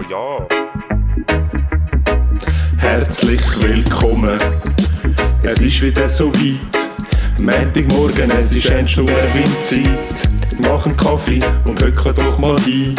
Ah 0.00 0.04
ja. 0.08 0.46
Herzlich 2.78 3.40
willkommen. 3.60 4.38
Es 5.42 5.60
ist 5.60 5.82
wieder 5.82 6.08
so 6.08 6.32
weit. 6.36 6.56
Montagmorgen, 7.38 8.30
es 8.30 8.54
ist 8.54 8.66
endlich 8.66 8.96
nur 8.96 9.08
Windzeit. 9.08 9.90
Mach 10.62 10.86
einen 10.86 10.96
Kaffee 10.96 11.40
und 11.66 11.82
hocke 11.82 12.14
doch 12.14 12.38
mal 12.38 12.56
ein. 12.66 12.94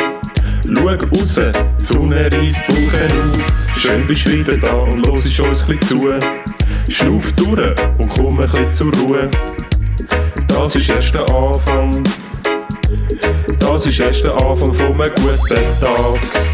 Schau 0.67 0.85
raus, 0.85 1.39
die 1.79 1.83
Sonne 1.83 2.29
reißt 2.31 2.67
Wolken 2.69 3.33
auf. 3.33 3.77
Schön 3.77 4.05
bist 4.05 4.27
du 4.27 4.33
wieder 4.33 4.57
da 4.57 4.73
und 4.73 5.03
los 5.07 5.39
uns 5.39 5.69
ein 5.69 5.81
zu. 5.81 6.13
Schnuff 6.87 7.31
durch 7.33 7.75
und 7.97 8.09
komm 8.09 8.39
ein 8.39 8.47
bisschen 8.47 8.71
zur 8.71 8.93
Ruhe. 8.97 9.29
Das 10.47 10.75
ist 10.75 10.89
erst 10.89 11.15
der 11.15 11.27
Anfang. 11.33 12.03
Das 13.57 13.87
ist 13.87 13.99
erst 13.99 14.23
der 14.23 14.33
Anfang 14.33 14.73
von 14.73 15.01
einem 15.01 15.11
guten 15.15 15.79
Tag. 15.79 16.50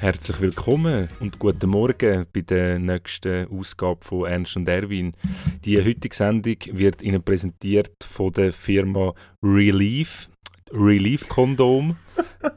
Herzlich 0.00 0.40
willkommen 0.40 1.08
und 1.18 1.40
guten 1.40 1.70
Morgen 1.70 2.24
bei 2.32 2.42
der 2.42 2.78
nächsten 2.78 3.48
Ausgabe 3.48 4.04
von 4.04 4.26
Ernst 4.26 4.56
und 4.56 4.68
Erwin. 4.68 5.12
Die 5.64 5.76
heutige 5.76 6.14
Sendung 6.14 6.56
wird 6.70 7.02
Ihnen 7.02 7.20
präsentiert 7.20 8.04
von 8.04 8.32
der 8.32 8.52
Firma 8.52 9.12
Relief. 9.42 10.28
Relief 10.70 11.28
Kondom. 11.28 11.96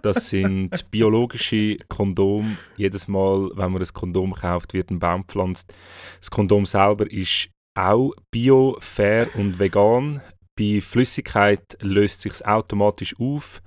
Das 0.03 0.29
sind 0.29 0.91
biologische 0.91 1.77
Kondome. 1.89 2.57
Jedes 2.77 3.07
Mal, 3.07 3.49
wenn 3.55 3.71
man 3.71 3.81
ein 3.81 3.91
Kondom 3.91 4.33
kauft, 4.33 4.75
wird 4.75 4.91
ein 4.91 4.99
Baum 4.99 5.25
gepflanzt. 5.25 5.73
Das 6.19 6.29
Kondom 6.29 6.67
selber 6.67 7.11
ist 7.11 7.49
auch 7.73 8.13
bio, 8.29 8.77
fair 8.81 9.27
und 9.33 9.57
vegan. 9.57 10.21
Bei 10.55 10.79
Flüssigkeit 10.79 11.75
löst 11.81 12.21
sich 12.21 12.45
automatisch 12.45 13.15
auf. 13.19 13.63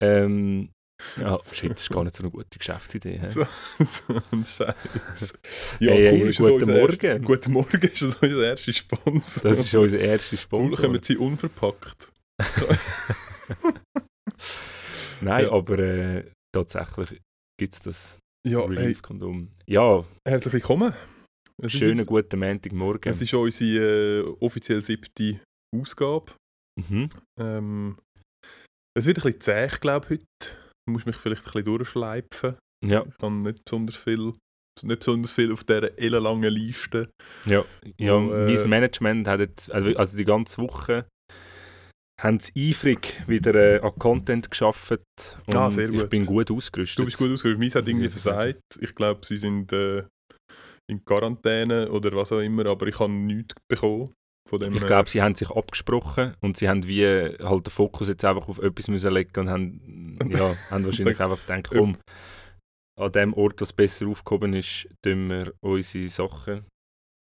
Ähm, 0.00 0.70
ja, 1.16 1.38
shit, 1.52 1.70
das 1.70 1.82
ist 1.82 1.90
gar 1.90 2.04
nicht 2.04 2.14
so 2.16 2.22
eine 2.22 2.30
gute 2.30 2.58
Geschäftsidee. 2.58 3.18
hä? 3.20 3.28
So, 3.30 3.46
so 3.78 4.22
ein 4.32 4.44
Scheiß. 4.44 5.34
Ja, 5.80 5.92
Hey, 5.92 6.08
hey, 6.10 6.20
cool, 6.22 6.28
ist 6.28 6.38
guten 6.38 6.70
Morgen. 6.70 6.88
Erster, 6.90 7.18
guten 7.20 7.52
Morgen 7.52 7.80
ist 7.82 8.02
das 8.02 8.14
unser 8.16 8.46
erster 8.46 8.72
Sponsor. 8.72 9.42
Das 9.50 9.58
ist 9.60 9.74
unser 9.74 9.98
erster 9.98 10.34
cool, 10.34 10.38
Sponsor. 10.38 10.80
kommen 10.80 11.02
sie 11.02 11.16
unverpackt. 11.16 12.10
Nein, 15.20 15.44
Ja. 15.46 15.52
aber 15.52 15.78
äh, 15.78 16.24
tatsächlich 16.54 17.20
gibt 17.58 17.74
es 17.74 17.82
das 17.82 18.18
Ja, 18.46 18.60
hey, 18.60 18.76
Relief-Kondom. 18.76 19.50
Ja, 19.66 20.04
herzlich 20.26 20.54
willkommen. 20.54 20.94
Es 21.60 21.72
schönen 21.72 22.06
guten 22.06 22.38
Montagmorgen. 22.38 23.10
Es 23.10 23.20
ist 23.20 23.34
unsere 23.34 24.20
äh, 24.20 24.36
offiziell 24.40 24.80
siebte 24.80 25.40
Ausgabe. 25.76 26.32
Mhm. 26.80 27.08
Ähm, 27.40 27.98
es 28.96 29.06
wird 29.06 29.18
ein 29.18 29.22
bisschen 29.24 29.40
zäh, 29.40 29.66
glaube 29.80 30.06
ich, 30.06 30.20
heute. 30.20 30.57
Du 30.88 30.92
musst 30.92 31.04
mich 31.04 31.16
vielleicht 31.16 31.42
ein 31.42 31.44
bisschen 31.44 31.64
durchschleifen. 31.66 32.56
Ja, 32.82 33.04
Ich 33.06 33.22
habe 33.22 33.34
nicht 33.34 33.62
besonders 33.62 33.96
viel, 33.96 34.32
nicht 34.82 34.98
besonders 35.00 35.30
viel 35.30 35.52
auf 35.52 35.62
dieser 35.62 35.98
ellenlangen 35.98 36.50
Liste. 36.50 37.10
ja, 37.44 37.62
ja 37.98 38.14
Wo, 38.14 38.32
äh, 38.32 38.56
mein 38.56 38.70
Management 38.70 39.28
hat 39.28 39.40
jetzt, 39.40 39.70
also 39.70 39.94
also 39.94 40.16
die 40.16 40.24
ganze 40.24 40.62
Woche, 40.62 41.06
haben 42.18 42.40
sie 42.40 42.70
eifrig 42.70 43.22
wieder 43.26 43.54
äh, 43.54 43.80
an 43.80 43.92
Content 43.98 44.50
geschafft 44.50 44.92
und 45.46 45.54
Ah, 45.54 45.68
ich 45.76 46.08
bin 46.08 46.24
gut 46.24 46.50
ausgerüstet. 46.50 46.98
Du 46.98 47.04
bist 47.04 47.18
gut 47.18 47.30
ausgerüstet. 47.32 47.60
Meins 47.60 47.74
hat 47.74 47.84
Muss 47.84 47.90
irgendwie 47.90 48.08
versagt. 48.08 48.62
Ich 48.80 48.94
glaube, 48.94 49.26
sie 49.26 49.36
sind 49.36 49.70
äh, 49.74 50.04
in 50.90 51.04
Quarantäne 51.04 51.90
oder 51.90 52.12
was 52.12 52.32
auch 52.32 52.40
immer, 52.40 52.64
aber 52.64 52.86
ich 52.86 52.98
habe 52.98 53.12
nichts 53.12 53.54
bekommen. 53.70 54.10
Von 54.48 54.60
dem 54.60 54.74
Ich 54.74 54.86
glaube, 54.86 55.10
sie 55.10 55.20
haben 55.20 55.34
sich 55.34 55.50
abgesprochen 55.50 56.32
und 56.40 56.56
sie 56.56 56.70
haben 56.70 56.86
wie 56.86 57.04
halt 57.04 57.66
den 57.66 57.70
Fokus 57.70 58.08
jetzt 58.08 58.24
einfach 58.24 58.48
auf 58.48 58.58
etwas 58.58 58.88
müssen 58.88 59.12
legen 59.12 59.40
und 59.40 59.50
haben, 59.50 60.18
ja, 60.30 60.56
haben 60.70 60.86
wahrscheinlich 60.86 61.20
einfach 61.20 61.40
gedacht, 61.46 61.68
komm, 61.68 61.98
an 62.98 63.12
dem 63.12 63.34
Ort, 63.34 63.60
was 63.60 63.74
besser 63.74 64.06
aufgehoben 64.06 64.54
ist, 64.54 64.88
tun 65.04 65.28
wir 65.28 65.52
unsere 65.60 66.08
Sachen. 66.08 66.64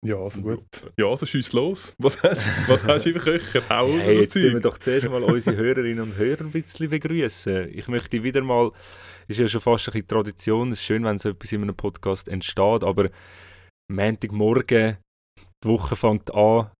Ja, 0.04 0.16
also 0.16 0.40
gut. 0.40 0.64
Ja, 0.98 1.06
also 1.06 1.24
schieß 1.24 1.52
los. 1.52 1.94
Was 1.98 2.20
hast, 2.24 2.44
was 2.68 2.82
hast 2.82 3.06
du 3.06 3.10
im 3.10 3.18
Köcher? 3.18 3.62
Hau 3.68 3.86
Hey, 3.86 4.18
jetzt 4.18 4.32
tun 4.32 4.42
wir 4.42 4.52
Zeug. 4.54 4.62
doch 4.62 4.78
zuerst 4.78 5.08
mal 5.08 5.22
unsere 5.22 5.54
Hörerinnen 5.54 6.00
und 6.02 6.16
Hörer 6.16 6.40
ein 6.40 6.50
bisschen 6.50 6.90
begrüßen. 6.90 7.68
Ich 7.72 7.86
möchte 7.86 8.20
wieder 8.24 8.40
mal, 8.42 8.72
ist 9.28 9.38
ja 9.38 9.46
schon 9.46 9.60
fast 9.60 9.86
ein 9.88 9.92
bisschen 9.92 10.08
Tradition, 10.08 10.72
es 10.72 10.80
ist 10.80 10.86
schön, 10.86 11.04
wenn 11.04 11.20
so 11.20 11.28
etwas 11.28 11.52
in 11.52 11.62
einem 11.62 11.76
Podcast 11.76 12.26
entsteht, 12.26 12.82
aber 12.82 13.10
Montagmorgen, 13.92 14.96
die 15.62 15.68
Woche 15.68 15.94
fängt 15.94 16.34
an, 16.34 16.72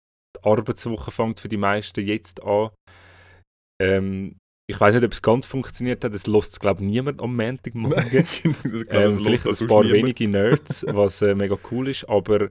die 0.45 0.49
Arbeitswoche 0.49 1.11
fängt 1.11 1.41
für 1.41 1.49
die 1.49 1.57
meisten 1.57 2.07
jetzt 2.07 2.43
an. 2.43 2.71
Ähm, 3.81 4.37
ich 4.71 4.79
weiß 4.81 4.95
nicht, 4.95 5.05
ob 5.05 5.13
es 5.13 5.23
ganz 5.23 5.45
funktioniert 5.47 6.05
hat, 6.05 6.15
es 6.15 6.27
lässt 6.27 6.53
es 6.53 6.61
glaube 6.61 6.83
ich 6.83 6.89
niemand 6.89 7.21
am 7.21 7.37
Montagmorgen. 7.37 8.11
glaube, 8.63 8.87
Ähm, 8.91 9.19
vielleicht 9.19 9.47
ein 9.47 9.67
paar 9.67 9.83
niemand. 9.83 9.93
wenige 9.93 10.29
Nerds, 10.29 10.87
was 10.89 11.21
äh, 11.23 11.35
mega 11.35 11.59
cool 11.71 11.89
ist, 11.89 12.05
aber 12.09 12.49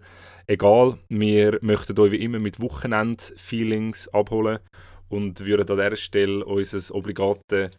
egal, 0.47 0.97
wir 1.09 1.57
möchten 1.61 1.97
euch 1.99 2.11
wie 2.11 2.21
immer 2.23 2.39
mit 2.39 2.59
Wochenend-Feelings 2.59 4.09
abholen 4.09 4.59
und 5.09 5.45
würden 5.45 5.67
an 5.69 5.77
dieser 5.77 5.95
Stelle 5.95 6.45
unser 6.45 6.93
obligate 6.95 7.71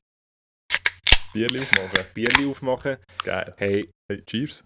Bierli 1.32 1.60
aufmachen. 1.60 2.04
Bierli 2.14 2.46
aufmachen. 2.46 2.96
Geil. 3.24 3.52
Hey, 3.58 3.90
Hey, 4.10 4.22
cheers. 4.26 4.64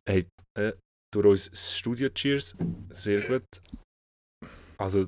durch 1.14 1.26
uns 1.26 1.76
Studio 1.76 2.08
Cheers, 2.08 2.56
sehr 2.90 3.20
gut. 3.22 3.44
Also, 4.78 5.06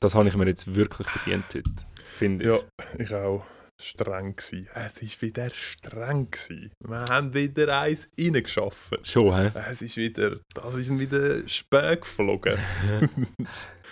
das 0.00 0.14
habe 0.14 0.28
ich 0.28 0.36
mir 0.36 0.46
jetzt 0.46 0.74
wirklich 0.74 1.08
verdient 1.08 1.44
heute, 1.54 1.70
finde 2.16 2.44
ich. 2.44 2.50
Ja, 2.50 2.60
ich 2.98 3.14
auch. 3.14 3.44
Streng 3.82 4.36
gsi. 4.36 4.68
Es 4.72 5.02
ist 5.02 5.20
wieder 5.20 5.50
streng 5.50 6.30
gsi. 6.30 6.70
Wir 6.86 7.04
haben 7.10 7.34
wieder 7.34 7.80
eins 7.80 8.08
reingeschaffen. 8.18 8.98
Schon, 9.04 9.34
hä? 9.36 9.50
Es 9.68 9.82
ist 9.82 9.96
wieder, 9.96 10.38
das 10.54 10.74
ist 10.76 10.96
wieder 10.96 11.46
spät 11.48 12.02
geflogen. 12.02 12.56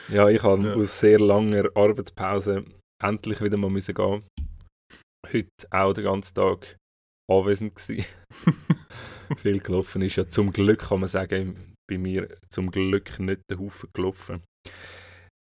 Ja, 0.08 0.28
ich 0.28 0.42
habe 0.42 0.66
Ja. 0.66 0.74
aus 0.74 0.98
sehr 0.98 1.20
langer 1.20 1.64
Arbeitspause 1.76 2.64
endlich 3.02 3.40
wieder 3.40 3.56
mal 3.56 3.70
müssen 3.70 3.94
gehen. 3.94 4.24
Heute 5.32 5.48
auch 5.70 5.92
den 5.92 6.04
ganzen 6.04 6.34
Tag 6.34 6.76
anwesend 7.30 7.76
gewesen. 7.76 8.04
Viel 9.38 9.60
gelaufen 9.60 10.02
ist 10.02 10.16
ja 10.16 10.28
zum 10.28 10.52
Glück, 10.52 10.80
kann 10.88 11.00
man 11.00 11.08
sagen, 11.08 11.74
bei 11.88 11.98
mir 11.98 12.36
zum 12.52 12.70
Glück 12.72 13.18
nicht 13.20 13.42
der 13.48 13.58
Haufen 13.60 13.88
gelaufen. 13.94 14.42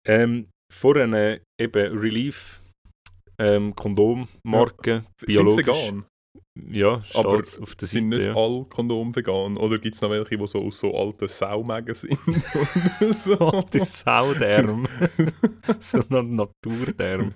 Ähm, 0.09 0.47
vorhin 0.73 1.13
äh, 1.13 1.39
eben 1.59 1.97
Relief, 1.99 2.61
ähm, 3.39 3.75
Kondommarke, 3.75 5.03
Sind 5.03 5.05
sie 5.19 5.25
biologisch. 5.27 5.67
vegan? 5.67 6.05
Ja, 6.69 7.01
Aber 7.13 7.37
auf 7.39 7.75
der 7.75 7.87
Sind 7.87 8.11
Seite. 8.11 8.17
nicht 8.23 8.25
Ja. 8.25 8.35
alle 8.35 8.65
Kondome 8.65 9.15
vegan? 9.15 9.55
Oder 9.57 9.77
gibt 9.77 9.95
es 9.95 10.01
noch 10.01 10.09
welche, 10.09 10.37
die 10.37 10.47
so 10.47 10.61
aus 10.65 10.79
so 10.79 10.93
alten 10.97 11.27
Saumägen 11.27 11.95
sind? 11.95 12.17
so. 13.23 13.61
Der 13.73 13.85
Sauderm. 13.85 14.87
so 15.79 15.99
ein 16.09 16.35
Naturterm. 16.35 17.33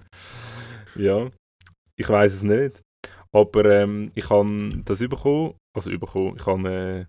Ja, 0.95 1.29
ich 1.97 2.09
weiß 2.09 2.33
es 2.33 2.43
nicht. 2.43 2.81
Aber 3.31 3.65
ähm, 3.65 4.11
ich 4.15 4.29
habe 4.29 4.81
das 4.83 4.99
bekommen. 4.99 5.53
Also 5.75 5.89
bekommen. 5.97 6.35
Ich 6.37 6.45
habe, 6.45 6.69
äh, 6.69 7.05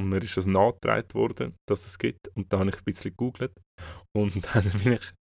und 0.00 0.08
mir 0.08 0.22
ist 0.22 0.36
das 0.36 0.46
nachgetragen 0.46 1.12
worden, 1.14 1.54
dass 1.68 1.84
es 1.86 1.98
gibt. 1.98 2.28
Und 2.34 2.52
da 2.52 2.58
habe 2.60 2.70
ich 2.70 2.76
ein 2.76 2.84
bisschen 2.84 3.10
gegoogelt. 3.10 3.52
Und 4.16 4.34
dann 4.54 4.70
bin 4.82 4.92
ich, 4.94 5.12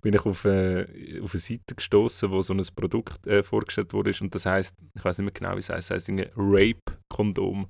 bin 0.00 0.14
ich 0.14 0.26
auf, 0.26 0.44
äh, 0.44 1.20
auf 1.22 1.32
eine 1.32 1.40
Seite 1.40 1.74
gestoßen, 1.74 2.30
wo 2.30 2.42
so 2.42 2.54
ein 2.54 2.66
Produkt 2.74 3.26
äh, 3.26 3.42
vorgestellt 3.42 3.92
wurde. 3.92 4.14
Und 4.20 4.34
das 4.34 4.46
heißt, 4.46 4.74
ich 4.94 5.04
weiß 5.04 5.18
nicht 5.18 5.24
mehr 5.24 5.32
genau, 5.32 5.54
wie 5.54 5.60
es 5.60 5.68
heißt, 5.68 5.90
es 5.90 5.94
heißt 5.94 6.08
irgendwie 6.08 6.30
Rape-Kondom. 6.36 7.68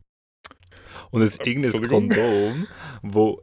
Und 1.11 1.23
es 1.23 1.33
ist 1.33 1.47
irgendein 1.47 1.73
Entschuldigung. 1.73 2.09
Kondom, 2.09 2.67
wo 3.03 3.43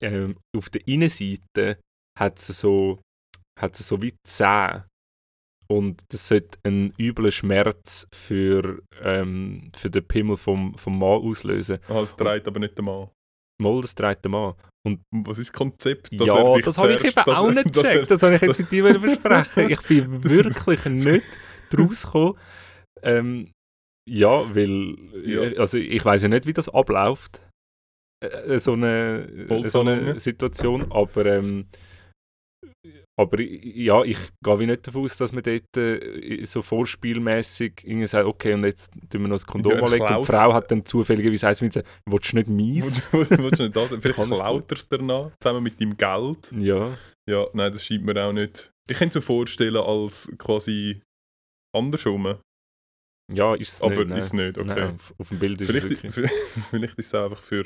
ähm, 0.00 0.36
auf 0.56 0.70
der 0.70 0.86
Innenseite 0.86 1.78
hat 2.18 2.38
es 2.38 2.46
so, 2.46 3.00
hat 3.58 3.78
es 3.78 3.88
so 3.88 4.00
wie 4.02 4.14
Zähne. 4.24 4.86
Und 5.70 6.02
das 6.08 6.28
sollte 6.28 6.58
einen 6.62 6.94
üblen 6.98 7.30
Schmerz 7.30 8.06
für, 8.12 8.82
ähm, 9.02 9.70
für 9.76 9.90
den 9.90 10.06
Pimmel 10.06 10.38
vom, 10.38 10.76
vom 10.78 10.98
Mann 10.98 11.20
auslösen. 11.20 11.78
Ah, 11.88 12.00
es 12.00 12.16
dreht 12.16 12.48
aber 12.48 12.58
nicht 12.58 12.78
der 12.78 12.84
Mann. 12.86 13.10
Mal, 13.60 13.80
das 13.82 13.94
dreht 13.94 14.22
der 14.24 14.30
Mann. 14.30 14.54
Und 14.86 15.00
Was 15.10 15.38
ist 15.38 15.50
das 15.50 15.52
Konzept? 15.58 16.12
er 16.12 16.24
ja, 16.26 16.58
das 16.60 16.78
habe 16.78 16.94
ich 16.94 17.04
eben 17.04 17.18
auch 17.18 17.46
er- 17.48 17.52
nicht 17.52 17.76
er- 17.76 17.82
gecheckt. 17.82 18.10
Das 18.10 18.22
habe 18.22 18.36
ich 18.36 18.42
jetzt 18.42 18.58
mit 18.60 18.70
dir 18.70 18.84
besprechen. 19.00 19.70
Ich 19.70 19.80
bin 19.82 20.24
wirklich 20.24 20.84
nicht 20.86 21.26
draus 21.70 22.02
gekommen. 22.04 22.38
Ähm, 23.02 23.50
ja, 24.08 24.54
weil 24.54 24.96
Ja. 25.24 25.42
äh, 25.42 25.58
also 25.58 25.76
ich 25.78 26.04
weiß 26.04 26.22
ja 26.22 26.28
nicht, 26.28 26.46
wie 26.46 26.52
das 26.52 26.68
abläuft. 26.68 27.42
Äh, 28.24 28.58
so 28.58 28.72
eine, 28.72 29.28
äh, 29.48 29.68
so 29.68 29.80
eine. 29.80 30.18
Situation, 30.20 30.90
aber 30.90 31.26
ähm, 31.26 31.66
aber 33.18 33.40
ja, 33.40 34.02
ich 34.04 34.18
gehe 34.44 34.58
wie 34.60 34.66
nicht 34.66 34.86
davon 34.86 35.04
aus, 35.04 35.16
dass 35.16 35.32
man 35.32 35.42
dort 35.42 35.76
äh, 35.76 36.44
so 36.44 36.62
vorspielmäßig 36.62 37.82
irgendwie 37.84 38.06
sagt, 38.06 38.26
okay, 38.26 38.54
und 38.54 38.64
jetzt 38.64 38.92
tun 39.10 39.22
wir 39.22 39.28
noch 39.28 39.34
das 39.36 39.46
Kondom 39.46 39.72
Ja, 39.72 39.82
anlegen. 39.82 40.06
Und 40.06 40.18
die. 40.28 40.32
Frau 40.32 40.52
hat 40.54 40.70
dann 40.70 40.84
zufälligerweise 40.84 41.48
eins 41.48 41.60
mit 41.60 41.72
sich, 41.72 41.82
willst 42.06 42.32
du 42.32 42.36
nicht 42.36 42.48
mies? 42.48 43.12
Willst 43.12 43.58
du 43.58 43.62
nicht 43.64 43.76
das? 43.76 43.88
Vielleicht 44.00 44.14
Kann 44.16 44.32
es 44.32 44.38
klaut 44.38 44.70
er 44.70 44.76
es 44.78 44.88
danach, 44.88 45.30
zusammen 45.42 45.62
mit 45.64 45.80
deinem 45.80 45.96
Geld. 45.96 46.52
ja, 46.52 46.96
Ja, 47.28 47.46
nein, 47.52 47.72
das 47.72 47.84
scheint 47.84 48.04
mir 48.04 48.24
auch 48.24 48.32
nicht. 48.32 48.70
Ich 48.88 48.96
könnte 48.96 49.18
es 49.18 49.22
mir 49.22 49.26
vorstellen 49.26 49.76
als 49.76 50.30
quasi 50.38 51.02
andersrum. 51.76 52.38
ja, 53.32 53.54
ist 53.56 53.72
es 53.74 53.82
Aber 53.82 53.96
nicht. 53.96 54.08
nein. 54.08 54.18
ist 54.18 54.24
es 54.26 54.32
nicht, 54.32 54.58
okay. 54.58 54.68
Nein, 54.68 54.94
auf, 54.94 55.14
auf 55.18 55.28
dem 55.30 55.38
Bild 55.40 55.60
ist 55.60 55.66
Vielleicht, 55.66 56.04
es 56.04 56.16
wirklich. 56.16 56.32
vielleicht 56.70 56.98
ist 56.98 57.06
es 57.06 57.14
einfach 57.14 57.42
für 57.42 57.64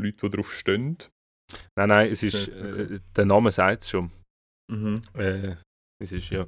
Leute, 0.00 0.16
die 0.22 0.30
drauf 0.30 0.52
stehen. 0.52 0.98
Nein, 1.76 1.88
nein, 1.88 2.10
es 2.12 2.22
ist, 2.22 2.48
okay. 2.48 2.82
äh, 2.96 3.00
der 3.16 3.24
Name 3.24 3.50
sagt 3.50 3.82
es 3.82 3.90
schon. 3.90 4.12
Mhm. 4.70 5.02
Äh, 5.14 5.56
es 6.02 6.12
ist, 6.12 6.30
ja. 6.30 6.46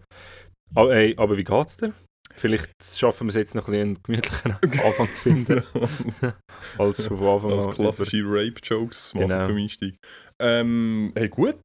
Aber, 0.75 0.95
ey, 0.95 1.15
aber 1.17 1.37
wie 1.37 1.45
geht's 1.45 1.77
dir? 1.79 1.93
Vielleicht 2.37 2.71
schaffen 2.97 3.27
wir 3.27 3.31
es 3.31 3.35
jetzt 3.35 3.55
noch 3.57 3.67
ein 3.69 3.75
einen 3.75 4.03
gemütlichen 4.03 4.53
Anfang 4.63 5.07
zu 5.09 5.23
finden, 5.23 5.63
als 6.79 7.05
schon 7.05 7.19
von 7.19 7.27
Anfang 7.27 7.53
Als 7.53 7.67
an. 7.67 7.73
klassische 7.73 8.23
Rape-Jokes 8.25 9.15
machen 9.15 9.29
Genau. 9.29 9.43
zum 9.43 9.57
Einstieg. 9.57 9.97
Ähm, 10.41 11.13
hey, 11.17 11.29
gut. 11.29 11.59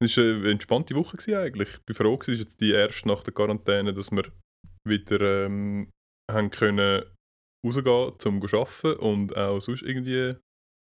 Es 0.00 0.16
war 0.16 0.24
eine 0.24 0.50
entspannte 0.52 0.94
Woche 0.94 1.16
gewesen 1.16 1.34
eigentlich. 1.38 1.68
Ich 1.70 1.80
bin 1.84 1.96
froh, 1.96 2.18
es 2.20 2.28
ist 2.28 2.38
jetzt 2.38 2.60
die 2.60 2.70
erste 2.72 3.08
nach 3.08 3.22
der 3.24 3.34
Quarantäne, 3.34 3.92
dass 3.92 4.10
wir 4.12 4.24
wieder 4.88 5.46
ähm, 5.46 5.90
haben 6.30 6.50
können 6.50 7.02
rausgehen 7.66 8.12
zum 8.18 8.46
zu 8.46 8.56
arbeiten 8.58 9.00
und 9.00 9.36
auch 9.36 9.60
sonst 9.60 9.82
irgendwie 9.82 10.34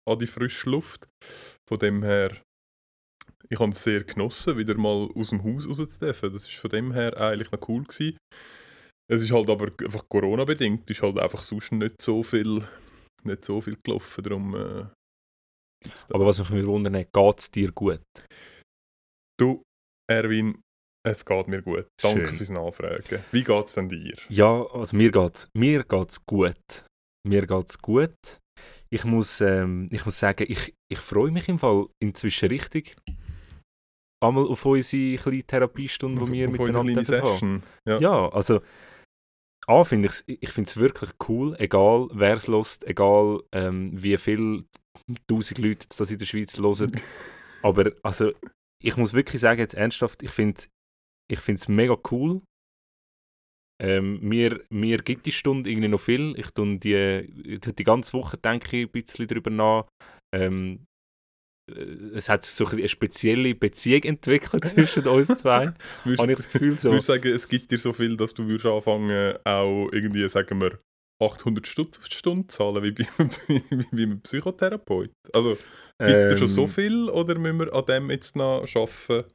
an 0.09 0.19
die 0.19 0.27
frische 0.27 0.69
Luft. 0.69 1.07
Von 1.67 1.79
dem 1.79 2.03
her, 2.03 2.37
ich 3.51 3.59
habe 3.59 3.71
es 3.71 3.83
sehr 3.83 4.03
genossen, 4.03 4.57
wieder 4.57 4.77
mal 4.77 5.09
aus 5.13 5.29
dem 5.29 5.43
Haus 5.43 5.67
raus 5.67 5.77
zu 5.77 5.99
dürfen. 5.99 6.31
Das 6.31 6.43
ist 6.43 6.55
von 6.55 6.69
dem 6.69 6.93
her 6.93 7.17
eigentlich 7.17 7.51
noch 7.51 7.67
cool 7.67 7.83
gewesen. 7.83 8.17
Es 9.11 9.23
ist 9.23 9.31
halt 9.31 9.49
aber 9.49 9.71
einfach 9.83 10.07
Corona-bedingt, 10.07 10.89
ist 10.89 11.01
halt 11.01 11.19
einfach 11.19 11.43
sonst 11.43 11.73
nicht 11.73 12.01
so 12.01 12.23
viel, 12.23 12.63
nicht 13.23 13.43
so 13.43 13.59
viel 13.59 13.75
gelaufen, 13.83 14.23
darum 14.23 14.55
äh. 14.55 14.85
Aber 16.11 16.27
was 16.27 16.39
mich 16.39 16.49
mir 16.49 16.65
wundern, 16.65 16.93
geht 16.93 17.39
es 17.39 17.51
dir 17.51 17.71
gut? 17.73 17.99
Du, 19.37 19.63
Erwin, 20.09 20.61
es 21.05 21.25
geht 21.25 21.47
mir 21.47 21.61
gut. 21.61 21.87
Danke 22.01 22.27
Schön. 22.27 22.35
fürs 22.37 22.49
Nachfragen. 22.51 23.19
Wie 23.31 23.43
geht 23.43 23.65
es 23.65 23.73
denn 23.73 23.89
dir? 23.89 24.15
Ja, 24.29 24.63
also 24.67 24.95
mir 24.95 25.11
geht's, 25.11 25.49
mir 25.57 25.83
geht's 25.83 26.23
gut. 26.25 26.85
Mir 27.27 27.45
geht's 27.47 27.77
gut. 27.79 28.39
Ich 28.89 29.03
muss, 29.03 29.41
ähm, 29.41 29.89
ich 29.91 30.05
muss 30.05 30.19
sagen, 30.19 30.45
ich, 30.47 30.73
ich 30.89 30.99
freue 30.99 31.31
mich 31.31 31.49
im 31.49 31.59
Fall 31.59 31.87
inzwischen 32.01 32.49
richtig. 32.49 32.95
Einmal 34.21 34.45
auf 34.47 34.65
unsere 34.65 35.17
kleine 35.17 35.43
Therapiestunde, 35.43 36.23
die 36.25 36.31
wir 36.31 36.47
Auf 36.47 36.51
miteinander 36.53 37.21
haben. 37.23 37.63
Ja. 37.87 37.99
Ja, 37.99 38.29
also 38.29 38.61
A 39.67 39.83
finde 39.83 40.07
ich's- 40.07 40.23
ich 40.27 40.49
finde 40.51 40.67
es 40.69 40.77
wirklich 40.77 41.11
cool, 41.27 41.55
egal 41.59 42.07
wer 42.13 42.35
es 42.35 42.47
lost, 42.47 42.85
egal 42.87 43.41
ähm, 43.51 43.91
wie 44.01 44.17
viel 44.17 44.65
tausend 45.27 45.59
Leute 45.59 45.87
das 45.97 46.09
in 46.11 46.17
der 46.17 46.25
Schweiz 46.25 46.57
hören. 46.57 46.91
Aber 47.63 47.91
also 48.03 48.31
ich 48.83 48.97
muss 48.97 49.13
wirklich 49.13 49.41
sagen, 49.41 49.59
jetzt 49.59 49.75
ernsthaft, 49.75 50.23
ich 50.23 50.31
finde 50.31 50.61
ich 51.31 51.47
es 51.47 51.67
mega 51.67 51.95
cool. 52.11 52.41
Ähm, 53.81 54.19
mir, 54.21 54.63
mir 54.69 54.97
gibt 54.97 55.25
die 55.25 55.31
Stunde 55.31 55.69
irgendwie 55.69 55.87
noch 55.87 55.99
viel. 56.01 56.35
Ich 56.37 56.51
tue 56.51 56.77
die, 56.77 57.59
die 57.59 57.83
ganze 57.83 58.13
Woche 58.13 58.37
denke 58.37 58.77
ich 58.77 58.87
ein 58.87 58.91
bisschen 58.91 59.27
darüber 59.27 59.49
nach. 59.49 59.85
Ähm, 60.35 60.85
äh, 60.85 60.90
es 62.15 62.29
hat 62.29 62.43
sich 62.43 62.53
so 62.53 62.65
eine 62.67 62.87
spezielle 62.87 63.53
Beziehung 63.55 64.03
entwickelt 64.03 64.65
zwischen 64.65 65.07
uns 65.07 65.27
zwei. 65.39 65.65
Würdest- 66.03 66.21
Habe 66.21 66.31
ich 66.31 66.37
das 66.37 66.51
Gefühl 66.51 66.77
so. 66.77 66.91
Würdest 66.91 67.09
du 67.09 67.13
sagen, 67.13 67.27
es 67.33 67.47
gibt 67.47 67.71
dir 67.71 67.77
so 67.79 67.93
viel, 67.93 68.17
dass 68.17 68.33
du 68.33 68.47
würdest 68.47 68.65
anfangen, 68.65 69.35
auch 69.45 69.89
irgendwie, 69.91 70.27
sagen 70.29 70.61
wir, 70.61 70.79
800 71.21 71.67
Stutz 71.67 71.99
auf 71.99 72.09
die 72.09 72.15
Stunde 72.15 72.47
zahlen, 72.47 72.81
wie 72.83 72.91
bei, 72.91 73.05
wie 73.47 73.59
bei 73.69 73.85
einem 73.91 74.21
Psychotherapeut? 74.21 75.11
Also, 75.33 75.57
gibt 75.99 76.19
es 76.19 76.27
dir 76.27 76.37
schon 76.37 76.47
so 76.47 76.63
Ähm, 76.63 76.67
viel 76.67 77.09
oder 77.09 77.37
müssen 77.37 77.59
wir 77.59 77.73
an 77.73 77.85
dem 77.85 78.09
jetzt 78.09 78.35
noch 78.35 78.65
arbeiten? 78.75 79.25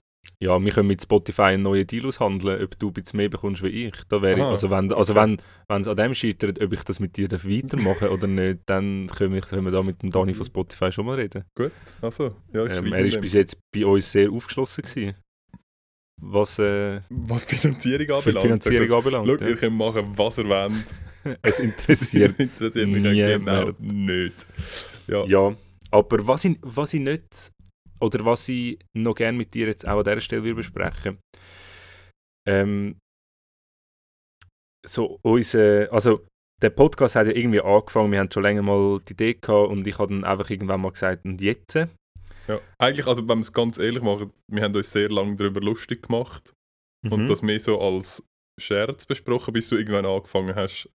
Ja, 0.43 0.63
wir 0.63 0.73
können 0.73 0.89
mit 0.89 1.03
Spotify 1.03 1.43
einen 1.43 1.63
neuen 1.63 1.87
Deal 1.87 2.07
aushandeln, 2.07 2.63
ob 2.63 2.79
du 2.79 2.89
ein 2.89 2.93
bisschen 2.93 3.17
mehr 3.19 3.29
bekommst 3.29 3.63
wie 3.63 3.69
ich. 3.87 3.95
Da 4.09 4.21
wäre 4.23 4.39
ich 4.39 4.45
also 4.45 4.71
wenn 4.71 4.93
also 4.93 5.15
wenn 5.15 5.39
es 5.69 5.89
an 5.89 5.97
dem 5.97 6.15
scheitert, 6.15 6.61
ob 6.63 6.73
ich 6.73 6.83
das 6.83 7.01
mit 7.01 7.17
dir 7.17 7.29
darf 7.29 7.45
weitermachen 7.45 8.09
oder 8.09 8.27
nicht, 8.27 8.61
dann 8.67 9.07
können 9.09 9.35
wir, 9.35 9.41
können 9.41 9.65
wir 9.65 9.73
da 9.73 9.83
mit 9.83 10.03
dem 10.03 10.11
Dani 10.11 10.35
von 10.35 10.45
Spotify 10.45 10.93
schon 10.93 11.07
mal 11.07 11.17
reden. 11.17 11.45
Gut, 11.57 11.73
also, 12.03 12.35
ja, 12.53 12.67
Ähm, 12.67 12.93
er 12.93 13.05
ist 13.05 13.15
dem. 13.15 13.21
bis 13.23 13.33
jetzt 13.33 13.59
bei 13.75 13.87
uns 13.87 14.11
sehr 14.13 14.31
aufgeschlossen 14.31 14.83
gewesen, 14.85 15.15
was 16.21 16.59
äh, 16.59 17.01
Was 17.11 17.45
Finanzierung 17.45 18.11
anbelangt. 18.17 18.43
Finanzierung 18.43 18.93
Also, 18.93 18.97
anbelangt. 18.97 19.29
Schau, 19.29 19.45
ja. 19.45 19.51
ihr 19.51 19.57
könnt 19.57 19.77
machen, 19.77 20.13
was 20.17 20.39
ihr 20.39 20.49
wollt. 20.49 20.73
Es 21.43 21.59
interessiert. 21.59 22.35
interessiert 22.39 22.89
mich 22.89 23.03
genau 23.03 23.71
nicht. 23.81 24.47
Ja. 25.09 25.25
ja, 25.25 25.57
aber 25.91 26.27
was 26.27 26.45
ich, 26.45 26.57
was 26.63 26.95
ich 26.95 27.01
nicht 27.01 27.25
oder 28.01 28.25
was 28.25 28.49
ich 28.49 28.79
noch 28.97 29.15
gerne 29.15 29.39
mit 29.39 29.55
dir 29.55 29.67
jetzt 29.67 29.87
auch 29.87 29.99
an 29.99 30.05
dieser 30.05 30.21
Stelle 30.21 30.45
will 30.45 30.55
besprechen 30.55 31.19
ähm, 32.49 32.99
so 34.87 35.19
unser, 35.23 35.93
also 35.93 36.25
der 36.63 36.71
Podcast 36.71 37.17
hat 37.17 37.27
ja 37.27 37.35
irgendwie 37.35 37.61
angefangen, 37.61 38.13
wir 38.13 38.21
haben 38.21 38.31
schon 38.31 38.43
länger 38.43 38.63
mal 38.63 39.01
die 39.01 39.13
Idee 39.13 39.35
gehabt 39.35 39.71
und 39.71 39.87
ich 39.87 39.99
habe 39.99 40.15
dann 40.15 40.25
einfach 40.25 40.49
irgendwann 40.49 40.81
mal 40.81 40.93
gesagt, 40.93 41.25
und 41.25 41.41
jetzt? 41.41 41.75
Ja. 41.75 42.61
Eigentlich, 42.79 43.07
also 43.07 43.27
wenn 43.29 43.39
wir 43.39 43.43
es 43.43 43.53
ganz 43.53 43.79
ehrlich 43.79 44.03
machen, 44.03 44.33
wir 44.51 44.63
haben 44.63 44.75
uns 44.75 44.93
sehr 44.93 45.11
lange 45.11 45.37
darüber 45.37 45.61
lustig 45.61 46.05
gemacht 46.05 46.55
und 47.05 47.25
Mhm. 47.25 47.29
das 47.29 47.43
mehr 47.43 47.61
so 47.61 47.81
als 47.81 48.23
Scherz 48.61 49.05
besprochen, 49.05 49.53
bis 49.53 49.69
du 49.69 49.77
irgendwann 49.77 50.07
angefangen 50.07 50.55
hast, 50.55 50.89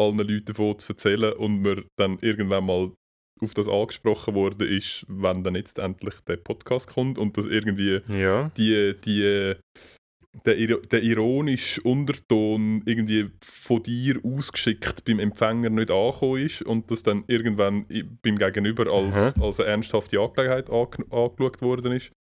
allen 0.00 0.18
Leuten 0.18 0.46
davon 0.46 0.78
zu 0.78 0.92
erzählen 0.92 1.32
und 1.34 1.60
mir 1.60 1.84
dann 1.98 2.18
irgendwann 2.20 2.64
mal 2.64 2.92
auf 3.40 3.54
das 3.54 3.68
angesprochen 3.68 4.34
worden 4.34 4.68
ist, 4.68 5.04
wenn 5.08 5.42
dann 5.42 5.54
jetzt 5.54 5.78
endlich 5.78 6.14
der 6.26 6.36
Podcast 6.36 6.88
kommt 6.88 7.18
und 7.18 7.36
das 7.36 7.46
irgendwie 7.46 8.00
ja. 8.08 8.50
die, 8.56 8.94
die, 9.04 9.54
der, 10.46 10.76
der 10.78 11.02
ironische 11.02 11.80
Unterton 11.82 12.82
irgendwie 12.86 13.30
von 13.42 13.82
dir 13.82 14.20
ausgeschickt 14.24 15.04
beim 15.04 15.18
Empfänger 15.18 15.70
nicht 15.70 15.90
angekommen 15.90 16.44
ist 16.44 16.62
und 16.62 16.90
das 16.90 17.02
dann 17.02 17.24
irgendwann 17.26 17.86
beim 18.22 18.36
Gegenüber 18.36 18.90
als, 18.92 19.34
als 19.40 19.60
eine 19.60 19.70
ernsthafte 19.70 20.18
Angelegenheit 20.20 20.70
ange- 20.70 21.10
angeschaut 21.12 21.62
worden 21.62 21.92
ist. 21.92 22.12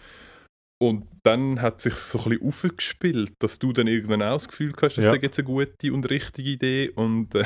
Und 0.84 1.08
dann 1.24 1.62
hat 1.62 1.80
sich 1.82 1.94
so 1.96 2.20
ein 2.24 2.30
bisschen 2.32 2.48
aufgespielt, 2.48 3.34
dass 3.42 3.58
du 3.60 3.72
dann 3.72 3.88
irgendwann 3.88 4.22
auch 4.22 4.34
das 4.34 4.50
Gefühl 4.50 4.74
hast, 4.82 4.98
das 4.98 5.06
Ja. 5.06 5.12
sei 5.12 5.18
jetzt 5.22 5.40
eine 5.40 5.46
gute 5.46 5.94
und 5.94 6.10
richtige 6.10 6.50
Idee. 6.50 6.90
Und, 6.90 7.34
äh, 7.36 7.46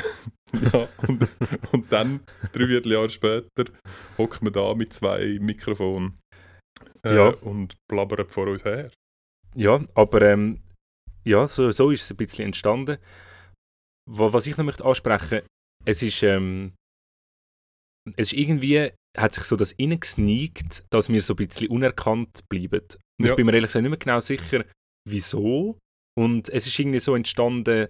ja, 0.72 0.88
und, 1.06 1.28
und 1.72 1.92
dann, 1.92 2.20
drei 2.52 2.66
Vierteljahre 2.66 3.08
später, 3.08 3.64
hocken 4.16 4.46
wir 4.46 4.50
da 4.50 4.74
mit 4.74 4.92
zwei 4.92 5.38
Mikrofonen 5.40 6.18
äh, 7.04 7.14
Ja. 7.14 7.28
und 7.28 7.76
blabbern 7.88 8.28
vor 8.28 8.48
uns 8.48 8.64
her. 8.64 8.90
Ja, 9.54 9.84
aber 9.94 10.22
ähm, 10.22 10.60
ja, 11.24 11.46
so, 11.46 11.70
so 11.70 11.90
ist 11.90 12.02
es 12.02 12.10
ein 12.10 12.16
bisschen 12.16 12.46
entstanden. 12.46 12.98
Wa- 14.10 14.32
Was 14.32 14.46
ich 14.46 14.56
noch 14.56 14.64
möchte 14.64 14.84
ansprechen, 14.84 15.42
es 15.84 16.02
ist, 16.02 16.22
ähm, 16.24 16.72
es 18.16 18.32
ist 18.32 18.38
irgendwie, 18.38 18.90
hat 19.16 19.34
sich 19.34 19.44
so 19.44 19.54
das 19.56 19.74
reingesneakt, 19.78 20.84
dass 20.90 21.08
wir 21.08 21.20
so 21.22 21.34
ein 21.34 21.36
bisschen 21.36 21.68
unerkannt 21.68 22.40
bleiben. 22.48 22.82
Und 23.20 23.26
Ja. 23.26 23.32
ich 23.32 23.36
bin 23.36 23.46
mir 23.46 23.52
ehrlich 23.54 23.68
gesagt 23.68 23.82
nicht 23.82 23.90
mehr 23.90 23.98
genau 23.98 24.20
sicher, 24.20 24.64
wieso. 25.08 25.78
Und 26.18 26.48
es 26.48 26.66
ist 26.66 26.78
irgendwie 26.78 27.00
so 27.00 27.14
entstanden, 27.14 27.88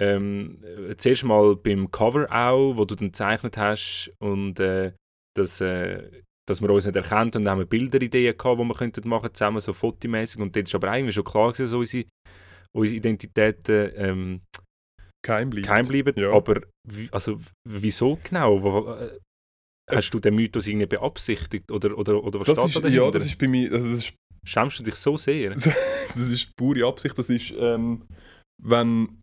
ähm, 0.00 0.62
äh, 0.64 0.96
zuerst 0.96 1.24
mal 1.24 1.56
beim 1.56 1.90
Cover 1.90 2.26
auch, 2.30 2.76
wo 2.76 2.84
du 2.84 2.94
dann 2.94 3.08
gezeichnet 3.08 3.56
hast 3.56 4.12
und 4.18 4.58
äh, 4.60 4.92
das, 5.36 5.60
äh, 5.60 6.22
dass 6.48 6.60
man 6.60 6.70
uns 6.70 6.86
nicht 6.86 6.96
erkennt 6.96 7.36
und 7.36 7.44
dann 7.44 7.52
haben 7.52 7.58
wir 7.60 7.66
Bilderideen 7.66 8.36
gehabt, 8.36 8.58
die 8.60 8.64
wir 8.64 8.74
könnten 8.74 9.08
machen 9.08 9.32
zusammen, 9.32 9.60
so 9.60 9.72
fotomäßig 9.72 10.40
und 10.40 10.56
dort 10.56 10.66
ist 10.68 10.74
aber 10.74 10.90
eigentlich 10.90 11.14
schon 11.14 11.24
klar 11.24 11.52
gewesen, 11.52 11.68
so 11.68 11.78
unsere, 11.78 12.04
unsere 12.76 12.96
Identitäten 12.96 13.92
ähm, 13.96 14.40
Kein 15.24 15.50
bleibt. 15.50 15.66
geheim 15.66 15.86
bleiben, 15.86 16.14
Ja. 16.18 16.32
aber 16.32 16.62
also, 17.12 17.38
wieso 17.68 18.18
genau? 18.24 18.62
Wo- 18.62 18.92
äh, 18.94 19.18
Hast 19.90 20.10
du 20.14 20.20
den 20.20 20.34
Mythos 20.36 20.66
irgendwie 20.68 20.86
beabsichtigt 20.86 21.70
oder, 21.70 21.98
oder, 21.98 22.22
oder 22.22 22.40
was 22.40 22.46
Das 22.48 22.56
steht 22.56 22.68
ist, 22.68 22.76
da 22.76 22.80
dahinter? 22.80 23.04
ja, 23.04 23.10
das 23.10 23.26
ist 23.26 23.36
bei 23.36 23.48
mir, 23.48 23.70
also 23.72 23.88
das 23.90 23.98
ist, 23.98 24.14
Schämst 24.44 24.78
du 24.78 24.82
dich 24.82 24.96
so 24.96 25.16
sehr? 25.16 25.50
das 25.50 26.16
ist 26.16 26.56
pure 26.56 26.86
Absicht. 26.86 27.16
Das 27.16 27.28
ist, 27.28 27.52
ähm, 27.56 28.06
wenn, 28.62 29.20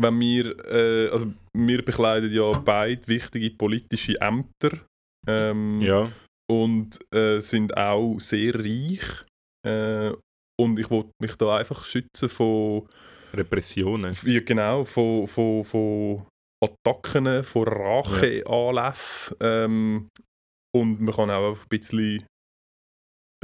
wenn 0.00 0.20
wir, 0.20 0.58
äh, 0.66 1.08
also 1.10 1.32
wir 1.56 1.84
bekleiden 1.84 2.32
ja 2.32 2.50
beide 2.52 3.06
wichtige 3.06 3.50
politische 3.50 4.20
Ämter 4.20 4.80
ähm, 5.26 5.80
Ja, 5.80 6.10
und 6.50 6.98
äh, 7.14 7.40
sind 7.40 7.76
auch 7.76 8.18
sehr 8.18 8.54
reich. 8.54 9.24
Äh, 9.66 10.12
und 10.60 10.78
ich 10.78 10.90
wollte 10.90 11.10
mich 11.20 11.34
da 11.36 11.56
einfach 11.56 11.84
schützen 11.84 12.28
von, 12.28 12.86
Repressionen. 13.32 14.16
ja, 14.24 14.40
genau, 14.40 14.84
von, 14.84 15.26
von, 15.26 15.64
von 15.64 16.22
Attacken, 16.62 17.42
von 17.42 17.68
Racheanlässen. 17.68 19.36
Ähm, 19.40 20.08
und 20.74 21.00
man 21.00 21.14
kann 21.14 21.30
auch 21.30 21.56
ein 21.56 21.68
bisschen 21.68 22.24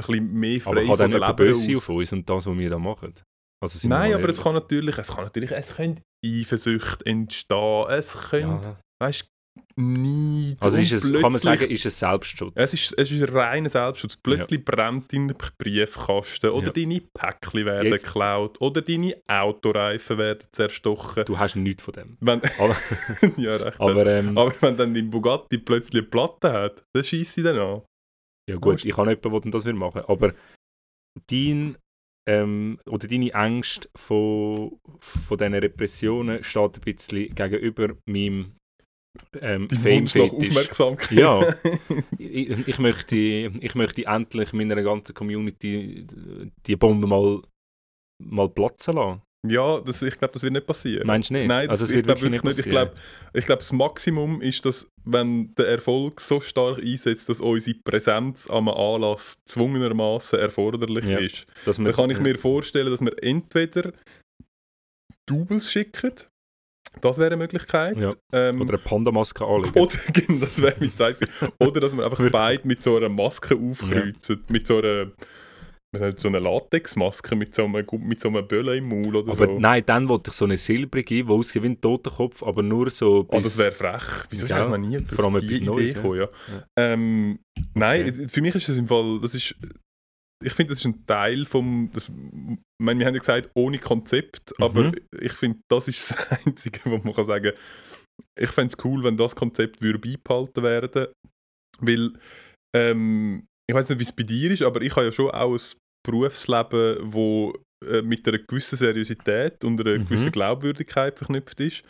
bisschen 0.06 0.32
mehr 0.32 0.60
Aber 0.64 0.74
frei 0.76 0.86
kann 0.86 0.98
dann 0.98 1.10
der 1.12 1.20
Leber 1.20 1.34
böse 1.34 1.76
auf 1.76 1.88
uns 1.88 2.12
und 2.12 2.28
das, 2.28 2.46
was 2.46 2.56
wir 2.58 2.70
da 2.70 2.78
machen? 2.78 3.14
Also 3.62 3.88
Nein, 3.88 4.14
aber 4.14 4.28
es 4.28 4.40
kann 4.42 4.54
natürlich, 4.54 4.96
es 4.96 5.08
kann 5.08 5.24
natürlich, 5.24 5.50
es 5.52 5.74
können 5.76 6.00
Eifersucht 6.24 7.04
entstehen, 7.06 7.86
es 7.90 8.16
können, 8.30 8.60
Ja. 8.62 8.76
weißt 9.02 9.26
Neid 9.76 10.56
Also 10.60 10.78
ist 10.78 10.92
es, 10.92 11.12
kann 11.12 11.22
man 11.32 11.40
sagen, 11.40 11.64
ist 11.70 11.84
es 11.84 11.98
Selbstschutz? 11.98 12.52
Es 12.54 12.72
ist, 12.74 12.94
es 12.96 13.10
ist 13.10 13.22
ein 13.22 13.28
reiner 13.36 13.68
Selbstschutz. 13.68 14.16
Plötzlich 14.16 14.64
brennt 14.64 15.12
dein 15.12 15.34
Briefkasten 15.58 16.50
oder 16.50 16.66
Ja. 16.66 16.72
deine 16.72 17.00
Päckchen 17.00 17.64
werden 17.66 17.90
Jetzt- 17.92 18.04
geklaut 18.04 18.60
oder 18.60 18.80
deine 18.82 19.16
Autoreifen 19.26 20.18
werden 20.18 20.46
zerstochen. 20.52 21.24
du 21.24 21.38
hast 21.38 21.56
nichts 21.56 21.82
von 21.82 21.92
dem. 21.94 22.16
Wenn, 22.20 22.40
Aber, 22.58 22.76
ja, 23.36 23.56
recht. 23.56 23.80
aber 23.80 23.94
hast. 24.00 24.06
ähm, 24.10 24.38
aber 24.38 24.54
wenn 24.60 24.76
dann 24.76 24.94
dein 24.94 25.10
Bugatti 25.10 25.58
plötzlich 25.58 26.02
eine 26.02 26.08
Platte 26.10 26.52
hat, 26.52 26.82
dann 26.94 27.04
schießt 27.04 27.34
sie 27.34 27.42
dann 27.42 27.58
an. 27.58 27.82
Ja 28.50 28.56
gut, 28.56 28.84
ich 28.84 28.96
habe 28.96 29.10
jemanden, 29.10 29.50
der 29.50 29.50
das 29.50 29.64
will 29.64 29.74
machen 29.74 30.02
Aber 30.06 30.32
dein 31.28 31.76
ähm, 32.28 32.78
oder 32.86 33.08
deine 33.08 33.32
Ängste 33.32 33.88
von, 33.96 34.78
von 35.00 35.38
diesen 35.38 35.54
Repressionen 35.54 36.44
steht 36.44 36.76
ein 36.76 36.80
bisschen 36.80 37.34
gegenüber 37.34 37.96
meinem 38.06 38.56
ähm, 39.40 39.68
Fame-Fetisch. 39.68 41.10
Ja. 41.10 41.54
ich, 42.18 42.68
ich, 42.68 42.78
möchte, 42.78 43.16
ich 43.16 43.74
möchte 43.74 44.06
endlich 44.06 44.52
meiner 44.52 44.80
ganzen 44.82 45.14
Community 45.14 46.06
die 46.66 46.76
Bombe 46.76 47.06
mal, 47.06 47.42
mal 48.22 48.48
platzen 48.48 48.96
lassen. 48.96 49.22
Ja 49.46 49.80
das, 49.80 50.02
ich 50.02 50.18
glaube, 50.18 50.32
das 50.34 50.42
wird 50.42 50.52
nicht 50.52 50.66
passieren. 50.66 51.06
Meinst 51.06 51.30
du 51.30 51.34
nicht? 51.34 51.48
Nein, 51.48 51.68
das, 51.68 51.80
also, 51.80 51.84
es 51.92 51.98
ich 51.98 52.04
glaube 52.04 52.20
wirklich 52.20 52.42
wirklich 52.42 52.56
nicht. 52.56 52.66
Ich 52.66 52.72
passieren. 52.72 52.88
glaube, 52.94 53.38
ich 53.38 53.46
glaube, 53.46 53.58
das 53.60 53.72
Maximum 53.72 54.40
ist, 54.42 54.64
dass, 54.64 54.86
wenn 55.04 55.54
der 55.54 55.68
Erfolg 55.68 56.20
so 56.20 56.40
stark 56.40 56.78
einsetzt, 56.78 57.28
dass 57.28 57.40
unsere 57.40 57.76
Präsenz 57.84 58.48
am 58.50 58.68
Anlass 58.68 59.36
zwungenermaßen 59.46 60.38
erforderlich 60.38 61.04
Ja. 61.06 61.18
ist. 61.18 61.46
Dann 61.64 61.90
kann 61.92 62.10
ich 62.10 62.20
mir 62.20 62.36
vorstellen, 62.36 62.90
dass 62.90 63.00
wir 63.00 63.14
entweder 63.22 63.92
Doubles 65.28 65.70
schicken, 65.70 66.12
das 67.00 67.18
wäre 67.18 67.28
eine 67.28 67.36
Möglichkeit. 67.36 67.96
Ja. 67.96 68.10
Ähm, 68.32 68.60
Oder 68.60 68.70
eine 68.74 68.78
Pandamaske 68.78 69.44
anlegen. 69.44 69.78
oder 69.78 69.96
genau, 70.12 70.44
das 70.44 70.60
wäre 70.60 70.74
mein 70.80 70.94
Zeichen. 70.94 71.28
Oder 71.60 71.80
dass 71.80 71.96
wir 71.96 72.04
einfach 72.04 72.28
beide 72.32 72.66
mit 72.66 72.82
so 72.82 72.96
einer 72.96 73.08
Maske 73.08 73.54
aufkreuzen. 73.54 74.42
Mit 74.48 74.66
so 74.66 74.78
einer, 74.78 75.12
was 75.92 76.02
nicht, 76.02 76.20
so 76.20 76.28
einer 76.28 76.40
Latexmaske, 76.40 77.34
mit 77.34 77.54
so 77.54 77.64
einem, 77.64 77.84
mit 78.00 78.20
so 78.20 78.28
einem 78.28 78.46
Bölle 78.46 78.76
im 78.76 78.88
Maul 78.88 79.16
oder 79.16 79.32
aber 79.32 79.46
so. 79.46 79.58
nein, 79.58 79.82
dann 79.86 80.08
wollte 80.08 80.30
ich 80.30 80.36
so 80.36 80.44
eine 80.44 80.56
silbrige, 80.56 81.24
die 81.24 81.30
aussieht 81.30 81.62
wie 81.62 81.68
ein 81.68 81.80
Totenkopf, 81.80 82.42
aber 82.42 82.62
nur 82.62 82.90
so 82.90 83.26
Oh, 83.28 83.36
bis... 83.36 83.42
das 83.42 83.58
wäre 83.58 83.72
frech. 83.72 84.24
Wieso 84.30 84.44
ist 84.46 84.48
Gell? 84.52 84.62
eigentlich 84.62 84.70
noch 84.92 84.98
nie 85.00 85.04
Vor 85.14 85.24
allem 85.24 85.40
die 85.40 85.46
etwas 85.46 85.56
Idee 85.58 85.64
Neues, 85.66 85.88
ja. 85.88 85.94
gekommen? 85.94 86.18
Ja. 86.18 86.28
Ja. 86.54 86.64
Ähm, 86.92 87.38
nein, 87.74 88.28
für 88.28 88.40
mich 88.40 88.54
ist 88.54 88.68
das 88.68 88.76
im 88.78 88.86
Fall, 88.86 89.18
das 89.20 89.34
ist, 89.34 89.54
ich 90.44 90.52
finde, 90.54 90.70
das 90.72 90.78
ist 90.78 90.86
ein 90.86 91.04
Teil 91.06 91.44
vom, 91.44 91.90
das, 91.92 92.08
ich 92.08 92.54
meine, 92.80 93.00
wir 93.00 93.06
haben 93.06 93.14
ja 93.14 93.20
gesagt, 93.20 93.50
ohne 93.54 93.78
Konzept, 93.78 94.52
Mhm. 94.58 94.64
aber 94.64 94.92
ich 95.20 95.32
finde, 95.32 95.58
das 95.70 95.88
ist 95.88 96.10
das 96.30 96.46
Einzige, 96.46 96.80
wo 96.84 96.98
man 96.98 97.12
kann 97.14 97.24
sagen 97.24 97.52
ich 98.38 98.50
fände 98.50 98.72
es 98.76 98.84
cool, 98.84 99.02
wenn 99.02 99.16
das 99.16 99.34
Konzept 99.34 99.82
würde 99.82 99.98
beibehalten 99.98 100.62
werden, 100.62 101.06
weil, 101.80 102.12
ähm, 102.76 103.46
ich 103.70 103.74
weiß 103.74 103.88
nicht, 103.88 103.98
wie 104.00 104.04
es 104.04 104.12
bei 104.12 104.24
dir 104.24 104.50
ist, 104.50 104.62
aber 104.62 104.82
ich 104.82 104.94
habe 104.96 105.06
ja 105.06 105.12
schon 105.12 105.30
auch 105.30 105.52
ein 105.54 105.60
Berufsleben, 106.06 106.98
wo 107.12 107.54
äh, 107.86 108.02
mit 108.02 108.26
einer 108.26 108.38
gewissen 108.38 108.76
Seriosität 108.76 109.64
und 109.64 109.80
einer 109.80 109.98
Mhm. 109.98 110.04
gewissen 110.06 110.32
Glaubwürdigkeit 110.32 111.16
verknüpft 111.18 111.60
ist. 111.60 111.84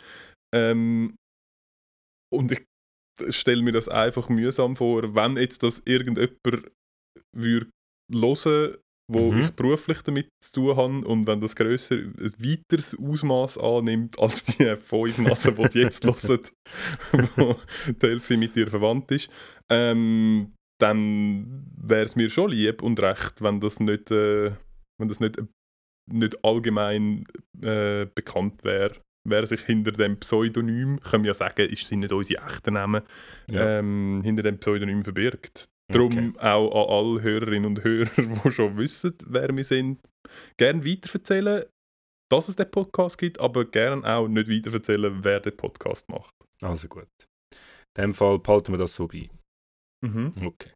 Ähm, 0.53 1.15
und 2.33 2.51
ich 2.51 2.61
stelle 3.29 3.61
mir 3.61 3.71
das 3.73 3.87
einfach 3.89 4.29
mühsam 4.29 4.75
vor, 4.75 5.15
wenn 5.15 5.37
jetzt 5.37 5.63
das 5.63 5.81
irgendjemand 5.85 6.37
würde 7.35 7.69
hören, 8.13 8.77
wo 9.11 9.31
Mhm. 9.31 9.41
ich 9.41 9.51
beruflich 9.51 10.01
damit 10.03 10.29
zu 10.43 10.53
tun 10.61 10.77
habe 10.77 11.07
und 11.07 11.27
wenn 11.27 11.41
das 11.41 11.55
grösser, 11.55 11.95
ein 11.95 12.33
weiteres 12.37 12.97
Ausmaß 12.97 13.57
annimmt 13.57 14.17
als 14.19 14.45
die 14.45 14.75
fünf 14.77 15.17
Massen, 15.17 15.55
die 15.55 15.67
sie 15.69 15.79
jetzt 15.81 16.03
hören, 16.05 16.39
wo 17.35 17.55
die 17.87 18.07
Hälfte 18.07 18.37
mit 18.37 18.55
ihr 18.55 18.69
verwandt 18.69 19.11
ist, 19.11 19.29
ähm, 19.69 20.53
dann 20.81 21.65
wäre 21.77 22.05
es 22.05 22.15
mir 22.15 22.29
schon 22.29 22.51
lieb 22.51 22.81
und 22.81 22.99
recht, 22.99 23.41
wenn 23.41 23.59
das 23.59 23.79
nicht, 23.79 24.11
äh, 24.11 24.51
wenn 24.99 25.07
das 25.07 25.19
nicht, 25.19 25.41
nicht 26.11 26.43
allgemein 26.43 27.25
äh, 27.61 28.05
bekannt 28.13 28.63
wäre. 28.63 28.95
Wer 29.27 29.45
sich 29.45 29.61
hinter 29.61 29.91
dem 29.91 30.19
Pseudonym, 30.19 30.99
können 30.99 31.23
wir 31.23 31.29
ja 31.29 31.33
sagen, 31.35 31.69
ist 31.69 31.85
sind 31.85 31.99
nicht 31.99 32.11
unsere 32.11 32.43
echten 32.43 32.73
Namen, 32.73 33.03
Ja. 33.47 33.79
ähm, 33.79 34.21
hinter 34.23 34.41
dem 34.43 34.57
Pseudonym 34.57 35.03
verbirgt. 35.03 35.65
Darum 35.91 36.37
auch 36.39 36.71
an 36.71 36.89
alle 37.05 37.21
Hörerinnen 37.21 37.65
und 37.65 37.83
Hörer, 37.83 38.09
die 38.45 38.51
schon 38.51 38.77
wissen, 38.77 39.13
wer 39.25 39.55
wir 39.55 39.63
sind, 39.63 39.99
gerne 40.57 40.85
weiterverzählen, 40.85 41.65
dass 42.31 42.47
es 42.47 42.55
den 42.55 42.71
Podcast 42.71 43.17
gibt, 43.17 43.39
aber 43.39 43.65
gerne 43.65 44.07
auch 44.07 44.27
nicht 44.27 44.49
weiterverzählen, 44.49 45.23
wer 45.23 45.41
den 45.41 45.55
Podcast 45.57 46.07
macht. 46.09 46.33
Also 46.61 46.87
gut. 46.87 47.09
In 47.97 48.03
dem 48.03 48.13
Fall 48.13 48.39
behalten 48.39 48.71
wir 48.71 48.77
das 48.79 48.95
so 48.95 49.07
bei. 49.07 49.29
Mhm. 50.03 50.33
Okay. 50.45 50.71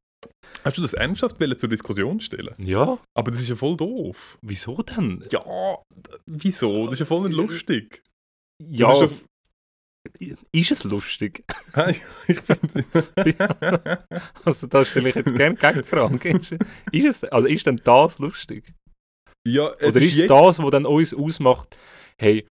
Hast 0.63 0.77
du 0.77 0.81
das 0.81 0.93
ernsthaft 0.93 1.37
zur 1.59 1.69
Diskussion 1.69 2.19
stellen? 2.19 2.55
Ja, 2.57 2.97
Aber 3.15 3.31
das 3.31 3.41
ist 3.41 3.49
ja 3.49 3.55
voll 3.55 3.77
doof. 3.77 4.37
wieso 4.41 4.81
denn? 4.81 5.23
Ja, 5.29 5.43
wieso? 6.25 6.85
Das 6.85 6.93
ist 6.93 6.99
ja 7.01 7.05
voll 7.05 7.27
nicht 7.27 7.35
lustig. 7.37 8.01
Ja, 8.63 8.91
Das 8.99 9.11
ist 9.11 9.25
ist 10.51 10.71
es 10.71 10.83
lustig? 10.83 11.43
Ich 12.27 12.39
finde. 12.41 12.85
Also 14.45 14.67
da 14.67 14.85
stelle 14.85 15.09
ich 15.09 15.15
jetzt 15.15 15.35
gerne 15.35 15.55
Gegenfrage. 15.55 16.29
Ist, 16.29 16.51
ist, 16.91 17.05
es, 17.05 17.23
also 17.31 17.47
ist 17.47 17.65
denn 17.65 17.77
das 17.83 18.19
lustig? 18.19 18.73
ja, 19.47 19.69
es 19.79 19.95
Oder 19.95 20.05
ist 20.05 20.13
es 20.13 20.19
jetzt- 20.21 20.29
das, 20.29 20.59
was 20.59 20.71
dann 20.71 20.85
uns 20.85 21.13
ausmacht, 21.13 21.77
hey, 22.19 22.47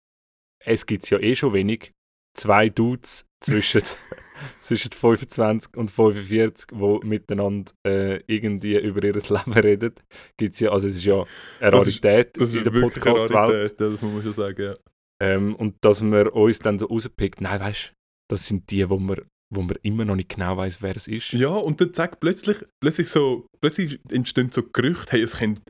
es 0.64 0.86
gibt 0.86 1.08
ja 1.10 1.18
eh 1.18 1.34
schon 1.36 1.52
wenig, 1.52 1.92
zwei 2.36 2.68
Dudes 2.68 3.24
zwischen, 3.42 3.82
zwischen 4.60 4.92
25 4.92 5.76
und 5.76 5.90
45, 5.90 6.66
die 6.72 7.06
miteinander 7.06 7.72
äh, 7.86 8.20
irgendwie 8.26 8.78
über 8.78 9.02
ihr 9.02 9.12
Leben 9.14 9.52
reden. 9.52 9.92
Gibt's 10.38 10.60
ja, 10.60 10.70
also 10.70 10.86
es 10.88 10.96
ist 10.96 11.04
ja 11.04 11.24
eine 11.60 11.70
Das 11.72 11.86
ist- 11.88 12.04
Rarität 12.04 12.36
Das 12.40 12.54
in 12.54 12.64
der 12.64 12.70
Podcast-Welt. 12.70 13.30
Rarität, 13.32 13.80
ja, 13.80 13.88
das 13.90 14.02
muss 14.02 14.12
man 14.12 14.22
schon 14.22 14.32
sagen. 14.34 14.62
Ja. 14.62 14.74
Ähm, 15.22 15.54
und 15.56 15.76
dass 15.82 16.02
wir 16.02 16.34
uns 16.34 16.58
dann 16.60 16.78
so 16.78 16.86
rauspickt, 16.86 17.40
nein, 17.40 17.60
weißt 17.60 17.88
du, 17.88 17.94
das 18.30 18.46
sind 18.46 18.70
die, 18.70 18.88
wo 18.88 18.96
man, 18.98 19.20
wo 19.52 19.60
man 19.62 19.76
immer 19.82 20.04
noch 20.04 20.16
nicht 20.16 20.30
genau 20.30 20.56
weiß, 20.56 20.80
wer 20.82 20.96
es 20.96 21.08
ist. 21.08 21.32
Ja, 21.32 21.48
und 21.50 21.80
dann 21.80 21.92
sagt 21.92 22.20
plötzlich, 22.20 22.56
plötzlich 22.82 23.08
so, 23.08 23.44
plötzlich 23.60 24.00
entstehen 24.10 24.50
so 24.50 24.62
Gerüchte, 24.72 25.12
hey, 25.12 25.22
es 25.22 25.36
könnte, 25.38 25.60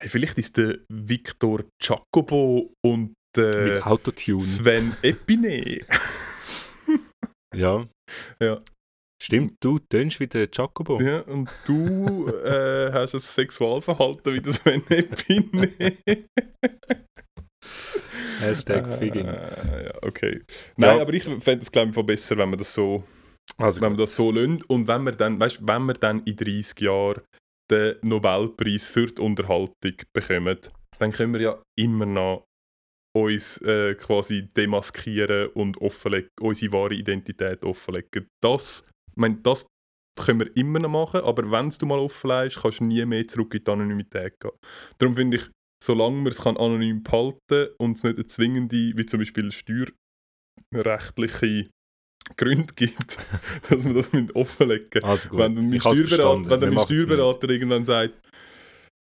hey, 0.00 0.08
vielleicht 0.08 0.38
ist 0.38 0.56
der 0.56 0.78
Victor 0.88 1.64
Jacobo 1.82 2.72
und 2.82 3.12
der 3.36 3.74
Mit 3.74 3.86
Autotune. 3.86 4.40
Sven 4.40 4.96
Epine. 5.02 5.80
Ja. 7.54 7.86
Ja. 8.40 8.58
Stimmt, 9.22 9.54
du 9.60 9.78
tönst 9.78 10.20
wie 10.20 10.26
der 10.26 10.48
Jacobo. 10.52 11.00
ja, 11.00 11.20
und 11.20 11.48
du 11.66 12.28
äh, 12.28 12.92
hast 12.92 13.14
ein 13.14 13.20
Sexualverhalten 13.20 14.34
wie 14.34 14.40
der 14.40 14.52
Sven 14.52 14.82
Epine. 14.88 15.70
Hashtag 18.40 18.98
Figging. 18.98 19.26
Äh, 19.26 19.84
ja, 19.86 19.92
okay. 20.06 20.42
Nein, 20.76 20.96
Ja. 20.96 21.02
aber 21.02 21.12
ich 21.14 21.22
fände 21.24 21.62
es, 21.62 21.70
glaube 21.72 21.92
ich, 21.98 22.06
besser, 22.06 22.36
wenn 22.36 22.50
wir 22.50 22.56
das 22.58 22.74
so 22.74 23.02
Also 23.58 23.80
wenn 23.80 23.92
wir 23.92 23.98
das 24.04 24.16
so 24.16 24.30
lassen. 24.30 24.62
Und 24.68 24.88
wenn 24.88 25.04
wir 25.04 25.12
dann, 25.12 25.38
weißt, 25.40 25.60
wenn 25.66 25.84
wir 25.86 25.94
dann 25.94 26.22
in 26.24 26.36
30 26.36 26.80
Jahren 26.80 27.22
den 27.70 27.94
Nobelpreis 28.02 28.86
für 28.86 29.06
die 29.06 29.22
Unterhaltung 29.22 29.94
bekommen, 30.12 30.58
dann 30.98 31.12
können 31.12 31.32
wir 31.32 31.40
ja 31.40 31.62
immer 31.78 32.04
noch 32.06 32.44
uns 33.14 33.58
äh, 33.58 33.94
quasi 33.94 34.48
demaskieren 34.56 35.48
und 35.54 35.78
offenlegen, 35.80 36.30
unsere 36.40 36.72
wahre 36.72 36.94
Identität 36.94 37.62
offenlegen. 37.64 38.26
Das, 38.42 38.84
ich 39.10 39.16
meine, 39.16 39.36
das 39.42 39.64
können 40.16 40.40
wir 40.40 40.56
immer 40.56 40.78
noch 40.80 40.90
machen, 40.90 41.20
aber 41.20 41.50
wenn 41.50 41.70
du 41.70 41.86
mal 41.86 41.98
offenlegst, 41.98 42.58
kannst 42.60 42.80
du 42.80 42.84
nie 42.84 43.04
mehr 43.04 43.26
zurück 43.26 43.54
in 43.54 43.64
die 43.64 43.70
Anonymität 43.70 44.34
gehen. 44.40 44.52
Darum 44.98 45.14
finde 45.14 45.36
ich, 45.38 45.48
solange 45.82 46.16
man 46.16 46.26
es 46.28 46.42
kann 46.42 46.56
anonym 46.56 47.02
behalten 47.02 47.68
und 47.78 47.96
es 47.96 48.04
nicht 48.04 48.16
eine 48.16 48.26
zwingende, 48.26 48.92
wie 48.96 49.06
zum 49.06 49.20
Beispiel 49.20 49.50
steuerrechtliche 50.72 51.68
Gründe 52.36 52.74
gibt, 52.74 53.18
dass 53.68 53.84
wir 53.84 53.94
das 53.94 54.10
offenlegen 54.34 55.04
Also 55.04 55.28
gut. 55.28 55.38
wenn 55.38 55.54
mein 55.54 55.80
Steuerberater, 55.80 56.60
wenn 56.60 56.74
mein. 56.74 56.84
Steuerberater 56.84 57.50
irgendwann 57.50 57.84
sagt, 57.84 58.14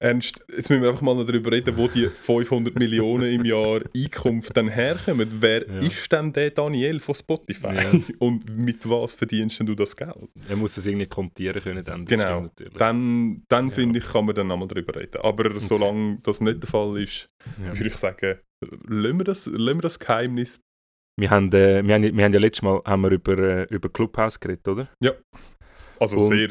Ernst, 0.05 0.39
jetzt 0.49 0.69
müssen 0.69 0.81
wir 0.83 0.89
einfach 0.89 1.01
mal 1.01 1.15
noch 1.15 1.25
darüber 1.25 1.51
reden, 1.51 1.75
wo 1.77 1.87
die 1.87 2.07
500 2.07 2.75
Millionen 2.77 3.31
im 3.31 3.45
Jahr 3.45 3.81
Einkunft 3.95 4.55
dann 4.55 4.67
herkommen. 4.69 5.27
Wer 5.39 5.67
Ja. 5.67 5.75
ist 5.79 6.11
denn 6.11 6.31
der 6.31 6.51
Daniel 6.51 6.99
von 6.99 7.15
Spotify? 7.15 7.75
Ja. 7.75 7.91
Und 8.19 8.55
mit 8.55 8.87
was 8.87 9.13
verdienst 9.13 9.59
du 9.61 9.73
das 9.75 9.95
Geld? 9.95 10.29
Er 10.47 10.55
muss 10.55 10.75
das 10.75 10.85
irgendwie 10.85 11.07
kontieren 11.07 11.61
können 11.61 11.83
dann. 11.83 12.05
Genau. 12.05 12.49
Dann, 12.77 13.43
dann 13.49 13.65
Ja. 13.69 13.71
finde 13.73 13.99
ich, 13.99 14.05
kann 14.05 14.25
man 14.25 14.35
dann 14.35 14.47
nochmal 14.47 14.67
darüber 14.67 14.95
reden. 14.95 15.21
Aber 15.23 15.59
solange 15.59 16.19
das 16.23 16.39
nicht 16.41 16.61
der 16.61 16.69
Fall 16.69 17.01
ist, 17.01 17.27
ja. 17.63 17.73
würde 17.73 17.87
ich 17.87 17.95
sagen, 17.95 18.37
lassen 18.87 19.17
wir 19.17 19.23
das, 19.23 19.45
lassen 19.47 19.77
wir 19.77 19.81
das 19.81 19.97
Geheimnis. 19.99 20.59
wir, 21.19 21.29
haben, 21.29 21.51
äh, 21.53 21.83
wir, 21.85 21.95
haben, 21.95 22.17
wir 22.17 22.25
haben 22.25 22.33
ja 22.33 22.39
letztes 22.39 22.61
Mal 22.63 22.81
haben 22.85 23.01
wir 23.03 23.11
über, 23.11 23.37
äh, 23.37 23.63
über 23.73 23.89
Clubhouse 23.89 24.39
geredet, 24.39 24.67
oder? 24.67 24.87
Also 25.99 26.17
Und- 26.17 26.25
sehr, 26.25 26.49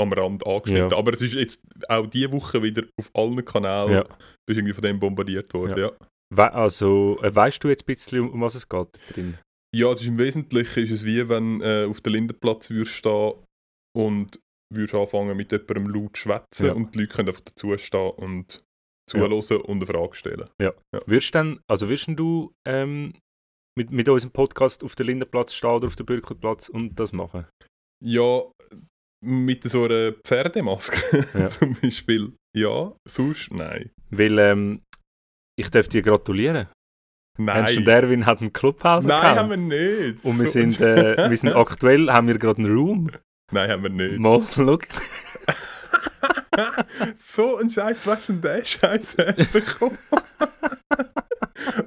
am 0.00 0.12
Rand 0.12 0.46
angeschnitten. 0.46 0.90
Ja. 0.90 0.96
Aber 0.96 1.12
es 1.12 1.22
ist 1.22 1.34
jetzt 1.34 1.62
auch 1.88 2.06
diese 2.06 2.32
Woche 2.32 2.62
wieder 2.62 2.84
auf 2.98 3.10
allen 3.14 3.44
Kanälen 3.44 3.92
Ja. 3.92 4.02
bist 4.46 4.58
irgendwie 4.58 4.72
von 4.72 4.82
dem 4.82 4.98
bombardiert 5.00 5.52
worden. 5.54 5.78
Ja. 5.78 5.86
Ja. 5.88 5.92
We 6.32 6.52
also, 6.52 7.18
äh, 7.22 7.34
weißt 7.34 7.62
du 7.64 7.68
jetzt 7.68 7.82
ein 7.82 7.86
bisschen, 7.86 8.20
um, 8.20 8.30
um 8.30 8.40
was 8.42 8.54
es 8.54 8.68
geht 8.68 8.88
drin? 9.14 9.36
Ja, 9.74 9.90
es 9.92 10.00
ist 10.00 10.06
im 10.08 10.18
Wesentlichen 10.18 10.82
ist 10.84 10.90
es 10.90 11.04
wie 11.04 11.28
wenn 11.28 11.60
äh, 11.60 11.86
auf 11.88 12.00
der 12.00 12.12
Lindenplatz 12.12 12.70
würdest 12.70 12.92
stehen 12.96 13.34
und 13.96 14.38
würdest 14.72 14.94
anfangen 14.94 15.36
mit 15.36 15.50
jemandem 15.52 15.88
laut 15.88 16.16
zu 16.16 16.22
schwätzen 16.22 16.66
Ja. 16.66 16.72
und 16.72 16.94
die 16.94 17.00
Leute 17.00 17.12
können 17.14 17.28
einfach 17.28 17.42
dazu 17.42 17.76
stehen 17.76 18.10
und 18.10 18.62
zuhören 19.08 19.32
und 19.32 19.68
eine 19.70 19.86
Frage 19.86 20.14
stellen. 20.14 20.44
Wirst 21.06 21.34
denn, 21.34 21.58
also 21.68 21.88
wirst 21.88 22.06
du 22.08 22.52
ähm, 22.66 23.12
mit, 23.76 23.90
mit 23.90 24.08
unserem 24.08 24.32
Podcast 24.32 24.84
auf 24.84 24.94
der 24.94 25.06
Lindenplatz 25.06 25.52
stehen 25.54 25.70
oder 25.70 25.88
auf 25.88 25.96
der 25.96 26.04
Bürkelplatz 26.04 26.68
und 26.68 26.94
das 27.00 27.12
machen? 27.12 27.46
Ja, 28.04 28.42
mit 29.22 29.64
so 29.64 29.84
einer 29.84 30.12
Pferdemaske 30.12 31.26
Ja. 31.38 31.48
zum 31.48 31.74
Beispiel. 31.74 32.32
Ja, 32.56 32.92
sonst 33.06 33.52
nein. 33.52 33.90
Weil 34.10 34.38
ähm, 34.38 34.82
ich 35.56 35.70
darf 35.70 35.88
dir 35.88 36.02
gratulieren. 36.02 36.68
Ernst 37.38 37.76
und 37.78 37.84
Nein, 37.84 38.02
Erwin 38.02 38.26
hat 38.26 38.40
einen 38.40 38.52
Clubhouse 38.52 39.04
nein 39.04 39.18
Account. 39.18 39.38
haben 39.38 39.50
wir 39.50 39.56
nicht. 40.12 40.24
Und 40.24 40.38
wir 40.40 40.46
sind, 40.46 40.80
äh, 40.80 41.30
wir 41.30 41.36
sind 41.36 41.52
aktuell, 41.54 42.10
haben 42.10 42.26
wir 42.26 42.38
gerade 42.38 42.62
einen 42.62 42.72
Room. 42.74 43.10
Nein, 43.52 43.70
haben 43.70 43.82
wir 43.82 43.90
nicht. 43.90 44.18
Mal, 44.18 44.42
schau. 44.54 44.78
so 47.18 47.56
ein 47.56 47.70
Scheiß, 47.70 48.06
was 48.06 48.26
denn 48.26 48.40
der 48.42 48.64
Scheiß 48.64 49.16
bekommen? 49.52 49.96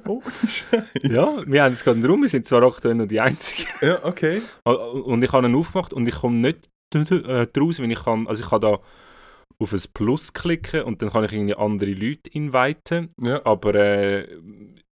oh, 0.06 0.22
Scheiß. 0.46 0.88
Ja, 1.02 1.26
wir 1.46 1.62
haben 1.62 1.72
jetzt 1.72 1.84
gerade 1.84 1.98
einen 1.98 2.06
Room, 2.06 2.22
wir 2.22 2.28
sind 2.28 2.46
zwar 2.46 2.62
aktuell 2.64 2.94
noch 2.94 3.06
die 3.06 3.20
Einzigen. 3.20 3.68
Ja, 3.80 3.98
okay. 4.02 4.42
Und 4.64 5.22
ich 5.22 5.32
habe 5.32 5.46
ihn 5.46 5.54
aufgemacht 5.54 5.92
und 5.92 6.08
ich 6.08 6.14
komme 6.16 6.36
nicht 6.36 6.68
äh, 6.94 7.46
draus, 7.46 7.80
wenn 7.80 7.90
ich 7.90 8.02
kann, 8.04 8.26
also 8.26 8.42
ich 8.42 8.50
kann 8.50 8.60
da 8.60 8.80
auf 9.60 9.72
ein 9.72 9.80
Plus 9.94 10.32
klicken 10.32 10.82
und 10.82 11.00
dann 11.00 11.10
kann 11.10 11.24
ich 11.24 11.32
irgendwie 11.32 11.54
andere 11.54 11.92
Leute 11.92 12.28
inviten, 12.30 13.10
Ja. 13.20 13.44
aber 13.44 13.74
äh, 13.74 14.28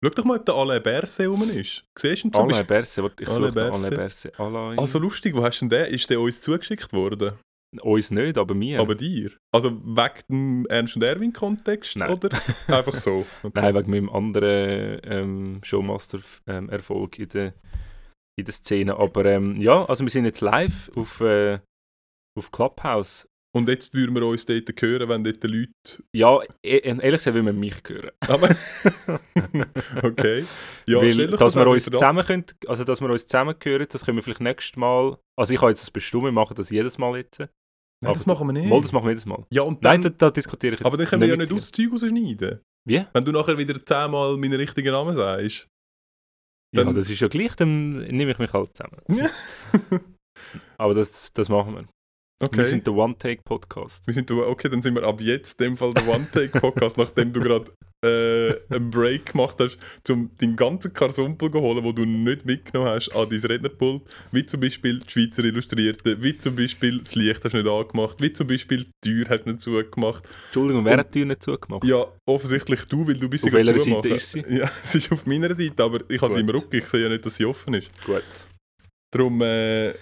Schau 0.01 0.10
doch 0.12 0.24
mal, 0.24 0.38
ob 0.38 0.46
der 0.46 0.55
Alain 0.55 0.81
Berset 0.81 1.27
rum 1.27 1.43
ist. 1.50 1.84
Siehst 1.98 2.24
du 2.24 2.27
ihn 2.29 2.34
zum 2.34 2.50
Alain? 2.50 2.65
Berset, 2.65 3.03
warte, 3.03 3.24
ich 3.24 3.29
Alain 3.29 3.53
Berset. 3.53 3.86
Alain 3.86 3.98
Berset. 3.98 4.39
Alain, 4.39 4.79
Also 4.79 4.98
lustig, 5.00 5.36
wo 5.36 5.43
hast 5.43 5.60
du 5.62 5.67
denn 5.67 5.86
den? 5.86 5.93
Ist 5.93 6.10
der 6.10 6.22
uns 6.22 6.39
zugeschickt 6.39 6.93
worden? 6.93 7.34
uns 7.81 8.10
nicht, 8.10 8.38
aber 8.38 8.55
mir. 8.55 8.79
Aber 8.79 8.96
dir? 8.96 9.31
Also 9.53 9.72
wegen 9.72 10.22
dem 10.29 10.65
Ernst 10.69 10.96
und 10.96 11.03
Erwin-Kontext? 11.03 11.98
Oder 11.98 12.29
einfach 12.67 12.96
so? 12.98 13.25
Okay. 13.43 13.62
Nein, 13.62 13.75
wegen 13.75 13.91
meinem 13.91 14.10
anderen 14.10 15.00
ähm, 15.03 15.60
Showmaster-Erfolg 15.63 17.19
in 17.19 17.29
der, 17.29 17.53
in 18.39 18.46
der 18.46 18.53
Szene. 18.53 18.96
Aber 18.98 19.25
ähm, 19.25 19.58
ja, 19.62 19.86
also 19.86 20.03
wir 20.03 20.10
sind 20.10 20.25
jetzt 20.25 20.41
live 20.41 20.89
auf, 20.96 21.22
äh, 21.22 21.60
auf 22.38 22.51
Clubhouse. 22.51 23.27
Und 23.55 23.67
jetzt 23.67 23.95
würden 23.95 24.13
wir 24.13 24.25
uns 24.27 24.45
dort 24.45 24.69
hören, 24.79 25.09
wenn 25.09 25.24
dort 25.24 25.41
die 25.41 25.48
Leute... 25.48 26.03
Ja, 26.15 26.39
e 26.63 26.77
ehrlich 26.77 27.17
gesagt 27.17 27.33
will 27.33 27.41
man 27.41 27.59
mich 27.59 27.75
hören. 27.88 28.12
Aber 28.27 28.48
okay. 30.03 30.45
Ja, 30.86 31.01
Weil, 31.01 31.27
dass 31.27 31.39
das 31.39 31.55
wir 31.55 31.67
uns 31.67 31.86
zusammen 31.86 32.25
können, 32.25 32.45
also 32.67 32.83
dass 32.83 33.01
wir 33.01 33.09
uns 33.09 33.25
zusammen 33.25 33.55
hören, 33.63 33.88
das 33.89 34.05
können 34.05 34.17
wir 34.17 34.24
vielleicht 34.24 34.41
nächstes 34.41 34.77
Mal. 34.77 35.17
Also 35.36 35.53
ich 35.53 35.62
habe 35.62 35.71
jetzt 35.71 35.81
das 35.81 35.89
bestimmt, 35.89 36.25
wir 36.25 36.31
machen 36.31 36.55
das 36.55 36.69
jedes 36.69 37.00
Mal 37.00 37.17
jetzt. 37.17 37.39
Nein, 37.39 37.50
das 38.01 38.27
machen 38.27 38.48
wir 38.48 38.53
nicht. 38.53 38.69
Mal, 38.69 38.81
das 38.81 38.91
machen 38.91 39.05
wir 39.05 39.12
jedes 39.12 39.25
Mal. 39.25 39.43
Ja, 39.50 39.63
und 39.63 39.83
dann... 39.83 40.01
Nein, 40.01 40.03
da, 40.03 40.09
da 40.09 40.31
diskutiere 40.31 40.75
ich 40.75 40.79
jetzt 40.81 40.86
aber 40.86 40.98
dann 40.98 41.07
können 41.07 41.24
wir 41.24 41.29
ja 41.29 41.36
nicht 41.36 41.51
aus 41.51 41.71
Zeug 41.71 41.91
rausschneiden. 41.91 42.62
Wie? 42.88 43.05
Wenn 43.13 43.25
du 43.25 43.31
nachher 43.31 43.57
wieder 43.57 43.83
zehnmal 43.83 44.38
meinen 44.38 44.53
richtigen 44.53 44.91
Namen 44.91 45.15
sagst. 45.15 45.67
Ja, 46.75 46.83
Dann- 46.83 46.93
das 46.93 47.09
ist 47.09 47.19
ja 47.19 47.27
gleich, 47.27 47.55
dann 47.55 47.98
nehme 47.98 48.31
ich 48.31 48.38
mich 48.38 48.53
halt 48.53 48.75
zusammen. 48.75 49.01
Ja. 49.09 49.29
Aber 50.77 50.93
das, 50.93 51.33
das 51.33 51.50
machen 51.50 51.75
wir. 51.75 51.88
Okay. 52.41 52.60
Wir 52.60 52.65
sind 52.65 52.88
der 52.88 52.93
One-Take-Podcast. 52.93 54.08
Wir 54.08 54.13
sind, 54.13 54.31
okay, 54.31 54.69
dann 54.69 54.81
sind 54.81 54.96
wir 54.96 55.03
ab 55.03 55.19
jetzt 55.19 55.60
in 55.60 55.67
dem 55.67 55.77
Fall 55.77 55.93
der 55.93 56.08
One-Take-Podcast, 56.08 56.98
nachdem 56.98 57.34
du 57.34 57.41
gerade 57.41 57.69
äh, 58.01 58.74
einen 58.74 58.89
Break 58.89 59.34
gemacht 59.34 59.58
hast, 59.60 59.77
um 60.10 60.31
deinen 60.38 60.55
ganzen 60.55 60.93
Karsumpel 60.93 61.51
zu 61.51 61.60
holen, 61.60 61.84
den 61.84 61.96
du 61.96 62.05
nicht 62.05 62.46
mitgenommen 62.46 62.91
hast, 62.91 63.13
an 63.13 63.29
dein 63.29 63.41
Rednerpult. 63.41 64.03
Wie 64.32 64.45
zum 64.45 64.62
Beispiel 64.62 64.99
die 64.99 65.10
Schweizer 65.10 65.43
Illustrierte, 65.43 66.23
wie 66.23 66.38
zum 66.38 66.56
Beispiel 66.56 66.99
das 66.99 67.13
Licht 67.15 67.43
hast 67.43 67.52
du 67.52 67.58
nicht 67.58 67.69
angemacht, 67.69 68.21
wie 68.21 68.32
zum 68.32 68.47
Beispiel 68.47 68.86
die 69.04 69.10
Tür 69.10 69.25
hast 69.28 69.43
du 69.43 69.49
nicht 69.49 69.62
zugemacht. 69.62 70.23
Entschuldigung, 70.45 70.86
wer 70.86 70.95
hat 70.95 71.13
die 71.13 71.19
Tür 71.19 71.25
nicht 71.25 71.43
zugemacht? 71.43 71.84
Ja, 71.84 72.06
offensichtlich 72.25 72.86
du, 72.86 73.06
weil 73.06 73.15
du 73.15 73.28
bist 73.28 73.43
Auf 73.43 73.49
sie 73.49 73.58
gerade 73.58 73.73
welcher 73.73 73.95
Seite 73.95 74.10
ist 74.10 74.32
sie? 74.32 74.45
Ja, 74.49 74.71
es 74.82 74.95
ist 74.95 75.12
auf 75.12 75.25
meiner 75.25 75.54
Seite, 75.54 75.84
aber 75.84 75.99
ich 76.08 76.21
habe 76.21 76.34
sie 76.34 76.39
im. 76.39 76.49
Rücken, 76.49 76.73
ich 76.73 76.86
sehe 76.86 77.04
ja 77.04 77.10
nicht, 77.10 77.25
dass 77.25 77.36
sie 77.36 77.43
offen 77.43 77.73
ist. 77.73 77.91
Gut. 78.06 78.23
Darum, 79.12 79.41
äh, 79.41 79.93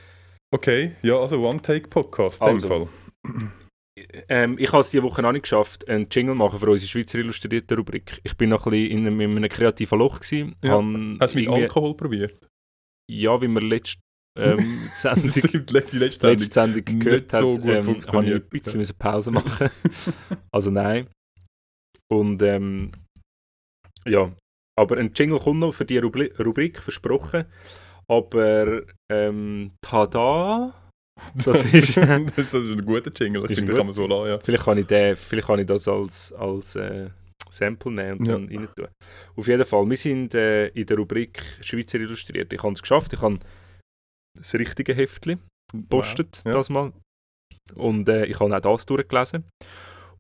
okay, 0.53 0.95
ja, 1.01 1.19
also 1.19 1.47
One-Take-Podcast 1.47 2.41
in 2.41 2.47
Also. 2.47 2.67
dem 2.67 2.88
Fall. 2.88 3.51
Ähm, 4.29 4.57
ich 4.60 4.71
habe 4.71 4.81
es 4.81 4.91
diese 4.91 5.01
Woche 5.01 5.23
noch 5.23 5.31
nicht 5.31 5.41
geschafft, 5.41 5.89
einen 5.89 6.07
Jingle 6.12 6.36
machen 6.36 6.60
für 6.60 6.69
unsere 6.69 6.88
Schweizer 6.88 7.17
Illustrierte 7.17 7.75
Rubrik. 7.75 8.21
Ich 8.23 8.38
bin 8.38 8.49
noch 8.51 8.67
ein 8.67 8.71
bisschen 8.71 8.91
in 8.91 9.07
einem, 9.07 9.19
in 9.21 9.38
einem 9.38 9.49
kreativen 9.49 9.97
Loch. 9.97 10.19
Gewesen, 10.19 10.55
Ja. 10.62 10.83
Hast 11.19 11.33
du 11.33 11.39
mit 11.39 11.47
Alkohol 11.47 11.95
probiert? 11.97 12.47
Ja, 13.10 13.41
wie 13.41 13.47
wir 13.47 13.62
letzte 13.62 13.99
ähm, 14.38 14.60
Sendung, 14.91 15.29
Stimmt, 15.29 15.71
letzte, 15.71 15.97
letzte 15.97 16.27
letzte 16.27 16.53
Sendung 16.53 16.99
gehört 16.99 17.31
so 17.31 17.53
hat, 17.55 17.65
ähm, 17.65 17.88
habe 18.07 18.25
ich 18.27 18.33
ein 18.33 18.49
bisschen 18.49 18.81
ja. 18.81 18.93
Pause 18.97 19.31
machen. 19.31 19.69
also 20.51 20.69
nein. 20.69 21.07
Und 22.10 22.41
ähm, 22.43 22.91
ja, 24.05 24.31
aber 24.77 24.97
ein 24.97 25.12
Jingle 25.15 25.39
kommt 25.39 25.60
noch 25.60 25.73
für 25.73 25.86
die 25.86 25.97
Rubri 25.97 26.31
Rubrik, 26.39 26.81
versprochen. 26.81 27.45
Aber 28.10 28.84
ähm, 29.12 29.72
tada! 29.82 30.74
Das 31.43 31.65
ist, 31.74 31.98
das, 31.98 32.54
ist 32.54 32.54
ein 32.54 32.86
guter 32.86 33.12
Jingle, 33.15 33.43
ich 33.50 33.58
finde, 33.58 33.72
den 33.72 33.78
kann 33.78 33.88
man 33.88 33.93
so 33.96 34.06
lassen, 34.06 34.30
ja. 34.30 34.39
vielleicht, 34.39 34.63
kann 34.65 34.78
ich 34.78 34.86
den, 34.86 35.15
vielleicht 35.15 35.48
kann 35.48 35.60
ich 35.60 35.65
das 35.65 35.88
als, 35.88 36.32
als 36.34 36.76
äh, 36.76 37.10
Sample 37.50 37.91
nehmen 37.91 38.20
und 38.20 38.26
Ja. 38.28 38.34
dann 38.34 38.48
rein 38.48 38.67
tun. 38.76 38.88
Auf 39.36 39.48
jeden 39.48 39.65
Fall, 39.65 39.89
wir 39.89 39.98
sind 39.98 40.36
äh, 40.36 40.67
in 40.67 40.86
der 40.86 40.98
Rubrik 40.98 41.41
Schweizer 41.62 42.00
Illustriert. 42.00 42.54
Ich 42.54 42.62
habe 42.62 42.74
es 42.74 42.82
geschafft, 42.82 43.13
ich 43.13 43.22
habe 43.22 43.39
das 44.38 44.54
richtige 44.54 44.93
Heftchen 44.93 45.39
gepostet, 45.74 46.41
Ja. 46.46 46.52
das 46.52 46.70
mal. 46.70 46.93
Und 47.74 48.08
äh, 48.10 48.26
ich 48.28 48.39
habe 48.39 48.56
auch 48.56 48.62
das 48.62 48.86
durchgelesen. 48.86 49.43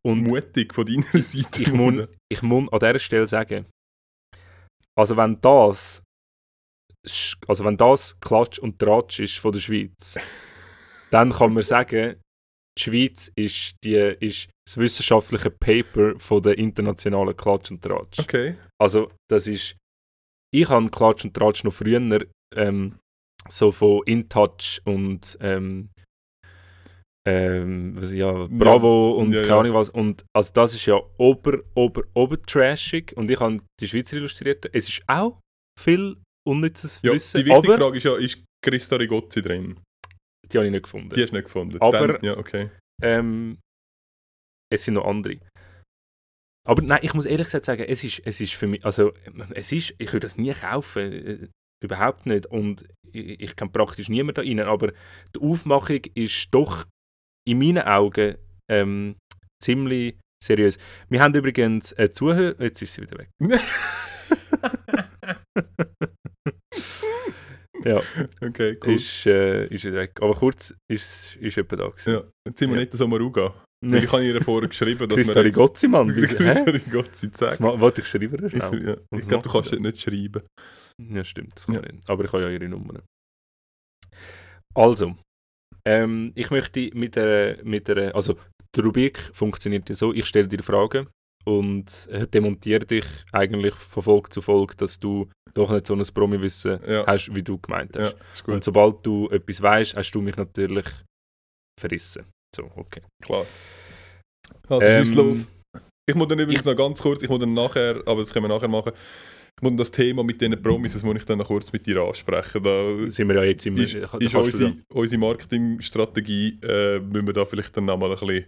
Und 0.03 0.23
Mutig 0.23 0.73
von 0.73 0.85
deiner 0.85 1.03
Seite. 1.03 1.61
ich 1.61 1.71
muss, 1.73 2.07
ich 2.31 2.41
muss 2.41 2.71
an 2.73 2.79
dieser 2.79 2.99
Stelle 2.99 3.27
sagen, 3.27 3.65
also 4.97 5.15
wenn 5.15 5.39
das, 5.41 6.01
also 7.47 7.65
wenn 7.65 7.77
das 7.77 8.19
Klatsch 8.19 8.59
und 8.59 8.79
Tratsch 8.79 9.19
ist 9.19 9.37
von 9.37 9.51
der 9.51 9.59
Schweiz, 9.59 10.17
dann 11.11 11.31
kann 11.31 11.53
man 11.53 11.63
sagen, 11.63 12.21
die 12.77 12.83
Schweiz 12.83 13.31
ist, 13.35 13.75
die, 13.83 13.95
ist 13.95 14.49
das 14.65 14.77
wissenschaftliche 14.77 15.49
Paper 15.49 16.19
von 16.19 16.43
der 16.43 16.57
internationalen 16.57 17.35
Klatsch 17.35 17.71
und 17.71 17.81
Tratsch. 17.81 18.19
Okay. 18.19 18.55
Also 18.79 19.11
das 19.29 19.47
ist, 19.47 19.75
ich 20.53 20.69
habe 20.69 20.89
Klatsch 20.89 21.23
und 21.23 21.33
Tratsch 21.33 21.63
noch 21.63 21.73
früher 21.73 22.25
ähm, 22.55 22.97
so 23.49 23.71
von 23.71 24.03
InTouch 24.05 24.81
und 24.85 25.37
ähm, 25.41 25.89
ähm, 27.27 27.97
ja, 28.13 28.47
Bravo 28.49 29.11
und 29.11 29.33
ja, 29.33 29.41
keine 29.41 29.49
ja. 29.49 29.59
Ahnung 29.59 29.73
was. 29.73 29.89
Und 29.89 30.23
also 30.33 30.53
das 30.53 30.73
ist 30.73 30.85
ja 30.85 30.97
ober, 31.17 31.59
ober, 31.75 32.03
ober 32.13 32.41
trashig. 32.41 33.11
Und 33.17 33.29
ich 33.29 33.39
habe 33.39 33.59
die 33.81 33.87
Schweizer 33.87 34.15
Illustrierte. 34.15 34.69
Es 34.73 34.87
ist 34.87 35.01
auch 35.07 35.39
viel 35.77 36.15
unnützes 36.47 36.99
Ja, 37.03 37.13
Wissen, 37.13 37.37
die 37.39 37.45
wichtige 37.45 37.73
aber 37.73 37.77
Frage 37.77 37.97
ist 37.97 38.03
ja, 38.03 38.17
ist 38.17 38.43
Christa 38.63 38.95
Rigozzi 38.95 39.41
drin? 39.41 39.79
die 40.51 40.57
habe 40.57 40.65
ich 40.67 40.71
nicht 40.71 40.83
gefunden. 40.83 41.09
Die 41.09 41.21
hast 41.21 41.31
du 41.31 41.35
nicht 41.35 41.45
gefunden. 41.45 41.77
Aber- 41.81 42.07
Dann, 42.07 42.23
ja, 42.23 42.37
okay. 42.37 42.69
Ähm, 43.01 43.59
es 44.71 44.83
sind 44.85 44.93
noch 44.95 45.05
andere. 45.05 45.39
Aber 46.65 46.81
nein, 46.81 46.99
ich 47.01 47.13
muss 47.13 47.25
ehrlich 47.25 47.47
gesagt 47.47 47.65
sagen, 47.65 47.83
es 47.87 48.03
ist, 48.03 48.21
es 48.25 48.39
ist 48.41 48.53
für 48.53 48.67
mich, 48.67 48.83
also 48.85 49.13
es 49.51 49.71
ist, 49.71 49.93
ich 49.97 50.07
würde 50.13 50.25
das 50.25 50.37
nie 50.37 50.53
kaufen, 50.53 51.01
äh, 51.01 51.47
überhaupt 51.83 52.25
nicht. 52.25 52.45
Und 52.47 52.85
ich, 53.11 53.39
ich 53.41 53.55
kenne 53.55 53.71
praktisch 53.71 54.09
niemanden 54.09 54.35
da 54.35 54.41
rein, 54.41 54.59
aber 54.61 54.93
die 55.35 55.39
Aufmachung 55.41 56.01
ist 56.15 56.47
doch 56.51 56.85
in 57.47 57.59
meinen 57.59 57.83
Augen 57.83 58.35
ähm, 58.69 59.15
ziemlich 59.61 60.17
seriös. 60.43 60.77
Wir 61.09 61.21
haben 61.21 61.33
übrigens 61.35 61.91
äh, 61.93 62.09
Zuhörer, 62.11 62.61
jetzt 62.61 62.81
ist 62.81 62.93
sie 62.93 63.01
wieder 63.01 63.17
weg. 63.17 63.29
ja, 67.87 68.01
Okay, 68.41 68.77
cool. 68.83 68.93
ist, 68.95 69.25
äh, 69.25 69.67
ist 69.67 69.85
weg. 69.85 70.11
Aber 70.21 70.33
kurz 70.35 70.73
ist, 70.91 71.35
ist 71.37 71.55
jemand 71.55 71.71
da 71.81 71.87
gewesen. 71.89 72.13
ja. 72.13 72.23
Jetzt 72.47 72.59
sind 72.59 72.69
wir 72.69 72.75
Ja. 72.77 72.81
nicht 72.81 72.93
so 72.93 73.07
Maruga. 73.07 73.53
Nee. 73.85 73.99
Ich 73.99 74.11
habe 74.11 74.25
ihr 74.25 74.41
vorher 74.41 74.67
geschrieben, 74.69 75.07
dass 75.07 75.15
Christa 75.15 75.35
wir 75.35 75.45
Rigozzi, 75.45 75.87
Mann. 75.87 76.07
Christa? 76.13 76.63
Rigozzi, 76.63 77.31
zack. 77.31 77.59
Wollte 77.61 78.01
ich 78.01 78.07
schreiben? 78.07 78.43
Ich, 78.45 78.51
Schnell. 78.51 78.87
ja. 78.87 78.97
Was 79.11 79.21
ich 79.21 79.27
glaube, 79.27 79.43
du 79.43 79.51
kannst 79.51 79.71
das 79.71 79.79
nicht 79.79 80.01
schreiben. 80.01 80.41
Ja, 80.99 81.23
stimmt. 81.23 81.53
Das 81.55 81.65
kann 81.67 81.75
Ja. 81.75 81.83
ich 81.85 81.91
nicht. 81.93 82.09
Aber 82.09 82.23
ich 82.25 82.33
habe 82.33 82.43
ja 82.43 82.49
ihre 82.49 82.67
Nummer. 82.67 83.01
Also, 84.75 85.15
ähm, 85.87 86.31
ich 86.35 86.49
möchte 86.49 86.89
mit 86.93 87.15
der, 87.15 87.63
mit 87.63 87.87
der, 87.87 88.15
also 88.15 88.37
die 88.75 88.81
Rubrik 88.81 89.19
funktioniert 89.33 89.87
ja 89.89 89.95
so, 89.95 90.13
ich 90.13 90.25
stelle 90.25 90.47
dir 90.47 90.61
Fragen 90.63 91.07
und 91.47 92.09
demontiere 92.33 92.85
dich 92.85 93.05
eigentlich 93.31 93.73
von 93.75 94.03
Folge 94.03 94.29
zu 94.29 94.41
Folge, 94.41 94.75
dass 94.75 94.99
du 94.99 95.29
doch 95.53 95.71
nicht 95.71 95.87
so 95.87 95.95
ein 95.95 96.03
Promi-Wissen 96.13 96.79
Ja, 96.87 97.05
hast, 97.07 97.33
wie 97.33 97.41
du 97.41 97.57
gemeint 97.57 97.95
ja 97.95 98.11
hast. 98.31 98.43
gut. 98.43 98.55
und 98.55 98.63
sobald 98.63 99.05
du 99.05 99.29
etwas 99.29 99.61
weißt, 99.61 99.95
hast 99.95 100.11
du 100.11 100.21
mich 100.21 100.35
natürlich 100.35 100.85
verrissen. 101.79 102.25
So, 102.55 102.69
okay. 102.75 103.01
Klar. 103.23 103.45
Also, 104.69 104.85
Ähm, 104.87 105.13
los. 105.13 105.49
Ich 106.09 106.15
muss 106.15 106.27
dann 106.27 106.39
übrigens 106.39 106.65
noch 106.65 106.75
ganz 106.75 107.01
kurz, 107.01 107.21
ich 107.23 107.29
muss 107.29 107.39
dann 107.39 107.53
nachher, 107.53 108.01
aber 108.05 108.21
das 108.21 108.31
können 108.33 108.45
wir 108.45 108.49
nachher 108.55 108.67
machen, 108.69 108.93
ich 109.57 109.61
muss 109.61 109.69
dann 109.71 109.77
das 109.77 109.91
Thema 109.91 110.23
mit 110.23 110.39
diesen 110.39 110.61
Promises 110.61 111.03
muss 111.03 111.17
ich 111.17 111.25
dann 111.25 111.37
noch 111.39 111.47
kurz 111.47 111.71
mit 111.73 111.85
dir 111.85 112.01
ansprechen. 112.01 112.61
Da 112.63 113.09
Sind 113.09 113.27
wir 113.29 113.35
ja 113.35 113.43
jetzt 113.43 113.65
im... 113.65 113.75
ist, 113.77 113.93
ist 113.95 114.35
unsere, 114.35 114.63
ja- 114.69 114.75
unsere 114.93 115.19
Marketingstrategie, 115.19 116.59
äh, 116.61 116.99
müssen 116.99 117.25
wir 117.27 117.33
da 117.33 117.45
vielleicht 117.45 117.75
dann 117.75 117.85
nochmal 117.85 118.11
ein 118.11 118.17
bisschen 118.19 118.45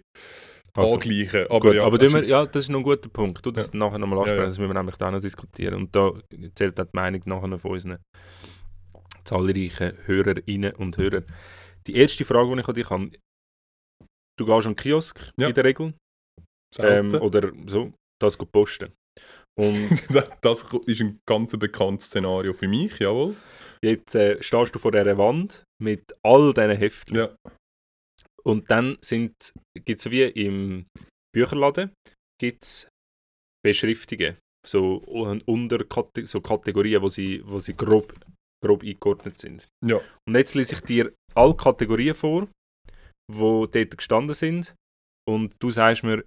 Also, 0.75 0.95
angleichen. 0.95 1.45
Aber, 1.49 1.59
Gut, 1.59 1.73
ja, 1.75 1.83
aber 1.83 1.97
das 1.97 2.13
wir, 2.13 2.21
ist- 2.21 2.27
ja, 2.29 2.45
das 2.45 2.63
ist 2.63 2.69
noch 2.69 2.79
ein 2.79 2.83
guter 2.83 3.09
Punkt. 3.09 3.45
Du 3.45 3.51
das 3.51 3.73
nachher 3.73 3.97
nochmal 3.97 4.19
ansprechen, 4.19 4.37
Ja, 4.37 4.43
ja. 4.43 4.49
das 4.49 4.57
müssen 4.59 4.69
wir 4.69 4.73
nämlich 4.79 4.95
da 4.97 5.11
noch 5.11 5.19
diskutieren. 5.21 5.73
Und 5.75 5.95
da 5.95 6.11
zählt 6.55 6.79
auch 6.79 6.85
die 6.85 6.89
Meinung 6.95 7.21
nachher 7.25 7.47
noch 7.47 7.59
von 7.61 7.71
unseren 7.71 7.97
zahlreichen 9.23 9.97
Hörerinnen 10.05 10.73
und 10.75 10.97
Hörern. 10.97 11.25
Die 11.87 11.95
erste 11.95 12.25
Frage, 12.25 12.53
die 12.55 12.61
ich 12.61 12.67
an 12.67 12.73
dich 12.75 12.89
habe, 12.89 13.11
du 14.39 14.45
gehst 14.45 14.67
an 14.67 14.73
den 14.73 14.75
Kiosk 14.75 15.31
Ja. 15.39 15.47
in 15.49 15.53
der 15.53 15.63
Regel 15.63 15.93
ähm, 16.79 17.13
oder 17.15 17.51
so, 17.67 17.93
das 18.21 18.37
go 18.37 18.45
posten. 18.45 18.91
Und 19.57 19.89
das 20.41 20.65
ist 20.85 21.01
ein 21.01 21.19
ganz 21.27 21.57
bekanntes 21.57 22.07
Szenario 22.07 22.53
für 22.53 22.67
mich, 22.67 22.99
jawohl. 22.99 23.35
jetzt 23.83 24.15
äh, 24.15 24.41
stehst 24.41 24.75
du 24.75 24.79
vor 24.79 24.91
dieser 24.91 25.17
Wand 25.17 25.63
mit 25.81 26.03
all 26.23 26.53
diesen 26.53 26.71
Heften 26.77 27.15
Ja. 27.15 27.35
Und 28.45 28.69
dann 28.71 28.97
gibt 29.01 29.99
es 29.99 30.09
wie 30.11 30.23
im 30.23 30.85
Bücherladen 31.33 31.91
gibt's 32.39 32.87
Beschriftungen, 33.63 34.37
so, 34.65 35.03
un- 35.07 35.41
unter 35.45 35.85
so 36.25 36.41
Kategorien, 36.41 37.01
wo 37.01 37.09
sie, 37.09 37.41
wo 37.45 37.59
sie 37.59 37.75
grob, 37.75 38.13
grob 38.63 38.83
eingeordnet 38.83 39.37
sind. 39.39 39.67
Ja. 39.85 39.97
Und 40.27 40.35
jetzt 40.35 40.55
lese 40.55 40.75
ich 40.75 40.81
dir 40.81 41.13
alle 41.35 41.55
Kategorien 41.55 42.15
vor, 42.15 42.47
die 43.31 43.35
dort 43.71 43.97
gestanden 43.97 44.33
sind 44.33 44.73
und 45.29 45.53
du 45.59 45.69
sagst 45.69 46.03
mir, 46.03 46.23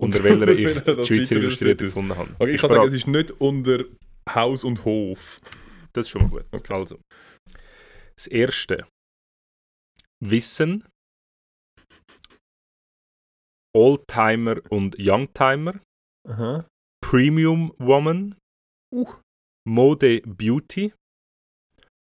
unter 0.00 0.22
welcher 0.24 0.48
ich 0.48 0.82
die 0.82 1.06
Schweizer 1.06 1.36
Illustrierte 1.36 1.84
gefunden 1.84 2.16
habe. 2.16 2.34
Okay, 2.38 2.54
ich 2.54 2.60
Bist 2.60 2.62
kann 2.62 2.70
sagen, 2.70 2.88
es 2.88 2.94
ist 2.94 3.06
nicht 3.06 3.30
unter 3.40 3.84
Haus 4.28 4.64
und 4.64 4.84
Hof. 4.84 5.40
Das 5.92 6.06
ist 6.06 6.10
schon 6.10 6.22
mal 6.22 6.30
gut. 6.30 6.44
Okay. 6.52 6.74
Also, 6.74 6.98
das 8.16 8.26
erste. 8.26 8.86
Wissen. 10.20 10.84
Oldtimer 13.74 14.60
und 14.70 14.96
Youngtimer. 14.98 15.80
Aha. 16.28 16.66
Premium 17.02 17.72
Woman. 17.78 18.36
Uh. 18.94 19.06
Mode 19.66 20.22
Beauty. 20.26 20.92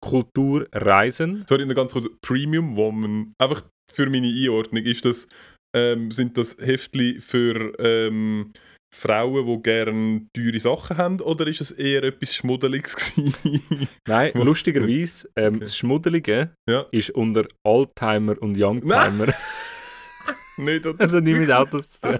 Kultur 0.03 0.67
Reisen. 0.73 1.45
Sorry, 1.47 1.65
ganz 1.73 1.93
kurz. 1.93 2.07
Premium 2.21 2.75
Woman. 2.75 3.33
Einfach 3.39 3.63
für 3.91 4.09
meine 4.09 4.27
Einordnung. 4.27 4.83
Ist 4.83 5.05
das, 5.05 5.27
ähm, 5.75 6.11
sind 6.11 6.37
das 6.37 6.57
Heftli 6.57 7.19
für 7.21 7.73
ähm, 7.79 8.51
Frauen, 8.95 9.45
die 9.45 9.61
gerne 9.61 10.27
teure 10.33 10.59
Sachen 10.59 10.97
haben? 10.97 11.19
Oder 11.21 11.47
ist 11.47 11.61
es 11.61 11.71
eher 11.71 12.03
etwas 12.03 12.33
Schmuddeliges? 12.35 13.13
Nein, 14.07 14.31
lustigerweise, 14.35 15.29
ähm, 15.35 15.55
Okay. 15.55 15.59
das 15.65 15.77
Schmuddelige 15.77 16.51
Ja. 16.69 16.85
ist 16.91 17.09
unter 17.11 17.45
Oldtimer 17.65 18.41
und 18.41 18.57
Youngtimer. 18.57 19.11
nicht, 20.57 20.85
oder? 20.85 20.99
also 21.01 21.19
nicht 21.19 21.37
mit 21.37 21.51
Autos 21.51 21.99
zu 21.99 22.01
tun. 22.01 22.19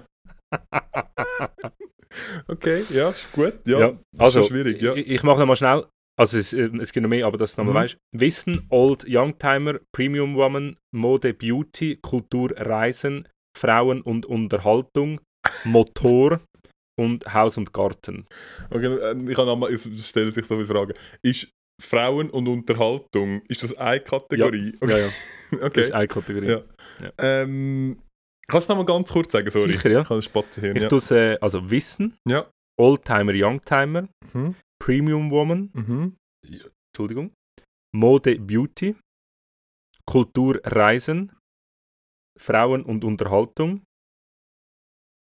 Okay, 2.48 2.84
ja, 2.90 3.10
ist 3.10 3.30
gut. 3.32 3.54
Ja, 3.66 3.78
Ja, 3.80 3.88
ist 3.88 3.98
also, 4.20 4.40
schon 4.40 4.48
schwierig. 4.48 4.80
Ja. 4.80 4.94
ich, 4.94 5.06
ich 5.08 5.22
mache 5.22 5.40
nochmal 5.40 5.56
schnell. 5.56 5.84
Also 6.18 6.38
es, 6.38 6.52
äh, 6.54 6.70
es 6.80 6.92
gibt 6.92 7.02
noch 7.02 7.10
mehr, 7.10 7.26
aber 7.26 7.36
das 7.36 7.56
nochmal 7.58 7.74
Mhm. 7.74 7.78
weißt. 7.78 7.96
Wissen, 8.14 8.66
Old 8.70 9.04
Youngtimer, 9.06 9.80
Premium 9.94 10.34
Woman, 10.36 10.76
Mode 10.94 11.34
Beauty, 11.34 11.98
Kultur 12.00 12.52
Reisen, 12.56 13.28
Frauen 13.58 14.00
und 14.00 14.24
Unterhaltung, 14.24 15.20
Motor 15.64 16.40
und 16.98 17.32
Haus 17.32 17.58
und 17.58 17.72
Garten. 17.72 18.26
Okay, 18.70 18.86
äh, 18.86 19.30
ich 19.30 19.36
habe 19.36 19.46
nochmal, 19.46 19.72
es 19.72 19.84
stellen 20.08 20.30
sich 20.30 20.46
so 20.46 20.54
viele 20.56 20.66
Fragen. 20.66 20.94
Ist 21.22 21.48
Frauen 21.82 22.30
und 22.30 22.48
Unterhaltung, 22.48 23.42
ist 23.48 23.62
das 23.62 23.74
eine 23.76 24.00
Kategorie? 24.00 24.74
Ja, 24.82 24.98
ja. 24.98 25.08
Okay. 25.52 25.70
Das 25.74 25.84
ist 25.86 25.92
eine 25.92 26.08
Kategorie. 26.08 26.48
Ja. 26.48 26.62
Ähm, 27.18 28.02
kannst 28.48 28.68
du 28.68 28.74
noch 28.74 28.78
mal 28.82 28.86
ganz 28.86 29.12
kurz 29.12 29.30
sagen, 29.30 29.48
sorry? 29.50 29.72
Sicher, 29.72 29.90
ja. 29.90 30.00
Ich 30.00 30.08
kann 30.08 30.16
das 30.18 30.24
Spatzenhirn, 30.24 30.76
Ich 30.76 30.82
ja. 30.82 30.88
tue 30.88 31.00
äh, 31.16 31.38
also 31.40 31.70
Wissen, 31.70 32.16
Ja. 32.28 32.50
Oldtimer, 32.80 33.32
Youngtimer, 33.34 34.08
Mhm. 34.32 34.56
Premium 34.82 35.30
Woman, 35.30 35.70
Mhm. 35.72 36.16
Entschuldigung, 36.92 37.32
Mode 37.94 38.38
Beauty, 38.40 38.96
Kultur 40.04 40.60
Reisen, 40.64 41.32
Frauen 42.38 42.82
und 42.84 43.04
Unterhaltung 43.04 43.82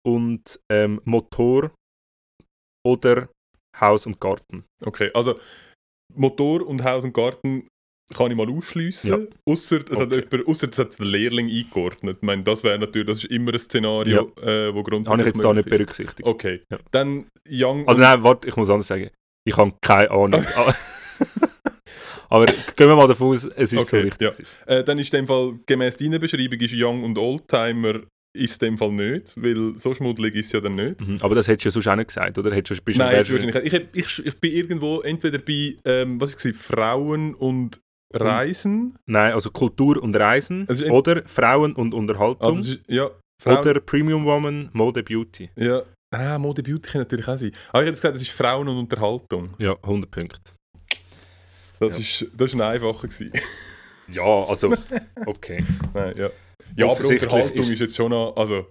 und 0.06 0.58
ähm, 0.70 1.00
Motor 1.04 1.72
oder 2.86 3.28
Haus 3.80 4.06
und 4.06 4.20
Garten. 4.20 4.64
Okay, 4.84 5.10
also 5.14 5.38
Motor 6.14 6.66
und 6.66 6.84
Haus 6.84 7.04
und 7.04 7.14
Garten 7.14 7.66
kann 8.14 8.30
ich 8.30 8.36
mal 8.36 8.50
ausschliessen. 8.50 9.08
Ja. 9.10 9.18
Ausser 9.50 9.80
es 9.88 9.98
hat 9.98 10.12
Okay. 10.12 10.42
es 10.70 10.78
hat 10.78 10.98
der 10.98 11.06
Lehrling 11.06 11.48
eingeordnet. 11.48 12.18
Ich 12.20 12.22
meine, 12.26 12.42
das 12.42 12.62
wäre 12.64 12.78
natürlich, 12.78 13.06
das 13.06 13.18
ist 13.18 13.30
immer 13.30 13.52
ein 13.54 13.58
Szenario, 13.58 14.32
äh, 14.42 14.74
wo 14.74 14.82
grundsätzlich 14.82 15.08
Habe 15.10 15.20
ich 15.22 15.26
jetzt 15.26 15.44
da 15.44 15.54
nicht 15.54 15.70
berücksichtigt. 15.70 16.26
Okay, 16.28 16.62
Ja. 16.70 16.78
dann 16.90 17.26
Young 17.48 17.88
Also 17.88 18.00
nein, 18.00 18.22
warte, 18.22 18.48
ich 18.48 18.56
muss 18.56 18.68
anders 18.68 18.88
sagen. 18.88 19.08
Ich 19.46 19.56
habe 19.56 19.72
keine 19.80 20.10
Ahnung. 20.10 20.44
Aber- 22.28 22.46
gehen 22.46 22.88
wir 22.88 22.96
mal 22.96 23.06
davon 23.08 23.28
aus, 23.34 23.44
es 23.44 23.72
ist 23.72 23.88
so 23.88 23.96
Okay, 23.96 24.00
richtig. 24.00 24.46
ja. 24.66 24.76
Äh, 24.78 24.84
dann 24.84 24.98
ist 24.98 25.12
in 25.14 25.20
dem 25.22 25.26
Fall, 25.26 25.58
gemäß 25.66 25.96
deiner 25.96 26.18
Beschreibung, 26.18 26.60
ist 26.60 26.74
Young 26.74 27.04
und 27.04 27.16
Oldtimer 27.18 28.00
ist 28.34 28.62
in 28.62 28.70
dem 28.70 28.78
Fall 28.78 28.92
nicht, 28.92 29.32
weil 29.36 29.76
so 29.76 29.94
schmuddelig 29.94 30.34
ist 30.34 30.46
es 30.46 30.52
ja 30.52 30.60
dann 30.60 30.74
nicht. 30.76 31.00
Mhm, 31.00 31.18
Aber 31.20 31.34
das 31.34 31.48
hättest 31.48 31.64
du 31.64 31.68
ja 31.68 31.70
sonst 31.72 31.88
auch 31.88 31.96
nicht 31.96 32.08
gesagt, 32.08 32.38
oder? 32.38 32.54
Hättest 32.54 32.80
du, 32.80 32.84
bist 32.84 32.98
Nein, 32.98 33.12
wärst 33.12 33.30
du- 33.30 33.34
wahrscheinlich 33.34 33.72
nicht. 33.72 33.88
Ich, 33.94 34.18
ich, 34.20 34.26
ich 34.26 34.40
bin 34.40 34.52
irgendwo 34.52 35.00
entweder 35.00 35.38
bei, 35.38 35.76
ähm, 35.84 36.20
was 36.20 36.42
ich 36.44 36.56
Frauen 36.56 37.34
und 37.34 37.80
Reisen. 38.14 38.96
Nein, 39.06 39.32
also 39.32 39.50
Kultur 39.50 40.02
und 40.02 40.14
Reisen 40.16 40.66
Also 40.68 40.86
oder 40.86 41.22
Frauen 41.26 41.72
und 41.74 41.94
Unterhaltung 41.94 42.56
Also, 42.56 42.72
ist, 42.72 42.80
ja, 42.86 43.10
Frauen, 43.42 43.58
oder 43.58 43.80
Premium 43.80 44.24
Woman, 44.24 44.68
Mode 44.72 45.02
Beauty. 45.02 45.50
ja. 45.56 45.82
Ah, 46.14 46.38
Mode 46.38 46.62
Beauty 46.62 46.90
kann 46.90 47.00
natürlich 47.00 47.26
auch 47.26 47.38
sein. 47.38 47.52
Aber 47.70 47.82
ich 47.82 47.86
hätte 47.88 47.96
gesagt, 47.96 48.14
das 48.16 48.20
ist 48.22 48.32
Frauen 48.32 48.68
und 48.68 48.76
Unterhaltung. 48.76 49.54
Ja, 49.58 49.74
100 49.82 50.10
Punkte. 50.10 50.40
Das, 51.80 51.94
Ja. 51.96 52.00
ist, 52.02 52.26
das 52.36 52.52
ist 52.52 52.60
ein 52.60 52.60
einfacher 52.60 53.08
gewesen. 53.08 53.32
Ja, 54.08 54.22
also, 54.44 54.74
okay. 55.26 55.64
Nein, 55.94 56.12
ja. 56.18 56.28
Ja, 56.76 56.86
aber 56.86 57.04
Unterhaltung 57.06 57.64
ist- 57.70 57.80
jetzt 57.80 57.96
schon 57.96 58.10
noch, 58.10 58.34
also, 58.36 58.66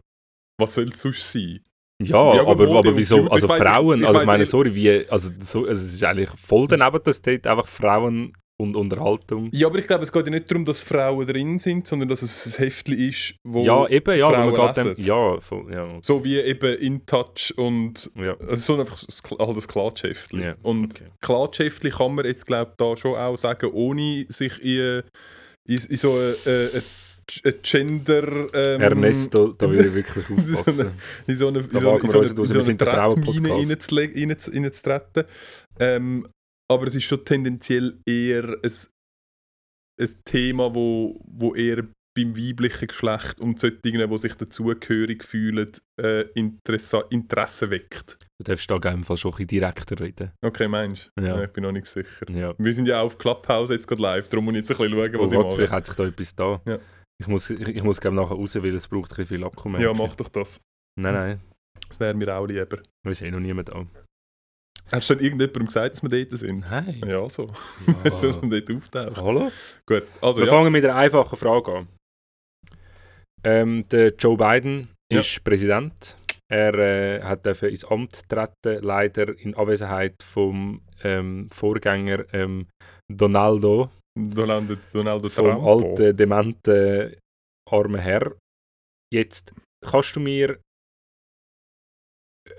was 0.60 0.74
soll 0.76 0.86
es 0.86 1.02
sonst 1.02 1.32
sein? 1.32 1.60
Ja, 2.02 2.36
Ja, 2.36 2.42
aber, 2.48 2.68
aber 2.78 2.98
wieso? 2.98 3.28
Also 3.30 3.48
ich 3.48 3.54
Frauen, 3.54 4.02
ich 4.02 4.08
also 4.08 4.20
ich 4.22 4.26
meine, 4.26 4.46
sorry, 4.48 4.74
wie, 4.74 5.08
also, 5.10 5.30
so, 5.40 5.66
also 5.68 5.86
es 5.86 5.94
ist 5.94 6.04
eigentlich 6.04 6.30
voll 6.38 6.68
daneben, 6.68 7.00
dass 7.04 7.22
dort 7.22 7.46
einfach 7.46 7.68
Frauen 7.68 8.34
und 8.60 8.76
Unterhaltung. 8.76 9.50
Ja, 9.54 9.68
aber 9.68 9.80
ich 9.80 9.88
glaube, 9.88 10.04
es 10.04 10.12
geht 10.12 10.26
ja 10.26 10.32
nicht 10.32 10.50
darum, 10.50 10.66
dass 10.66 10.82
Frauen 10.82 11.26
drin 11.28 11.58
sind, 11.60 11.86
sondern 11.88 12.10
dass 12.10 12.22
es 12.22 12.46
ein 12.46 12.64
Heftchen 12.64 12.98
ist, 12.98 13.36
wo 13.44 13.64
Ja, 13.64 13.88
eben, 13.88 14.18
ja, 14.18 14.28
Frauen 14.30 14.52
man 14.52 14.68
geht 14.68 14.78
dem, 14.78 14.88
lesen. 14.96 15.08
ja, 15.08 15.40
voll, 15.42 15.72
ja, 15.74 15.98
So 16.02 16.24
wie 16.24 16.38
eben 16.40 16.76
In 16.80 17.06
Touch 17.06 17.54
und 17.58 18.12
ja, 18.16 18.36
also 18.40 18.76
so 18.76 18.80
einfach 18.80 18.98
halt 19.40 19.58
das 19.58 19.68
Klatschheftchen. 19.68 20.42
Ja, 20.42 20.56
Und 20.64 20.96
okay. 20.96 21.10
Klatschheftchen 21.22 21.92
kann 21.92 22.16
man 22.16 22.26
jetzt, 22.26 22.46
glaube 22.46 22.72
ich, 22.72 22.78
da 22.78 22.98
schon 22.98 23.16
auch 23.16 23.36
sagen, 23.36 23.72
ohne 23.74 24.26
sich 24.30 24.60
in, 24.64 25.02
in, 25.68 25.78
in 25.90 25.98
so 25.98 26.12
eine, 26.14 26.36
eine 26.46 26.84
Gender... 27.64 28.54
Ähm, 28.54 28.82
Ernesto, 28.82 29.48
da 29.58 29.70
würde 29.70 29.88
ich 29.88 29.94
wirklich 29.94 30.30
aufpassen. 30.30 30.92
in 31.28 31.36
so 31.36 31.48
eine, 31.48 31.60
in 31.60 31.68
so, 31.68 31.78
in 31.78 31.82
eine, 31.82 32.30
in 32.38 32.46
so 32.46 32.62
eine 34.52 34.66
reinzutreten. 34.66 35.26
Ähm, 35.80 36.28
aber 36.72 36.88
es 36.88 36.96
ist 36.96 37.04
schon 37.04 37.26
tendenziell 37.26 38.00
eher 38.08 38.58
ein, 38.64 38.72
ein 40.00 40.16
Thema, 40.26 40.74
wo, 40.74 41.20
wo 41.26 41.54
eher 41.54 41.86
beim 42.16 42.36
weiblichen 42.36 42.88
Geschlecht 42.88 43.40
und 43.40 43.60
solchen, 43.60 43.80
die 43.84 44.18
sich 44.18 44.36
dazugehörig 44.36 45.24
fühlen, 45.24 45.72
äh, 46.02 46.22
Interesse, 46.34 47.06
Interesse 47.10 47.70
weckt. 47.70 48.18
Du 48.40 48.44
darfst 48.44 48.70
da 48.70 48.76
auf 48.76 48.84
jeden 48.84 49.04
Fall 49.04 49.18
schon 49.18 49.32
ein 49.32 49.38
bisschen 49.38 49.48
direkter 49.48 50.00
reden. 50.00 50.32
Okay, 50.44 50.68
meinst 50.68 51.10
du? 51.16 51.24
Ja. 51.24 51.44
Ich 51.44 51.52
bin 51.52 51.64
noch 51.64 51.72
nicht 51.72 51.86
sicher. 51.86 52.30
Ja. 52.30 52.54
Wir 52.58 52.74
sind 52.74 52.88
ja 52.88 53.00
auch 53.00 53.06
auf 53.06 53.18
Clubhouse 53.18 53.70
jetzt 53.70 53.88
gerade 53.88 54.02
live, 54.02 54.28
darum 54.30 54.46
muss 54.46 54.54
ich 54.54 54.58
jetzt 54.60 54.72
ein 54.72 54.78
bisschen 54.78 54.92
schauen, 54.92 55.16
Oh 55.16 55.24
was 55.24 55.32
Gott, 55.32 55.48
ich 55.48 55.54
vielleicht 55.54 55.72
mache. 55.72 55.78
hat 55.78 55.86
sich 55.88 55.96
da 55.96 56.06
etwas 56.06 56.36
da. 56.36 56.62
Ja. 56.68 56.80
Ich 57.22 57.28
muss, 57.28 57.50
ich, 57.52 57.68
ich 57.68 57.84
muss 57.84 58.02
glaube 58.02 58.16
nachher 58.16 58.36
raus, 58.36 58.56
weil 58.56 58.74
es 58.76 58.88
braucht 58.88 59.12
ein 59.12 59.16
bisschen 59.18 59.38
viel 59.38 59.70
merke 59.72 59.84
Ja, 59.84 59.94
mach 59.94 60.16
doch 60.16 60.28
das. 60.30 60.60
Nein, 61.00 61.14
nein, 61.14 61.42
Das 61.88 62.00
wäre 62.00 62.16
mir 62.16 62.36
auch 62.36 62.48
lieber. 62.48 62.80
da 63.04 63.12
ist 63.12 63.22
eh 63.22 63.30
noch 63.30 63.40
niemand 63.40 63.70
da. 63.70 63.86
Hast 64.92 65.08
du 65.08 65.14
schon 65.14 65.24
irgendjemandem 65.24 65.68
gesagt, 65.68 65.94
dass 65.96 66.02
wir 66.02 66.10
dort 66.10 66.40
sind? 66.40 66.70
Nein. 66.70 67.00
Ja, 67.06 67.30
so. 67.30 67.46
Ja. 67.86 67.94
Dass 68.10 68.24
wir 68.24 68.32
dort 68.62 68.72
auftauchen. 68.76 69.16
Hallo? 69.24 69.52
Gut, 69.86 70.04
also 70.20 70.42
Wir 70.42 70.48
ja. 70.48 70.52
fangen 70.52 70.72
mit 70.74 70.84
einer 70.84 70.96
einfachen 70.96 71.38
Frage 71.38 71.72
an. 71.78 71.88
Ähm, 73.44 73.88
der 73.90 74.16
Joe 74.16 74.36
Biden 74.36 74.90
Ja. 75.12 75.20
ist 75.20 75.44
Präsident. 75.44 76.18
Er 76.52 76.74
äh, 76.74 77.22
hat 77.24 77.46
dürfen 77.46 77.70
ins 77.70 77.86
Amt 77.86 78.28
treten, 78.28 78.84
leider 78.84 79.38
in 79.40 79.54
Abwesenheit 79.56 80.22
vom 80.24 80.82
ähm, 81.04 81.50
Vorgänger 81.54 82.26
ähm, 82.34 82.68
Donaldo, 83.10 83.90
Donaldo 84.18 84.78
vom 85.30 85.46
Trump. 85.46 85.64
alten, 85.66 86.18
dementen, 86.18 87.16
armen 87.70 88.02
Herr. 88.02 88.36
Jetzt 89.14 89.54
kannst 89.86 90.16
du 90.16 90.20
mir. 90.20 90.60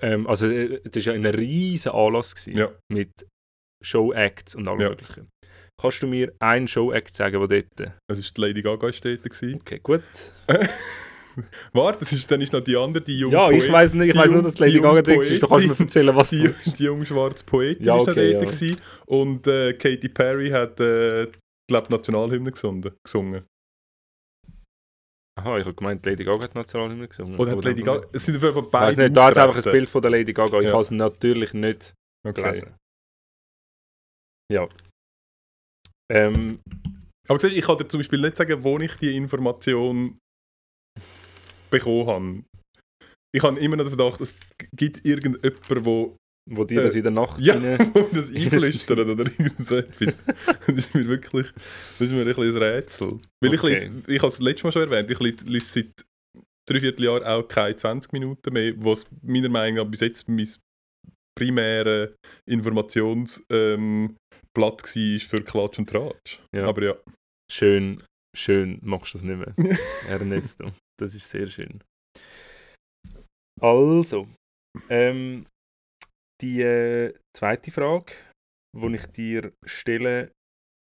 Ähm, 0.00 0.26
also, 0.26 0.46
äh, 0.48 0.80
das 0.84 1.06
war 1.06 1.14
ja 1.14 1.20
ein 1.20 1.26
riesiger 1.26 1.94
Anlass 1.94 2.34
gewesen, 2.34 2.56
Ja. 2.58 2.72
mit 2.90 3.10
Show-Acts 3.84 4.54
und 4.54 4.68
allem 4.68 4.80
Ja. 4.80 4.88
Möglichen. 4.90 5.28
Kannst 5.80 6.02
du 6.02 6.06
mir 6.06 6.32
einen 6.40 6.68
Show-Act 6.68 7.14
sagen, 7.14 7.46
der 7.48 7.62
dort. 7.62 7.92
Es 8.08 8.24
war 8.24 8.32
die 8.36 8.40
Lady 8.40 8.62
Gaga 8.62 8.90
dort. 8.90 9.42
Okay, 9.60 9.80
gut. 9.82 10.02
Warte, 11.72 12.00
das 12.00 12.12
ist, 12.12 12.30
dann 12.30 12.42
ist 12.42 12.52
noch 12.52 12.60
die 12.60 12.76
andere, 12.76 13.02
die 13.02 13.18
junge 13.18 13.34
Ja, 13.34 13.50
ich 13.50 13.72
weiß 13.72 13.94
nicht, 13.94 14.10
ich 14.10 14.16
weiß 14.16 14.30
nur, 14.30 14.42
dass 14.42 14.58
Lady 14.58 14.78
Gaga 14.80 15.00
dort 15.02 15.24
ist. 15.24 15.42
Du 15.42 15.48
kannst 15.48 15.66
mir 15.66 15.80
erzählen, 15.80 16.14
was 16.14 16.30
die, 16.30 16.42
du. 16.42 16.54
die 16.78 16.84
junge 16.84 17.06
schwarze 17.06 17.44
Poetin 17.44 17.84
Ja, 17.86 17.96
ist 17.96 18.06
da 18.06 18.12
okay, 18.12 18.32
dort 18.34 18.44
ja. 18.44 18.50
gewesen. 18.50 18.76
und 19.06 19.46
äh, 19.46 19.72
Katy 19.72 20.08
Perry 20.10 20.50
hat 20.50 20.78
äh, 20.78 21.28
glaube 21.72 21.90
Nationalhymne 21.90 22.52
gesungen. 22.52 22.94
gesungen. 23.04 23.44
Aha, 25.38 25.58
ich 25.58 25.64
habe 25.64 25.74
gemeint, 25.74 26.04
Lady 26.04 26.24
Gaga 26.24 26.44
hat 26.44 26.54
Nationalhymne 26.54 27.08
gesungen. 27.08 27.38
Oder 27.38 27.52
hat 27.52 27.64
Lady 27.64 27.82
Gaga? 27.82 28.06
Es 28.12 28.26
sind 28.26 28.36
auf 28.36 28.42
jeden 28.42 28.54
Fall 28.54 28.64
Ich 28.64 28.70
beide 28.70 28.86
weiß 28.88 28.96
nicht, 28.98 29.16
da 29.16 29.26
hat 29.26 29.38
einfach 29.38 29.64
ein. 29.66 29.72
Bild 29.72 29.88
von 29.90 30.02
der 30.02 30.10
Lady 30.10 30.32
Gaga. 30.32 30.58
Ich 30.60 30.66
Ja. 30.66 30.72
habe 30.72 30.82
es 30.82 30.90
natürlich 30.90 31.54
nicht 31.54 31.94
Okay. 32.26 32.42
gelesen. 32.42 32.74
Ja. 34.52 34.68
Ähm, 36.12 36.60
Aber 37.28 37.38
siehst, 37.38 37.56
ich 37.56 37.64
kann 37.64 37.78
dir 37.78 37.88
zum 37.88 38.00
Beispiel 38.00 38.20
nicht 38.20 38.36
sagen, 38.36 38.62
wo 38.62 38.78
ich 38.78 38.94
die 38.96 39.16
Information 39.16 40.18
bekommen 41.70 42.06
habe. 42.06 42.44
Ich 43.34 43.42
habe 43.42 43.58
immer 43.58 43.76
noch 43.76 43.84
den 43.84 43.96
Verdacht, 43.96 44.20
es 44.20 44.34
gibt 44.76 45.06
irgendjemanden, 45.06 45.86
wo, 45.86 46.16
wo 46.50 46.62
Äh, 46.64 46.74
das 46.74 46.94
in 46.94 47.02
der 47.02 47.12
Nacht 47.12 47.40
ja, 47.40 47.54
wo 47.94 48.08
das 48.12 48.30
einflüstert 48.34 48.98
oder 48.98 49.24
irgend 49.24 49.64
so 49.64 49.76
etwas. 49.76 50.18
Das 50.66 50.76
ist 50.76 50.94
mir 50.94 51.06
wirklich 51.06 51.46
das 51.98 52.08
ist 52.08 52.12
mir 52.12 52.20
ein, 52.20 52.26
bisschen 52.26 52.56
ein 52.56 52.62
Rätsel. 52.62 53.20
Weil 53.42 53.54
ich, 53.54 53.62
Okay. 53.62 53.74
lese, 53.74 53.90
ich 54.08 54.18
habe 54.22 54.32
es 54.32 54.40
letztes 54.40 54.64
Mal 54.64 54.72
schon 54.72 54.90
erwähnt, 54.90 55.10
ich 55.10 55.18
lese 55.42 55.66
seit 55.66 56.04
dreiviertel 56.68 57.04
Jahr 57.04 57.26
auch 57.26 57.46
keine 57.46 57.76
20 57.76 58.12
Minuten 58.12 58.52
mehr, 58.52 58.74
was 58.78 59.06
meiner 59.22 59.48
Meinung 59.48 59.84
nach 59.84 59.90
bis 59.90 60.00
jetzt 60.00 60.28
mein 60.28 60.48
primäre 61.38 62.14
Informationsblatt 62.48 63.50
ähm, 63.50 64.16
Blatt 64.54 64.82
war 64.82 65.18
für 65.20 65.42
Klatsch 65.42 65.78
und 65.78 65.88
Tratsch. 65.88 66.40
Ja. 66.54 66.64
Aber 66.64 66.82
ja. 66.82 66.94
Schön, 67.50 68.02
schön 68.36 68.78
machst 68.82 69.14
du 69.14 69.18
das 69.18 69.26
nicht 69.26 69.38
mehr. 69.38 69.78
Ernesto. 70.08 70.72
Das 71.00 71.14
ist 71.14 71.28
sehr 71.28 71.46
schön. 71.48 71.82
Also, 73.60 74.28
ähm, 74.88 75.46
die 76.42 76.60
äh, 76.62 77.14
zweite 77.36 77.70
Frage, 77.70 78.12
die 78.76 78.94
ich 78.96 79.06
dir 79.06 79.52
stelle, 79.64 80.32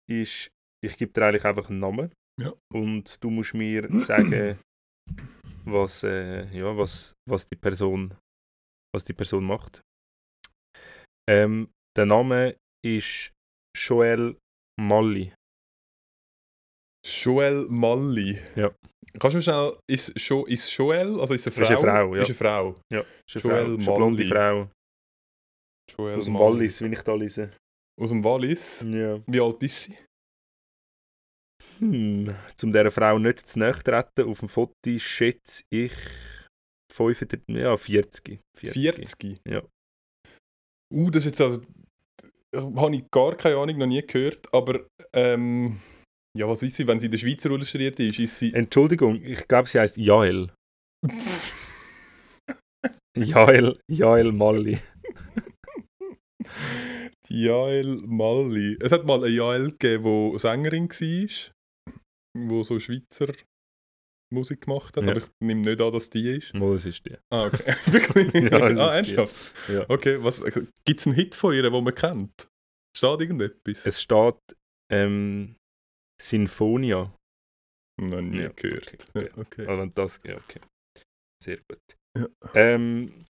ist, 0.09 0.49
ich 0.83 0.97
gebe 0.97 1.11
dir 1.13 1.25
eigentlich 1.25 1.45
einfach 1.45 1.69
einen 1.69 1.79
Namen 1.79 2.11
Ja. 2.39 2.53
und 2.73 3.23
du 3.23 3.29
musst 3.29 3.53
mir 3.53 3.87
sagen, 3.91 4.59
was, 5.65 6.03
äh, 6.03 6.45
ja, 6.57 6.75
was, 6.77 7.13
was, 7.29 7.47
die 7.47 7.55
Person, 7.57 8.13
was 8.93 9.03
die 9.05 9.13
Person 9.13 9.45
macht. 9.45 9.81
Ähm, 11.29 11.69
der 11.97 12.05
Name 12.05 12.55
ist 12.85 13.31
Joel 13.75 14.37
Malli. 14.79 15.33
Joel 17.05 17.67
Malli. 17.69 18.39
Ja. 18.55 18.73
Kannst 19.19 19.33
du 19.33 19.37
mir 19.37 19.41
schnell, 19.43 19.79
ist, 19.89 20.13
jo, 20.29 20.45
ist 20.45 20.69
Joel, 20.75 21.19
also 21.19 21.33
ist 21.33 21.47
eine 21.47 21.53
Frau? 21.55 21.61
Ist 21.63 21.69
eine 21.71 21.79
Frau, 21.79 22.15
ja. 22.15 22.21
Ist 22.21 22.27
eine 22.27 22.35
Frau. 22.35 22.75
Ja, 22.93 22.99
ist 23.01 23.43
Joel 23.43 23.53
eine, 23.55 23.65
Frau, 23.65 23.73
ist 23.77 23.87
eine 23.87 23.97
blonde 23.97 24.23
Malli. 24.25 24.29
Frau. 24.29 24.71
Joel 25.91 26.17
Aus 26.17 26.25
dem 26.25 26.33
Malli. 26.33 26.45
Wallis, 26.45 26.81
wie 26.81 26.93
ich 26.93 27.01
da 27.01 27.13
lese. 27.13 27.51
Aus 27.99 28.09
dem 28.09 28.23
Wallis. 28.23 28.85
Ja. 28.87 29.19
Wie 29.27 29.39
alt 29.39 29.63
ist 29.63 29.83
sie? 29.83 29.95
Hm. 31.79 32.35
Zum 32.55 32.71
dieser 32.71 32.91
Frau 32.91 33.19
nicht 33.19 33.47
zu 33.47 33.59
nahe 33.59 33.73
treten, 33.73 34.27
auf 34.29 34.39
dem 34.39 34.49
Foto 34.49 34.73
schätze 34.97 35.63
ich 35.69 35.93
35, 36.93 37.41
ja, 37.49 37.77
40. 37.77 38.39
40. 38.55 39.37
Ja. 39.47 39.61
Uh, 40.93 41.09
das 41.11 41.25
ist 41.25 41.39
jetzt 41.39 41.41
also, 41.41 41.61
habe 42.55 42.95
ich 42.95 43.03
gar 43.11 43.35
keine 43.35 43.57
Ahnung, 43.57 43.77
noch 43.77 43.85
nie 43.85 44.01
gehört, 44.01 44.51
aber 44.53 44.87
ähm, 45.13 45.79
ja, 46.37 46.47
was 46.47 46.63
weiß 46.63 46.79
ich, 46.79 46.87
wenn 46.87 46.99
sie 46.99 47.07
in 47.07 47.11
der 47.11 47.19
Schweiz 47.19 47.43
illustriert 47.45 47.99
ist, 47.99 48.19
ist 48.19 48.37
sie... 48.37 48.53
Entschuldigung, 48.53 49.21
ich 49.23 49.47
glaube, 49.47 49.67
sie 49.67 49.79
heißt 49.79 49.97
Jael. 49.97 50.51
Jael, 53.17 53.79
Jael 53.89 54.31
Malli. 54.31 54.79
Die 57.29 57.43
Jael 57.43 57.97
Malli. 58.05 58.77
Es 58.79 58.91
hat 58.91 59.05
mal 59.05 59.23
eine 59.23 59.33
Jael 59.33 59.71
gegeben, 59.71 60.31
die 60.33 60.39
Sängerin 60.39 60.89
war, 60.89 61.53
die 62.37 62.63
so 62.63 62.79
Schweizer 62.79 63.33
Musik 64.33 64.61
gemacht 64.61 64.95
hat, 64.97 65.03
Ja. 65.05 65.11
aber 65.11 65.19
ich 65.21 65.27
nehme 65.41 65.61
nicht 65.61 65.79
an, 65.79 65.93
dass 65.93 66.09
die 66.09 66.35
ist. 66.37 66.53
Mal, 66.53 66.73
das 66.73 66.85
ist 66.85 67.05
die. 67.05 67.15
Ah, 67.31 67.45
okay. 67.45 67.73
Wirklich? 67.85 68.33
Ja, 68.51 68.57
ah, 68.87 68.95
ernsthaft? 68.95 69.53
Ja. 69.69 69.85
Okay, 69.89 70.21
was, 70.21 70.41
gibt 70.85 70.99
es 70.99 71.07
einen 71.07 71.15
Hit 71.15 71.33
von 71.35 71.53
ihr, 71.53 71.63
den 71.63 71.71
man 71.83 71.95
kennt? 71.95 72.49
Steht 72.95 73.21
irgendetwas? 73.21 73.85
Es 73.85 74.01
steht 74.01 74.35
ähm, 74.91 75.55
Sinfonia. 76.21 77.13
Noch 78.01 78.21
nie 78.21 78.41
Ja, 78.41 78.49
gehört. 78.49 78.93
okay, 79.09 79.29
okay. 79.35 79.39
Okay. 79.39 79.65
Also 79.67 79.85
das, 79.95 80.19
ja, 80.25 80.35
okay. 80.37 80.59
Sehr 81.41 81.57
gut. 81.57 81.79
Ja. 82.17 82.27
Ähm, 82.53 83.25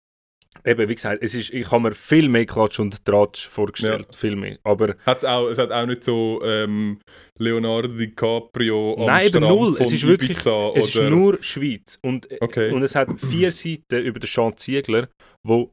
eben, 0.65 0.89
wie 0.89 0.95
gesagt, 0.95 1.21
es 1.23 1.33
ist, 1.35 1.51
ich 1.53 1.69
habe 1.71 1.83
mir 1.89 1.95
viel 1.95 2.29
mehr 2.29 2.45
Klatsch 2.45 2.79
und 2.79 3.03
Tratsch 3.05 3.47
vorgestellt. 3.47 4.15
Viel 4.15 4.35
mehr. 4.35 4.57
Aber 4.63 4.95
Hat's 5.05 5.23
auch, 5.25 5.47
es 5.49 5.57
hat 5.57 5.71
auch 5.71 5.85
nicht 5.85 6.03
so 6.03 6.41
ähm, 6.43 6.99
Leonardo 7.39 7.87
DiCaprio 7.87 8.95
am 8.99 9.05
Nein, 9.05 9.27
eben 9.27 9.37
Strand 9.37 9.47
null. 9.59 9.73
von 9.75 9.85
Es 9.85 9.93
ist 9.93 10.07
wirklich- 10.07 10.31
Ibiza 10.31 10.71
es 10.75 10.87
ist 10.87 10.95
oder... 10.97 11.09
nur 11.09 11.37
Schweiz. 11.43 11.99
Und, 12.03 12.27
Okay. 12.41 12.71
und 12.71 12.83
es 12.83 12.95
hat 12.95 13.09
vier 13.29 13.51
Seiten 13.51 13.99
über 14.03 14.19
den 14.19 14.27
Sean 14.27 14.55
Ziegler, 14.57 15.09
wo 15.45 15.71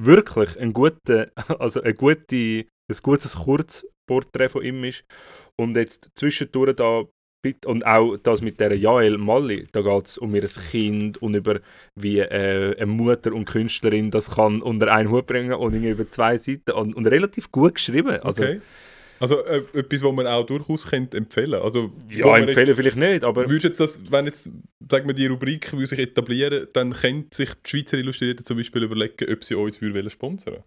wirklich 0.00 0.58
ein, 0.58 0.72
gute, 0.72 1.32
also 1.58 1.82
ein, 1.82 1.94
gute, 1.94 2.66
ein 2.90 2.96
gutes 3.02 3.34
Kurzporträt 3.36 4.48
von 4.48 4.64
ihm 4.64 4.84
ist. 4.84 5.04
Und 5.60 5.76
jetzt 5.76 6.08
zwischendurch 6.14 6.76
da 6.76 7.04
und 7.64 7.86
auch 7.86 8.16
das 8.16 8.42
mit 8.42 8.58
der 8.60 8.76
Jael 8.76 9.16
Malli, 9.16 9.68
da 9.72 9.82
geht 9.82 10.06
es 10.06 10.18
um 10.18 10.34
ihr 10.34 10.46
Kind 10.70 11.22
und 11.22 11.34
über 11.34 11.60
wie 11.94 12.18
äh, 12.18 12.76
eine 12.76 12.86
Mutter 12.86 13.32
und 13.32 13.44
Künstlerin 13.44 14.10
das 14.10 14.32
kann 14.32 14.60
unter 14.60 14.92
einen 14.92 15.10
Hut 15.10 15.26
bringen 15.26 15.52
und 15.52 15.74
über 15.74 16.10
zwei 16.10 16.36
Seiten 16.36 16.72
und, 16.72 16.96
und 16.96 17.06
relativ 17.06 17.52
gut 17.52 17.76
geschrieben. 17.76 18.20
Also, 18.20 18.42
okay. 18.42 18.60
Also 19.20 19.44
äh, 19.44 19.64
etwas, 19.72 20.02
was 20.02 20.12
man 20.12 20.26
auch 20.26 20.46
durchaus 20.46 20.86
könnte 20.86 21.16
empfehlen 21.16 21.60
Also, 21.60 21.92
Ja, 22.08 22.36
empfehlen 22.36 22.74
vielleicht 22.76 22.96
nicht, 22.96 23.24
aber 23.24 23.50
Jetzt, 23.50 23.64
jetzt 23.64 23.80
das, 23.80 24.00
wenn 24.10 24.26
jetzt, 24.26 24.50
sagen 24.88 25.08
wir, 25.08 25.14
die 25.14 25.26
Rubrik 25.26 25.72
will 25.76 25.86
sich 25.86 25.98
etablieren, 25.98 26.68
dann 26.72 26.92
könnte 26.92 27.36
sich 27.36 27.50
die 27.54 27.68
Schweizer 27.68 27.98
Illustrierte 27.98 28.44
zum 28.44 28.56
Beispiel 28.56 28.84
überlegen, 28.84 29.32
ob 29.32 29.42
sie 29.42 29.54
uns 29.54 29.78
sponsern 30.12 30.62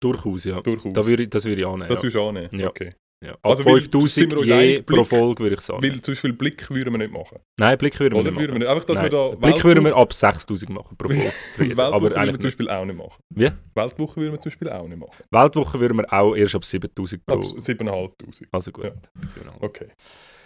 durchaus, 0.00 0.44
ja. 0.44 0.60
Durchaus. 0.60 0.92
Da 0.92 1.06
würde 1.06 1.24
ich, 1.24 1.30
das 1.30 1.44
würde 1.44 1.60
ich 1.60 1.66
annehmen. 1.66 1.88
das 1.88 1.98
ja. 1.98 2.02
würdest 2.02 2.16
du 2.16 2.28
annehmen? 2.28 2.48
Ja. 2.52 2.68
Okay. 2.68 2.90
Ja. 3.24 3.32
Ab 3.32 3.38
Also, 3.42 3.64
weil- 3.64 3.80
sind 3.80 3.90
5000 3.92 4.30
wir 4.30 4.38
uns 4.38 4.48
je 4.48 4.82
pro 4.82 4.94
Blick- 4.94 5.06
Folge 5.08 5.42
würde 5.42 5.54
ich 5.56 5.60
sagen. 5.60 5.82
Weil 5.82 6.00
zum 6.00 6.14
Beispiel 6.14 6.32
Blick 6.34 6.70
würden 6.70 6.92
wir 6.94 6.98
nicht 6.98 7.12
machen. 7.12 7.38
Nein, 7.58 7.76
Blick 7.76 7.98
würden 7.98 8.14
wir 8.14 8.20
Oder 8.20 8.30
nicht 8.30 8.40
wir 8.40 8.48
machen. 8.48 8.58
nicht? 8.60 8.68
Einfach, 8.68 8.84
dass 8.84 8.94
Nein. 8.96 9.04
wir 9.04 9.10
da... 9.10 9.34
Blick 9.34 9.64
würden 9.64 9.84
wir 9.84 9.96
ab 9.96 10.12
6000 10.12 10.70
machen 10.70 10.96
pro 10.96 11.08
Folge. 11.08 11.32
Weltwoche 11.56 11.82
Aber 11.82 12.02
würden 12.10 12.26
wir 12.26 12.38
zum. 12.38 12.48
Beispiel 12.48 12.70
auch 12.70 12.84
nicht 12.84 12.96
machen. 12.96 13.22
Wie? 13.34 13.50
Weltwoche 13.74 14.16
würden 14.20 14.32
wir 14.34 14.40
zum 14.40 14.50
Beispiel 14.50 14.68
auch 14.70 14.86
nicht 14.88 14.98
machen. 14.98 15.24
Weltwoche 15.32 15.80
würden 15.80 15.96
wir 15.96 16.12
auch 16.12 16.34
erst 16.36 16.54
ab 16.54 16.64
7000 16.64 17.26
pro 17.26 17.34
Ab 17.34 17.42
7'500. 17.58 18.46
Also 18.52 18.70
gut. 18.70 18.84
Ja. 18.84 18.90
7,5. 18.90 19.52
Okay. 19.62 19.88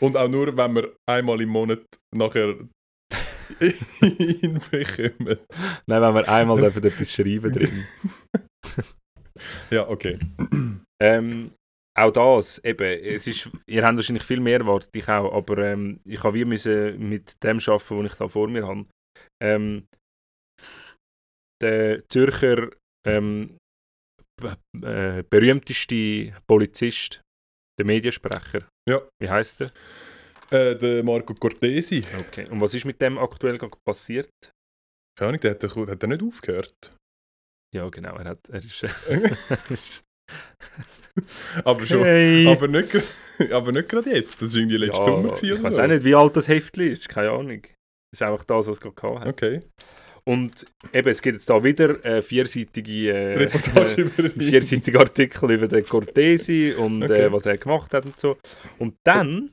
Und 0.01 0.17
auch 0.17 0.29
nur, 0.29 0.57
wenn 0.57 0.75
wir 0.75 0.93
einmal 1.07 1.41
im 1.43 1.51
Monat 1.51 1.83
nachher 2.17 2.55
ihn 3.61 4.59
bekommen. 4.71 5.39
Nein, 5.87 6.03
wenn 6.03 6.15
wir 6.15 6.29
einmal 6.29 6.57
dürfen 6.57 6.83
etwas 6.85 7.13
schreiben 7.13 7.53
drin. 7.53 7.85
Ja, 9.71 9.89
okay. 9.89 10.19
Ähm, 11.03 11.51
auch 11.95 12.11
das, 12.11 12.59
eben, 12.65 12.83
es 13.05 13.27
ist, 13.27 13.51
ihr 13.67 13.85
habt 13.85 13.97
wahrscheinlich 13.97 14.25
viel 14.25 14.41
mehr 14.41 14.61
erwartet, 14.61 14.91
ich 14.95 15.09
auch, 15.09 15.33
aber 15.33 15.59
ähm, 15.59 16.01
ich 16.05 16.23
habe 16.23 16.35
wie 16.39 16.45
müssen 16.45 17.09
mit 17.09 17.43
dem 17.43 17.59
arbeiten, 17.59 17.99
was 18.05 18.13
ich 18.13 18.19
da 18.19 18.29
vor 18.29 18.49
mir 18.49 18.67
habe. 18.67 18.87
Ähm, 19.43 19.87
der 21.63 22.07
Zürcher 22.09 22.71
ähm, 23.07 23.57
äh, 24.83 25.23
berühmteste 25.29 26.33
Polizist, 26.49 27.21
der 27.79 27.87
Mediensprecher, 27.87 28.67
Ja. 28.89 29.03
wie 29.23 29.29
heißt 29.31 29.61
er? 29.63 29.71
Äh, 30.51 30.77
der 30.77 31.03
Marco 31.05 31.35
Cortesi. 31.35 32.05
Okay. 32.19 32.49
Und 32.49 32.61
was 32.61 32.75
ist 32.75 32.85
mit 32.85 33.01
dem 33.01 33.19
aktuell 33.19 33.59
passiert? 33.87 34.29
Keine 35.19 35.29
Ahnung, 35.29 35.41
der 35.41 35.51
hat, 35.53 35.63
doch- 35.65 35.89
hat 35.89 36.03
er 36.03 36.09
nicht 36.09 36.23
aufgehört. 36.23 36.75
Ja, 37.75 37.89
genau, 37.89 38.17
er 38.17 38.25
hat, 38.31 38.49
er 38.49 38.59
ist... 38.65 38.83
aber 41.65 41.87
schon. 41.87 42.05
Hey. 42.05 42.47
Aber 42.47 42.69
nicht, 42.69 42.91
aber 43.51 43.73
nicht 43.73 43.89
gerade 43.89 44.11
jetzt. 44.15 44.41
Das 44.43 44.53
war 44.53 44.61
irgendwie 44.61 44.77
letztes 44.77 45.07
ja, 45.07 45.13
Sommer 45.13 45.29
gewesen 45.31 45.57
ich 45.57 45.63
weiß 45.63 45.75
so. 45.75 45.83
auch 45.83 45.87
nicht, 45.87 46.05
wie 46.05 46.15
alt 46.15 46.37
das 46.37 46.49
Heftli 46.49 46.89
ist, 46.89 47.09
keine 47.09 47.31
Ahnung. 47.31 47.63
Das 47.63 48.21
ist 48.21 48.23
einfach 48.23 48.45
das, 48.45 48.67
was 48.67 48.77
es 48.77 48.81
gerade 48.81 48.95
gehabt 48.95 49.21
hat. 49.21 49.29
Okay. 49.29 49.61
Und 50.25 50.67
eben, 50.93 51.09
es 51.09 51.21
gibt 51.21 51.35
jetzt 51.35 51.51
da 51.51 51.65
wieder 51.65 52.05
äh, 52.05 52.23
vierseitige, 52.23 53.13
äh, 53.13 53.37
Reportage 53.39 54.03
äh, 54.19 54.29
vierseitige 54.31 55.01
Artikel 55.01 55.51
über 55.51 55.67
den 55.67 55.85
Cortesi 55.85 56.75
und 56.77 57.03
Okay. 57.03 57.25
äh, 57.25 57.33
was 57.33 57.45
er 57.45 57.59
gemacht 57.59 57.93
hat 57.93 58.07
und 58.07 58.21
so. 58.21 58.37
Und 58.79 58.95
dann 59.05 59.51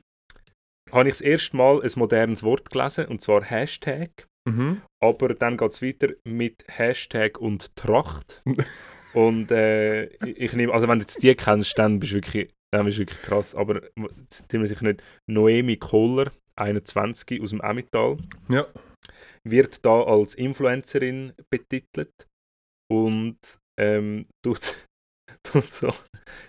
habe 0.92 1.08
ich 1.08 1.14
das 1.14 1.20
erste 1.20 1.56
Mal 1.56 1.82
ein 1.82 1.90
modernes 1.96 2.42
Wort 2.42 2.70
gelesen, 2.70 3.06
und 3.06 3.20
zwar 3.20 3.42
Hashtag. 3.42 4.26
Mhm. 4.48 4.82
Aber 5.02 5.34
dann 5.34 5.56
geht 5.56 5.72
es 5.72 5.82
weiter 5.82 6.08
mit 6.24 6.64
Hashtag 6.68 7.38
und 7.38 7.74
Tracht. 7.76 8.42
Und 9.14 9.50
äh, 9.50 10.04
ich 10.26 10.52
nehme, 10.52 10.72
also 10.72 10.88
wenn 10.88 10.98
du 10.98 11.02
jetzt 11.04 11.22
die 11.22 11.34
kennst, 11.34 11.78
dann 11.78 11.98
bist 12.00 12.12
du 12.12 12.16
wirklich, 12.16 12.50
dann 12.72 12.84
bist 12.84 12.98
du 12.98 13.02
wirklich 13.02 13.22
krass. 13.22 13.54
Aber 13.54 13.82
ziemlich 14.28 14.70
sicher 14.70 14.84
nicht. 14.84 15.02
Noemi 15.30 15.76
Kohler, 15.76 16.32
21 16.58 17.40
aus 17.42 17.50
dem 17.50 17.60
Emmental, 17.60 18.18
Ja. 18.48 18.66
wird 19.46 19.84
da 19.84 20.02
als 20.02 20.34
Influencerin 20.34 21.32
betitelt 21.52 22.26
und 22.90 23.38
ähm, 23.80 24.26
tut, 24.44 24.74
tut 25.42 25.72
so 25.72 25.92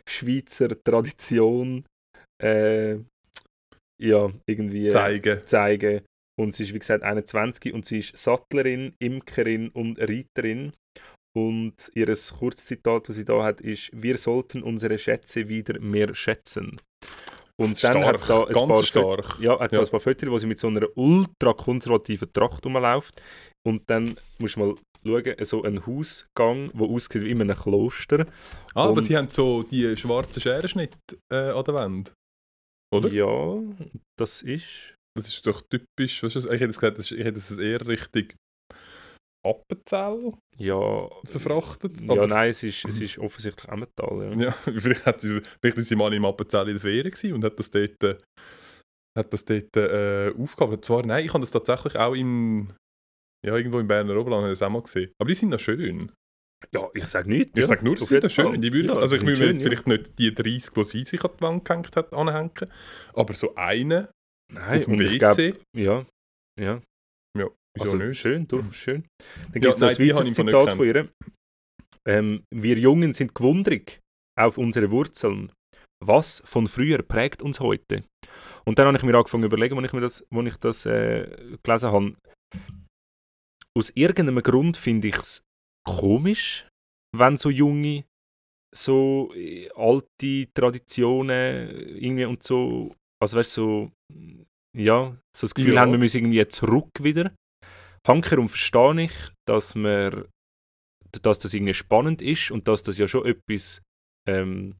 Schweizer 0.07 0.69
Tradition 0.83 1.85
äh, 2.43 2.97
ja, 4.01 4.31
irgendwie 4.49 4.87
äh, 4.87 4.89
Zeigen. 4.89 5.41
zeigen. 5.47 6.01
Und 6.39 6.55
sie 6.55 6.63
ist, 6.63 6.73
wie 6.73 6.79
gesagt, 6.79 7.03
21 7.03 7.73
und 7.73 7.85
sie 7.85 7.99
ist 7.99 8.17
Sattlerin, 8.17 8.95
Imkerin 8.99 9.69
und 9.69 9.99
Reiterin. 9.99 10.73
Und 11.35 11.89
ihr 11.95 12.13
Kurzzitat, 12.37 13.07
das 13.09 13.15
sie 13.15 13.25
da 13.25 13.43
hat, 13.43 13.61
ist: 13.61 13.89
Wir 13.93 14.17
sollten 14.17 14.63
unsere 14.63 14.97
Schätze 14.97 15.47
wieder 15.47 15.79
mehr 15.79 16.13
schätzen. 16.13 16.77
Und 17.57 17.81
dann 17.83 18.03
hat 18.05 18.15
es 18.15 18.25
da 18.25 18.43
ein 18.45 18.53
ganz 18.53 18.67
paar, 18.67 18.83
stark. 18.83 19.39
ja, 19.39 19.59
hat's 19.59 19.71
da 19.71 19.77
Ja. 19.79 19.85
ein 19.85 19.91
paar 19.91 19.99
Fotos, 19.99 20.29
wo 20.29 20.37
sie 20.39 20.47
mit 20.47 20.59
so 20.59 20.67
einer 20.67 20.87
ultra-konservativen 20.95 22.31
Tracht 22.33 22.65
rumläuft. 22.65 23.21
Und 23.65 23.87
dann 23.89 24.15
musst 24.39 24.55
du 24.55 24.59
mal 24.61 24.75
schauen, 25.05 25.45
so 25.45 25.63
ein 25.63 25.85
Hausgang, 25.85 26.71
der 26.73 26.87
aussieht 26.87 27.21
wie 27.23 27.29
in 27.29 27.41
einem 27.41 27.55
Kloster. 27.55 28.25
Ah, 28.73 28.85
aber 28.85 28.97
Und- 28.97 29.03
sie 29.05 29.15
haben 29.15 29.29
so 29.29 29.63
die 29.63 29.95
schwarzen 29.95 30.41
Scherenschnitte 30.41 30.97
äh, 31.31 31.51
an 31.51 31.63
der 31.63 31.73
Wand. 31.75 32.13
Oder? 32.93 33.09
Ja, 33.09 33.59
das 34.19 34.41
ist. 34.41 34.95
Das 35.15 35.27
ist 35.27 35.45
doch 35.45 35.61
typisch. 35.69 36.23
Weißt 36.23 36.35
du, 36.35 36.39
ich 36.39 36.45
hätte 36.49 36.65
es 36.65 36.79
gesagt, 36.79 36.97
das 36.97 37.11
ist- 37.11 37.17
ich 37.17 37.23
hätte 37.25 37.37
es 37.37 37.51
eher 37.57 37.85
richtig 37.87 38.35
Appenzell 39.43 40.33
Ja, 40.57 41.09
verfrachtet. 41.25 41.99
ja 42.01 42.11
aber- 42.11 42.27
nein, 42.27 42.49
es 42.51 42.61
ist, 42.63 42.85
es 42.85 43.01
ist 43.01 43.17
offensichtlich 43.17 43.67
Emmental. 43.71 44.35
Ja. 44.39 44.45
Ja, 44.45 44.51
vielleicht, 44.79 45.05
hat 45.05 45.21
sie, 45.21 45.41
vielleicht 45.61 45.77
ist 45.77 45.89
sie 45.89 45.95
mal 45.95 46.13
im 46.13 46.25
Appenzell 46.25 46.67
in 46.67 46.73
der 46.75 46.79
Ferien 46.81 47.11
gewesen 47.11 47.33
und 47.33 47.43
hat 47.43 47.57
das 47.57 47.71
dort, 47.71 48.03
äh, 48.03 48.17
hat 49.17 49.33
das 49.33 49.43
dort 49.45 49.75
äh, 49.77 50.31
aufgehabt. 50.37 50.73
Und 50.73 50.85
Zwar, 50.85 51.05
nein, 51.05 51.25
ich 51.25 51.33
habe 51.33 51.41
das 51.41 51.51
tatsächlich 51.51 51.95
auch 51.97 52.13
in, 52.13 52.71
ja, 53.45 53.57
irgendwo 53.57 53.79
im 53.79 53.87
Berner 53.87 54.15
Oberland 54.17 54.45
das 54.51 54.61
auch 54.61 54.69
mal 54.69 54.81
gesehen. 54.83 55.11
Aber 55.19 55.27
die 55.27 55.33
sind 55.35 55.49
noch 55.49 55.59
schön. 55.59 56.11
Ja, 56.71 56.87
ich 56.93 57.07
sage 57.07 57.27
nichts. 57.27 57.53
Ich 57.55 57.61
ja, 57.61 57.65
sage 57.65 57.83
nur, 57.83 57.97
sie 57.97 58.05
sind 58.05 58.31
schön. 58.31 58.61
Die 58.61 58.71
würde, 58.71 58.85
ich- 58.85 58.93
Ja, 58.93 58.99
also 58.99 59.15
ich 59.15 59.25
würde 59.25 59.39
mir 59.41 59.47
jetzt 59.47 59.63
schön, 59.63 59.71
vielleicht 59.71 59.87
nicht 59.87 60.19
die 60.19 60.31
30, 60.33 60.73
die 60.75 60.83
sie 60.83 61.03
sich 61.05 61.23
an 61.23 61.31
die 61.37 61.41
Wand 61.41 61.65
gehängt 61.65 61.95
hat, 61.95 62.13
anhängen. 62.13 62.51
Aber 63.13 63.33
so 63.33 63.55
eine 63.55 63.95
ja. 63.95 64.09
Nein, 64.53 64.77
auf 64.79 64.85
dem 64.85 64.93
und 64.93 65.01
ich 65.01 65.11
WC, 65.13 65.17
glaube, 65.17 65.59
ja, 65.75 66.05
ja. 66.59 66.81
ja, 67.39 67.47
wieso 67.75 67.95
Also, 67.95 67.97
nicht? 67.97 68.19
schön, 68.19 68.47
durchaus 68.47 68.75
schön. 68.75 69.03
Dann 69.53 69.61
Ja, 69.61 69.71
gibt 69.71 69.73
es 69.75 69.79
nein, 69.79 69.89
ein 69.89 70.09
weiteres 70.09 70.33
Zitat 70.33 70.73
von 70.73 70.85
ihr. 70.85 71.09
Ähm, 72.07 72.43
wir 72.53 72.77
Jungen 72.79 73.13
sind 73.13 73.35
gewundrig 73.35 73.99
auf 74.39 74.57
unsere 74.57 74.89
Wurzeln. 74.91 75.51
Was 76.03 76.41
von 76.45 76.67
früher 76.67 77.03
prägt 77.03 77.43
uns 77.43 77.59
heute? 77.59 78.03
Und 78.65 78.79
dann 78.79 78.87
habe 78.87 78.97
ich 78.97 79.03
mir 79.03 79.15
angefangen 79.15 79.43
zu 79.43 79.47
überlegen, 79.47 79.77
als 79.77 79.85
ich, 79.85 79.93
mir 79.93 80.01
das, 80.01 80.23
als 80.31 80.47
ich 80.47 80.57
das 80.57 80.85
äh, 80.87 81.57
gelesen 81.61 81.91
habe. 81.91 82.13
Aus 83.77 83.91
irgendeinem 83.95 84.41
Grund 84.43 84.77
finde 84.77 85.07
ich 85.09 85.15
es 85.15 85.43
komisch, 85.87 86.67
wenn 87.15 87.37
so 87.37 87.49
junge, 87.49 88.05
so 88.75 89.31
äh, 89.35 89.69
alte 89.75 90.47
Traditionen 90.53 91.69
irgendwie 91.97 92.25
und 92.25 92.41
so, 92.43 92.95
also 93.21 93.37
weißt 93.37 93.57
du, 93.57 93.61
so, 93.61 93.91
ja, 94.77 95.15
so 95.35 95.41
das 95.45 95.53
Gefühl 95.53 95.75
Ja. 95.75 95.81
haben, 95.81 95.91
wir 95.91 95.99
müssen 95.99 96.17
irgendwie 96.17 96.47
zurück 96.47 96.89
wieder. 97.01 97.33
Hankerum 98.07 98.49
verstehe 98.49 99.03
ich, 99.03 99.11
dass 99.47 99.75
man, 99.75 100.27
dass 101.21 101.39
das 101.39 101.53
irgendwie 101.53 101.73
spannend 101.73 102.21
ist 102.21 102.51
und 102.51 102.67
dass 102.67 102.83
das 102.83 102.97
ja 102.97 103.07
schon 103.07 103.25
etwas, 103.25 103.81
ähm, 104.27 104.77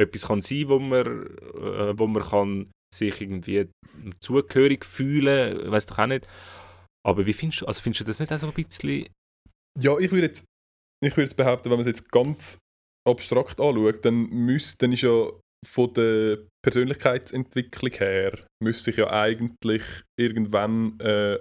etwas 0.00 0.28
kann 0.28 0.40
sein, 0.40 0.68
wo 0.68 0.78
man, 0.78 1.06
äh, 1.06 1.98
wo 1.98 2.06
man 2.06 2.22
kann 2.22 2.70
sich 2.94 3.20
irgendwie 3.20 3.68
zugehörig 4.20 4.84
fühlen, 4.84 5.70
weiß 5.70 5.86
doch 5.86 5.98
auch 5.98 6.06
nicht. 6.06 6.26
Aber 7.06 7.26
wie 7.26 7.32
findest 7.32 7.62
du, 7.62 7.66
also 7.66 7.80
findest 7.80 8.00
du 8.00 8.04
das 8.04 8.20
nicht 8.20 8.32
auch 8.32 8.38
so 8.38 8.48
ein 8.48 8.54
bisschen, 8.54 9.08
Ja, 9.78 9.98
ich 9.98 10.10
würde 10.10 10.26
jetzt, 10.26 10.44
ich 11.04 11.12
würde 11.12 11.22
jetzt 11.22 11.36
behaupten, 11.36 11.66
wenn 11.66 11.78
man 11.78 11.80
es 11.80 11.86
jetzt 11.86 12.10
ganz 12.10 12.58
abstrakt 13.08 13.60
anschaut, 13.60 14.04
dann 14.04 14.28
müsste, 14.28 14.78
dann 14.78 14.92
ist 14.92 15.02
ja 15.02 15.30
von 15.66 15.94
der 15.94 16.38
Persönlichkeitsentwicklung 16.64 17.92
her, 17.92 18.38
müsste 18.62 18.84
sich 18.84 18.96
ja 18.96 19.10
eigentlich 19.10 19.82
irgendwann, 20.18 20.98
äh, 21.00 21.38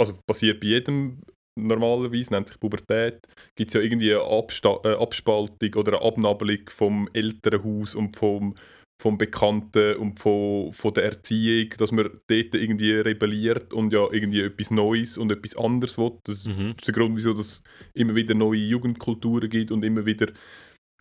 also 0.00 0.18
passiert 0.26 0.60
bei 0.60 0.68
jedem 0.68 1.20
normalerweise, 1.58 2.32
nennt 2.32 2.48
sich 2.48 2.60
Pubertät, 2.60 3.18
gibt 3.56 3.70
es 3.70 3.74
ja 3.74 3.80
irgendwie 3.80 4.14
eine 4.14 4.22
Absta 4.22 4.78
äh, 4.84 4.94
Abspaltung 4.94 5.74
oder 5.74 5.98
eine 5.98 6.06
Abnabelung 6.06 6.60
vom 6.68 7.08
Elternhaus 7.12 7.94
und 7.94 8.16
vom, 8.16 8.54
vom 9.02 9.18
Bekannten 9.18 9.96
und 9.96 10.20
von, 10.20 10.72
von 10.72 10.94
der 10.94 11.04
Erziehung, 11.04 11.70
dass 11.78 11.92
man 11.92 12.04
dort 12.28 12.54
irgendwie 12.54 12.92
rebelliert 12.92 13.72
und 13.72 13.92
ja 13.92 14.06
irgendwie 14.10 14.42
etwas 14.42 14.70
Neues 14.70 15.18
und 15.18 15.32
etwas 15.32 15.56
anderes 15.56 15.98
will. 15.98 16.12
Das 16.24 16.46
Mhm. 16.46 16.74
ist 16.78 16.86
der 16.86 16.94
Grund, 16.94 17.16
wieso 17.16 17.32
es 17.32 17.62
immer 17.94 18.14
wieder 18.14 18.34
neue 18.34 18.60
Jugendkulturen 18.60 19.50
gibt 19.50 19.72
und 19.72 19.84
immer 19.84 20.06
wieder 20.06 20.28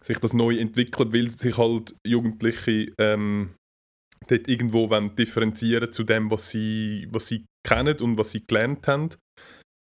sich 0.03 0.17
das 0.19 0.33
neu 0.33 0.57
entwickelt, 0.57 1.13
weil 1.13 1.29
sich 1.29 1.57
halt 1.57 1.95
Jugendliche 2.05 2.93
ähm, 2.99 3.49
dort 4.27 4.47
irgendwo 4.47 4.87
differenzieren 5.09 5.91
zu 5.91 6.03
dem, 6.03 6.31
was 6.31 6.49
sie, 6.49 7.07
was 7.11 7.27
sie 7.27 7.45
kennen 7.65 7.99
und 7.99 8.17
was 8.17 8.31
sie 8.31 8.43
gelernt 8.45 8.87
haben. 8.87 9.09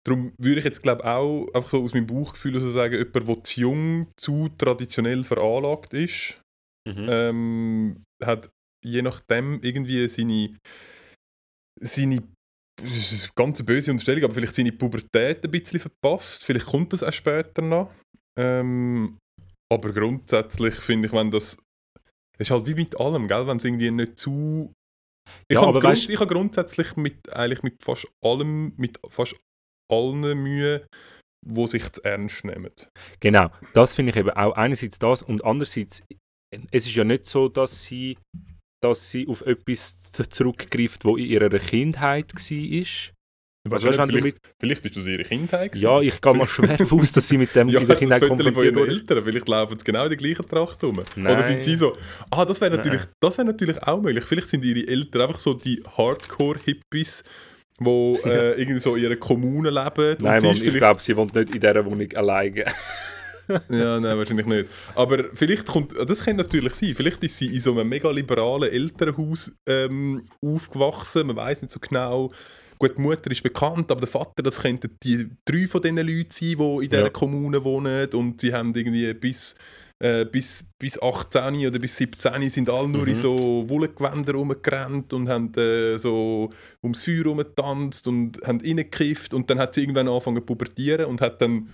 Darum 0.06 0.34
würde 0.40 0.60
ich 0.60 0.66
jetzt 0.66 0.82
glaube 0.82 1.06
auch 1.06 1.48
einfach 1.54 1.70
so 1.70 1.84
aus 1.84 1.94
meinem 1.94 2.08
Bauchgefühl 2.08 2.60
so 2.60 2.72
sagen, 2.72 2.96
jemand, 2.96 3.28
der 3.28 3.44
zu 3.44 3.60
jung, 3.62 4.08
zu 4.18 4.50
traditionell 4.58 5.24
veranlagt 5.24 5.94
ist, 5.94 6.42
Mhm. 6.88 7.08
ähm, 7.10 8.04
hat 8.24 8.50
je 8.84 9.02
nachdem 9.02 9.62
irgendwie 9.62 10.08
seine, 10.08 10.56
seine 11.82 12.24
das 12.82 13.12
ist 13.12 13.24
eine 13.26 13.32
ganz 13.36 13.64
böse 13.64 13.92
Unterstellung, 13.92 14.24
aber 14.24 14.34
vielleicht 14.34 14.56
seine 14.56 14.72
Pubertät 14.72 15.44
ein 15.44 15.52
bisschen 15.52 15.82
verpasst. 15.82 16.46
Vielleicht 16.46 16.66
kommt 16.66 16.94
das 16.94 17.04
auch 17.04 17.12
später 17.12 17.62
noch. 17.62 17.94
Ähm, 18.40 19.18
aber 19.72 19.92
grundsätzlich 19.92 20.76
finde 20.76 21.08
ich, 21.08 21.14
wenn 21.14 21.30
das. 21.30 21.58
Es 22.40 22.48
ist 22.48 22.52
halt 22.52 22.66
wie 22.66 22.76
mit 22.76 23.00
allem, 23.00 23.28
gell? 23.28 23.48
wenn 23.48 23.58
es 23.58 23.66
irgendwie 23.66 23.92
nicht 23.92 24.18
zu. 24.18 24.74
Ich 25.48 25.56
Ja, 25.56 25.62
habe 25.62 25.78
aber 25.78 25.82
grund, 25.82 26.10
ich 26.10 26.20
habe 26.20 26.34
grundsätzlich 26.34 26.96
mit, 26.96 27.32
eigentlich 27.34 27.64
mit 27.64 27.84
fast 27.84 28.08
allem, 28.24 28.74
mit 28.78 29.00
fast 29.10 29.36
allen 29.92 30.38
Mühe, 30.42 30.88
wo 31.46 31.68
sich 31.68 31.92
zu 31.92 32.04
ernst 32.04 32.46
nehmen. 32.46 32.72
Genau, 33.20 33.50
das 33.74 33.94
finde 33.94 34.12
ich 34.12 34.18
eben 34.18 34.32
auch 34.32 34.54
einerseits 34.54 35.00
das 35.00 35.22
und 35.22 35.44
andererseits, 35.44 36.02
es 36.72 36.88
ist 36.88 36.96
ja 36.96 37.04
nicht 37.04 37.26
so, 37.26 37.50
dass 37.50 37.84
sie, 37.84 38.18
dass 38.82 39.12
sie 39.12 39.28
auf 39.28 39.42
etwas 39.42 40.00
zurückgreift, 40.30 41.06
wo 41.06 41.18
in 41.18 41.26
ihrer 41.26 41.50
Kindheit 41.60 42.34
war. 42.34 43.14
Weißt 43.66 43.86
Also, 43.86 43.88
weißt, 43.90 44.00
wenn 44.00 44.16
du 44.16 44.22
vielleicht, 44.22 44.38
vielleicht 44.58 44.86
ist 44.86 44.96
das 44.96 45.06
ihre 45.06 45.24
Kindheit. 45.24 45.72
gewesen. 45.74 45.84
Ja, 45.84 46.00
ich 46.02 46.22
gehe 46.22 46.34
mal 46.34 46.48
schwer 46.48 46.78
aus, 46.90 47.12
dass 47.12 47.28
sie 47.28 47.38
mit 47.38 47.54
dem 47.56 47.68
Ja, 47.70 47.82
in 47.82 47.88
der 47.88 47.98
Kindheit 47.98 48.22
Foto 48.24 48.36
von 48.36 48.46
konfrontiert 48.46 48.76
ihren. 48.78 48.90
Eltern. 48.90 49.24
Vielleicht 49.26 49.48
laufen 49.50 49.78
sie 49.80 49.84
genau 49.86 50.04
in 50.04 50.10
der 50.10 50.18
gleichen 50.18 50.46
Tracht 50.48 50.82
rum. 50.84 51.00
Oder 51.00 51.06
Nein. 51.18 51.44
sind 51.44 51.64
sie 51.66 51.76
so, 51.76 51.96
ah, 52.32 52.46
das 52.46 52.62
wäre 52.62 52.76
natürlich, 52.76 53.02
Nein. 53.02 53.14
das 53.20 53.38
wär 53.38 53.46
natürlich 53.46 53.84
auch 53.84 54.02
möglich. 54.02 54.24
Vielleicht 54.24 54.48
sind 54.50 54.64
ihre 54.64 54.88
Eltern 54.88 55.24
einfach 55.24 55.40
so 55.40 55.54
die 55.54 55.84
Hardcore-Hippies, 55.98 57.24
die 57.82 58.20
äh, 58.26 58.54
irgendwie 58.62 58.80
so 58.80 58.96
in 58.96 59.04
ihrer 59.04 59.18
Kommune 59.18 59.70
leben. 59.70 60.16
Nein, 60.22 60.42
Mann, 60.42 60.52
ich 60.54 60.60
vielleicht, 60.62 60.78
glaube, 60.78 61.02
sie 61.02 61.18
wohnt 61.18 61.36
nicht 61.36 61.54
in 61.54 61.60
dieser 61.60 61.86
Wohnung 61.86 62.12
alleine. 62.14 62.66
Ja, 63.68 64.00
nein, 64.00 64.16
wahrscheinlich 64.16 64.46
nicht. 64.46 64.70
Aber 64.94 65.24
vielleicht 65.34 65.66
kommt, 65.66 65.96
das 66.08 66.24
könnte 66.24 66.44
natürlich 66.44 66.76
sein, 66.76 66.94
vielleicht 66.94 67.24
ist 67.24 67.36
sie 67.36 67.48
in 67.48 67.60
so 67.60 67.72
einem 67.72 67.90
mega 67.90 68.12
liberalen 68.12 68.72
Elternhaus 68.72 69.52
ähm, 69.68 70.28
aufgewachsen, 70.40 71.26
man 71.26 71.36
weiß 71.36 71.64
nicht 71.64 71.72
so 71.72 71.80
genau. 71.80 72.32
Gut, 72.80 72.98
die 72.98 73.02
Mutter 73.02 73.30
ist 73.30 73.44
bekannt, 73.44 73.92
aber 73.92 74.00
der 74.00 74.08
Vater, 74.08 74.42
das 74.42 74.62
könnten 74.62 74.90
die 75.04 75.28
drei 75.44 75.68
von 75.68 75.82
diesen 75.82 75.98
Leuten 75.98 76.32
sein, 76.32 76.56
die 76.58 76.84
in 76.86 76.90
dieser 76.90 77.04
Ja. 77.04 77.10
Kommune 77.10 77.62
wohnen 77.64 78.08
und 78.14 78.40
sie 78.40 78.54
haben 78.54 78.74
irgendwie 78.74 79.14
bis, 79.14 79.54
äh, 80.00 80.24
bis, 80.24 80.64
bis 80.80 80.98
18 81.02 81.68
oder 81.68 81.78
bis 81.78 81.98
17 81.98 82.50
sind 82.50 82.70
alle 82.70 82.88
nur 82.88 83.02
Mhm. 83.02 83.08
in 83.10 83.16
so 83.16 83.66
Wollengewändern 83.68 84.34
rumgerannt 84.38 85.12
und 85.12 85.28
haben 85.28 85.54
äh, 85.56 85.98
so 85.98 86.52
ums 86.82 87.04
Feuer 87.04 87.26
rumgetanzt 87.26 88.08
und 88.08 88.40
haben 88.48 88.62
reingekifft 88.62 89.34
und 89.34 89.50
dann 89.50 89.60
hat 89.60 89.74
sie 89.76 89.82
irgendwann 89.82 90.08
angefangen 90.08 90.38
zu 90.38 90.46
pubertieren 90.46 91.08
und 91.08 91.20
hat 91.20 91.42
dann 91.42 91.68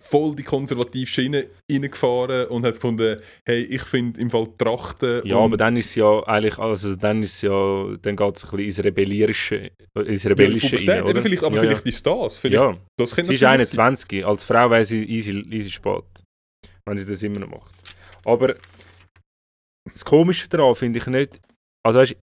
voll 0.00 0.34
die 0.34 0.42
konservative 0.42 1.06
Schiene 1.06 1.46
reingefahren 1.70 2.48
und 2.48 2.64
hat 2.64 2.74
gefunden, 2.74 3.20
hey, 3.44 3.62
ich 3.62 3.82
finde 3.82 4.18
im 4.20 4.30
Fall 4.30 4.48
Trachten 4.56 5.20
Ja, 5.24 5.36
aber 5.38 5.56
dann 5.56 5.76
ist 5.76 5.94
ja 5.94 6.20
eigentlich, 6.26 6.58
also 6.58 6.96
dann 6.96 7.22
ist 7.22 7.42
ja, 7.42 7.96
dann 8.00 8.16
geht 8.16 8.36
es 8.36 8.44
ein 8.44 8.50
bisschen 8.50 8.64
ins 8.66 8.84
Rebellierische, 8.84 9.70
ins 9.94 10.22
ja, 10.24 10.30
Rebellische 10.30 10.78
Pubertät, 10.78 10.88
rein, 10.88 11.02
oder? 11.04 11.22
vielleicht, 11.22 11.44
aber 11.44 11.56
ja, 11.56 11.62
vielleicht 11.62 11.86
ist 11.86 12.06
das. 12.06 12.36
Vielleicht, 12.38 12.62
ja. 12.62 12.76
das 12.98 13.10
ja, 13.10 13.16
sie 13.16 13.20
ist 13.20 13.26
natürlich 13.26 13.40
sein. 13.40 13.50
21, 13.52 14.26
als 14.26 14.44
Frau 14.44 14.70
wäre 14.70 14.84
sie 14.84 15.04
easy, 15.04 15.32
easy 15.50 15.70
spät, 15.70 16.04
wenn 16.88 16.96
sie 16.96 17.06
das 17.06 17.22
immer 17.22 17.40
noch 17.40 17.48
macht. 17.48 17.74
Aber 18.24 18.56
das 19.92 20.04
Komische 20.04 20.48
daran 20.48 20.74
finde 20.74 20.98
ich 20.98 21.06
nicht, 21.06 21.40
also 21.86 21.98
weißt, 21.98 22.16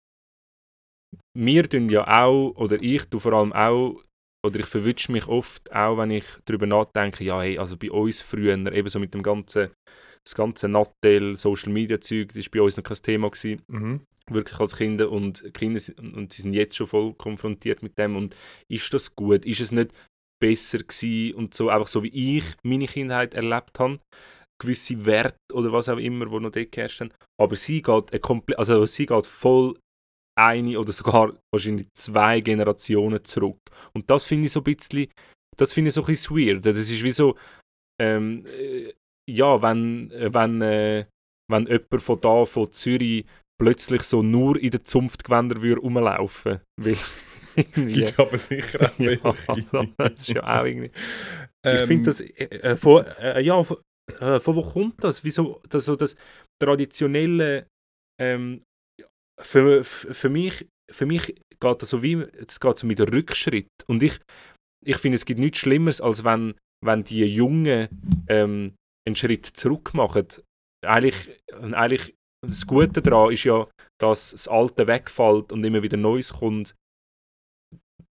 wir 1.37 1.68
tun 1.68 1.89
ja 1.89 2.07
auch, 2.07 2.53
oder 2.57 2.81
ich 2.81 3.05
tu 3.07 3.18
vor 3.18 3.33
allem 3.33 3.53
auch, 3.53 4.01
oder 4.45 4.61
ich 4.61 4.67
verwünsche 4.67 5.11
mich 5.11 5.27
oft 5.27 5.73
auch, 5.73 5.97
wenn 5.99 6.11
ich 6.11 6.25
darüber 6.45 6.67
nachdenke, 6.67 7.25
ja, 7.25 7.41
hey, 7.41 7.59
also 7.59 7.77
bei 7.77 7.91
uns 7.91 8.21
früher, 8.21 8.55
eben 8.73 8.89
so 8.89 8.99
mit 8.99 9.15
dem 9.15 9.23
ganzen, 9.23 9.71
das 10.23 10.35
ganze 10.35 10.69
Nattel, 10.69 11.37
Social 11.37 11.73
Media 11.73 12.01
Zeug, 12.01 12.29
das 12.35 12.45
war 12.47 12.51
bei 12.53 12.63
uns 12.63 12.77
noch 12.77 12.85
kein 12.85 12.97
Thema 12.99 13.31
gewesen, 13.31 13.63
Mhm. 13.69 14.01
wirklich 14.31 14.59
als 14.61 14.77
Kinder 14.77 15.11
und 15.11 15.53
Kinder 15.55 15.81
und 15.99 16.33
sie 16.33 16.43
sind 16.43 16.55
jetzt 16.55 16.77
schon 16.77 16.87
voll 16.87 17.15
konfrontiert 17.15 17.83
mit 17.83 17.99
dem 17.99 18.17
und 18.17 18.37
ist 18.69 18.93
das 18.95 19.15
gut, 19.15 19.45
ist 19.45 19.61
es 19.61 19.73
nicht 19.73 19.93
besser 20.41 20.79
gewesen 20.79 21.35
und 21.35 21.55
so, 21.55 21.69
einfach 21.69 21.89
so 21.89 22.03
wie 22.03 22.39
ich 22.39 22.45
meine 22.63 22.87
Kindheit 22.87 23.35
erlebt 23.35 23.79
habe, 23.79 23.99
gewisse 24.61 25.05
Werte 25.05 25.37
oder 25.53 25.73
was 25.73 25.89
auch 25.89 25.99
immer, 25.99 26.31
wo 26.31 26.39
noch 26.39 26.53
dort 26.53 26.73
geherrscht 26.73 27.01
haben, 27.01 27.13
aber 27.41 27.57
sie 27.57 27.83
geht, 27.83 28.13
also 28.59 28.87
sie 28.87 29.07
geht 29.07 29.27
voll 29.27 29.77
eine 30.37 30.78
oder 30.78 30.93
sogar 30.93 31.35
wahrscheinlich 31.53 31.89
zwei 31.95 32.41
Generationen 32.41 33.24
zurück. 33.24 33.59
Und 33.93 34.11
das 34.11 34.26
finde 34.26 34.47
ich 34.47 34.53
so 34.53 34.61
ein 34.61 34.64
bisschen, 34.64 35.09
das 35.57 35.72
finde 35.72 35.89
ich 35.89 35.95
so 35.95 36.03
ein 36.03 36.07
bisschen 36.07 36.37
weird. 36.37 36.66
Das 36.66 36.76
ist 36.76 37.03
wie 37.03 37.11
so, 37.11 37.37
ähm, 38.01 38.45
äh, 38.47 38.93
ja, 39.30 39.61
wenn, 39.62 40.11
äh, 40.11 40.32
wenn, 40.32 40.61
äh, 40.61 41.07
wenn 41.51 41.66
jemand 41.66 42.03
von 42.03 42.20
da, 42.20 42.45
von 42.45 42.72
Zürich, 42.72 43.24
plötzlich 43.61 44.03
so 44.03 44.22
nur 44.22 44.59
in 44.61 44.70
den 44.70 44.85
Zunftgewändern 44.85 45.62
würde 45.62 45.80
rumlaufen 45.80 46.61
würde. 46.80 47.01
Gibt 47.74 48.18
aber 48.18 48.37
sicher 48.37 48.91
auch 48.91 48.99
ja, 48.99 49.16
also, 49.47 49.87
das 49.97 50.12
ist 50.20 50.28
ja 50.28 50.43
auch 50.43 50.64
irgendwie. 50.64 50.91
ich 50.91 50.93
Ähm, 51.64 51.87
finde 51.87 52.11
das, 52.11 52.20
äh, 52.20 52.45
äh, 52.45 52.76
von, 52.76 53.05
äh, 53.20 53.41
ja, 53.43 53.62
von, 53.62 53.76
von 54.41 54.57
wo 54.57 54.62
kommt 54.62 55.05
das? 55.05 55.22
Wieso, 55.22 55.62
das, 55.68 55.85
so 55.85 55.95
das 55.95 56.16
traditionelle, 56.61 57.68
ähm, 58.20 58.62
für, 59.41 59.85
für 59.85 60.28
mich, 60.28 60.68
für 60.91 61.07
mich 61.07 61.35
geht 61.61 61.82
das 61.82 61.91
so 61.91 62.03
wie, 62.03 62.14
es 62.14 62.61
geht 62.61 62.78
so 62.78 62.87
mit 62.87 63.01
Rückschritt. 63.01 63.68
Und 63.87 64.03
ich, 64.03 64.18
ich 64.85 64.99
finde, 64.99 65.16
es 65.16 65.24
gibt 65.24 65.41
nichts 65.41 65.59
Schlimmeres, 65.59 66.01
als 66.01 66.24
wenn, 66.24 66.55
wenn 66.85 67.05
die 67.05 67.24
Jungen 67.24 67.89
ähm, 68.28 68.74
einen 69.07 69.16
Schritt 69.16 69.47
zurück 69.47 69.95
machen. 69.95 70.26
Eigentlich, 70.85 71.43
eigentlich, 71.53 72.14
das 72.47 72.66
Gute 72.66 73.01
daran 73.01 73.32
ist 73.32 73.45
ja, 73.45 73.66
dass 73.99 74.32
das 74.32 74.49
Alte 74.49 74.87
wegfällt 74.87 75.51
und 75.51 75.64
immer 75.64 75.82
wieder 75.82 75.97
Neues 75.97 76.35
kommt. 76.35 76.74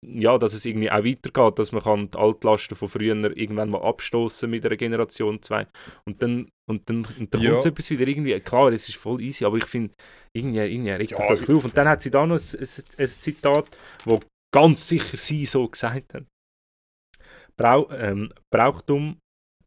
Ja, 0.06 0.38
dass 0.38 0.54
es 0.54 0.64
irgendwie 0.64 0.90
auch 0.90 1.04
weitergeht, 1.04 1.58
dass 1.58 1.72
man 1.72 1.82
kann 1.82 2.08
die 2.08 2.16
Altlasten 2.16 2.74
von 2.74 2.88
früher 2.88 3.14
irgendwann 3.36 3.68
mal 3.68 3.82
abstoßen 3.82 4.48
mit 4.48 4.64
einer 4.64 4.76
Generation 4.76 5.42
2 5.42 5.66
und 6.06 6.22
dann, 6.22 6.48
und 6.66 6.88
dann, 6.88 7.06
und 7.18 7.34
dann 7.34 7.40
Ja. 7.42 7.50
kommt 7.50 7.62
so 7.62 7.68
etwas 7.68 7.90
wieder 7.90 8.08
irgendwie, 8.08 8.40
klar, 8.40 8.72
es 8.72 8.88
ist 8.88 8.96
voll 8.96 9.20
easy, 9.20 9.44
aber 9.44 9.58
ich 9.58 9.66
finde, 9.66 9.94
irgendwie, 10.32 10.60
irgendwie 10.60 10.90
regt 10.92 11.10
Ja, 11.10 11.28
das 11.28 11.46
auf. 11.48 11.64
Und 11.64 11.76
dann 11.76 11.86
hat 11.86 12.00
sie 12.00 12.10
da 12.10 12.24
noch 12.26 12.36
ein, 12.38 12.58
ein, 12.60 12.84
ein 12.96 13.06
Zitat, 13.08 13.76
wo 14.06 14.20
ganz 14.54 14.88
sicher 14.88 15.18
sie 15.18 15.44
so 15.44 15.68
gesagt 15.68 16.14
hat. 16.14 16.24
Brau, 17.58 17.90
ähm, 17.90 18.32
Brauchtum 18.50 19.18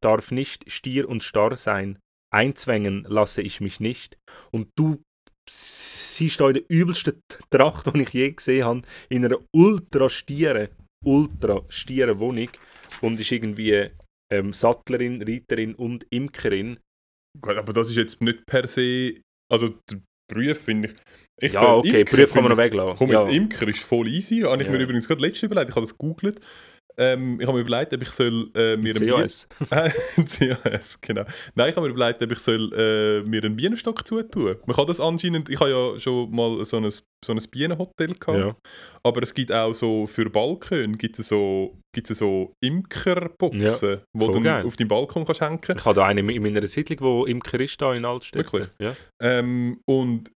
darf 0.02 0.32
nicht 0.32 0.72
stier 0.72 1.08
und 1.08 1.24
starr 1.24 1.56
sein. 1.58 2.00
Einzwängen 2.34 3.06
lasse 3.08 3.44
ich 3.44 3.62
mich 3.62 3.80
nicht. 3.80 4.18
Und 4.52 4.70
du 4.76 5.04
siehst 5.50 6.40
da 6.40 6.48
in 6.48 6.54
der 6.56 6.64
übelsten 6.70 7.20
Tracht, 7.50 7.88
die 7.94 8.02
ich 8.02 8.10
je 8.10 8.32
gesehen 8.32 8.66
habe, 8.66 8.82
in 9.10 9.26
einer 9.26 9.38
ultra 9.56 10.10
stieren, 10.10 10.68
ultra 11.06 11.62
stieren 11.70 12.20
Wohnung 12.20 12.50
und 13.02 13.20
ist 13.20 13.32
irgendwie 13.32 13.90
ähm, 14.32 14.54
Sattlerin, 14.54 15.22
Reiterin 15.22 15.76
und 15.76 16.06
Imkerin. 16.10 16.78
Gut, 17.42 17.58
aber 17.58 17.74
das 17.74 17.90
ist 17.90 17.98
jetzt 17.98 18.22
nicht 18.22 18.46
per 18.46 18.68
se. 18.68 19.16
Also, 19.52 19.70
der 19.90 20.00
Beruf 20.32 20.60
finde 20.60 20.90
ich. 20.90 20.94
ich 21.42 21.54
ja, 21.54 21.74
okay, 21.76 22.02
Imker 22.02 22.16
Prüf 22.16 22.34
kann 22.34 22.44
man 22.44 22.52
noch 22.52 22.58
ich- 22.58 22.66
weglassen. 22.66 22.96
Komm, 22.96 23.12
ja. 23.12 23.22
jetzt 23.24 23.34
Imker 23.36 23.68
ist 23.68 23.80
voll 23.84 24.08
easy. 24.08 24.42
Habe 24.42 24.62
ich 24.64 24.70
mir 24.70 24.78
Ja. 24.78 24.84
übrigens 24.84 25.08
gerade 25.08 25.22
letztes 25.22 25.44
überlegt. 25.44 25.70
Ich 25.70 25.76
habe 25.76 25.86
das 25.86 25.98
gegoogelt. 25.98 26.40
Ähm, 26.98 27.40
ich 27.40 27.48
habe 27.48 27.58
mir 27.58 27.66
überlegt, 27.68 27.94
ob 27.94 28.02
ich 28.02 28.10
soll, 28.10 28.52
äh, 28.56 28.78
mir 28.78 28.96
einen 28.96 29.08
CAS. 29.10 29.48
Bien- 29.70 30.58
CAS, 30.64 31.00
genau. 31.02 31.24
Nein, 31.56 31.70
ich 31.70 31.76
habe 31.76 31.88
mir 31.88 31.94
überlegt, 31.94 32.22
ob 32.22 32.32
ich 32.32 32.40
soll, 32.40 32.72
äh, 32.74 33.28
mir 33.30 33.44
einen 33.44 33.56
Bienenstock 33.56 34.08
zutun. 34.08 34.58
Man 34.66 34.76
kann 34.76 34.88
das 34.88 35.00
anscheinend, 35.00 35.50
ich 35.50 35.60
habe 35.60 35.72
ja 35.72 36.00
schon 36.00 36.30
mal 36.32 36.64
so 36.66 36.78
ein, 36.78 36.90
so 36.92 37.02
ein 37.30 37.40
Bienenhotel 37.52 38.14
gehabt, 38.16 38.40
Ja. 38.40 38.56
aber 39.04 39.24
es 39.24 39.34
gibt 39.34 39.52
auch 39.52 39.74
so 39.74 40.06
für 40.08 40.30
Balkone 40.30 40.98
gibt 40.98 41.18
es 41.20 41.30
so, 41.30 41.78
gibt 41.96 42.12
es 42.12 42.20
so 42.20 42.54
Imkerboxen, 42.64 44.02
wo 44.14 44.26
voll 44.26 44.36
du 44.36 44.42
geil. 44.42 44.66
auf 44.66 44.76
deinem 44.76 44.88
Balkon 44.88 45.26
kannst 45.26 45.42
hängen 45.42 45.60
Ich 45.64 45.86
habe 45.86 45.96
da 45.96 46.06
einen 46.06 46.30
in 46.30 46.42
meiner 46.44 46.66
Siedlung, 46.68 47.00
wo 47.02 47.26
Imker 47.26 47.60
ist, 47.60 47.82
da 47.82 47.94
in 47.94 48.06
Altstädt. 48.06 48.52
Wirklich? 48.52 48.68
Ja. 48.80 48.96
Ähm, 49.22 49.80
und 49.88 50.32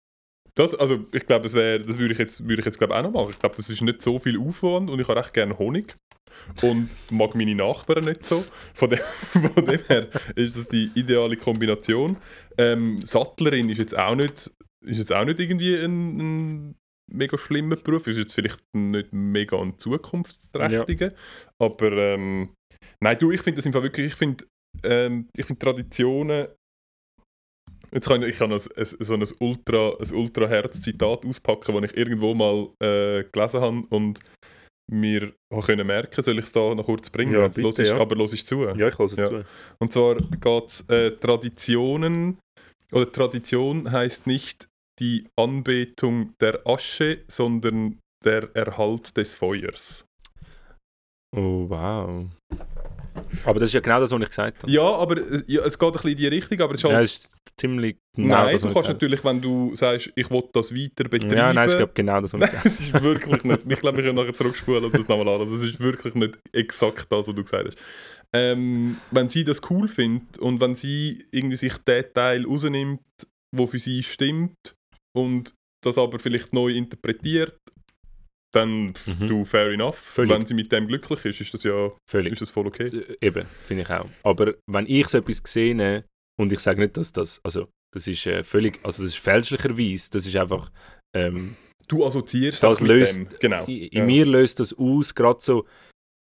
das, 0.57 0.75
also 0.75 1.05
ich 1.13 1.27
glaube, 1.27 1.45
das, 1.45 1.55
wär, 1.55 1.81
das 1.81 1.99
würde 1.99 2.13
ich 2.13 2.19
jetzt, 2.19 2.47
würde 2.47 2.61
ich 2.61 2.65
jetzt 2.67 2.79
glaube 2.79 2.97
auch 2.97 3.03
noch 3.03 3.11
machen. 3.11 3.31
Ich 3.31 3.39
glaube, 3.39 3.57
das 3.57 3.69
ist 3.69 3.83
nicht 3.83 4.03
so 4.03 4.19
viel 4.21 4.39
Aufwand 4.39 4.89
und 4.89 5.01
ich 5.01 5.09
habe 5.09 5.19
recht 5.19 5.35
gerne 5.35 5.59
Honig 5.59 5.97
und 6.63 6.89
mag 7.11 7.35
meine 7.35 7.55
Nachbarn 7.55 8.05
nicht 8.05 8.27
so. 8.27 8.45
Von 8.75 8.91
dem, 8.91 8.99
von 9.55 9.67
dem 9.67 9.81
her 9.89 10.09
ist 10.35 10.57
das 10.57 10.69
die 10.69 10.91
ideale 10.95 11.37
Kombination. 11.37 12.17
Ähm, 12.59 12.99
Sattlerin 13.05 13.69
ist 13.69 13.79
jetzt 13.79 13.97
auch 13.97 14.15
nicht, 14.15 14.51
ist 14.85 14.99
jetzt 14.99 15.13
auch 15.13 15.25
nicht 15.25 15.41
irgendwie 15.41 15.77
ein, 15.77 16.19
ein 16.19 16.75
mega 17.13 17.39
schlimmer 17.39 17.77
Beruf. 17.77 18.07
Ist 18.07 18.19
jetzt 18.19 18.35
vielleicht 18.35 18.61
nicht 18.75 19.13
mega 19.13 19.61
ein 19.61 19.79
zukunftsträchtiger, 19.79 21.13
aber 21.59 21.93
ähm, 21.93 22.51
nein, 23.01 23.19
du, 23.19 23.31
ich 23.31 23.43
finde 23.43 23.57
das 23.57 23.67
im 23.67 23.73
Fall 23.73 23.83
wirklich, 23.83 24.07
ich 24.07 24.15
finde 24.15 24.45
ähm, 24.83 25.29
ich 25.37 25.47
finde 25.47 25.59
Traditionen 25.61 26.49
Jetzt 27.95 28.09
kann 28.09 28.23
ich, 28.23 28.31
ich 28.31 28.39
kann 28.39 28.53
ein, 28.53 28.59
ein, 28.59 28.85
so 28.85 29.15
ein 29.15 29.25
ultra, 29.39 29.93
ein 30.01 30.15
ultra 30.15 30.49
Herz-Zitat 30.49 31.25
auspacken, 31.25 31.81
das 31.81 31.93
ich 31.93 31.97
irgendwo 31.97 32.35
mal 32.35 32.69
äh, 32.83 33.23
gelesen 33.31 33.61
habe 33.61 33.85
und 33.91 34.19
mir 34.91 35.33
auch 35.53 35.67
können 35.67 35.87
merken, 35.87 36.23
soll 36.23 36.39
ich 36.39 36.45
es 36.45 36.53
da 36.53 36.75
noch 36.75 36.85
kurz 36.85 37.11
bringen? 37.11 37.33
Ja, 37.33 37.49
bitte, 37.49 37.83
ist, 37.83 37.89
ja. 37.89 37.99
Aber 37.99 38.15
los 38.17 38.33
ich 38.33 38.45
zu. 38.47 38.65
Ja, 38.65 38.89
ich 38.89 38.99
höre 38.99 39.17
Ja. 39.17 39.25
zu. 39.25 39.45
Und 39.79 39.93
zwar 39.93 40.17
geht 40.17 40.67
es 40.67 40.81
äh, 40.89 41.13
Traditionen, 41.13 42.39
oder 42.93 43.11
Tradition 43.11 43.91
heißt 43.91 44.27
nicht 44.27 44.69
die 45.01 45.27
Anbetung 45.37 46.35
der 46.41 46.61
Asche, 46.67 47.25
sondern 47.29 47.99
der 48.25 48.55
Erhalt 48.55 49.17
des 49.17 49.35
Feuers. 49.35 50.05
Oh, 51.37 51.69
wow. 51.69 52.27
Aber 53.45 53.61
das 53.61 53.69
ist 53.69 53.73
ja 53.75 53.81
genau 53.81 54.01
das, 54.01 54.11
was 54.11 54.21
ich 54.21 54.29
gesagt 54.29 54.63
habe. 54.63 54.73
Ja, 54.73 54.83
aber 54.83 55.19
äh, 55.19 55.43
ja, 55.47 55.63
es 55.65 55.79
geht 55.79 55.89
ein 55.89 55.93
bisschen 55.93 56.11
in 56.11 56.17
die 56.17 56.27
Richtung, 56.27 56.61
aber 56.61 56.75
es 56.75 56.81
ist 56.81 56.85
halt 56.85 56.95
Ja, 56.95 57.01
es 57.01 57.13
ist 57.13 57.33
ziemlich 57.57 57.97
genau 58.15 58.29
Nein, 58.45 58.53
das, 58.55 58.63
du 58.63 58.73
kannst 58.73 58.89
natürlich, 58.89 59.25
wenn 59.25 59.41
du 59.41 59.75
sagst, 59.75 60.11
ich 60.15 60.31
will 60.31 60.43
das 60.53 60.75
weiter 60.75 61.05
habe. 61.05 61.09
betreiben. 61.09 61.37
Ja, 61.37 61.53
nein, 61.53 61.69
ich 61.69 61.77
glaube 61.77 61.93
genau 61.95 62.21
das, 62.21 62.33
was 62.33 62.43
ich 62.43 62.51
gesagt 62.51 62.67
es 62.67 62.81
ist 62.81 63.03
wirklich 63.03 63.45
nicht. 63.45 63.61
Ich 63.69 63.81
glaube, 63.81 63.99
wir 63.99 64.05
können 64.05 64.17
nachher 64.17 64.35
zurückspulen 64.35 64.85
und 64.85 64.95
das 64.95 65.09
nochmal 65.09 65.29
an. 65.29 65.41
Also, 65.43 65.57
es 65.57 65.63
ist 65.65 65.81
wirklich 65.81 66.15
nicht 66.15 66.39
exakt 66.53 67.07
das, 67.11 67.29
was 67.29 67.35
du 67.35 67.43
gesagt 67.43 67.67
hast. 67.67 67.79
Ähm, 68.33 68.97
wenn 69.11 69.29
sie 69.29 69.45
das 69.45 69.61
cool 69.71 69.87
findet 69.89 70.39
und 70.39 70.61
wenn 70.61 70.75
sie 70.75 71.25
irgendwie 71.31 71.57
sich 71.57 71.77
den 71.79 72.05
Teil 72.13 72.45
rausnimmt, 72.47 73.01
der 73.57 73.69
für 73.69 73.79
sie 73.79 74.03
stimmt 74.03 74.75
und 75.17 75.55
das 75.85 75.99
aber 75.99 76.19
vielleicht 76.19 76.53
neu 76.53 76.71
interpretiert, 76.73 77.59
dann 78.55 78.95
Mhm. 79.07 79.29
du 79.29 79.45
fair 79.45 79.71
enough. 79.73 79.97
Völlig. 79.97 80.31
Wenn 80.33 80.47
sie 80.47 80.55
mit 80.55 80.71
dem 80.73 80.87
glücklich 80.87 81.25
ist, 81.25 81.41
ist 81.41 81.55
das 81.55 81.65
ja. 81.65 81.91
Völlig. 82.11 82.33
ist 82.33 82.43
das 82.43 82.51
voll 82.51 82.67
okay. 82.67 82.85
Äh, 82.85 83.17
Eben, 83.27 83.47
finde 83.67 83.83
ich 83.83 83.91
auch. 83.91 84.09
Aber 84.23 84.55
wenn 84.67 84.87
ich 84.87 85.09
so 85.09 85.19
etwas 85.19 85.43
sehe, 85.47 86.05
und 86.41 86.53
ich 86.53 86.61
sage 86.61 86.81
nicht, 86.81 86.97
dass 86.97 87.13
das, 87.13 87.41
also 87.45 87.69
das 87.95 88.07
ist 88.09 88.27
äh, 88.27 88.43
völlig, 88.43 88.81
also 88.85 89.03
das 89.05 89.13
ist 89.15 89.19
fälschlicherweise, 89.21 90.11
das 90.11 90.27
ist 90.27 90.35
einfach, 90.37 90.71
ähm, 91.17 91.57
Du 91.87 92.05
assoziierst 92.07 92.63
Das 92.63 92.81
mit 92.81 92.91
löst- 92.91 93.17
dem. 93.19 93.29
Genau. 93.41 93.65
in, 93.67 93.77
in 93.89 93.99
Ja. 93.99 94.05
mir 94.05 94.25
löst 94.27 94.59
das 94.59 94.73
aus, 94.73 95.15
gerade 95.15 95.41
so, 95.43 95.67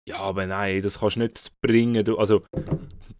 ja, 0.06 0.18
aber 0.18 0.46
nein, 0.46 0.82
das 0.82 1.00
kannst 1.00 1.16
du 1.16 1.20
nicht 1.20 1.48
bringen. 1.64 2.04
Du, 2.04 2.18
also 2.18 2.44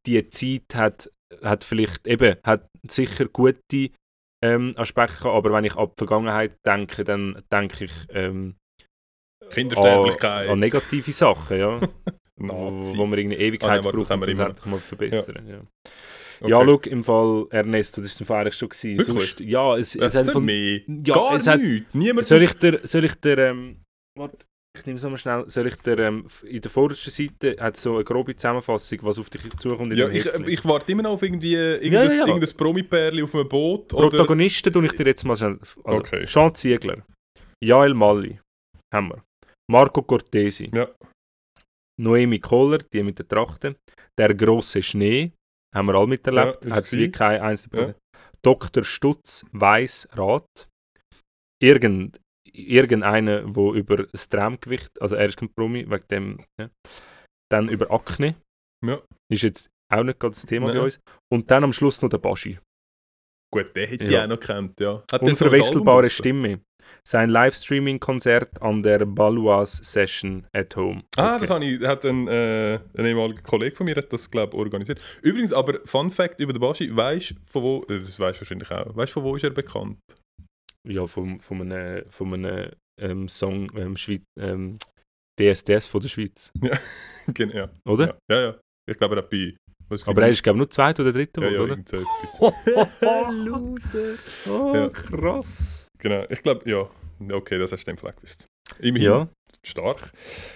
die 0.07 0.29
Zeit 0.29 0.75
hat, 0.75 1.11
hat 1.43 1.65
vielleicht, 1.65 2.07
eben, 2.07 2.37
hat 2.45 2.69
sicher 2.87 3.27
gute 3.29 3.91
ähm, 4.45 4.75
Aspekte 4.77 5.31
aber 5.31 5.53
wenn 5.55 5.65
ich 5.65 5.75
an 5.75 5.89
die 5.89 5.95
Vergangenheit 5.97 6.55
denke, 6.67 7.03
dann 7.03 7.43
denke 7.51 7.87
ich 7.87 7.93
ähm, 8.11 8.57
Kindersterblichkeit. 9.51 10.47
an, 10.47 10.53
an 10.53 10.59
negative 10.59 11.13
Sachen, 11.13 11.59
ja. 11.59 11.81
wo, 12.37 13.07
wir 13.07 13.19
irgendwie 13.19 13.37
Ah, 13.37 13.41
Ewigkeit 13.41 13.71
nein, 13.71 13.83
das 13.83 13.93
brauchen, 13.93 14.09
haben 14.09 14.21
wir 14.27 14.29
um 14.35 14.41
es 14.41 14.47
endlich 14.47 14.67
mal 14.67 14.79
verbessern. 14.81 15.47
Ja, 15.49 15.61
Okay. 16.41 16.51
ja 16.51 16.65
schau, 16.67 16.81
im 16.91 17.05
Fall 17.05 17.47
Ernesto, 17.51 18.01
das 18.03 18.17
war 18.17 18.21
im 18.21 18.27
Fall 18.27 18.41
eigentlich 18.43 18.57
schon. 18.57 18.69
Gewesen. 18.69 18.99
Wirklich? 18.99 19.07
Sonst, 19.07 19.41
ja, 19.41 19.77
es, 19.77 19.95
es 19.95 20.15
hat 20.15 20.27
von, 20.31 20.49
ja, 20.49 21.15
Gar 21.15 21.37
es 21.37 21.47
hat. 21.47 21.61
Niemand 21.93 22.27
soll 22.27 22.43
ich 22.43 22.53
dir, 22.55 22.81
soll 22.83 23.05
ich 23.05 23.15
dir, 23.15 23.39
ähm, 23.39 23.77
warte, 24.19 24.39
ich 24.77 24.85
nehme 24.85 24.97
es 24.97 25.03
nochmal 25.05 25.19
schnell, 25.19 25.45
soll 25.47 25.69
ich 25.69 25.77
dir, 25.77 25.97
ähm, 26.01 26.27
in 26.43 26.61
der 26.61 26.71
vordersten 26.71 27.13
Seite 27.13 27.57
hat 27.61 27.77
so 27.77 27.95
eine 27.95 28.05
grobe 28.05 28.35
Zusammenfassung, 28.35 28.99
was 29.03 29.21
auf 29.21 29.31
dich 29.31 29.43
zukommt 29.59 29.93
in 29.93 29.99
Ja, 29.99 30.09
ich, 30.09 30.27
ich 30.27 30.65
warte 30.65 30.91
immer 30.91 31.05
noch 31.05 31.13
auf 31.13 31.23
irgendwie 31.23 31.55
irgendein, 31.55 31.93
Ja, 31.93 32.03
ja, 32.03 32.13
ja. 32.13 32.27
irgendein 32.27 32.57
Promi-Pärli 32.57 33.23
auf 33.23 33.35
einem 33.35 33.49
Boot. 33.49 33.95
Oder? 33.95 34.11
Protagonisten 34.11 34.73
tue 34.73 34.87
ich 34.87 34.93
dir 34.93 35.07
jetzt 35.07 35.25
mal 35.25 35.37
schnell, 35.37 35.59
also 35.61 35.81
Okay. 35.85 36.27
Sean 36.27 36.53
Ziegler, 36.55 37.07
Jael 37.63 37.95
Malli, 37.95 38.41
haben 38.93 39.11
wir, 39.11 39.23
Marco 39.71 40.03
Cortesi, 40.03 40.71
Ja. 40.75 40.89
Noemi 42.01 42.39
Kohler, 42.41 42.79
die 42.93 43.03
mit 43.03 43.19
der 43.19 43.29
Trachten, 43.29 43.77
der 44.19 44.35
große 44.35 44.83
Schnee, 44.83 45.33
haben 45.75 45.87
wir 45.87 45.95
alle 45.95 46.07
miterlebt, 46.09 46.65
Ja, 46.65 46.75
hat 46.77 46.85
gewesen. 46.85 46.99
wie 46.99 47.11
kein 47.11 47.41
einzelner 47.41 47.89
Ja. 47.89 47.95
Dr. 48.45 48.85
Stutz, 48.85 49.45
Weiss, 49.53 50.09
Rat, 50.13 50.69
irgend, 51.63 52.21
irgendeiner, 52.53 53.43
der 53.43 53.73
über 53.73 53.97
das 54.07 54.29
Traumgewicht, 54.29 54.91
also 55.01 55.15
er 55.15 55.27
ist 55.27 55.37
kein 55.39 55.51
Promi, 55.55 55.89
wegen 55.89 56.09
dem, 56.11 56.45
ja. 56.61 56.69
dann 57.51 57.69
über 57.69 57.91
Akne, 57.91 58.35
Ja. 58.85 59.01
ist 59.33 59.43
jetzt 59.43 59.69
auch 59.93 60.03
nicht 60.03 60.19
gerade 60.21 60.35
das 60.35 60.45
Thema 60.47 60.67
bei 60.67 60.75
Nein. 60.75 60.83
uns. 60.85 61.01
Und 61.33 61.51
dann 61.51 61.65
am 61.65 61.73
Schluss 61.73 62.03
noch 62.03 62.09
der 62.11 62.19
Baschi. 62.19 62.59
Gut, 63.53 63.75
den 63.77 63.89
hätte 63.89 64.05
ich 64.05 64.11
Ja. 64.11 64.25
auch 64.25 64.29
noch 64.29 64.41
gekannt, 64.41 64.79
ja. 64.81 65.03
Hat 65.13 65.23
Unverwechselbare 65.23 66.11
Stimme. 66.11 66.61
Sein 67.07 67.31
Livestreaming-Konzert 67.31 68.63
an 68.63 68.83
der 68.83 69.05
Baloise 69.05 69.83
Session 69.85 70.47
at 70.53 70.75
Home. 70.77 71.03
Ah, 71.17 71.35
Okay. 71.37 71.41
das 71.41 71.51
habe 71.51 71.65
ich, 71.65 71.81
hat 71.83 72.05
ein, 72.07 72.29
äh, 72.29 72.79
ein 72.97 73.05
ehemaliger 73.07 73.43
Kollege 73.43 73.75
von 73.77 73.87
mir 73.87 73.95
hat 73.97 74.13
das, 74.13 74.31
glaube 74.31 74.57
organisiert. 74.57 75.01
Übrigens, 75.23 75.53
aber 75.53 75.81
Fun 75.85 76.11
Fact 76.11 76.41
über 76.41 76.53
den 76.53 76.61
Baschi, 76.61 76.95
weißt 76.95 77.31
du 77.33 77.35
von 77.45 77.63
wo, 77.63 77.83
äh, 77.89 77.99
das 77.99 78.19
weißt 78.19 78.39
du 78.39 78.43
wahrscheinlich 78.43 78.71
auch, 78.71 78.97
weißt 78.97 79.11
du 79.11 79.21
von 79.21 79.25
wo 79.25 79.37
ist 79.37 79.45
er 79.45 79.51
bekannt? 79.51 79.99
Ja, 80.87 81.07
von, 81.07 81.41
von 81.41 81.61
einem, 81.63 82.05
von 82.11 82.33
einem 82.35 82.71
ähm, 83.01 83.29
Song 83.29 83.71
ähm, 83.77 83.97
Schweiz, 83.97 84.23
ähm, 84.39 84.77
DSDS 85.41 85.87
von 85.87 86.01
der 86.01 86.09
Schweiz, 86.09 86.53
ja. 87.39 87.69
oder? 87.87 88.17
Ja, 88.31 88.37
ja, 88.37 88.43
ja. 88.49 88.55
Ich 88.89 88.97
glaube, 88.99 89.17
er 89.17 89.23
hat 89.23 89.31
bei... 89.31 89.55
Aber 90.07 90.23
er 90.23 90.29
ist, 90.31 90.43
glaube 90.43 90.57
ich, 90.57 90.61
nur 90.61 90.71
zweiter 90.71 91.03
oder 91.03 91.13
dritter 91.13 91.43
ja, 91.43 91.49
ja, 91.49 91.53
geworden, 91.55 91.85
irgend 91.87 91.89
so 91.89 91.97
etwas. 91.99 93.35
Loser. 93.45 94.15
Oh, 94.51 94.75
Ja. 94.75 94.89
krass. 94.89 95.84
Genau, 96.05 96.23
ich 96.29 96.43
glaube, 96.43 96.71
ja. 96.71 96.87
Okay, 97.35 97.59
das 97.59 97.73
hast 97.73 97.87
du 97.87 97.91
dem 97.91 97.97
Fall 97.97 98.13
gewusst. 98.13 98.47
Immerhin. 98.79 99.09
Ja. 99.09 99.29
Stark. 99.65 100.13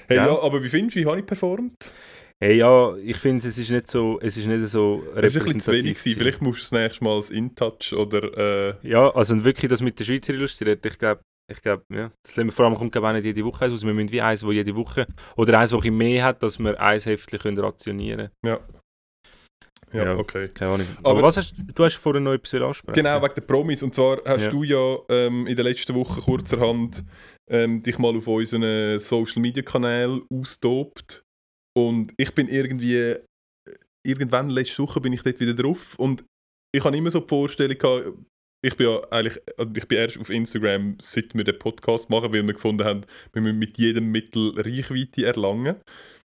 Hey, 0.07 0.19
Ja. 0.19 0.27
ja. 0.27 0.39
aber 0.39 0.63
wie 0.63 0.69
findest 0.69 0.97
du, 0.97 1.01
wie 1.01 1.07
habe 1.07 1.21
ich 1.21 1.27
performt? 1.27 1.91
Hey, 2.39 2.59
ja, 2.59 2.95
ich 2.97 3.17
finde, 3.17 3.49
es 3.49 3.57
ist 3.57 3.71
nicht 3.71 3.91
so, 3.91 4.21
es 4.21 4.37
ist 4.37 4.47
nicht 4.47 4.69
so 4.69 5.03
Es 5.17 5.35
ist 5.35 5.41
ein 5.41 5.45
bisschen 5.45 5.61
zu 5.61 5.73
wenig 5.73 5.99
gewesen. 5.99 6.19
Vielleicht 6.19 6.43
musst 6.43 6.61
du 6.61 6.63
das 6.65 6.73
nächste 6.73 7.03
Mal 7.03 7.17
das 7.17 7.31
InTouch 7.31 7.95
oder... 7.95 8.77
Äh, 8.83 8.89
Ja, 8.89 9.11
also 9.11 9.43
wirklich 9.43 9.71
das 9.71 9.81
mit 9.81 9.99
der 9.99 10.05
Schweizer 10.05 10.35
illustriert, 10.35 10.85
ich 10.85 10.99
glaube, 10.99 11.23
ich 11.51 11.63
glaube, 11.63 11.83
ja. 11.95 12.13
Das 12.23 12.37
wir 12.37 12.53
vor 12.53 12.67
allem 12.67 12.75
kommt 12.75 12.93
glaube 12.93 13.09
auch 13.09 13.13
nicht 13.15 13.25
jede 13.25 13.43
Woche 13.43 13.65
eins 13.65 13.73
raus. 13.73 13.87
Wir 13.87 13.95
müssen 13.95 14.13
wie 14.13 14.21
eins, 14.21 14.45
wo 14.45 14.53
jede 14.53 14.77
Woche, 14.77 15.07
oder 15.37 15.59
eins, 15.59 15.73
wo 15.73 15.81
ein 15.81 15.97
mehr 15.97 16.23
hat, 16.25 16.43
dass 16.43 16.59
wir 16.59 16.79
eins 16.79 17.05
können 17.05 17.59
rationieren 17.59 18.29
ja. 18.45 18.61
Ja. 19.93 20.05
Ja. 20.05 20.17
okay. 20.17 20.49
Keine 20.49 20.73
Ahnung. 20.75 20.87
Aber, 20.99 21.11
Aber- 21.11 21.23
was 21.23 21.37
hast 21.37 21.55
du 21.75 21.85
hast 21.85 21.97
vorhin 21.97 22.25
noch 22.25 22.33
etwas 22.33 22.55
ansprechen 22.61 22.95
Genau, 22.95 23.23
wegen 23.23 23.35
der 23.35 23.43
Promis. 23.43 23.83
Und 23.83 23.95
zwar 23.95 24.19
hast 24.25 24.43
Ja. 24.45 24.51
du 24.51 24.63
ja 24.65 24.97
ähm, 25.09 25.47
in 25.47 25.57
der 25.57 25.65
letzten 25.65 25.95
Woche 25.95 26.21
kurzerhand 26.21 27.05
ähm, 27.51 27.83
dich 27.83 27.99
mal 27.99 28.17
auf 28.17 28.27
unseren 28.27 28.99
Social 28.99 29.41
Media 29.43 29.63
Kanal 29.63 30.21
austobt. 30.33 31.23
Und 31.77 32.13
ich 32.17 32.35
bin 32.35 32.49
irgendwie, 32.49 32.97
äh, 32.97 33.21
irgendwann 34.07 34.51
letzte 34.51 34.83
Woche 34.83 35.01
bin 35.01 35.13
ich 35.13 35.23
dort 35.23 35.41
wieder 35.41 35.55
drauf. 35.55 35.95
Und 35.99 36.25
ich 36.75 36.85
habe 36.85 36.97
immer 36.97 37.11
so 37.11 37.21
die 37.21 37.29
Vorstellung 37.29 37.79
gehabt, 37.79 38.13
ich 38.65 38.77
bin 38.77 38.89
ja 38.89 39.01
eigentlich, 39.11 39.41
also 39.57 39.71
ich 39.77 39.87
bin 39.87 39.99
erst 39.99 40.19
auf 40.19 40.31
Instagram, 40.31 40.97
seit 41.01 41.33
wir 41.35 41.45
den 41.45 41.59
Podcast 41.59 42.11
machen, 42.11 42.33
weil 42.33 42.45
wir 42.45 42.53
gefunden 42.55 42.85
haben, 42.85 43.03
wir 43.33 43.41
müssen 43.41 43.59
mit 43.61 43.79
jedem 43.79 44.11
Mittel 44.11 44.53
Reichweite 44.57 45.27
erlangen. 45.27 45.77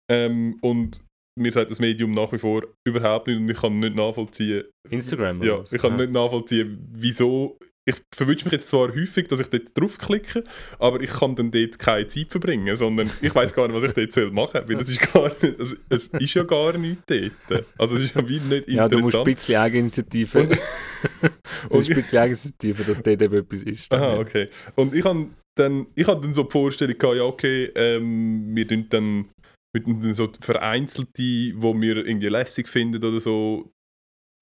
Ähm, 0.10 0.58
und 0.62 1.02
mir 1.40 1.52
sagt 1.52 1.72
das 1.72 1.80
Medium 1.80 2.12
nach 2.12 2.32
wie 2.32 2.38
vor 2.40 2.64
überhaupt 2.86 3.28
nicht 3.28 3.38
und 3.38 3.50
ich 3.50 3.60
kann 3.62 3.80
nicht 3.80 3.96
nachvollziehen, 3.96 4.64
Instagram 4.90 5.40
oder 5.40 5.48
ja, 5.48 5.60
was? 5.60 5.72
ich 5.72 5.82
kann 5.82 5.96
nicht 5.96 6.12
nachvollziehen, 6.12 6.88
wieso. 6.92 7.58
Ich 7.84 7.96
verwünsche 8.14 8.46
mich 8.46 8.52
jetzt 8.52 8.68
zwar 8.68 8.90
häufig, 8.94 9.28
dass 9.28 9.40
ich 9.40 9.48
dort 9.48 9.76
draufklicke, 9.76 10.44
aber 10.78 11.02
ich 11.02 11.10
kann 11.10 11.36
dann 11.36 11.50
dort 11.50 11.80
keine 11.80 12.06
Zeit 12.06 12.28
verbringen, 12.30 12.76
sondern 12.76 13.10
ich 13.24 13.34
weiß 13.34 13.56
gar 13.56 13.68
nicht, 13.68 13.76
was 13.76 13.82
ich 13.82 13.94
dort 13.94 14.14
soll 14.14 14.30
machen 14.30 14.52
soll, 14.54 14.70
weil 14.70 14.76
das 14.78 14.90
ist 14.90 15.12
gar 15.14 15.30
nicht, 15.30 15.60
also, 15.60 15.76
es 15.90 16.06
ist 16.08 16.34
ja 16.36 16.44
gar 16.44 16.78
nichts 16.78 17.02
dort. 17.08 17.66
Also 17.80 17.96
es 17.96 18.04
ist 18.04 18.16
ja 18.16 18.30
wie 18.30 18.40
nicht 18.40 18.68
Ja, 18.70 18.88
du 18.88 19.00
musst 19.00 19.16
ein 19.16 19.22
interessant. 19.22 19.36
bisschen 19.36 19.56
Eigeninitiative. 19.56 20.40
Und- 20.42 20.50
musst 21.72 21.90
ein 21.90 21.96
bisschen 21.96 22.20
Eigeninitiative, 22.20 22.84
dass 22.84 23.02
dort 23.02 23.22
eben 23.22 23.34
etwas 23.34 23.64
ist. 23.64 23.92
Aha, 23.92 24.20
okay. 24.20 24.48
Und 24.76 24.94
ich 24.94 25.04
habe 25.04 25.30
dann, 25.56 25.88
ich 25.96 26.06
hab 26.08 26.22
dann 26.22 26.36
so 26.36 26.44
die 26.44 26.52
Vorstellung 26.52 26.98
gehabt, 27.00 27.18
ja 27.18 27.24
okay, 27.24 27.72
ähm, 27.76 28.56
wir 28.56 28.68
tun 28.68 28.86
dann 28.92 29.26
mit 29.74 30.16
so 30.16 30.30
vereinzelte, 30.42 31.54
wo 31.56 31.80
wir 31.80 31.98
irgendwie 31.98 32.28
lässig 32.28 32.68
finden 32.68 33.04
oder 33.04 33.20
so, 33.20 33.72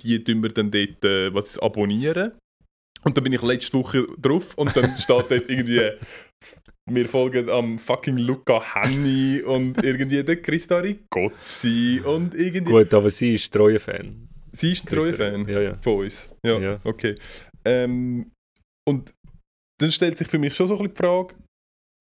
die 0.02 0.24
tun 0.24 0.42
wir 0.42 0.50
dann 0.50 0.72
dort 0.72 1.04
äh, 1.06 1.34
was 1.34 1.60
abonnieren. 1.60 2.32
Und 3.04 3.16
dann 3.16 3.24
bin 3.24 3.34
ich 3.34 3.42
letzte 3.42 3.78
Woche 3.78 4.08
drauf 4.18 4.56
und 4.56 4.76
dann 4.76 4.92
steht 4.98 5.10
dort 5.10 5.32
irgendwie, 5.32 5.92
wir 6.90 7.08
folgen 7.08 7.50
am 7.50 7.80
fucking 7.80 8.18
Luca 8.18 8.62
Henny 8.62 9.42
und 9.42 9.82
irgendwie 9.84 10.24
der 10.24 10.42
Christa 10.42 10.80
Rigozzi 10.80 12.02
und 12.04 12.36
irgendwie... 12.36 12.72
Gut, 12.72 12.94
aber 12.94 13.10
sie 13.10 13.36
ist 13.36 13.54
treuer 13.54 13.80
Fan. 13.80 14.28
Sie 14.52 14.72
ist 14.72 14.84
ein 14.84 14.88
treuer 14.88 15.14
Fan 15.14 15.48
Ja, 15.48 15.62
ja. 15.62 15.78
von 15.82 16.04
uns. 16.04 16.30
Ja, 16.46 16.60
Ja. 16.60 16.80
okay. 16.84 17.16
Ähm, 17.64 18.32
und 18.88 19.14
dann 19.80 19.92
stellt 19.92 20.18
sich 20.18 20.28
für 20.28 20.40
mich 20.40 20.56
schon 20.56 20.68
so 20.68 20.74
ein 20.78 20.80
bisschen 20.80 20.94
die 20.96 21.02
Frage, 21.02 21.36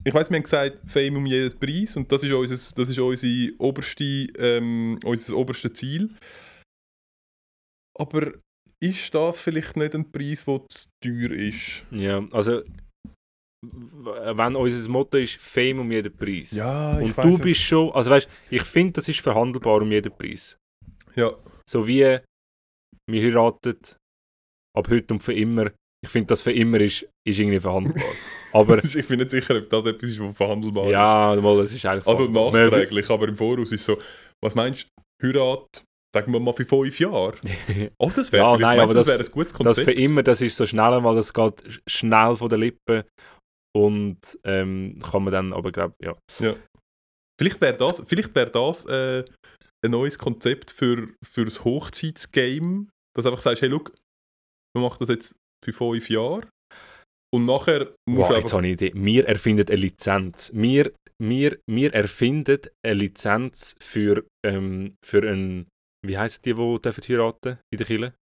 ich 0.05 0.15
weiß, 0.15 0.31
wir 0.31 0.37
haben 0.37 0.43
gesagt, 0.43 0.79
Fame 0.87 1.17
um 1.17 1.27
jeden 1.27 1.59
Preis 1.59 1.97
und 1.97 2.11
das 2.11 2.23
ist, 2.25 2.33
unser, 2.33 2.55
das 2.55 2.89
ist 2.89 2.99
unsere 2.99 3.53
oberste, 3.59 4.05
ähm, 4.05 4.99
unser 5.05 5.37
oberstes 5.37 5.73
Ziel. 5.75 6.15
Aber 7.99 8.33
ist 8.81 9.13
das 9.15 9.41
vielleicht 9.41 9.77
nicht 9.77 9.95
ein 9.95 10.11
Preis, 10.11 10.45
der 10.45 10.63
zu 10.69 10.89
teuer 11.03 11.33
ist? 11.33 11.85
Ja, 11.91 12.27
also 12.31 12.63
wenn 13.61 14.55
unser 14.55 14.89
Motto 14.89 15.19
ist 15.19 15.37
Fame 15.37 15.81
um 15.81 15.91
jeden 15.91 16.17
Preis. 16.17 16.53
Ja, 16.53 16.97
und 16.99 17.17
du 17.19 17.39
bist 17.39 17.61
schon, 17.61 17.91
also 17.91 18.11
weißt, 18.11 18.29
ich 18.51 18.63
finde, 18.63 18.93
das 18.95 19.09
ist 19.09 19.21
verhandelbar 19.21 19.83
um 19.83 19.91
jeden 19.91 20.17
Preis. 20.17 20.57
Ja, 21.17 21.37
So 21.69 21.87
wie 21.87 22.19
wir 23.11 23.23
heiraten 23.23 23.77
ab 24.77 24.89
heute 24.89 25.15
und 25.15 25.23
für 25.23 25.33
immer. 25.33 25.73
Ich 26.05 26.11
finde, 26.11 26.29
das 26.29 26.43
für 26.43 26.53
immer 26.53 26.81
ist, 26.81 27.09
ist 27.27 27.39
irgendwie 27.39 27.59
verhandelbar. 27.59 28.05
Aber 28.53 28.79
ich 28.85 29.07
bin 29.07 29.19
nicht 29.19 29.31
sicher, 29.31 29.57
ob 29.57 29.69
das 29.71 29.87
etwas 29.87 30.11
ist, 30.11 30.21
was 30.21 30.37
verhandelbar 30.37 30.85
ist. 30.87 30.93
ja, 30.93 31.37
mal, 31.41 31.59
es 31.61 31.73
ist 31.73 31.85
eigentlich 31.87 32.07
Also 32.07 32.25
nachträglich, 32.29 33.09
aber 33.11 33.29
im 33.29 33.37
Voraus 33.37 33.73
ist 33.73 33.85
so, 33.85 33.99
was 34.43 34.55
meinst 34.55 34.87
du, 35.21 35.27
Heirat, 35.29 35.85
sagen 36.15 36.33
wir 36.33 36.41
mal 36.41 36.53
für 36.55 36.65
fünf 36.65 36.99
Jahre? 37.01 37.35
Oh, 37.99 38.11
das 38.15 38.31
wäre 38.33 38.45
Ja, 38.45 38.57
nein, 38.57 38.81
aber 38.81 38.95
das 38.95 39.07
das- 39.07 39.15
wäre 39.19 39.29
ein 39.29 39.33
gutes 39.33 39.53
Das 39.53 39.59
Konzept. 39.59 39.85
für 39.85 39.93
immer, 39.93 40.23
das 40.23 40.41
ist 40.41 40.57
so 40.57 40.67
schnell, 40.67 41.03
weil 41.05 41.17
das 41.17 41.33
geht 41.35 41.63
sch- 41.65 41.81
schnell 41.89 42.37
von 42.37 42.49
den 42.49 42.61
Lippen 42.61 43.03
und 43.77 44.19
ähm, 44.45 44.99
kann 45.03 45.25
man 45.25 45.33
dann 45.33 45.53
aber 45.53 45.71
glaube 45.73 45.95
ja. 46.03 46.15
Vielleicht 47.41 47.61
wäre 47.61 47.77
das, 47.77 48.03
vielleicht 48.07 48.35
wär 48.35 48.47
das 48.47 48.85
äh, 48.87 49.25
ein 49.85 49.91
neues 49.93 50.19
Konzept 50.19 50.73
für, 50.73 51.09
für 51.25 51.45
das 51.45 51.65
Hochzeitsgame, 51.65 52.89
dass 53.15 53.25
du 53.25 53.31
einfach 53.31 53.43
sagst, 53.43 53.63
hey, 53.63 53.69
look, 53.69 53.93
wir 54.75 54.83
machen 54.83 54.97
das 55.01 55.09
jetzt 55.11 55.35
für 55.65 55.73
fünf 55.73 56.09
Jahre 56.11 56.49
und 57.35 57.45
nachher 57.45 57.95
musst 58.09 58.31
Wow, 58.31 58.39
jetzt 58.39 58.53
habe 58.53 58.67
ich 58.67 58.81
eine 58.81 58.89
Idee. 58.89 58.93
Wir 58.95 59.27
erfinden 59.29 59.67
eine 59.69 59.77
Lizenz. 59.77 60.51
Wir, 60.55 60.93
wir, 61.23 61.59
wir 61.67 61.93
erfinden 61.95 62.61
eine 62.85 62.95
Lizenz 62.95 63.77
für, 63.81 64.25
ähm, 64.47 64.95
für 65.05 65.23
ein, 65.29 65.67
wie 66.07 66.17
heisst 66.17 66.45
die, 66.47 66.55
die 66.55 66.79
dürfen 66.83 67.05
heiraten 67.09 67.59
in 67.73 67.79
der 67.79 67.87
Kirche? 67.87 68.15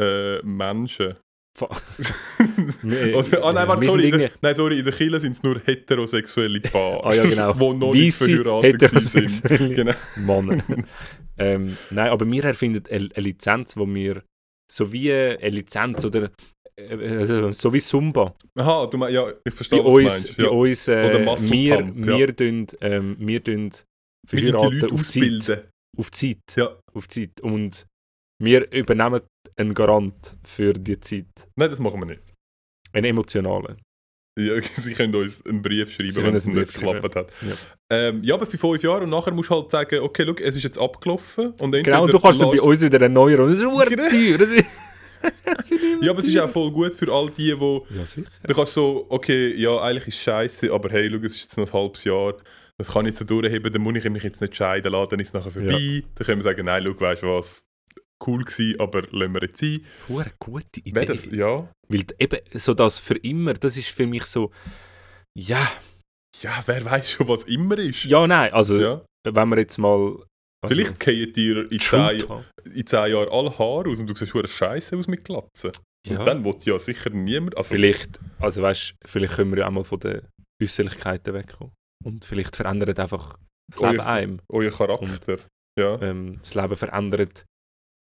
Äh, 0.00 0.42
Menschen. 0.42 1.14
Fa- 1.58 1.70
Oder, 2.84 3.44
ah, 3.44 3.52
nein, 3.52 3.66
warte, 3.68 3.86
sorry, 3.86 4.10
in 4.10 4.18
der, 4.18 4.30
nein, 4.42 4.54
sorry, 4.54 4.78
in 4.78 4.84
der 4.84 4.92
Kirche 4.92 5.20
sind 5.20 5.32
es 5.32 5.42
nur 5.42 5.58
heterosexuelle 5.64 6.60
Paare, 6.60 7.02
Ah 7.04 7.14
ja, 7.14 7.24
genau. 7.24 7.52
die 7.54 7.78
noch 7.78 7.92
nicht 7.94 8.16
verheiratet 8.16 8.90
sind. 9.02 9.74
Genau. 9.74 9.92
Männer. 10.16 10.62
ähm, 11.38 11.76
nein, 11.90 12.10
aber 12.10 12.30
wir 12.30 12.44
erfinden 12.44 12.84
eine, 12.90 13.08
eine 13.14 13.24
Lizenz, 13.24 13.74
wo 13.76 13.86
wir 13.86 14.22
so 14.70 14.92
wie 14.92 15.10
eine 15.12 15.48
Lizenz 15.48 16.04
oder 16.04 16.30
äh, 16.78 16.82
äh, 16.94 17.52
so 17.52 17.72
wie 17.72 17.80
Zumba. 17.80 18.34
Aha, 18.58 18.86
du 18.86 18.98
meinst, 18.98 19.14
ja, 19.14 19.28
ich 19.30 19.36
Bei 19.44 19.50
verstehe, 19.50 19.84
was 19.84 19.92
du 19.92 19.96
uns, 20.00 20.04
meinst. 20.24 20.36
bei 20.36 20.42
Ja. 20.44 20.48
uns 20.50 20.88
äh, 20.88 21.50
wir, 21.50 21.76
Pump, 21.76 22.06
ja. 22.06 22.18
wir, 22.18 22.36
tun, 22.36 22.66
ähm, 22.80 23.16
wir 23.18 23.42
tun 23.44 23.70
verheiraten 24.26 24.80
Leute 24.80 24.94
auf 24.94 25.02
Zeit. 25.04 25.68
Auf 25.98 26.10
Zeit. 26.10 26.38
Ja. 26.56 26.76
Auf 26.94 27.08
Zeit. 27.08 27.40
Und 27.40 27.86
wir 28.42 28.70
übernehmen 28.72 29.20
einen 29.56 29.72
Garant 29.74 30.36
für 30.44 30.74
die 30.74 31.00
Zeit. 31.00 31.48
Nein, 31.56 31.70
das 31.70 31.78
machen 31.80 32.00
wir 32.00 32.06
nicht. 32.06 32.22
Einen 32.92 33.06
emotionalen. 33.06 33.80
Ja, 34.38 34.60
sie 34.60 34.92
können 34.92 35.14
uns 35.14 35.44
einen 35.46 35.62
Brief 35.62 35.90
schreiben, 35.92 36.16
wenn 36.26 36.34
es 36.34 36.46
einen 36.46 36.56
nicht 36.58 36.74
geklappt 36.74 37.14
hat. 37.16 37.32
Ja. 37.40 37.54
Ähm, 37.90 38.22
ja, 38.22 38.34
aber 38.34 38.44
für 38.44 38.58
fünf 38.58 38.82
Jahre 38.82 39.04
und 39.04 39.10
nachher 39.10 39.32
musst 39.32 39.48
du 39.48 39.54
halt 39.54 39.70
sagen, 39.70 40.00
okay, 40.00 40.24
look, 40.24 40.42
es 40.42 40.56
ist 40.56 40.62
jetzt 40.64 40.78
abgelaufen. 40.78 41.52
Und 41.58 41.72
Genau, 41.72 42.04
und 42.04 42.12
du 42.12 42.20
kannst 42.20 42.38
dann 42.40 42.50
bei 42.50 42.60
uns 42.60 42.82
wieder 42.82 43.00
erneuern. 43.00 43.40
Und 43.40 43.48
das 43.52 43.60
ist 43.60 43.88
Genau. 43.88 44.08
teuer. 44.10 44.38
Ja, 46.02 46.10
aber 46.10 46.20
es 46.20 46.28
ist 46.28 46.38
auch 46.38 46.48
voll 46.50 46.70
gut 46.70 46.94
für 46.94 47.10
all 47.12 47.30
die, 47.30 47.54
die... 47.56 47.80
Ja, 47.96 48.04
sicher. 48.06 48.28
Du 48.46 48.54
kannst 48.54 48.74
so, 48.74 49.06
okay, 49.08 49.54
ja, 49.56 49.78
eigentlich 49.80 50.08
ist 50.08 50.14
es 50.16 50.22
scheiße, 50.22 50.72
aber 50.72 50.90
hey, 50.90 51.08
schau, 51.10 51.16
es 51.24 51.34
ist 51.36 51.42
jetzt 51.42 51.56
noch 51.58 51.66
ein 51.66 51.72
halbes 51.72 52.04
Jahr. 52.04 52.34
Das 52.78 52.88
kann 52.92 53.06
ich 53.06 53.10
jetzt 53.10 53.18
so 53.18 53.24
durchheben, 53.24 53.72
dann 53.72 53.82
muss 53.82 53.96
ich 53.96 54.04
mich 54.10 54.22
jetzt 54.22 54.40
nicht 54.40 54.54
scheiden 54.56 54.92
lassen, 54.92 55.10
dann 55.10 55.20
ist 55.20 55.28
es 55.28 55.32
nachher 55.34 55.50
vorbei. 55.50 56.02
Dann 56.14 56.26
können 56.26 56.38
wir 56.40 56.42
sagen, 56.44 56.66
nein, 56.66 56.84
schau, 56.86 57.00
weißt 57.00 57.22
du 57.22 57.26
was, 57.28 57.62
cool 58.26 58.44
gewesen, 58.44 58.78
aber 58.80 59.02
lassen 59.10 59.34
wir 59.34 59.42
jetzt 59.42 59.58
sein. 59.58 59.80
Hure 60.08 60.30
gute 60.38 60.80
Idee. 60.80 60.94
Wäre 60.94 61.06
das, 61.06 61.24
ja. 61.26 61.68
Weil 61.88 62.04
eben 62.18 62.38
so 62.52 62.74
das 62.74 62.98
für 62.98 63.16
immer, 63.16 63.54
das 63.54 63.76
ist 63.76 63.88
für 63.88 64.06
mich 64.06 64.24
so, 64.24 64.50
ja, 65.34 65.70
Ja, 66.42 66.62
wer 66.66 66.84
weiß 66.84 67.12
schon, 67.12 67.28
was 67.28 67.44
immer 67.44 67.78
ist. 67.78 68.04
ja, 68.04 68.26
nein, 68.26 68.52
also 68.52 68.78
Ja. 68.78 69.02
wenn 69.24 69.48
wir 69.48 69.58
jetzt 69.58 69.78
mal... 69.78 70.16
Also, 70.66 70.74
Vielleicht 70.74 71.00
gehen 71.00 71.32
dir 71.32 71.70
in 71.72 71.78
True 71.78 72.08
zehn, 72.18 72.18
Talk. 72.28 72.44
in 72.64 72.86
zehn 72.86 73.10
Jahren 73.12 73.28
alle 73.30 73.58
Haare 73.58 73.88
aus 73.90 73.98
und 74.00 74.06
du 74.08 74.14
siehst 74.14 74.34
hure 74.34 74.46
scheiße 74.48 74.96
aus 74.96 75.06
mit 75.06 75.24
Glatzen. 75.24 75.72
Ja. 76.06 76.18
Und 76.20 76.26
dann 76.26 76.44
will 76.44 76.54
ja 76.62 76.78
sicher 76.78 77.10
niemand. 77.10 77.56
Also, 77.56 77.70
Vielleicht, 77.70 78.20
also 78.38 78.62
weißt, 78.62 78.94
vielleicht 79.04 79.34
können 79.34 79.50
wir 79.52 79.58
ja 79.60 79.66
auch 79.66 79.72
mal 79.72 79.84
von 79.84 79.98
der 80.00 80.22
Äußerlichkeiten 80.62 81.34
wegkommen. 81.34 81.72
Und 82.04 82.24
vielleicht 82.24 82.54
verändert 82.56 82.98
einfach 83.00 83.36
das 83.70 83.80
Euer- 83.80 83.90
Leben 83.92 84.04
einem. 84.04 84.40
Euer 84.50 84.70
Charakter. 84.70 85.38
ja. 85.78 86.00
Ähm, 86.00 86.38
das 86.40 86.54
Leben 86.54 86.76
verändert 86.76 87.44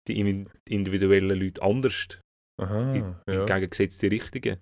die 0.06 0.20
in- 0.20 0.50
individuellen 0.68 1.38
Leute 1.40 1.62
anders. 1.62 2.18
Aha. 2.60 2.94
Im 2.94 3.14
Ja. 3.28 3.44
Gegensatz 3.46 3.96
die 3.98 4.08
richtigen. 4.08 4.58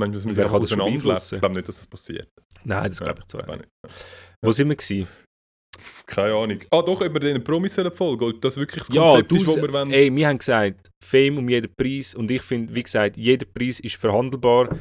Meinst 0.00 0.14
du, 0.14 0.28
dass 0.28 0.36
man 0.38 0.50
Und 0.54 0.66
sich 0.66 0.76
beeinflussen? 0.78 1.34
Ich 1.34 1.40
glaube 1.40 1.54
nicht, 1.56 1.68
dass 1.68 1.76
das 1.78 1.86
passiert. 1.86 2.28
Nein, 2.64 2.88
das 2.90 2.98
Ja, 3.00 3.04
glaube 3.06 3.20
ich 3.20 3.26
zwar 3.26 3.56
nicht. 3.56 3.68
Wo 4.44 4.50
sind 4.52 4.68
wir 4.68 4.76
gewesen? 4.76 5.08
Keine 6.06 6.34
Ahnung. 6.34 6.58
Ah, 6.70 6.82
doch, 6.82 7.00
ob 7.00 7.12
wir 7.12 7.20
den 7.20 7.42
Promis 7.42 7.74
folgen 7.94 8.24
ob 8.24 8.40
das 8.40 8.56
wirklich 8.56 8.84
das 8.84 8.94
Ja, 8.94 9.08
Konzept 9.08 9.30
du, 9.30 9.36
ist, 9.36 9.46
wo 9.46 9.56
wir 9.56 9.72
wollen. 9.72 9.92
ey, 9.92 10.14
wir 10.14 10.28
haben 10.28 10.38
gesagt, 10.38 10.90
Fame 11.04 11.38
um 11.38 11.48
jeden 11.48 11.72
Preis. 11.74 12.14
Und 12.14 12.30
ich 12.30 12.42
finde, 12.42 12.74
wie 12.74 12.82
gesagt, 12.82 13.16
jeder 13.16 13.46
Preis 13.46 13.80
ist 13.80 13.96
verhandelbar. 13.96 14.76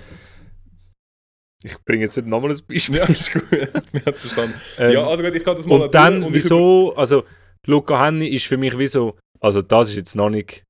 Ich 1.64 1.76
bringe 1.86 2.04
jetzt 2.04 2.16
nicht 2.18 2.28
nochmal 2.28 2.52
ein 2.52 2.60
Beispiel. 2.68 2.98
Ja, 2.98 3.06
ist 3.06 3.32
gut. 3.32 3.52
wir 3.52 3.68
haben 3.68 4.14
es 4.14 4.20
verstanden. 4.22 4.56
Ähm, 4.78 4.92
ja, 4.92 5.08
also 5.08 5.24
gut, 5.24 5.36
ich 5.36 5.44
kann 5.44 5.56
das 5.56 5.66
mal 5.66 5.82
und 5.82 5.94
dann, 5.94 6.24
ich 6.24 6.34
wieso, 6.34 6.94
also 6.96 7.24
Luca 7.66 8.06
Henny 8.06 8.28
ist 8.28 8.46
für 8.46 8.58
mich 8.58 8.78
wie 8.78 8.88
so, 8.88 9.18
also 9.40 9.62
das 9.62 9.90
ist 9.90 9.96
jetzt 9.96 10.16
noch 10.16 10.30
nicht 10.30 10.64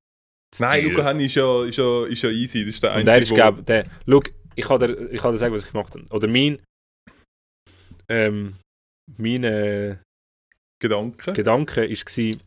Nein. 0.60 0.86
Luca 0.86 1.04
Henny 1.06 1.26
ist 1.26 1.36
ja, 1.36 1.66
ist, 1.66 1.78
ja, 1.78 2.06
ist 2.06 2.22
ja 2.22 2.30
easy. 2.30 2.66
Das 2.66 2.76
ist 2.76 2.84
der 2.84 2.96
Und 2.96 3.06
der 3.06 3.16
ist, 3.16 3.32
Einzige, 3.32 3.36
glaube 3.36 3.64
der, 3.64 3.86
schau, 4.08 4.22
ich 4.56 4.66
kann 4.66 4.80
dir, 4.80 5.12
ich 5.12 5.22
kann 5.22 5.32
dir 5.32 5.38
sagen, 5.38 5.54
was 5.54 5.66
ich 5.66 5.72
gemacht 5.72 5.94
habe. 5.94 6.06
Oder 6.10 6.28
mein, 6.28 6.60
ähm, 8.10 8.54
mein 9.18 9.44
äh, 9.44 9.98
Gedanke. 10.80 11.34
Gedanke 11.34 11.82
war, 11.90 12.38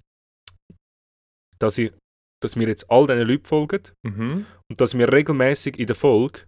dass, 1.58 1.78
ich, 1.78 1.92
dass 2.42 2.56
wir 2.56 2.68
jetzt 2.68 2.90
all 2.90 3.06
diesen 3.06 3.26
Leuten 3.28 3.44
folgen 3.44 3.82
Mhm. 4.06 4.46
und 4.70 4.80
dass 4.80 4.96
wir 4.96 5.12
regelmäßig 5.12 5.78
in 5.78 5.86
der 5.86 5.96
Folge 5.96 6.42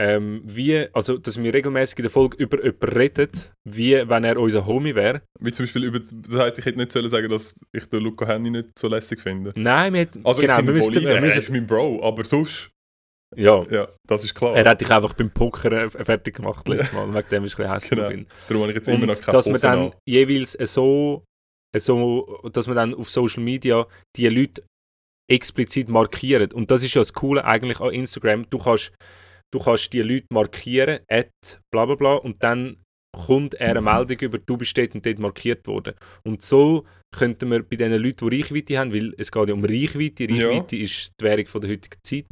ähm, 0.00 0.42
wie, 0.44 0.88
also 0.94 1.18
dass 1.18 1.40
wir 1.40 1.52
regelmäßig 1.54 1.98
in 1.98 2.02
der 2.04 2.10
Folge 2.10 2.36
über 2.42 2.62
jemanden 2.64 2.88
reden, 2.98 3.30
wie 3.68 3.92
wenn 4.08 4.24
er 4.24 4.36
unser 4.38 4.66
Homie 4.66 4.94
wäre. 4.94 5.22
Wie 5.38 5.52
zum 5.52 5.64
Beispiel 5.66 5.84
über, 5.84 6.00
das 6.00 6.34
heisst, 6.34 6.58
ich 6.58 6.64
hätte 6.64 6.78
nicht 6.78 6.90
sollen 6.92 7.08
sagen, 7.08 7.28
dass 7.28 7.54
ich 7.72 7.84
den 7.86 8.02
Luca 8.02 8.26
Henny 8.26 8.50
nicht 8.50 8.76
so 8.78 8.88
lässig 8.88 9.20
finde. 9.20 9.52
Nein, 9.54 9.92
wir 9.92 10.00
hätten, 10.00 10.24
Also 10.24 10.40
genau, 10.40 10.54
ich 10.54 10.56
finde 10.58 10.74
wir 10.74 10.80
voll 10.80 10.90
müssten, 10.90 11.04
easy, 11.04 11.12
er 11.14 11.20
müssen, 11.20 11.42
ist 11.42 11.50
mein 11.50 11.66
Bro, 11.66 12.02
aber 12.02 12.24
sonst, 12.24 12.70
ja, 13.36 13.64
ja, 13.70 13.88
das 14.06 14.24
ist 14.24 14.34
klar. 14.34 14.54
er 14.56 14.64
hat 14.68 14.80
dich 14.80 14.90
einfach 14.90 15.14
beim 15.14 15.30
Poker 15.30 15.72
äh, 15.72 15.90
fertig 15.90 16.36
gemacht 16.36 16.68
letztes 16.68 16.92
Mal, 16.92 17.12
wegen 17.14 17.28
dem 17.28 17.44
ist 17.44 17.58
ein 17.60 17.72
bisschen 17.72 17.96
Genau. 17.96 18.24
Darum 18.48 18.62
habe 18.62 18.72
ich 18.72 18.76
jetzt 18.76 18.88
immer 18.88 19.06
noch 19.06 19.20
keine 19.20 19.32
dass 19.36 19.48
man 19.48 19.60
dann 19.60 19.78
an. 19.78 19.92
jeweils 20.06 20.52
so, 20.52 21.24
so, 21.76 22.40
dass 22.52 22.66
man 22.66 22.76
dann 22.76 22.94
auf 22.94 23.10
Social 23.10 23.42
Media 23.42 23.86
die 24.16 24.28
Leute 24.28 24.62
explizit 25.30 25.88
markiert. 25.88 26.52
Und 26.52 26.70
das 26.70 26.82
ist 26.82 26.94
ja 26.94 27.00
das 27.00 27.12
Coole 27.12 27.44
eigentlich 27.44 27.80
an 27.80 27.92
Instagram. 27.92 28.48
Du 28.50 28.58
kannst, 28.58 28.92
du 29.52 29.58
kannst 29.58 29.92
die 29.92 30.02
Leute 30.02 30.26
markieren, 30.30 31.00
at 31.08 31.30
bla 31.72 31.86
bla 31.86 31.94
bla, 31.94 32.14
und 32.16 32.42
dann 32.42 32.76
kommt 33.14 33.54
er 33.54 33.70
eine 33.70 33.82
Meldung 33.82 34.18
über, 34.20 34.38
du 34.38 34.56
bist 34.56 34.76
dort 34.76 34.94
und 34.94 35.04
dort 35.04 35.18
markiert 35.18 35.66
worden. 35.66 35.94
Und 36.24 36.42
so 36.42 36.84
könnten 37.14 37.50
wir 37.50 37.62
bei 37.62 37.76
den 37.76 37.92
Leuten, 37.92 38.28
die 38.28 38.40
Reichweite 38.40 38.78
haben, 38.78 38.92
weil 38.92 39.14
es 39.18 39.30
geht 39.30 39.48
ja 39.48 39.54
um 39.54 39.64
Reichweite, 39.64 40.24
Ja. 40.32 40.48
Reichweite 40.48 40.76
ist 40.76 41.12
die 41.20 41.24
Währung 41.24 41.46
von 41.46 41.60
der 41.60 41.70
heutigen 41.70 41.98
Zeit, 42.02 42.24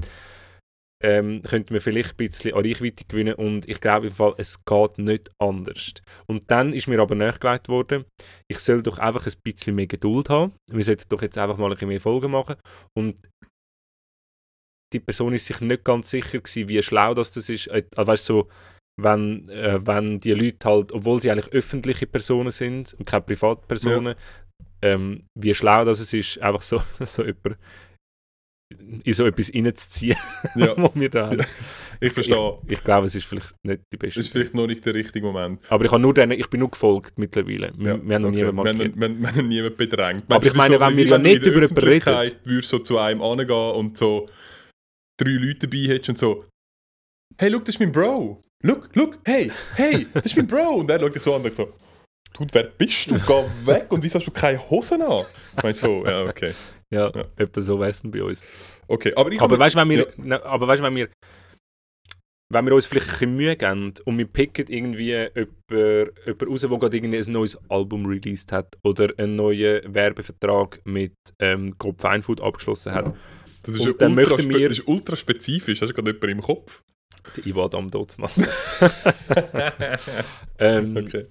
ähm, 1.03 1.43
könnten 1.43 1.73
wir 1.73 1.81
vielleicht 1.81 2.13
ein 2.13 2.17
bisschen 2.17 2.55
an 2.55 2.65
Reichweite 2.65 3.05
gewinnen 3.05 3.35
und 3.35 3.69
ich 3.69 3.81
glaube 3.81 4.09
im 4.09 4.13
Fall, 4.13 4.35
es 4.37 4.65
geht 4.65 4.99
nicht 4.99 5.31
anders. 5.39 5.95
Und 6.27 6.51
dann 6.51 6.73
ist 6.73 6.89
mir 6.89 7.01
aber 7.01 7.15
nachgelegt 7.15 7.69
worden, 7.69 8.05
ich 8.49 8.59
soll 8.59 8.83
doch 8.83 8.99
einfach 8.99 9.27
ein 9.27 9.33
bisschen 9.43 9.77
mehr 9.77 9.87
Geduld 9.87 10.29
haben. 10.29 10.53
Wir 10.71 10.85
sollten 10.85 11.09
doch 11.09 11.23
jetzt 11.23 11.39
einfach 11.39 11.57
mal 11.57 11.67
ein 11.67 11.73
bisschen 11.73 11.89
mehr 11.89 12.01
Folgen 12.01 12.31
machen. 12.31 12.57
Und 12.97 13.17
die 14.93 15.01
Person 15.01 15.33
ist 15.33 15.47
sich 15.47 15.61
nicht 15.61 15.85
ganz 15.85 16.11
sicher 16.11 16.39
gewesen, 16.39 16.69
wie 16.69 16.83
schlau 16.83 17.15
das, 17.15 17.33
das 17.33 17.49
ist. 17.49 17.69
Äh, 17.69 17.85
Also 17.97 18.07
weißt, 18.13 18.29
du, 18.29 18.35
so, 18.35 18.49
wenn, 19.01 19.49
äh, 19.49 19.85
wenn 19.87 20.19
die 20.19 20.35
Leute 20.35 20.69
halt, 20.69 20.93
obwohl 20.93 21.21
sie 21.21 21.31
eigentlich 21.31 21.53
öffentliche 21.53 22.07
Personen 22.07 22.51
sind 22.51 22.95
und 22.95 23.07
keine 23.07 23.23
Privatpersonen, 23.23 24.15
ähm, 24.83 25.25
wie 25.39 25.55
schlau 25.55 25.85
das 25.85 26.01
es 26.01 26.13
ist, 26.13 26.39
einfach 26.39 26.63
so, 26.63 26.83
so 27.05 27.25
jemand 27.25 27.57
in 29.05 29.13
so 29.13 29.27
etwas 29.27 29.53
reinzuziehen, 29.55 30.17
Ja, 30.57 30.75
was 30.77 30.91
wir 30.95 31.09
da 31.11 31.27
haben. 31.29 31.39
Ja, 31.41 31.47
ich 32.01 32.13
verstehe. 32.13 32.59
Ich, 32.67 32.73
ich 32.73 32.85
glaube, 32.85 33.07
es 33.09 33.15
ist 33.15 33.27
vielleicht 33.27 33.53
nicht 33.65 33.83
die 33.93 33.97
beste. 33.97 34.19
Das 34.21 34.27
ist 34.27 34.33
vielleicht 34.33 34.55
noch 34.55 34.67
nicht 34.67 34.85
der 34.87 34.95
richtige 34.95 35.27
Moment. 35.27 35.61
Aber 35.69 35.85
ich, 35.85 35.91
habe 35.91 36.01
nur 36.01 36.15
denen, 36.15 36.33
ich 36.33 36.49
bin 36.49 36.61
nur 36.61 36.71
gefolgt 36.71 37.19
mittlerweile. 37.19 37.73
Wir, 37.77 37.93
Ja, 37.95 38.01
wir 38.03 38.15
haben 38.15 38.23
noch 38.23 38.29
okay. 38.31 38.45
niemanden 38.45 38.45
Wir 38.45 38.47
haben- 38.47 38.57
markiert. 38.57 38.97
Wir 38.97 39.09
haben 39.09 39.21
wir 39.23 39.29
haben 39.37 39.49
niemanden 39.49 39.77
bedrängt. 39.77 40.25
Aber 40.29 40.47
ich 40.47 40.55
meine, 40.55 40.75
es 40.77 40.81
ist 40.81 40.87
wenn 40.89 40.97
wir 40.97 41.07
ja 41.07 41.19
nicht 41.19 41.43
über 41.43 41.61
jemanden 41.61 41.79
reden- 41.79 42.31
würdest 42.45 42.69
so 42.69 42.79
zu 42.79 42.99
einem 42.99 43.21
angehen 43.23 43.75
und 43.75 43.99
so 43.99 44.29
drei 45.21 45.33
Leute 45.33 45.67
dabei 45.69 45.79
hättest 45.89 46.09
und 46.11 46.19
so 46.19 46.45
«Hey, 47.39 47.49
look, 47.51 47.65
das 47.65 47.75
ist 47.75 47.81
mein 47.81 47.93
Bro! 47.93 48.41
Look, 48.63 48.91
look, 48.95 49.19
hey, 49.25 49.51
hey, 49.75 50.07
das 50.15 50.27
ist 50.27 50.37
mein 50.37 50.47
Bro!» 50.47 50.77
Und 50.81 50.91
er 50.91 51.01
schaut 51.01 51.15
dich 51.15 51.23
so 51.23 51.35
an 51.35 51.43
und 51.43 51.53
so 51.55 51.73
«Du, 52.35 52.47
wer 52.53 52.65
bist 52.65 53.11
du? 53.11 53.15
Geh 53.19 53.67
weg! 53.67 53.87
Und 53.91 54.03
wieso 54.03 54.19
hast 54.19 54.27
du 54.27 54.31
keine 54.31 54.59
Hosen 54.71 55.03
an?» 55.03 55.25
Ich 55.57 55.63
meine 55.63 55.75
so, 55.75 56.05
ja, 56.07 56.25
okay. 56.25 56.53
Ja, 56.93 57.11
Ja. 57.15 57.25
etwa 57.37 57.61
so 57.63 57.79
wäre 57.79 57.91
es 57.91 58.03
bei 58.05 58.23
uns. 58.23 58.43
Okay, 58.89 59.13
aber 59.15 59.31
ich 59.33 59.41
Aber 59.41 59.59
weißt 59.59 59.77
du, 59.77 59.81
wenn 59.81 59.91
wir, 59.91 60.13
Ja. 60.25 60.43
aber 60.45 60.67
weißt, 60.67 60.83
wenn 60.83 60.97
wir, 60.97 61.09
wenn 62.53 62.67
wir 62.67 62.75
uns 62.75 62.87
vielleicht 62.87 63.07
ein 63.07 63.13
bisschen 63.13 63.37
Mühe 63.37 63.57
geben 63.57 63.95
und 64.05 64.19
wir 64.19 64.27
picken 64.27 64.67
irgendwie 64.69 65.11
jemanden, 65.13 65.55
jemanden 65.71 66.49
raus, 66.49 66.61
der 66.63 66.69
gerade 66.79 66.97
irgendwie 66.97 67.19
ein 67.19 67.33
neues 67.33 67.57
Album 67.71 68.07
released 68.07 68.51
hat 68.51 68.77
oder 68.83 69.13
einen 69.19 69.37
neuen 69.37 69.95
Werbevertrag 69.95 70.81
mit 70.85 71.13
ähm, 71.41 71.79
Coop 71.79 72.01
Feinfood 72.01 72.41
abgeschlossen 72.41 72.93
hat, 72.93 73.15
Das 73.63 73.77
ist, 73.77 73.87
ultra, 73.87 74.09
wir- 74.17 74.69
das 74.69 74.79
ist 74.79 74.89
ultra 74.89 75.15
spezifisch. 75.15 75.81
Hast 75.81 75.91
du 75.91 75.95
gerade 75.95 76.11
jemanden 76.11 76.39
im 76.39 76.41
Kopf? 76.43 76.83
der 77.37 77.47
Ivo 77.47 77.65
Adam 77.65 77.91
machen. 78.19 78.47
ähm, 80.59 80.97
okay. 80.97 81.27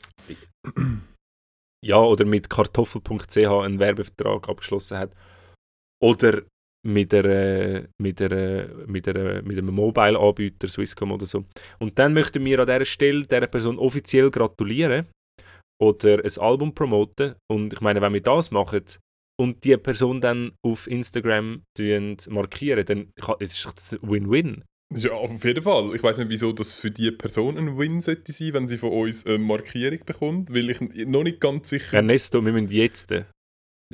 ja, 1.83 1.97
oder 1.97 2.25
mit 2.25 2.49
kartoffel.ch 2.49 3.37
einen 3.37 3.79
Werbevertrag 3.79 4.47
abgeschlossen 4.49 4.97
hat. 4.97 5.11
Oder 6.01 6.43
mit, 6.85 7.13
einer, 7.13 7.87
mit, 8.01 8.21
einer, 8.21 8.69
mit, 8.87 9.07
einer, 9.07 9.41
mit 9.41 9.57
einem 9.57 9.73
Mobile-Anbieter, 9.75 10.67
Swisscom 10.67 11.11
oder 11.11 11.25
so. 11.25 11.45
Und 11.79 11.99
dann 11.99 12.13
möchten 12.13 12.43
wir 12.45 12.59
an 12.59 12.67
dieser 12.67 12.85
Stelle 12.85 13.25
dieser 13.25 13.47
Person 13.47 13.77
offiziell 13.77 14.31
gratulieren 14.31 15.07
oder 15.81 16.23
ein 16.23 16.37
Album 16.39 16.73
promoten. 16.73 17.35
Und 17.51 17.73
ich 17.73 17.81
meine, 17.81 18.01
wenn 18.01 18.13
wir 18.13 18.21
das 18.21 18.51
machen 18.51 18.83
und 19.39 19.63
die 19.63 19.75
Person 19.77 20.21
dann 20.21 20.53
auf 20.65 20.87
Instagram 20.87 21.63
markieren, 22.29 22.85
dann 22.85 23.13
es 23.39 23.53
ist 23.53 23.65
das 23.65 23.93
ein 23.93 24.09
Win-Win. 24.09 24.63
Ja, 24.95 25.11
auf 25.11 25.45
jeden 25.45 25.61
Fall. 25.61 25.93
Ich 25.95 26.01
weiß 26.01 26.17
nicht, 26.17 26.29
wieso 26.29 26.51
das 26.51 26.71
für 26.73 26.89
die 26.89 27.11
Person 27.11 27.57
ein 27.57 27.77
Win 27.77 28.01
sollte 28.01 28.31
sein, 28.31 28.53
wenn 28.53 28.67
sie 28.67 28.77
von 28.77 28.91
uns 28.91 29.23
eine 29.25 29.37
Markierung 29.37 29.99
bekommt, 30.03 30.51
weil 30.51 30.71
ich 30.71 30.81
noch 30.81 31.23
nicht 31.23 31.39
ganz 31.39 31.69
sicher... 31.69 31.97
Ernesto, 31.97 32.43
wir 32.43 32.51
müssen 32.53 32.69
jetzt. 32.69 33.13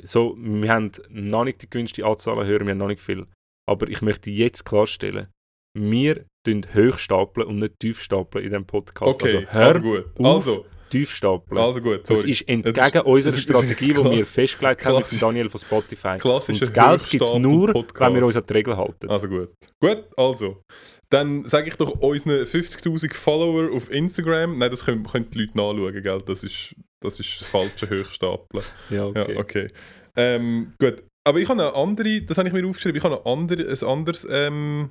So, 0.02 0.36
wir 0.38 0.72
haben 0.72 0.92
noch 1.08 1.44
nicht 1.44 1.62
die 1.62 1.70
gewünschte 1.70 2.04
Anzahl 2.04 2.38
an 2.38 2.46
Hörern, 2.46 2.66
wir 2.66 2.72
haben 2.72 2.78
noch 2.78 2.88
nicht 2.88 3.00
viel. 3.00 3.26
Aber 3.68 3.88
ich 3.88 4.02
möchte 4.02 4.30
jetzt 4.30 4.64
klarstellen, 4.64 5.28
wir 5.74 6.26
tun 6.44 6.66
hoch 6.74 6.98
stapeln 6.98 7.46
und 7.48 7.58
nicht 7.58 7.78
tief 7.80 8.00
stapeln 8.00 8.44
in 8.44 8.50
diesem 8.50 8.66
Podcast. 8.66 9.22
Okay, 9.22 9.36
also 9.36 9.52
hör 9.52 9.66
also 9.66 9.80
gut. 9.80 10.04
auf, 10.18 10.46
Also, 10.48 10.66
tief 10.90 11.10
stapeln. 11.14 11.58
also 11.60 11.80
gut, 11.80 12.08
das 12.08 12.18
sorry. 12.20 12.30
ist 12.32 12.48
entgegen 12.48 12.74
Das 12.76 12.94
ist- 12.94 13.02
unserer 13.04 13.32
das 13.32 13.42
Strategie, 13.42 13.88
die 13.88 14.04
wir 14.04 14.26
festgelegt 14.26 14.84
haben 14.84 15.04
mit 15.10 15.22
Daniel 15.22 15.48
von 15.50 15.60
Spotify. 15.60 16.16
Und 16.22 16.60
das 16.60 16.72
Geld 16.72 17.10
gibt 17.10 17.22
es 17.24 17.32
nur, 17.34 17.68
wenn 17.74 18.14
wir 18.14 18.24
uns 18.26 18.36
an 18.36 18.44
die 18.48 18.52
Regeln 18.52 18.76
halten. 18.76 19.08
Also 19.08 19.28
gut. 19.28 19.50
Gut, 19.80 20.04
also. 20.16 20.62
Dann 21.10 21.44
sage 21.46 21.68
ich 21.68 21.76
doch 21.76 21.90
unseren 22.00 22.44
50'000 22.46 23.14
Follower 23.14 23.70
auf 23.72 23.90
Instagram. 23.92 24.58
Nein, 24.58 24.70
das 24.70 24.84
können, 24.84 25.04
können 25.04 25.30
die 25.30 25.38
Leute 25.40 25.56
nachschauen, 25.56 26.02
gell? 26.02 26.22
Das 26.26 26.42
ist 26.42 26.74
das, 27.02 27.20
ist 27.20 27.40
das 27.40 27.48
falsche 27.48 27.88
Hochstapeln. 27.88 28.64
Ja, 28.90 29.06
okay. 29.06 29.32
Ja, 29.34 29.38
okay. 29.40 29.68
Ähm, 30.16 30.72
gut. 30.80 31.04
Aber 31.26 31.38
ich 31.40 31.48
habe 31.48 31.60
eine 31.62 31.74
andere, 31.74 32.22
das 32.22 32.38
habe 32.38 32.48
ich 32.48 32.54
mir 32.54 32.66
aufgeschrieben, 32.66 32.96
ich 32.98 33.04
habe 33.04 33.16
eine 33.16 33.26
andere, 33.26 33.68
ein 33.68 33.84
anderes, 33.88 34.26
ähm, 34.30 34.90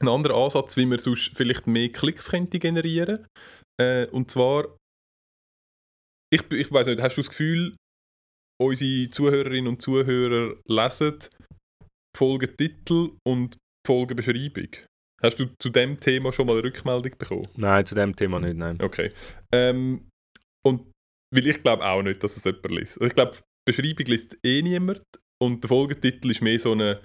einen 0.00 0.08
anderen 0.08 0.36
Ansatz, 0.36 0.76
wie 0.76 0.86
man 0.86 0.98
sonst 0.98 1.30
vielleicht 1.34 1.66
mehr 1.66 1.88
Klicks 1.90 2.30
könnte 2.30 2.58
generieren. 2.58 3.26
Äh, 3.80 4.06
und 4.08 4.30
zwar, 4.30 4.76
ich, 6.34 6.50
ich 6.50 6.72
weiß 6.72 6.88
nicht, 6.88 7.00
hast 7.00 7.16
du 7.16 7.22
das 7.22 7.30
Gefühl, 7.30 7.76
unsere 8.60 9.08
Zuhörerinnen 9.08 9.68
und 9.68 9.80
Zuhörer 9.80 10.56
lesen 10.66 11.18
die 11.20 12.18
Folgentitel 12.18 13.12
und 13.26 13.56
Folgenbeschreibung? 13.86 14.68
Hast 15.22 15.38
du 15.38 15.46
zu 15.58 15.70
dem 15.70 16.00
Thema 16.00 16.32
schon 16.32 16.46
mal 16.46 16.54
eine 16.54 16.64
Rückmeldung 16.64 17.16
bekommen? 17.16 17.46
Nein, 17.56 17.86
zu 17.86 17.94
dem 17.94 18.14
Thema 18.14 18.40
nicht, 18.40 18.56
nein. 18.56 18.78
Okay. 18.82 19.12
Ähm, 19.52 20.08
und 20.66 20.90
weil 21.34 21.46
ich 21.46 21.62
glaube 21.62 21.84
auch 21.84 22.02
nicht, 22.02 22.22
dass 22.22 22.36
es 22.36 22.44
jemand 22.44 22.70
liest. 22.70 23.00
Also 23.00 23.06
ich 23.06 23.14
glaube, 23.14 23.36
die 23.36 23.72
Beschreibung 23.72 24.06
liest 24.06 24.36
eh 24.44 24.60
niemand 24.60 25.02
und 25.42 25.62
der 25.62 25.68
Folgetitel 25.68 26.30
ist 26.30 26.42
mehr 26.42 26.58
so 26.58 26.72
eine 26.72 27.00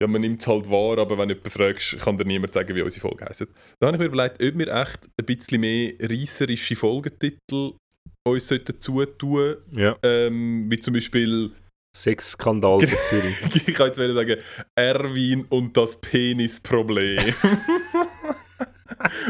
ja, 0.00 0.06
man 0.06 0.20
nimmt 0.20 0.40
es 0.40 0.46
halt 0.46 0.70
wahr, 0.70 0.98
aber 0.98 1.18
wenn 1.18 1.28
du 1.28 1.34
jemanden 1.34 1.50
fragst, 1.50 1.98
kann 1.98 2.16
dir 2.16 2.24
niemand 2.24 2.52
sagen, 2.52 2.72
wie 2.76 2.82
unsere 2.82 3.00
Folge 3.00 3.24
heisst. 3.24 3.48
Da 3.80 3.88
habe 3.88 3.96
ich 3.96 4.00
mir 4.00 4.06
überlegt, 4.06 4.40
ob 4.40 4.56
wir 4.56 4.68
echt 4.68 5.08
ein 5.18 5.26
bisschen 5.26 5.60
mehr 5.60 5.94
reisserische 6.00 6.76
Folgetitel 6.76 7.72
uns 8.24 8.46
sollten 8.48 8.80
zutun 8.80 9.56
Ja. 9.72 9.96
ähm, 10.02 10.66
wie 10.70 10.78
zum 10.80 10.94
Beispiel, 10.94 11.50
Sexskandal 11.96 12.80
von 12.80 12.98
Zürich. 13.08 13.66
ich 13.66 13.74
kann 13.74 13.86
jetzt 13.88 13.96
sagen, 13.96 14.36
Erwin 14.74 15.46
und 15.48 15.76
das 15.76 15.96
Penisproblem. 16.00 17.18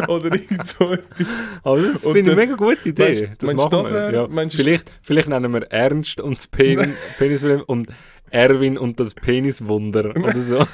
Oder 0.08 0.34
irgend 0.34 0.66
so 0.66 0.92
etwas. 0.92 1.42
Aber 1.62 1.80
das 1.82 2.02
finde 2.02 2.20
ich 2.20 2.26
eine 2.26 2.36
mega 2.36 2.54
gute 2.54 2.88
Idee. 2.88 3.02
Meinst- 3.04 3.22
das 3.38 3.50
meinst 3.54 3.56
machen 3.64 3.70
das 3.70 3.90
wir. 3.90 4.12
wär- 4.12 4.12
ja. 4.42 4.48
vielleicht, 4.50 4.90
vielleicht 5.02 5.28
nennen 5.28 5.52
wir 5.52 5.62
Ernst 5.70 6.20
und 6.20 6.36
das 6.36 6.46
Pen 6.46 6.94
Penisfilm 7.18 7.62
und 7.66 7.88
Erwin 8.30 8.76
und 8.78 8.98
das 9.00 9.14
Peniswunder 9.14 10.10
oder 10.16 10.40
so. 10.40 10.66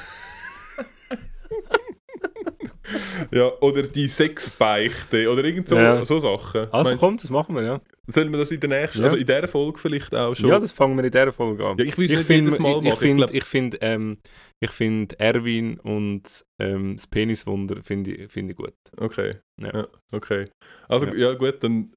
Ja, 3.33 3.51
oder 3.61 3.83
die 3.83 4.09
Sexbeichte 4.09 5.31
oder 5.31 5.45
irgend 5.45 5.69
so, 5.69 5.77
Ja. 5.77 6.05
so 6.05 6.19
Sachen. 6.19 6.67
Also 6.73 6.91
Meinst- 6.91 7.01
komm, 7.01 7.17
das 7.17 7.31
machen 7.31 7.55
wir, 7.57 7.63
ja. 7.63 7.81
Sollen 8.07 8.31
wir 8.31 8.39
das 8.39 8.51
in 8.51 8.61
der 8.61 8.69
nächsten, 8.69 8.99
Ja. 8.99 9.05
also 9.05 9.17
in 9.17 9.27
dieser 9.27 9.49
Folge 9.49 9.79
vielleicht 9.79 10.15
auch 10.15 10.35
schon? 10.35 10.51
Ja, 10.51 10.59
das 10.59 10.73
fangen 10.73 10.97
wir 10.97 11.05
in 11.05 11.11
dieser 11.11 11.33
Folge 11.33 11.67
an. 11.67 11.79
Ja, 11.79 11.85
ich 11.85 11.97
will 11.97 12.05
es 12.05 12.29
jedes 12.29 12.59
Mal 12.59 12.79
ich, 12.81 12.85
ich 12.87 12.93
Ich 12.93 12.99
finde, 12.99 13.29
ich 13.33 13.45
find, 13.45 13.79
ähm, 13.81 14.19
ich 14.61 14.71
Erwin 15.19 15.81
und 15.81 16.45
ähm, 16.61 16.97
das 16.97 17.07
Peniswunder 17.07 17.83
finde 17.83 18.13
ich, 18.13 18.33
find 18.33 18.51
ich 18.51 18.57
gut. 18.57 18.75
Okay. 18.97 19.31
Ja. 19.61 19.75
Ja. 19.75 19.89
okay. 20.13 20.49
Also 20.89 21.07
Ja. 21.07 21.15
ja, 21.15 21.35
gut, 21.35 21.63
dann, 21.63 21.93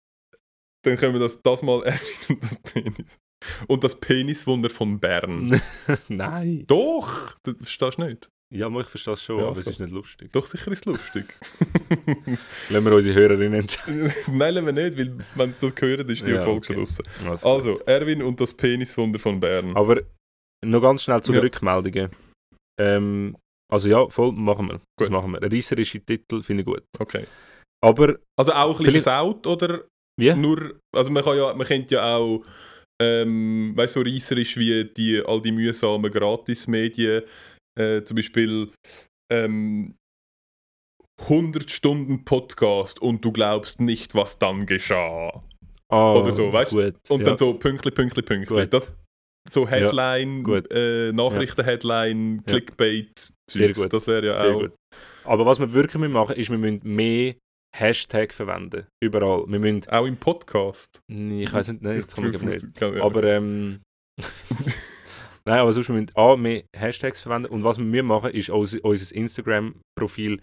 dann 0.85 0.97
können 0.97 1.13
wir 1.13 1.19
das, 1.19 1.41
das 1.41 1.61
mal 1.61 1.81
Erwin 1.85 1.99
und 2.29 2.41
das 2.43 2.59
Penis. 2.59 3.17
Und 3.67 3.83
das 3.83 3.99
Peniswunder 3.99 4.69
von 4.69 4.99
Bern. 4.99 5.61
Nein. 6.07 6.63
Doch! 6.67 7.35
Das 7.43 7.55
verstehst 7.57 7.99
du 7.99 8.05
nicht? 8.05 8.29
Ja, 8.53 8.67
aber 8.67 8.79
ich 8.81 8.87
verstehe 8.87 9.11
das 9.13 9.23
schon, 9.23 9.39
Ja, 9.39 9.47
aber 9.47 9.57
es 9.57 9.65
so. 9.65 9.71
ist 9.71 9.79
nicht 9.79 9.91
lustig. 9.91 10.31
Doch, 10.31 10.45
sicher 10.45 10.71
ist 10.71 10.79
es 10.79 10.85
lustig. 10.85 11.25
Lassen 12.69 12.85
wir 12.85 12.95
unsere 12.95 13.15
Hörerinnen 13.19 13.61
entscheiden. 13.61 14.13
Nein, 14.37 14.53
lassen 14.53 14.65
wir 14.67 14.73
nicht, 14.73 14.97
weil 14.97 15.17
wenn 15.35 15.53
sie 15.53 15.69
das 15.69 15.81
hören, 15.81 16.09
ist 16.09 16.25
die 16.25 16.31
Ja, 16.31 16.41
Folge 16.41 16.57
okay. 16.59 16.75
draussen. 16.75 17.03
Also, 17.25 17.47
Also. 17.47 17.79
Erwin 17.85 18.21
und 18.23 18.39
das 18.39 18.53
Peniswunder 18.53 19.19
von 19.19 19.39
Bern. 19.39 19.75
Aber 19.75 20.01
noch 20.65 20.81
ganz 20.81 21.03
schnell 21.03 21.21
zu 21.21 21.31
den 21.33 21.39
Ja. 21.39 21.43
Rückmeldungen. 21.43 22.09
Ähm, 22.79 23.35
also 23.69 23.89
ja, 23.89 24.07
voll, 24.09 24.31
machen 24.31 24.67
wir. 24.69 24.81
Das 24.97 25.09
Gut. 25.09 25.17
machen 25.17 25.31
wir. 25.33 25.41
Reißerische 25.41 25.99
Titel 25.99 26.41
finde 26.41 26.61
ich 26.61 26.65
gut. 26.67 26.83
Okay. 26.99 27.25
Aber, 27.83 28.17
Also 28.39 28.53
auch 28.53 28.79
ein 28.79 28.85
bisschen 28.85 29.01
versaut, 29.01 29.45
oder 29.45 29.83
wie? 30.17 30.33
nur... 30.33 30.79
Also 30.95 31.09
man 31.09 31.23
kann 31.23 31.37
ja, 31.37 31.53
man 31.53 31.67
kennt 31.67 31.91
ja 31.91 32.15
auch... 32.15 32.43
Ähm, 32.99 33.73
weißt 33.75 33.95
du, 33.97 33.99
so 33.99 34.05
reisserisch 34.09 34.57
wie 34.57 34.85
die, 34.85 35.21
all 35.23 35.39
die 35.41 35.51
mühsamen 35.51 36.11
Gratismedien, 36.11 37.21
äh, 37.77 38.03
zum 38.03 38.15
Beispiel 38.15 38.71
ähm, 39.31 39.95
100 41.21 41.69
Stunden 41.71 42.25
Podcast 42.25 43.01
und 43.01 43.23
du 43.25 43.31
glaubst 43.31 43.81
nicht, 43.81 44.15
was 44.15 44.37
dann 44.39 44.65
geschah. 44.65 45.41
Ah, 45.89 46.13
Oder 46.15 46.31
so, 46.31 46.51
weißt 46.51 46.73
du? 46.73 46.93
Und 47.09 47.19
ja. 47.21 47.25
dann 47.25 47.37
so 47.37 47.53
Pünktli, 47.53 47.91
Pünktli, 47.91 48.21
Pünktli. 48.21 48.67
Das, 48.67 48.95
so 49.49 49.67
Headline, 49.67 50.43
gut. 50.43 50.69
äh, 50.71 51.11
Nachrichten-Headline, 51.13 52.37
Ja. 52.37 52.41
Clickbait, 52.45 53.33
Sehr 53.49 53.71
gut. 53.71 53.91
Das 53.93 54.05
wäre 54.07 54.25
ja 54.25 54.37
Sehr 54.37 54.55
auch... 54.55 54.59
gut. 54.61 54.73
Aber 55.23 55.45
was 55.45 55.59
wir 55.59 55.73
wirklich 55.73 55.95
müssen 55.95 56.13
machen 56.13 56.35
ist, 56.35 56.49
wir 56.49 56.57
müssen 56.57 56.81
mehr 56.83 57.35
Hashtag 57.75 58.33
verwenden. 58.33 58.87
Überall. 59.03 59.45
Wir 59.47 59.59
müssen, 59.59 59.87
Auch 59.89 60.05
im 60.05 60.17
Podcast. 60.17 60.99
ich 61.07 61.51
weiß 61.51 61.69
nicht, 61.69 61.81
nein, 61.81 62.01
das 62.01 62.07
kann 62.15 62.33
ich 62.33 62.41
nicht. 62.41 62.81
Ja. 62.81 63.03
Aber 63.03 63.23
ähm. 63.23 63.81
Nein, 65.47 65.59
aber 65.59 65.71
sonst 65.71 65.87
wir 65.87 65.95
müssen 65.95 66.11
A, 66.15 66.35
mehr 66.35 66.63
Hashtags 66.75 67.21
verwenden 67.21 67.47
und 67.53 67.63
was 67.63 67.77
wir 67.79 68.03
machen, 68.03 68.31
ist 68.31 68.49
unser, 68.49 68.83
unser 68.83 69.15
Instagram-Profil 69.15 70.41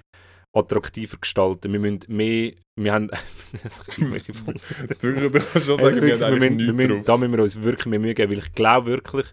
attraktiver 0.57 1.19
gestalten. 1.19 1.71
Wir 1.73 1.79
müssen 1.79 2.01
mehr, 2.09 2.53
wir 2.81 2.93
haben 2.93 3.11
irgendwelche. 3.99 4.33
Jetzt 4.33 5.03
wirklich, 5.03 5.25
du 5.25 5.31
kannst 5.31 5.67
schon 5.67 5.79
sagen, 5.79 6.01
wir 6.01 6.19
haben 6.19 6.41
wir 6.41 6.51
müssen, 6.51 6.59
wir 6.59 6.73
müssen, 6.73 6.89
da 7.05 7.13
drauf. 7.13 7.21
müssen 7.21 7.33
wir 7.35 7.43
uns 7.43 7.61
wirklich 7.63 7.87
mehr 7.87 7.99
Mühe 7.99 8.15
geben, 8.15 8.33
weil 8.33 8.39
ich 8.39 8.53
glaube 8.55 8.87
wirklich, 8.93 9.27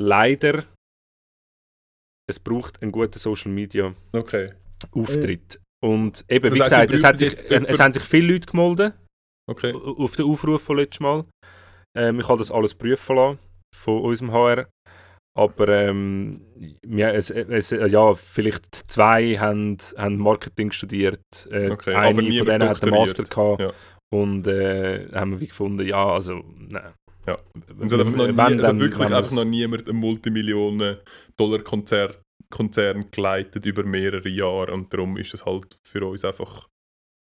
leider, 0.00 0.64
es 2.28 2.40
braucht 2.40 2.82
einen 2.82 2.90
guten 2.90 3.18
Social 3.18 3.52
Media 3.52 3.94
Okay. 4.12 4.52
Auftritt. 4.90 5.60
Und 5.84 6.24
eben, 6.28 6.52
wie 6.52 6.58
Das 6.58 6.72
heisst, 6.72 6.90
gesagt, 6.90 7.20
wir 7.20 7.28
es, 7.32 7.40
sich, 7.40 7.50
äh, 7.50 7.64
es 7.66 7.78
haben 7.78 7.92
sich 7.92 8.02
viele 8.02 8.32
Leute 8.32 8.46
gemeldet 8.50 8.94
Okay. 9.48 9.72
auf 9.72 10.16
den 10.16 10.24
Aufruf 10.24 10.62
von 10.62 10.78
letztes 10.78 10.98
Mal. 10.98 11.24
Ähm, 11.96 12.18
ich 12.18 12.26
habe 12.28 12.38
das 12.38 12.50
alles 12.50 12.74
prüfen 12.74 13.14
lassen 13.14 13.38
von 13.74 14.00
unserem 14.02 14.32
HR. 14.32 14.68
Aber 15.38 15.68
ähm, 15.68 16.40
ja, 16.86 17.10
es, 17.10 17.30
es, 17.30 17.70
äh, 17.72 17.86
ja, 17.88 18.14
vielleicht 18.14 18.90
zwei 18.90 19.36
haben, 19.36 19.76
haben 19.96 20.16
Marketing 20.16 20.72
studiert. 20.72 21.20
Äh, 21.50 21.70
Okay, 21.70 21.94
eine 21.94 22.22
von 22.22 22.30
denen 22.46 22.68
hat 22.68 22.82
einen 22.82 22.92
Master 22.92 23.24
gehabt. 23.24 23.60
Ja. 23.60 23.72
Und 24.14 24.46
äh, 24.46 25.08
haben 25.12 25.32
wir 25.32 25.40
wie 25.40 25.48
gefunden, 25.48 25.86
ja, 25.86 26.06
also, 26.06 26.42
nein. 26.56 26.92
Ja. 27.26 27.36
Und 27.78 27.86
es 27.86 27.92
hat, 27.92 28.00
einfach 28.00 28.16
noch 28.16 28.26
nie, 28.28 28.36
Wenn, 28.36 28.58
dann- 28.58 28.80
wirklich 28.80 29.10
einfach 29.12 29.32
noch 29.32 29.44
niemand 29.44 29.88
einen 29.88 29.98
Multimillionen-Dollar-Konzern 29.98 32.12
Konzern 32.48 33.10
geleitet 33.10 33.66
über 33.66 33.82
mehrere 33.82 34.28
Jahre 34.28 34.72
und 34.72 34.92
darum 34.94 35.16
ist 35.16 35.32
das 35.34 35.44
halt 35.44 35.76
für 35.84 36.06
uns 36.06 36.24
einfach 36.24 36.68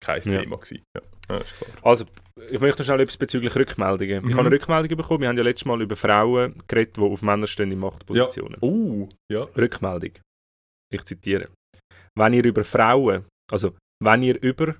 kein 0.04 0.22
Ja. 0.24 0.42
Thema 0.42 0.58
gewesen. 0.58 0.84
Ja, 0.96 1.02
ja. 1.38 1.42
Also, 1.82 2.04
ich 2.50 2.60
möchte 2.60 2.82
noch 2.82 2.86
schnell 2.86 3.02
etwas 3.02 3.18
bezüglich 3.18 3.56
Rückmeldungen. 3.56 4.24
Mhm. 4.24 4.30
Ich 4.30 4.36
habe 4.36 4.48
eine 4.48 4.56
Rückmeldung 4.56 4.98
bekommen. 4.98 5.22
Wir 5.22 5.30
haben 5.30 5.38
ja 5.38 5.44
letztes 5.44 5.66
Mal 5.66 5.82
über 5.82 5.96
Frauen 5.96 6.62
geredet, 6.68 6.98
die 6.98 7.02
auf 7.02 7.22
Männer 7.22 7.48
stehen 7.48 7.72
in 7.72 7.80
Machtpositionen. 7.80 8.58
Oh, 8.62 9.10
ja. 9.32 9.42
Rückmeldung. 9.56 10.12
Ich 10.94 11.04
zitiere. 11.04 11.50
Wenn 12.18 12.34
ihr 12.34 12.46
über 12.46 12.64
Frauen, 12.64 13.26
also 13.52 13.76
wenn 14.04 14.24
ihr 14.24 14.42
über 14.42 14.76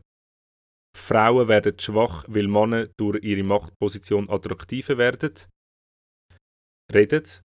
Frauen 0.98 1.48
werden 1.48 1.78
schwach, 1.80 2.26
weil 2.28 2.48
Männer 2.48 2.88
durch 2.98 3.24
ihre 3.24 3.44
Machtposition 3.44 4.30
attraktiver 4.30 4.98
werden, 4.98 5.34
redet, 6.94 7.42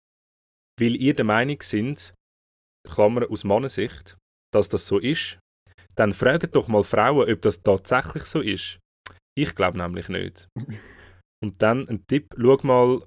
weil 0.78 0.96
ihr 0.96 1.14
der 1.14 1.24
Meinung 1.24 1.60
sind, 1.62 2.14
Klammer 2.88 3.30
aus 3.30 3.44
Mannensicht, 3.44 4.16
dass 4.52 4.68
das 4.68 4.86
so 4.86 4.98
ist, 4.98 5.38
dann 5.96 6.14
fragt 6.14 6.54
doch 6.54 6.68
mal 6.68 6.84
Frauen, 6.84 7.30
ob 7.30 7.42
das 7.42 7.62
tatsächlich 7.62 8.24
so 8.24 8.40
ist. 8.40 8.78
Ich 9.38 9.54
glaube 9.54 9.78
nämlich 9.78 10.08
nicht. 10.08 10.48
Und 11.42 11.62
dann 11.62 11.88
ein 11.88 12.04
Tipp, 12.06 12.26
schau 12.36 12.58
mal 12.62 13.06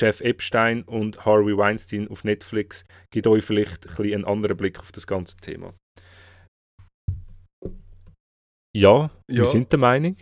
Jeff 0.00 0.20
Epstein 0.20 0.82
und 0.84 1.24
Harvey 1.24 1.56
Weinstein 1.56 2.08
auf 2.08 2.24
Netflix, 2.24 2.84
gibt 3.12 3.26
euch 3.26 3.44
vielleicht 3.44 3.86
ein 3.98 4.12
einen 4.12 4.24
anderen 4.24 4.56
Blick 4.56 4.80
auf 4.80 4.90
das 4.92 5.06
ganze 5.06 5.36
Thema. 5.36 5.74
Ja, 8.76 9.10
Ja. 9.30 9.36
wir 9.38 9.44
sind 9.46 9.70
der 9.70 9.78
Meinung. 9.78 10.16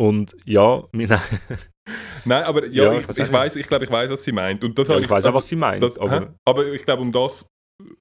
Und 0.00 0.34
ja, 0.46 0.88
wir, 0.92 1.08
Nein, 2.24 2.44
aber 2.44 2.66
ja, 2.66 2.92
Ja, 2.92 3.00
ich, 3.00 3.18
ich 3.18 3.32
weiß 3.32 3.56
ich, 3.56 3.62
ich 3.62 3.68
glaube, 3.68 3.84
ich 3.84 3.90
weiß, 3.90 4.10
was 4.10 4.24
sie 4.24 4.32
meint. 4.32 4.64
Und 4.64 4.78
das 4.78 4.88
ja, 4.88 4.94
habe 4.94 5.04
ich 5.04 5.10
weiß 5.10 5.24
auch, 5.24 5.28
also 5.28 5.36
was 5.36 5.46
sie 5.48 5.56
meint. 5.56 5.82
das, 5.82 5.98
aber, 5.98 6.20
hä? 6.20 6.34
aber 6.48 6.66
ich 6.72 6.84
glaube, 6.84 7.02
um 7.02 7.12
das, 7.12 7.46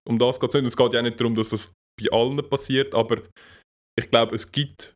um 0.08 0.18
das 0.18 0.40
geht 0.40 0.50
es 0.50 0.62
nicht. 0.62 0.66
Es 0.72 0.78
geht 0.78 0.94
ja 0.94 1.00
auch 1.00 1.04
nicht 1.04 1.20
darum, 1.20 1.36
dass 1.36 1.50
das 1.50 1.72
bei 2.02 2.10
allen 2.12 2.38
passiert, 2.50 2.96
aber 2.96 3.22
ich 3.98 4.10
glaube, 4.10 4.36
es 4.36 4.50
gibt 4.50 4.94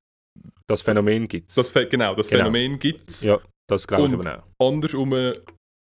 das 0.70 0.82
Phänomen 0.82 1.28
gibt 1.28 1.50
es. 1.56 1.74
genau, 1.90 2.16
das 2.16 2.28
Genau. 2.30 2.44
Phänomen 2.46 2.80
gibt 2.80 3.10
es. 3.12 3.24
Ja, 3.24 3.40
das 3.70 3.88
glaube 3.88 4.08
ich 4.08 4.14
aber 4.28 4.44
auch. 4.60 4.66
andersrum 4.68 5.14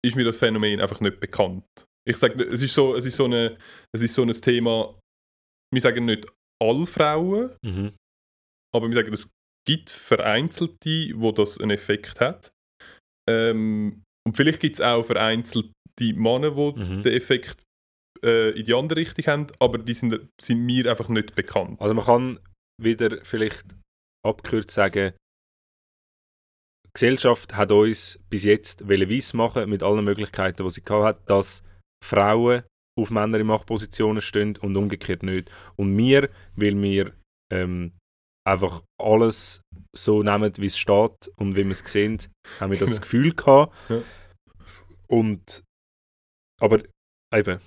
ist 0.05 0.15
mir 0.15 0.23
das 0.25 0.37
Phänomen 0.37 0.79
einfach 0.81 0.99
nicht 1.01 1.19
bekannt. 1.19 1.63
Ich 2.07 2.17
sage, 2.17 2.41
es 2.45 2.61
ist 2.63 2.73
so, 2.73 2.95
es 2.95 3.05
ist 3.05 3.17
so 3.17 3.25
eine, 3.25 3.57
es 3.93 4.01
ist 4.01 4.13
so 4.13 4.21
ein 4.23 4.31
Thema. 4.31 4.97
Wir 5.73 5.81
sagen 5.81 6.05
nicht 6.05 6.25
alle 6.63 6.85
Frauen, 6.85 7.51
Mhm. 7.63 7.93
aber 8.75 8.87
wir 8.87 8.93
sagen, 8.95 9.11
es 9.13 9.27
gibt 9.67 9.89
vereinzelte, 9.89 11.11
wo 11.15 11.31
das 11.31 11.59
einen 11.59 11.71
Effekt 11.71 12.19
hat. 12.21 12.51
Ähm, 13.29 14.03
und 14.25 14.37
vielleicht 14.37 14.59
gibt 14.61 14.75
es 14.75 14.81
auch 14.81 15.03
vereinzelte 15.03 15.71
Männer, 15.99 16.51
die 16.51 16.79
Mhm. 16.79 17.03
den 17.03 17.13
Effekt 17.13 17.63
äh, 18.23 18.51
in 18.57 18.65
die 18.65 18.73
andere 18.73 18.99
Richtung 19.01 19.25
haben, 19.25 19.47
aber 19.59 19.77
die 19.77 19.93
sind, 19.93 20.27
sind 20.41 20.65
mir 20.65 20.89
einfach 20.89 21.09
nicht 21.09 21.35
bekannt. 21.35 21.79
Also 21.81 21.93
man 21.93 22.05
kann 22.05 22.39
wieder 22.81 23.23
vielleicht 23.23 23.65
abgekürzt 24.27 24.71
sagen, 24.71 25.13
die 26.85 26.89
Gesellschaft 26.93 27.55
hat 27.55 27.71
uns 27.71 28.19
bis 28.29 28.43
jetzt 28.43 28.87
weiss 28.87 29.33
machen 29.33 29.69
mit 29.69 29.83
allen 29.83 30.03
Möglichkeiten, 30.03 30.63
die 30.63 30.69
sie 30.69 30.83
hat, 30.87 31.29
dass 31.29 31.63
Frauen 32.03 32.63
auf 32.97 33.11
Männer 33.11 33.39
in 33.39 33.47
Machtpositionen 33.47 34.21
stehen 34.21 34.57
und 34.57 34.75
umgekehrt 34.75 35.23
nicht. 35.23 35.51
Und 35.75 35.95
wir, 35.97 36.29
weil 36.55 36.81
wir 36.81 37.13
ähm, 37.51 37.93
einfach 38.47 38.81
alles 38.99 39.61
so 39.95 40.23
nehmen, 40.23 40.51
wie 40.57 40.65
es 40.65 40.77
steht 40.77 41.29
und 41.37 41.55
wie 41.55 41.65
wir 41.65 41.71
es 41.71 41.79
sehen, 41.79 42.19
haben 42.59 42.71
wir 42.71 42.79
das. 42.79 43.01
Gefühl 43.01 43.33
gehabt. 43.33 43.75
Ja. 43.89 44.01
Und 45.07 45.63
aber 46.59 46.83
eben, 47.33 47.59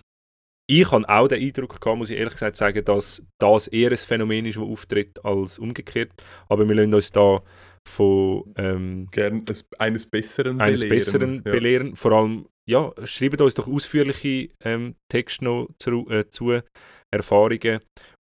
ich 0.70 0.90
habe 0.90 1.08
auch 1.08 1.28
den 1.28 1.42
Eindruck 1.42 1.80
gehabt, 1.80 1.98
muss 1.98 2.10
ich 2.10 2.18
ehrlich 2.18 2.34
gesagt 2.34 2.56
sagen, 2.56 2.84
dass 2.84 3.22
das 3.40 3.66
eher 3.68 3.90
ein 3.90 3.96
Phänomen 3.96 4.46
ist, 4.46 4.56
das 4.56 4.62
auftritt, 4.62 5.24
als 5.24 5.58
umgekehrt. 5.58 6.12
Aber 6.48 6.68
wir 6.68 6.74
lassen 6.74 6.94
uns 6.94 7.10
da 7.12 7.42
von 7.88 8.52
ähm, 8.56 9.08
Gern 9.10 9.44
es- 9.48 9.66
eines 9.78 10.06
Besseren 10.06 10.60
eines 10.60 10.80
belehren. 10.80 10.98
Besseren 10.98 11.34
ja. 11.44 11.52
belehren. 11.52 11.96
Vor 11.96 12.12
allem, 12.12 12.46
ja, 12.68 12.92
schreibt 13.04 13.40
uns 13.40 13.54
doch 13.54 13.66
ausführliche 13.66 14.48
ähm, 14.64 14.94
Texte 15.10 15.44
noch 15.44 15.68
zu, 15.78 16.08
äh, 16.08 16.28
zu 16.28 16.60
Erfahrungen. 17.12 17.80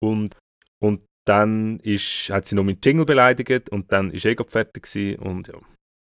Und, 0.03 0.37
und 0.83 1.03
dann 1.29 1.79
ist, 1.81 2.31
hat 2.31 2.47
sie 2.47 2.55
noch 2.55 2.65
mit 2.65 2.85
Jingle 2.85 3.05
beleidigt 3.05 3.69
und 3.71 3.93
dann 3.93 4.11
ist 4.11 4.25
eh 4.25 4.35
gerade 4.35 4.51
fertig 4.51 4.85
gewesen 4.85 5.19
und 5.21 5.49
ja. 5.49 5.55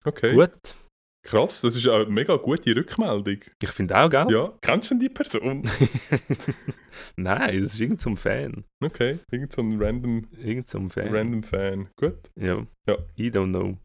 Okay. 0.05 0.35
Gut, 0.35 0.75
Krass, 1.23 1.61
das 1.61 1.77
ist 1.77 1.87
eine 1.87 2.07
mega 2.07 2.37
gute 2.37 2.75
Rückmeldung. 2.75 3.41
Ich 3.63 3.71
finde 3.71 3.97
auch, 3.99 4.09
gell? 4.09 4.27
Ja, 4.31 4.55
kennst 4.63 4.91
du 4.91 4.95
denn 4.95 5.01
die 5.01 5.09
Person? 5.11 5.63
Nein, 7.17 7.63
das 7.63 7.75
ist 7.75 7.81
irgend 7.81 8.01
so 8.01 8.11
ein 8.11 8.17
Fan. 8.17 8.65
Okay, 8.85 9.19
irgend 9.31 9.53
so 9.53 9.61
ein 9.63 9.81
random, 9.83 10.27
Irgend 10.39 10.69
so 10.69 10.89
Fan. 10.89 11.15
random 11.15 11.43
Fan. 11.43 11.89
Gut. 11.97 12.31
Ja. 12.37 12.67
Ja. 12.89 12.97
I 13.19 13.31
don't 13.31 13.51
know. 13.51 13.77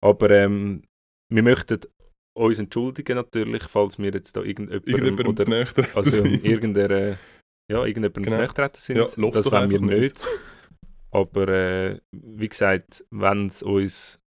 Aber 0.00 0.30
ähm, 0.30 0.82
wir 1.32 1.42
möchten 1.42 1.78
uns 2.36 2.58
entschuldigen 2.58 3.16
natürlich, 3.16 3.62
falls 3.64 3.98
wir 3.98 4.10
jetzt 4.12 4.36
da 4.36 4.40
irgendjemandem 4.42 4.88
Irgendjemandem 4.92 5.26
oder 5.28 5.48
näher 5.48 5.64
dran 5.64 5.86
also 5.94 6.10
sind. 6.24 6.44
irgendeiner 6.44 7.18
ja, 7.70 7.84
irgendjemandem 7.84 8.24
Genau. 8.24 8.36
nachtreten 8.38 8.80
sind. 8.80 8.96
Ja, 8.96 9.04
das 9.04 9.16
wollen 9.16 9.32
wir 9.34 9.52
einfach 9.60 9.80
nicht. 9.80 10.00
nicht. 10.00 10.26
Aber 11.12 11.48
äh, 11.48 12.00
wie 12.12 12.48
gesagt, 12.48 13.04
wenn 13.10 13.46
es 13.46 13.62
uns 13.62 14.20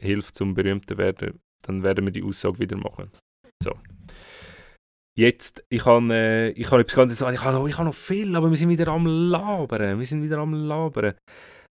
hilft 0.00 0.34
zum 0.34 0.54
berühmter 0.54 0.98
werden, 0.98 1.40
dann 1.62 1.82
werden 1.82 2.04
wir 2.04 2.12
die 2.12 2.22
Aussage 2.22 2.58
wieder 2.58 2.76
machen. 2.76 3.10
So. 3.62 3.72
Jetzt, 5.18 5.64
ich 5.68 5.84
habe 5.84 6.12
äh, 6.14 6.50
ich 6.50 6.70
habe 6.70 6.82
etwas 6.82 6.96
ganz 6.96 7.18
sagen, 7.18 7.34
ich 7.34 7.42
habe 7.42 7.56
noch, 7.58 7.66
ich 7.68 7.76
habe 7.76 7.86
noch 7.88 7.94
viel, 7.94 8.34
aber 8.36 8.48
wir 8.48 8.56
sind 8.56 8.68
wieder 8.68 8.88
am 8.88 9.06
Labern. 9.06 9.98
Wir 9.98 10.06
sind 10.06 10.22
wieder 10.22 10.38
am 10.38 10.54
Labern. 10.54 11.14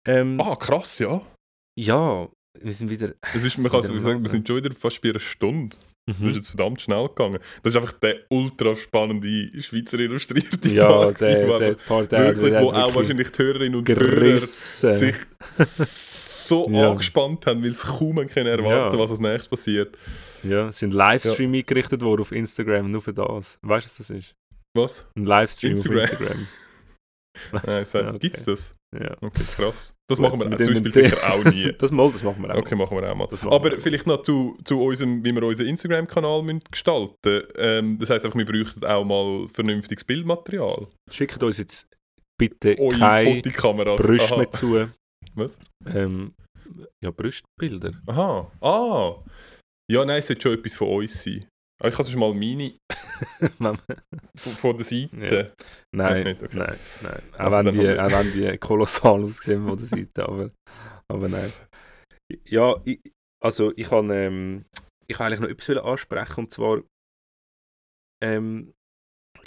Ähm, 0.07 0.39
Ah, 0.39 0.55
krass, 0.55 0.99
ja. 0.99 1.21
Ja, 1.79 2.29
wir 2.59 2.73
sind 2.73 2.89
wieder. 2.89 3.13
Das 3.33 3.43
ist, 3.43 3.57
wir 3.57 3.63
man 3.63 3.71
kann 3.71 3.81
sagen, 3.83 4.23
wir 4.23 4.29
sind 4.29 4.47
schon 4.47 4.57
wieder 4.57 4.75
fast 4.75 5.01
bei 5.01 5.09
einer 5.09 5.19
Stunde. 5.19 5.75
Das 6.07 6.17
ist 6.17 6.21
Mhm. 6.23 6.31
jetzt 6.31 6.47
verdammt 6.47 6.81
schnell 6.81 7.07
gegangen. 7.09 7.39
Das 7.63 7.73
ist 7.73 7.77
einfach 7.81 7.93
der 7.93 8.15
ultra 8.29 8.75
spannende 8.75 9.61
Schweizer 9.61 9.99
illustrierte 9.99 10.69
Ja, 10.69 11.11
gewesen, 11.11 11.19
der, 11.19 11.47
wo 11.47 11.59
der 11.59 12.07
der, 12.07 12.19
wirklich, 12.35 12.51
der 12.53 12.61
wo 12.63 12.71
auch 12.71 12.95
wahrscheinlich 12.95 13.31
die 13.31 13.43
Hörerinnen 13.43 13.75
und 13.79 13.87
Hörer 13.87 13.99
gerissen. 13.99 14.97
sich 14.97 15.15
so 16.47 16.67
Ja. 16.69 16.89
angespannt 16.91 17.45
haben, 17.45 17.63
weil 17.63 17.73
sie 17.73 17.87
kaum 17.87 18.15
können 18.27 18.47
erwarten 18.47 18.97
Ja. 18.97 18.99
was 18.99 19.11
als 19.11 19.19
nächstes 19.19 19.47
passiert. 19.47 19.97
Ja, 20.43 20.69
es 20.69 20.79
sind 20.79 20.93
Livestream 20.93 21.53
eingerichtet 21.53 22.01
worden 22.01 22.21
auf 22.21 22.31
Instagram, 22.31 22.89
nur 22.89 23.01
für 23.01 23.13
das. 23.13 23.59
Weißt 23.61 23.85
du, 23.85 23.89
was 23.91 23.97
das 23.97 24.09
ist? 24.09 24.33
Was? 24.73 25.05
Ein 25.15 25.25
Livestream 25.25 25.71
Instagram. 25.73 26.03
auf 26.03 26.11
Instagram. 26.11 26.47
Nein, 27.67 27.85
sag, 27.85 28.07
Okay. 28.07 28.19
Gibt's 28.19 28.43
das? 28.45 28.73
Ja. 28.93 29.15
Okay, 29.21 29.43
krass. 29.55 29.93
Das 30.09 30.17
Gut, 30.17 30.27
machen 30.27 30.39
wir 30.41 30.49
mit 30.49 30.63
zum 30.65 30.73
Beispiel 30.73 30.91
sicher 30.91 31.17
auch 31.31 31.43
nie. 31.45 31.71
Das 31.77 31.91
mal, 31.91 32.11
das 32.11 32.23
machen 32.23 32.43
wir 32.43 32.53
auch. 32.53 32.59
Okay, 32.59 32.75
machen 32.75 32.97
wir 32.97 33.09
auch 33.09 33.15
mal. 33.15 33.27
Aber 33.49 33.79
vielleicht 33.79 34.05
noch 34.05 34.21
zu, 34.21 34.57
zu 34.65 34.81
unserem, 34.81 35.23
wie 35.23 35.31
wir 35.31 35.43
unseren 35.43 35.67
Instagram-Kanal 35.67 36.59
gestalten 36.69 37.43
ähm, 37.55 37.97
Das 37.97 38.09
heisst 38.09 38.25
einfach, 38.25 38.37
wir 38.37 38.45
bräuchten 38.45 38.83
auch 38.83 39.05
mal 39.05 39.47
vernünftiges 39.47 40.03
Bildmaterial. 40.03 40.87
Schickt 41.09 41.41
uns 41.41 41.57
jetzt 41.57 41.87
bitte 42.37 42.77
Eure 42.79 42.97
keine. 42.99 43.41
Brüste 43.41 44.37
mehr 44.37 44.51
zu. 44.51 44.89
Was? 45.35 45.57
Ähm, 45.85 46.33
ja, 47.01 47.11
Brustbilder. 47.11 47.93
Aha. 48.07 48.51
Ah. 48.59 49.23
Ja, 49.89 50.05
nein, 50.05 50.19
es 50.19 50.27
sollte 50.27 50.41
schon 50.41 50.53
etwas 50.53 50.73
von 50.73 50.89
uns 50.89 51.23
sein. 51.23 51.45
Aber 51.81 51.89
ich 51.89 51.95
habe 51.95 52.03
sonst 52.03 52.15
mal 52.15 52.31
meine 52.31 52.75
von, 54.37 54.77
der 54.77 54.85
Seite. 54.85 55.55
nein, 55.91 56.23
nicht, 56.25 56.43
okay. 56.43 56.55
nein, 56.55 56.79
nein. 57.01 57.23
Auch, 57.33 57.39
Also 57.39 57.57
wenn 57.57 57.73
die, 57.73 57.99
auch 57.99 58.11
wenn 58.11 58.33
die 58.33 58.57
kolossal 58.59 59.23
aussehen 59.23 59.65
von 59.65 59.77
der 59.77 59.87
Seite, 59.87 60.23
aber, 60.27 60.51
aber 61.11 61.27
nein. 61.27 61.51
Ja, 62.45 62.79
ich, 62.85 63.01
also 63.43 63.73
ich 63.75 63.89
kann, 63.89 64.11
ähm, 64.11 64.65
ich 65.07 65.17
kann 65.17 65.25
eigentlich 65.25 65.39
noch 65.39 65.49
etwas 65.49 65.83
ansprechen 65.83 66.41
und 66.41 66.51
zwar 66.51 66.83
ähm, 68.23 68.73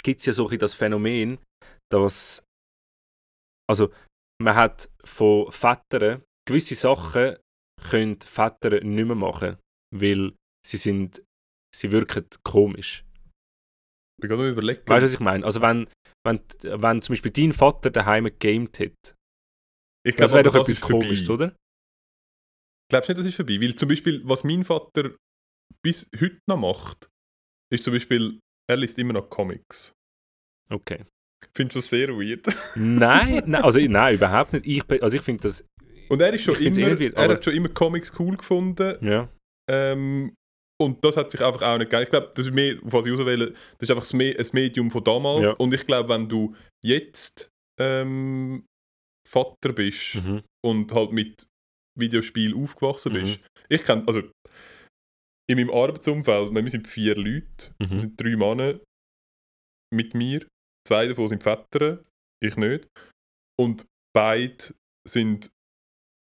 gibt 0.03 0.19
es 0.19 0.25
ja 0.25 0.33
so 0.33 0.49
ein 0.49 0.59
das 0.59 0.73
Phänomen, 0.73 1.37
dass 1.89 2.43
also 3.69 3.93
man 4.41 4.55
hat 4.55 4.89
von 5.05 5.49
Vätern 5.53 6.21
gewisse 6.45 6.75
Sachen 6.75 7.37
können 7.89 8.19
Väter 8.19 8.83
nicht 8.83 9.05
mehr 9.05 9.15
machen, 9.15 9.57
weil 9.95 10.33
sie 10.67 10.77
sind 10.77 11.23
sie 11.75 11.91
wirken 11.91 12.25
komisch. 12.43 13.03
Ich 14.17 14.21
bin 14.21 14.29
gerade 14.29 14.49
überlegen. 14.49 14.81
Weißt 14.87 15.01
du, 15.01 15.05
was 15.05 15.13
ich 15.13 15.19
meine? 15.19 15.45
Also 15.45 15.61
wenn, 15.61 15.87
wenn, 16.25 16.39
wenn 16.61 17.01
zum 17.01 17.13
Beispiel 17.13 17.31
dein 17.31 17.51
Vater 17.51 17.89
daheim 17.91 18.25
gegamed 18.25 18.79
hat, 18.79 19.15
ich 20.05 20.15
das 20.15 20.31
wäre 20.31 20.43
doch 20.43 20.53
das 20.53 20.69
etwas 20.69 20.81
komisches, 20.81 21.29
oder? 21.29 21.55
Glaubst 22.91 23.09
du 23.09 23.13
nicht, 23.13 23.19
das 23.19 23.25
ist 23.25 23.35
vorbei? 23.35 23.59
Weil 23.59 23.75
zum 23.75 23.89
Beispiel, 23.89 24.21
was 24.25 24.43
mein 24.43 24.63
Vater 24.63 25.15
bis 25.83 26.07
heute 26.19 26.37
noch 26.47 26.57
macht, 26.57 27.09
ist 27.73 27.83
zum 27.83 27.93
Beispiel, 27.93 28.39
er 28.69 28.77
liest 28.77 28.97
immer 28.99 29.13
noch 29.13 29.29
Comics. 29.29 29.91
Okay. 30.69 31.05
Findest 31.55 31.75
du 31.75 31.79
das 31.79 31.89
sehr 31.89 32.09
weird? 32.09 32.45
Nein, 32.75 33.43
nein, 33.47 33.63
also 33.63 33.79
nein, 33.79 34.15
überhaupt 34.15 34.53
nicht. 34.53 34.65
Ich, 34.67 35.01
also 35.01 35.17
ich 35.17 35.23
finde 35.23 35.43
das, 35.43 35.65
Und 36.09 36.21
er 36.21 36.33
ist 36.33 36.43
schon 36.43 36.55
immer, 36.55 36.99
weird, 36.99 37.15
er 37.15 37.29
hat 37.29 37.43
schon 37.43 37.53
immer 37.53 37.69
Comics 37.69 38.11
cool 38.19 38.37
gefunden. 38.37 38.97
ja, 39.05 39.29
Ähm, 39.69 40.33
und 40.81 41.03
das 41.03 41.15
hat 41.17 41.31
sich 41.31 41.41
einfach 41.41 41.61
auch 41.61 41.77
nicht 41.77 41.89
gegeben. 41.89 42.03
Ich 42.03 42.09
glaube, 42.09 42.31
das 42.35 42.45
ist 42.47 42.53
mehr, 42.53 42.77
was 42.81 43.05
ich 43.05 43.13
auswähle, 43.13 43.51
das 43.51 43.89
ist 43.89 43.91
einfach 43.91 44.11
ein 44.13 44.47
Medium 44.53 44.91
von 44.91 45.03
damals. 45.03 45.45
Ja. 45.45 45.51
Und 45.53 45.73
ich 45.73 45.85
glaube, 45.85 46.09
wenn 46.09 46.27
du 46.27 46.55
jetzt 46.83 47.49
ähm, 47.79 48.65
Vater 49.27 49.73
bist 49.73 50.15
mhm. 50.15 50.43
und 50.65 50.91
halt 50.91 51.11
mit 51.11 51.47
Videospiel 51.97 52.55
aufgewachsen 52.55 53.13
Mhm. 53.13 53.15
bist, 53.21 53.39
ich 53.69 53.83
kenne, 53.83 54.03
also 54.07 54.21
in 55.49 55.57
meinem 55.57 55.69
Arbeitsumfeld, 55.71 56.53
wir 56.53 56.69
sind 56.69 56.87
vier 56.87 57.15
Leute, 57.15 57.73
Mhm. 57.81 57.99
sind 57.99 58.21
drei 58.21 58.35
Männer 58.35 58.79
mit 59.93 60.13
mir, 60.13 60.45
zwei 60.87 61.07
davon 61.07 61.27
sind 61.27 61.43
Väter, 61.43 62.03
ich 62.43 62.57
nicht. 62.57 62.87
Und 63.59 63.85
beide 64.13 64.57
sind 65.07 65.49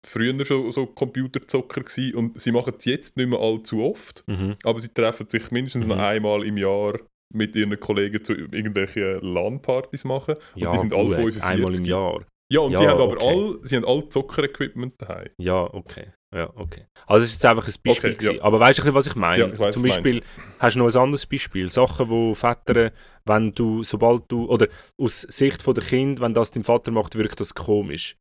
früher 0.06 0.44
schon 0.44 0.70
so 0.72 0.86
Computerzocker 0.86 1.80
gewesen 1.82 2.14
und 2.14 2.40
sie 2.40 2.52
machen 2.52 2.74
es 2.78 2.84
jetzt 2.84 3.16
nicht 3.16 3.28
mehr 3.28 3.40
allzu 3.40 3.82
oft, 3.82 4.24
Mhm. 4.26 4.56
aber 4.64 4.80
sie 4.80 4.88
treffen 4.88 5.28
sich 5.28 5.50
mindestens 5.50 5.86
noch 5.86 5.96
Mhm. 5.96 6.02
einmal 6.02 6.44
im 6.44 6.56
Jahr 6.56 6.98
mit 7.34 7.56
ihren 7.56 7.78
Kollegen 7.80 8.22
zu 8.24 8.32
irgendwelchen 8.34 9.18
LAN-Partys 9.18 10.04
machen. 10.04 10.34
Und 10.54 10.62
ja 10.62 10.70
die 10.72 10.78
sind 10.78 10.92
alle 10.94 11.04
gut, 11.08 11.14
45. 11.34 11.42
einmal 11.44 11.74
im 11.76 11.84
Jahr. 11.84 12.24
Ja, 12.48 12.60
und 12.60 12.72
Ja, 12.72 12.78
sie 12.78 12.86
haben 12.86 13.00
aber 13.00 13.14
okay. 13.16 13.26
all, 13.28 13.58
sie 13.64 13.76
haben 13.76 13.84
all 13.84 14.08
Zocker-Equipment 14.08 14.94
daheim. 14.98 15.30
Ja, 15.38 15.62
okay. 15.74 16.12
Ja, 16.34 16.50
okay. 16.54 16.86
Also 17.06 17.24
es 17.24 17.30
ist 17.30 17.42
jetzt 17.42 17.46
einfach 17.46 17.66
ein 17.66 17.74
Beispiel. 17.84 18.12
Okay, 18.12 18.36
ja. 18.36 18.42
Aber 18.42 18.60
weißt 18.60 18.78
du, 18.80 18.94
was 18.94 19.06
ich 19.06 19.14
meine? 19.16 19.42
Ja, 19.46 19.52
ich 19.52 19.58
weiss, 19.58 19.74
Zum 19.74 19.82
Beispiel 19.82 20.22
hast 20.58 20.74
du 20.76 20.78
noch 20.80 20.86
ein 20.94 20.96
anderes 21.02 21.26
Beispiel. 21.26 21.70
Sachen, 21.70 22.08
wo 22.08 22.34
Väter, 22.34 22.92
wenn 23.24 23.52
du, 23.52 23.82
sobald 23.82 24.24
du, 24.28 24.46
oder 24.46 24.68
aus 25.00 25.22
Sicht 25.22 25.62
von 25.62 25.74
der 25.74 25.82
Kind, 25.84 26.20
wenn 26.20 26.34
das 26.34 26.52
dein 26.52 26.62
Vater 26.62 26.90
macht, 26.92 27.16
wirkt 27.16 27.40
das 27.40 27.54
komisch. 27.54 28.16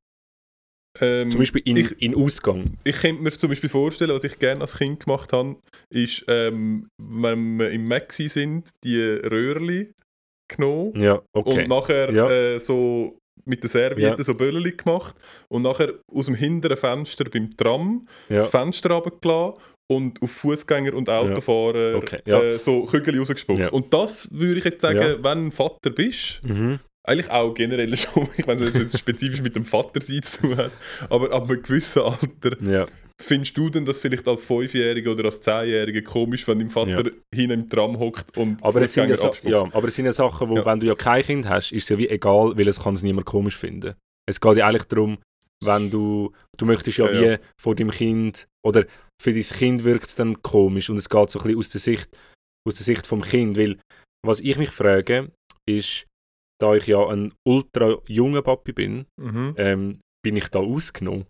Ähm, 1.02 1.30
Zum 1.32 1.39
Beispiel 1.39 1.62
in, 1.66 1.78
ich- 1.78 2.02
in 2.02 2.16
Ausgang. 2.16 2.78
Ich 2.84 2.96
könnte 2.98 3.22
mir 3.22 3.32
zum 3.32 3.50
Beispiel 3.50 3.70
vorstellen, 3.70 4.12
was 4.12 4.24
ich 4.24 4.39
gerne 4.39 4.62
als 4.62 4.78
Kind 4.78 5.04
gemacht 5.04 5.34
habe, 5.34 5.58
ist, 5.89 6.24
ähm, 6.28 6.88
wenn 7.02 7.58
wir 7.60 7.72
im 7.72 7.88
Maxi 7.88 8.30
sind, 8.30 8.70
die 8.84 9.00
Röhrli 9.02 9.91
genommen 10.50 10.93
Ja, 11.00 11.22
okay. 11.34 11.64
und 11.64 11.68
nachher 11.70 12.12
Ja. 12.12 12.30
äh, 12.30 12.60
so 12.60 13.18
mit 13.46 13.62
der 13.64 13.70
Serviette 13.70 14.18
Ja. 14.20 14.24
so 14.24 14.34
Bölleli 14.36 14.72
gemacht 14.72 15.16
und 15.52 15.64
nachher 15.64 15.93
aus 16.12 16.26
dem 16.28 16.36
hinteren 16.36 16.78
Fenster 16.78 17.26
beim 17.26 17.50
Tram 17.58 18.02
das 18.30 18.50
Fenster 18.50 18.91
runtergelassen 18.91 19.56
und 19.91 20.22
auf 20.22 20.32
Fußgänger 20.32 20.93
und 20.93 21.10
Autofahrer 21.10 21.96
Okay, 21.98 22.22
äh, 22.26 22.58
so 22.58 22.86
Kügel 22.86 23.20
rausgespuckt. 23.20 23.72
Und 23.72 23.93
das 23.93 24.28
würde 24.32 24.58
ich 24.60 24.64
jetzt 24.66 24.82
sagen, 24.82 25.18
wenn 25.22 25.46
du 25.46 25.52
Vater 25.52 25.89
bist, 25.89 26.41
Mhm. 26.43 26.80
Eigentlich 27.08 27.30
auch 27.30 27.53
generell 27.53 27.95
schon, 27.97 28.28
ich 28.38 28.47
weiß 28.47 28.60
nicht, 28.60 28.70
ob 28.70 28.76
es 28.76 28.82
jetzt 28.93 28.99
spezifisch 28.99 29.41
mit 29.41 29.56
dem 29.56 29.66
Vater 29.66 29.99
zu 30.01 30.20
tun 30.22 30.58
hat, 30.58 30.72
aber 31.10 31.32
ab 31.32 31.49
einem 31.49 31.62
gewissen 31.62 32.01
Alter 32.01 32.62
Ja. 32.64 32.86
Findest 33.22 33.56
du 33.58 33.70
denn 33.70 33.86
das 33.86 34.01
vielleicht 34.01 34.28
als 34.28 34.43
Fünfjähriger 34.43 35.12
oder 35.14 35.26
als 35.26 35.39
Zehnjähriger 35.39 36.01
komisch, 36.01 36.45
wenn 36.49 36.60
dein 36.60 36.70
Vater 36.70 37.12
hinten 37.34 37.51
im 37.62 37.70
Tram 37.70 37.97
hockt 37.97 38.38
und 38.38 38.62
Aber 38.62 38.82
es, 38.82 38.91
sind 38.91 39.08
ja, 39.10 39.32
ja, 39.43 39.62
aber 39.72 39.88
es 39.88 39.95
sind 39.95 40.03
ja 40.06 40.12
Sachen, 40.12 40.49
wo, 40.49 40.58
Ja. 40.58 40.66
wenn 40.66 40.82
du 40.82 40.88
ja 40.88 40.95
kein 40.95 41.24
Kind 41.24 41.47
hast, 41.47 41.72
ist 41.72 41.84
es 41.84 41.89
ja 41.89 41.97
wie 41.97 42.10
egal, 42.10 42.58
weil 42.58 42.68
es 42.68 42.82
kann 42.84 42.93
es 42.93 43.03
niemand 43.03 43.26
komisch 43.26 43.56
finden. 43.56 43.95
Es 44.28 44.41
geht 44.41 44.58
ja 44.58 44.68
eigentlich 44.68 44.84
darum, 44.86 45.18
wenn 45.64 45.89
du, 45.89 46.34
du 46.58 46.66
möchtest 46.66 46.97
ja, 46.97 47.10
Ja, 47.10 47.22
wie 47.22 47.26
ja. 47.26 47.38
vor 47.58 47.74
dem 47.76 47.89
Kind, 47.89 48.47
oder 48.66 48.86
für 49.22 49.32
dein 49.32 49.43
Kind 49.43 49.86
wirkt 49.86 50.08
es 50.08 50.16
dann 50.16 50.41
komisch 50.41 50.89
und 50.89 50.97
es 50.97 51.08
geht 51.08 51.30
so 51.30 51.39
ein 51.39 51.43
bisschen 51.43 51.58
aus 51.60 51.70
der 51.70 51.82
Sicht, 51.82 52.10
aus 52.68 52.76
der 52.76 52.84
Sicht 52.84 53.08
vom 53.08 53.22
Kind, 53.22 53.58
weil 53.58 53.78
was 54.26 54.41
ich 54.41 54.58
mich 54.58 54.72
frage, 54.72 55.32
ist, 55.70 56.06
da 56.62 56.76
ich 56.76 56.88
ja 56.88 57.06
ein 57.08 57.34
ultra 57.47 57.97
junger 58.08 58.41
Papi 58.41 58.74
bin, 58.74 59.06
Mhm. 59.18 59.56
ähm, 59.58 59.99
bin 60.24 60.38
ich 60.38 60.47
da 60.49 60.60
ausgenommen 60.60 61.26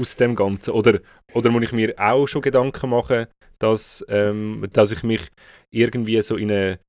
aus 0.00 0.16
dem 0.16 0.34
Ganzen? 0.34 0.72
Oder, 0.72 1.00
oder 1.34 1.50
muss 1.50 1.62
ich 1.62 1.72
mir 1.72 1.94
auch 1.98 2.26
schon 2.26 2.42
Gedanken 2.42 2.90
machen, 2.90 3.26
dass, 3.58 4.04
ähm, 4.08 4.66
dass 4.72 4.92
ich 4.92 5.02
mich 5.02 5.30
irgendwie 5.70 6.20
so 6.22 6.36
in, 6.36 6.50
eine, 6.50 6.80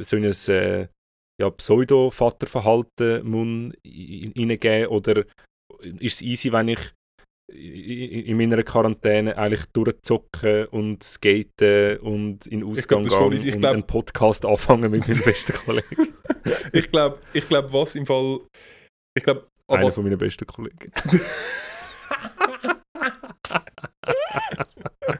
so 0.00 0.16
in 0.16 0.24
ein 0.24 0.34
äh, 0.48 0.88
ja, 1.40 1.50
Pseudo-Vaterverhalten 1.50 3.22
hineingeben? 3.84 4.88
Oder 4.88 5.24
ist 5.80 6.16
es 6.16 6.22
easy, 6.22 6.52
wenn 6.52 6.68
ich 6.68 6.80
in 7.52 8.26
in 8.26 8.36
meiner 8.36 8.62
Quarantäne 8.62 9.36
eigentlich 9.36 9.64
durchzocken 9.72 10.66
und 10.66 11.02
skaten 11.02 11.98
und 11.98 12.46
in 12.46 12.60
glaub, 12.60 12.72
Ausgang 12.72 13.04
ist 13.04 13.14
voll 13.14 13.30
gehen 13.30 13.38
easy. 13.38 13.48
Ich 13.48 13.54
und 13.56 13.60
glaub- 13.60 13.72
einen 13.74 13.86
Podcast 13.86 14.44
anfangen 14.44 14.90
mit 14.90 15.06
meinem 15.06 15.22
besten 15.22 15.52
Kollegen. 15.54 16.14
Ich 16.72 16.90
glaube, 16.90 17.18
ich 17.34 17.46
glaub, 17.48 17.70
was 17.72 17.94
im 17.96 18.06
Fall. 18.06 18.40
Ich 19.14 19.22
glaube, 19.22 19.46
Einer 19.68 19.84
was, 19.84 19.94
von 19.94 20.04
meinen 20.04 20.16
besten 20.18 20.46
Kollegen. 20.46 20.90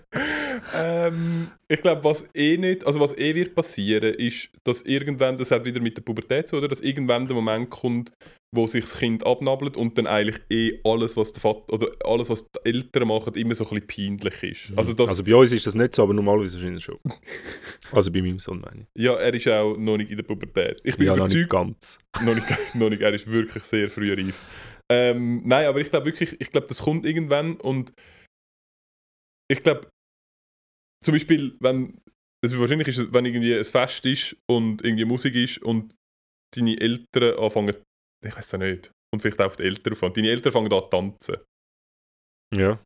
Ähm, 1.11 1.51
ich 1.69 1.83
glaube, 1.83 2.05
was 2.05 2.27
eh 2.35 2.57
nicht, 2.57 2.87
also 2.87 3.01
was 3.01 3.17
eh 3.17 3.35
wird 3.35 3.55
passieren, 3.55 4.15
ist, 4.15 4.51
dass 4.65 4.83
irgendwann, 4.83 5.39
das 5.39 5.51
hat 5.51 5.65
wieder 5.65 5.81
mit 5.81 5.97
der 5.97 6.03
Pubertät 6.03 6.49
zu, 6.49 6.57
oder, 6.57 6.69
dass 6.69 6.81
irgendwann 6.81 7.27
der 7.27 7.35
Moment 7.35 7.71
kommt, 7.71 8.13
wo 8.55 8.67
sich 8.67 8.85
das 8.85 8.99
Kind 8.99 9.25
abnabelt 9.25 9.77
und 9.77 9.97
dann 9.97 10.07
eigentlich 10.07 10.41
eh 10.51 10.81
alles, 10.85 11.17
was 11.17 11.33
der 11.33 11.41
Vater 11.41 11.73
oder 11.73 11.89
alles, 12.05 12.29
was 12.29 12.45
die 12.51 12.59
Eltern 12.65 13.09
machen, 13.09 13.35
immer 13.35 13.55
so 13.55 13.65
ein 13.69 13.81
bisschen 13.87 14.19
peinlich 14.19 14.43
ist. 14.43 14.73
Also, 14.77 14.93
das, 14.93 15.09
also 15.09 15.23
bei 15.25 15.35
uns 15.35 15.53
ist 15.53 15.67
das 15.67 15.75
nicht 15.75 15.95
so, 15.95 16.03
aber 16.03 16.15
normalerweise 16.15 16.57
wahrscheinlich 16.57 16.85
schon. 16.85 16.99
also 17.93 18.11
bei 18.11 18.23
meinem 18.23 18.41
Sohn 18.41 18.61
meine 18.61 18.87
ich. 18.95 19.03
ja, 19.03 19.15
er 19.15 19.33
ist 19.35 19.47
auch 19.49 19.77
noch 19.77 19.97
nicht 19.97 20.11
in 20.11 20.17
der 20.17 20.25
Pubertät. 20.25 20.81
Ich 20.83 20.97
bin 20.97 21.07
Ja, 21.07 21.15
noch 21.15 21.29
nicht 21.29 21.35
überzeugt, 21.35 21.51
ganz. 21.51 21.99
noch 22.25 22.35
nicht, 22.35 22.75
noch 22.75 22.91
nicht, 22.91 23.03
er 23.03 23.15
ist 23.15 23.27
wirklich 23.27 23.63
sehr 23.63 23.89
früh 23.89 24.13
reif. 24.13 24.45
Ähm, 24.91 25.43
nein, 25.45 25.67
aber 25.67 25.81
ich 25.81 25.89
glaube 25.89 26.07
wirklich, 26.07 26.35
ich 26.41 26.51
glaube, 26.51 26.67
das 26.67 26.83
kommt 26.83 27.07
irgendwann 27.07 27.57
und 27.57 27.93
ich 29.49 29.63
glaube, 29.63 29.89
zum 31.05 31.15
Beispiel, 31.15 31.57
wenn, 31.61 32.01
also 32.45 32.59
wahrscheinlich 32.61 32.89
ist 32.89 32.99
es, 32.99 33.13
wenn 33.13 33.25
irgendwie 33.27 33.55
ein 33.57 33.65
Fest 33.65 34.05
ist 34.07 34.37
und 34.51 34.83
irgendwie 34.85 35.05
Musik 35.05 35.35
ist 35.35 35.59
und 35.63 35.95
deine 36.57 36.79
Eltern 36.81 37.39
anfangen, 37.39 37.77
ich 38.25 38.37
weiß 38.37 38.53
es 38.53 38.59
nicht, 38.59 38.91
und 39.13 39.21
vielleicht 39.21 39.41
auch 39.41 39.47
auf 39.47 39.57
die 39.57 39.65
Eltern 39.65 39.93
auffangen, 39.93 40.15
deine 40.15 40.31
Eltern 40.31 40.53
fangen 40.53 40.73
an 40.73 40.81
zu 40.83 40.89
tanzen, 40.91 41.37
Ja. 42.55 42.83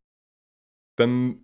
dann 0.97 1.41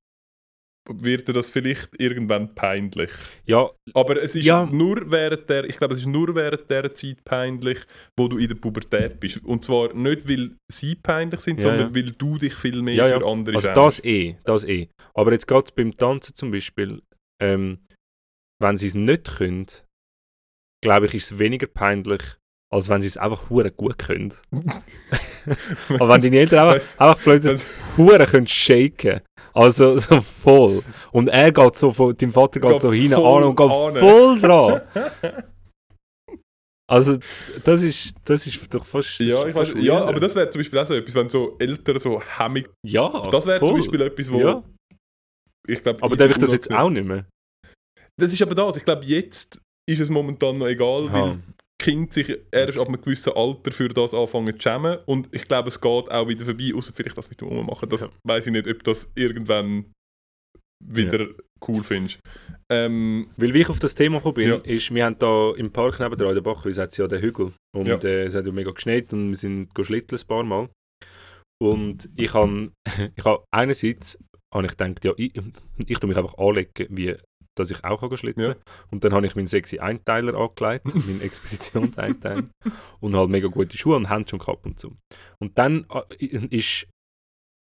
wird 0.89 1.27
dir 1.27 1.33
das 1.33 1.49
vielleicht 1.49 1.89
irgendwann 1.99 2.55
peinlich. 2.55 3.11
Ja, 3.45 3.69
Aber 3.93 4.21
es 4.21 4.35
ist 4.35 4.45
Ja. 4.45 4.65
nur 4.65 5.09
während 5.11 5.49
der, 5.49 5.65
ich 5.65 5.77
glaube, 5.77 5.93
es 5.93 5.99
ist 5.99 6.07
nur 6.07 6.33
während 6.35 6.69
der 6.69 6.91
Zeit 6.93 7.23
peinlich, 7.23 7.79
wo 8.17 8.27
du 8.27 8.37
in 8.37 8.47
der 8.47 8.55
Pubertät 8.55 9.19
bist. 9.19 9.43
Und 9.43 9.63
zwar 9.63 9.93
nicht, 9.93 10.27
weil 10.27 10.55
sie 10.71 10.95
peinlich 10.95 11.39
sind, 11.41 11.61
Ja, 11.63 11.69
sondern 11.69 11.95
weil 11.95 12.11
du 12.11 12.37
dich 12.37 12.53
viel 12.55 12.81
mehr 12.81 12.95
Ja, 12.95 13.07
ja. 13.07 13.19
für 13.19 13.27
andere 13.27 13.55
also 13.55 13.71
das 13.73 14.03
eh, 14.03 14.37
das 14.43 14.63
eh. 14.63 14.89
Aber 15.13 15.31
jetzt 15.31 15.47
geht 15.47 15.65
es 15.65 15.71
beim 15.71 15.93
Tanzen 15.95 16.33
zum 16.35 16.51
Beispiel, 16.51 17.01
ähm, 17.41 17.79
wenn 18.59 18.77
sie 18.77 18.87
es 18.87 18.95
nicht 18.95 19.37
können, 19.37 19.67
glaube 20.83 21.05
ich, 21.05 21.13
ist 21.13 21.31
es 21.31 21.39
weniger 21.39 21.67
peinlich, 21.67 22.21
als 22.73 22.89
wenn 22.89 23.01
sie 23.01 23.07
es 23.07 23.17
einfach 23.17 23.49
hure 23.49 23.69
gut 23.71 23.99
können. 23.99 24.33
Aber 25.89 26.09
wenn 26.09 26.21
deine 26.21 26.37
Eltern 26.39 26.67
einfach, 26.69 26.99
einfach 26.99 27.23
plötzlich 27.23 27.61
hure 27.97 28.25
können 28.25 28.47
shaken, 28.47 29.21
also 29.53 29.97
so 29.99 30.21
voll. 30.21 30.83
Und 31.11 31.27
er 31.27 31.51
geht 31.51 31.75
so, 31.77 31.91
von, 31.91 32.15
dein 32.15 32.31
Vater 32.31 32.59
geht, 32.59 32.71
Geht 32.71 32.81
so 32.81 32.91
voll 32.91 33.37
an 33.37 33.43
und 33.43 33.55
geht 33.55 33.71
ane. 33.71 33.99
voll 33.99 34.39
dran. 34.39 34.81
Also 36.91 37.19
das 37.63 37.83
ist, 37.83 38.15
das 38.25 38.45
ist 38.45 38.73
doch 38.73 38.85
fast... 38.85 39.17
ja, 39.19 39.47
ich 39.47 39.55
weiß, 39.55 39.75
ja, 39.77 40.03
aber 40.03 40.19
das 40.19 40.35
wäre 40.35 40.49
zum 40.49 40.59
Beispiel 40.59 40.77
auch 40.77 40.85
so 40.85 40.93
etwas, 40.93 41.15
wenn 41.15 41.29
so 41.29 41.55
Eltern 41.57 41.97
so 41.99 42.21
hemmig... 42.21 42.69
Ja, 42.85 43.29
Das 43.31 43.45
wäre 43.45 43.63
zum. 43.65 43.77
Beispiel 43.77 44.01
etwas, 44.01 44.29
wo... 44.29 44.37
Ja, 44.41 44.63
Ich 45.69 45.81
glaub, 45.81 46.03
aber 46.03 46.17
darf 46.17 46.31
ich 46.31 46.37
das 46.37 46.51
jetzt 46.51 46.69
auch 46.69 46.89
nicht 46.89 47.07
mehr? 47.07 47.25
Das 48.19 48.33
ist 48.33 48.41
aber 48.41 48.55
das. 48.55 48.75
Ich 48.75 48.83
glaube, 48.83 49.05
jetzt 49.05 49.61
ist 49.89 50.01
es 50.01 50.09
momentan 50.09 50.57
noch 50.57 50.67
egal, 50.67 51.07
Aha. 51.07 51.13
weil 51.13 51.37
Kinder 51.81 52.11
sich 52.13 52.37
erst 52.51 52.77
ab 52.77 52.87
einem 52.87 53.01
gewissen 53.01 53.33
Alter 53.33 53.71
für 53.71 53.89
das 53.89 54.13
anfangen 54.13 54.53
zu 54.59 54.61
schämen. 54.61 54.99
Und 55.05 55.27
ich 55.33 55.45
glaube, 55.45 55.67
es 55.69 55.79
geht 55.81 56.11
auch 56.11 56.27
wieder 56.27 56.45
vorbei, 56.45 56.71
außer 56.75 56.93
vielleicht 56.93 57.17
das 57.17 57.29
mit 57.29 57.41
dem 57.41 57.47
Ummachen. 57.49 57.89
Das 57.89 58.01
Ja. 58.01 58.09
weiß 58.25 58.45
ich 58.47 58.51
nicht, 58.53 58.67
ob 58.67 58.83
das 58.83 59.11
irgendwann 59.15 59.91
wieder 60.83 61.27
cool 61.67 61.83
findest. 61.83 62.19
Ähm, 62.71 63.29
Weil 63.37 63.53
wie 63.53 63.61
ich 63.61 63.69
auf 63.69 63.79
das 63.79 63.93
Thema 63.95 64.17
gekommen 64.17 64.35
bin, 64.35 64.49
Ja. 64.49 64.55
ist, 64.57 64.93
wir 64.93 65.05
haben 65.05 65.19
da 65.19 65.51
im 65.55 65.71
Park 65.71 65.99
nebenan 65.99 66.29
in 66.29 66.35
der 66.35 66.41
Bachwiese 66.41 66.81
hat's 66.81 66.97
ja 66.97 67.07
den 67.07 67.21
Hügel 67.21 67.51
und 67.75 67.85
Ja. 67.87 67.97
äh, 67.97 68.23
es 68.25 68.33
hat 68.33 68.45
ja 68.45 68.51
mega 68.51 68.71
geschneit 68.71 69.11
und 69.13 69.29
wir 69.29 69.37
sind 69.37 69.73
go 69.75 69.83
schlitteln 69.83 70.19
ein 70.19 70.27
paar 70.27 70.43
Mal. 70.43 70.69
Und 71.61 72.09
ich 72.15 72.33
habe 72.33 72.71
ich 73.15 73.25
hab 73.25 73.43
einerseits 73.53 74.17
habe 74.53 74.65
ich 74.65 74.71
gedacht, 74.75 75.05
ja, 75.05 75.13
ich, 75.17 75.31
ich 75.87 75.99
tue 75.99 76.07
mich 76.09 76.17
einfach 76.17 76.37
anlegen, 76.37 76.87
wie 76.89 77.15
dass 77.57 77.69
ich 77.69 77.83
auch 77.83 77.99
kann 77.99 78.17
schlitteln 78.17 78.49
Ja. 78.49 78.55
Und 78.91 79.03
dann 79.03 79.13
habe 79.13 79.25
ich 79.27 79.35
meinen 79.35 79.47
sexy 79.47 79.79
Einteiler 79.79 80.35
angelegt, 80.35 80.85
meinen 80.95 81.21
Expeditionseinteiler 81.21 82.43
und 82.99 83.15
halt 83.15 83.29
mega 83.29 83.47
gute 83.47 83.77
Schuhe 83.77 83.95
und 83.95 84.09
Handschuhe 84.09 84.39
gehabt 84.39 84.65
und 84.65 84.79
so. 84.79 84.95
Und 85.39 85.57
dann 85.57 85.85
äh, 85.89 86.25
ist 86.25 86.87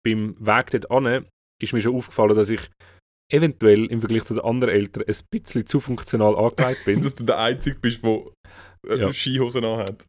beim 0.04 0.36
Weg 0.38 0.70
dort 0.70 0.90
an, 0.90 1.26
ist 1.62 1.72
mir 1.72 1.80
schon 1.80 1.96
aufgefallen, 1.96 2.36
dass 2.36 2.50
ich 2.50 2.70
eventuell 3.32 3.86
im 3.86 4.00
Vergleich 4.00 4.24
zu 4.24 4.34
den 4.34 4.44
anderen 4.44 4.74
Eltern 4.74 5.04
ein 5.06 5.16
bisschen 5.30 5.66
zu 5.66 5.80
funktional 5.80 6.36
angelegt 6.36 6.84
bin. 6.84 7.02
dass 7.02 7.14
du 7.14 7.24
der 7.24 7.38
Einzige 7.38 7.78
bist, 7.78 8.02
der 8.02 8.24
äh, 8.88 8.98
Ja. 9.00 9.12
Skihosen 9.12 9.64
anhat. 9.64 10.04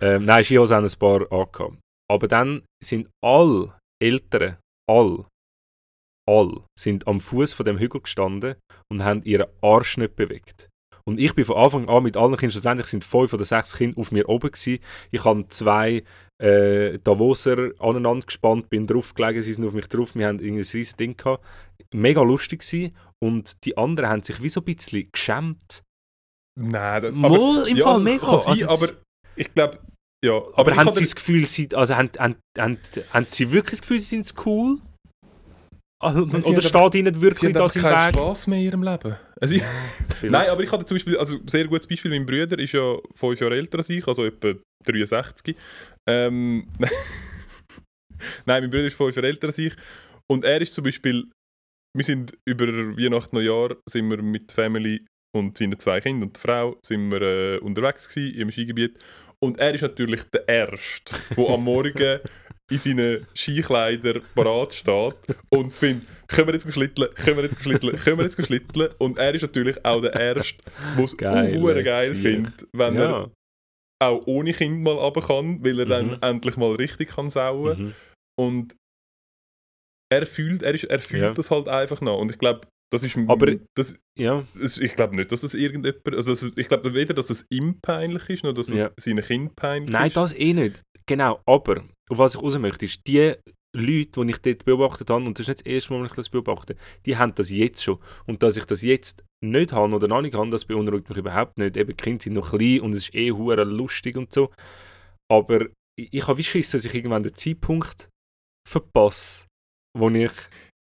ähm, 0.00 0.24
nein, 0.24 0.44
Skihosen 0.44 0.76
haben 0.76 0.84
ein 0.86 0.98
paar 0.98 1.20
angehabt. 1.32 1.78
Aber 2.10 2.28
dann 2.28 2.62
sind 2.84 3.08
alle 3.24 3.76
Eltern, 4.02 4.58
all, 4.90 5.24
all, 6.28 6.64
sind 6.78 7.06
am 7.06 7.20
Fuß 7.20 7.52
von 7.52 7.66
dem 7.66 7.78
Hügel 7.78 8.00
gestanden 8.00 8.54
und 8.90 9.04
haben 9.04 9.22
ihren 9.24 9.48
Arsch 9.60 9.96
nicht 9.96 10.16
bewegt. 10.16 10.68
Und 11.04 11.18
ich 11.18 11.34
bin 11.34 11.44
von 11.44 11.56
Anfang 11.56 11.88
an 11.88 12.04
mit 12.04 12.16
allen 12.16 12.36
Kindern, 12.36 12.52
schlussendlich 12.52 12.86
sind 12.86 13.04
fünf 13.04 13.32
oder 13.32 13.44
sechs 13.44 13.76
Kinder 13.76 13.98
auf 13.98 14.12
mir 14.12 14.28
oben 14.28 14.52
gewesen. 14.52 14.82
Ich 15.10 15.24
habe 15.24 15.48
zwei 15.48 16.04
äh, 16.40 16.98
Davoser 17.00 17.70
aneinander 17.80 18.26
gespannt, 18.26 18.70
bin 18.70 18.86
drauf 18.86 19.14
gelegen, 19.14 19.42
sie 19.42 19.52
sind 19.52 19.66
auf 19.66 19.72
mich 19.72 19.88
drauf, 19.88 20.14
wir 20.14 20.28
haben 20.28 20.38
irgendwie 20.38 20.62
ein 20.62 20.70
riesiges 20.72 20.96
Ding 20.96 21.16
gehabt. 21.16 21.44
Mega 21.92 22.22
lustig 22.22 22.60
gewesen. 22.60 22.96
Und 23.20 23.64
die 23.64 23.76
anderen 23.76 24.10
haben 24.10 24.22
sich 24.22 24.42
wie 24.42 24.48
so 24.48 24.60
ein 24.60 24.64
bisschen 24.64 25.08
geschämt. 25.10 25.82
Nein, 26.58 27.02
das, 27.02 27.14
Moll 27.14 27.66
im 27.68 27.76
ja, 27.76 27.84
Fall, 27.84 27.94
also, 27.94 28.04
mega. 28.04 28.26
Kann 28.26 28.38
sein, 28.40 28.68
Also 28.68 28.68
aber 28.68 28.92
ich 29.36 29.54
glaube, 29.54 29.78
ja. 30.24 30.40
Aber, 30.54 30.72
ich 30.72 30.78
haben 30.78 30.92
Sie 30.92 31.00
das 31.00 31.14
Gefühl, 31.16 31.46
sie, 31.46 31.68
also 31.74 31.96
haben, 31.96 32.10
haben, 32.18 32.36
haben, 32.56 32.78
haben 33.12 33.26
Sie 33.28 33.50
wirklich 33.50 33.80
das 33.80 33.82
Gefühl, 33.82 34.00
Sie 34.00 34.22
sind 34.22 34.46
cool? 34.46 34.78
Also, 36.02 36.26
Nein, 36.26 36.42
sie 36.42 36.50
oder 36.50 36.62
haben 36.62 36.90
steht 36.90 36.94
Ihnen 36.96 37.14
Sie 37.14 37.20
wirklich 37.20 37.44
haben 37.44 37.52
das 37.52 37.76
im 37.76 37.82
keinen 37.82 38.06
Weg? 38.08 38.14
Spass 38.14 38.46
mehr 38.48 38.58
in 38.58 38.64
ihrem 38.64 38.82
Leben. 38.82 39.16
Also, 39.40 39.54
Vielleicht. 40.18 40.32
Nein, 40.32 40.50
aber 40.50 40.62
ich 40.62 40.72
hatte 40.72 40.84
zum 40.84 40.96
Beispiel, 40.96 41.16
also 41.16 41.38
sehr 41.46 41.66
gutes 41.68 41.86
Beispiel, 41.86 42.10
mein 42.10 42.26
Bruder 42.26 42.58
ist 42.58 42.72
ja 42.72 42.96
fünf 43.14 43.40
Jahre 43.40 43.56
älter 43.56 43.78
als 43.78 43.88
ich, 43.88 44.06
also 44.06 44.24
etwa 44.24 44.54
63. 44.84 45.56
Ähm, 46.08 46.66
Nein, 48.46 48.62
mein 48.62 48.70
Bruder 48.70 48.86
ist 48.86 48.96
fünf 48.96 49.14
Jahre 49.14 49.28
älter 49.28 49.46
als 49.46 49.58
ich. 49.58 49.74
Und 50.30 50.44
er 50.44 50.60
ist 50.60 50.74
zum 50.74 50.84
Beispiel, 50.84 51.30
wir 51.96 52.04
sind 52.04 52.36
über 52.48 52.66
Weihnachten, 52.66 53.36
Neujahr, 53.36 53.76
sind 53.88 54.10
wir 54.10 54.20
mit 54.22 54.50
der 54.50 54.54
Family 54.54 55.04
und 55.36 55.56
seinen 55.56 55.78
zwei 55.78 56.00
Kindern 56.00 56.28
und 56.28 56.36
der 56.36 56.40
Frau 56.40 56.76
sind 56.84 57.10
wir 57.10 57.22
äh, 57.22 57.58
unterwegs 57.58 58.08
gewesen, 58.08 58.38
im 58.38 58.50
Skigebiet. 58.50 58.98
Und 59.40 59.58
er 59.58 59.74
ist 59.74 59.82
natürlich 59.82 60.22
der 60.24 60.46
Erste, 60.48 61.14
der 61.36 61.48
am 61.48 61.64
Morgen 61.64 62.20
in 62.70 62.78
seinen 62.78 63.26
Skikleidern 63.34 64.22
parat 64.34 64.72
steht 64.72 65.16
und 65.50 65.70
findet, 65.72 66.06
können 66.28 66.48
wir 66.48 66.54
jetzt 66.54 66.72
schlitteln, 66.72 67.12
können 67.14 67.36
wir 67.36 67.44
jetzt 67.44 67.62
schlitteln, 67.62 67.96
können 67.96 68.18
wir 68.18 68.24
jetzt 68.24 68.42
schlitteln. 68.46 68.88
Und 68.98 69.18
er 69.18 69.34
ist 69.34 69.42
natürlich 69.42 69.84
auch 69.84 70.00
der 70.00 70.14
Erste, 70.14 70.62
der 70.96 71.04
es 71.04 71.16
Geil, 71.16 71.82
geil, 71.84 72.14
findet, 72.16 72.66
wenn 72.72 72.96
er 72.96 73.10
ja. 73.10 73.30
auch 74.02 74.22
ohne 74.26 74.52
Kind 74.52 74.82
mal 74.82 74.94
runter 74.94 75.20
kann, 75.20 75.62
weil 75.64 75.80
er 75.80 75.86
dann 75.86 76.06
Mhm. 76.12 76.16
endlich 76.22 76.56
mal 76.56 76.74
richtig 76.74 77.10
kann 77.10 77.28
sauen. 77.30 77.78
Mhm. 77.86 77.94
Und 78.38 78.76
er 80.10 80.26
fühlt, 80.26 80.62
er, 80.62 80.74
ist, 80.74 80.84
er 80.84 80.98
fühlt 81.00 81.22
Ja. 81.22 81.32
das 81.34 81.50
halt 81.50 81.68
einfach 81.68 82.00
noch. 82.00 82.18
Und 82.18 82.30
ich 82.30 82.38
glaube, 82.38 82.62
das 82.92 83.02
ist. 83.02 83.16
Aber- 83.28 83.56
das, 83.74 83.94
ja. 84.18 84.44
ich 84.62 84.94
glaube 84.94 85.16
nicht, 85.16 85.32
dass 85.32 85.40
das 85.40 85.54
irgendjemand. 85.54 86.06
Also 86.14 86.30
das, 86.32 86.52
ich 86.56 86.68
glaube 86.68 86.94
weder, 86.94 87.14
dass 87.14 87.30
es 87.30 87.46
ihm 87.50 87.80
peinlich 87.80 88.28
ist, 88.28 88.44
noch 88.44 88.52
dass 88.52 88.68
es 88.68 88.78
Ja. 88.80 88.90
seinen 89.00 89.22
Kind 89.24 89.56
peinlich 89.56 89.90
Nein, 89.92 90.08
ist. 90.08 90.16
das 90.16 90.34
eh 90.34 90.52
nicht. 90.52 90.82
Genau, 91.06 91.40
aber 91.46 91.82
auf 92.12 92.18
was 92.18 92.34
ich 92.34 92.42
raus 92.42 92.58
möchte, 92.58 92.84
ist, 92.84 93.06
die 93.06 93.34
Leute, 93.74 94.24
die 94.24 94.30
ich 94.30 94.38
dort 94.38 94.64
beobachtet 94.66 95.08
habe, 95.08 95.24
und 95.24 95.38
das 95.38 95.44
ist 95.44 95.48
nicht 95.48 95.60
das 95.60 95.72
erste 95.72 95.92
Mal, 95.92 96.00
wenn 96.00 96.06
ich 96.06 96.12
das 96.12 96.28
beobachte, 96.28 96.76
die 97.06 97.16
haben 97.16 97.34
das 97.34 97.50
jetzt 97.50 97.82
schon. 97.82 97.98
Und 98.26 98.42
dass 98.42 98.58
ich 98.58 98.66
das 98.66 98.82
jetzt 98.82 99.24
nicht 99.42 99.72
habe 99.72 99.94
oder 99.94 100.08
noch 100.08 100.20
nicht 100.20 100.34
habe, 100.34 100.50
das 100.50 100.66
beunruhigt 100.66 101.08
mich 101.08 101.18
überhaupt 101.18 101.56
nicht. 101.56 101.76
Eben, 101.76 101.96
die 101.96 102.02
Kinder 102.02 102.22
sind 102.22 102.34
noch 102.34 102.50
klein 102.50 102.80
und 102.82 102.92
es 102.92 103.04
ist 103.04 103.14
eh 103.14 103.32
hure 103.32 103.64
lustig 103.64 104.16
und 104.18 104.30
so. 104.30 104.50
Aber 105.30 105.68
ich, 105.98 106.26
habe 106.26 106.38
wie 106.38 106.44
Schiss, 106.44 106.70
dass 106.70 106.84
ich 106.84 106.94
irgendwann 106.94 107.22
den 107.22 107.34
Zeitpunkt 107.34 108.10
verpasse, 108.68 109.46
wo 109.98 110.10
ich... 110.10 110.32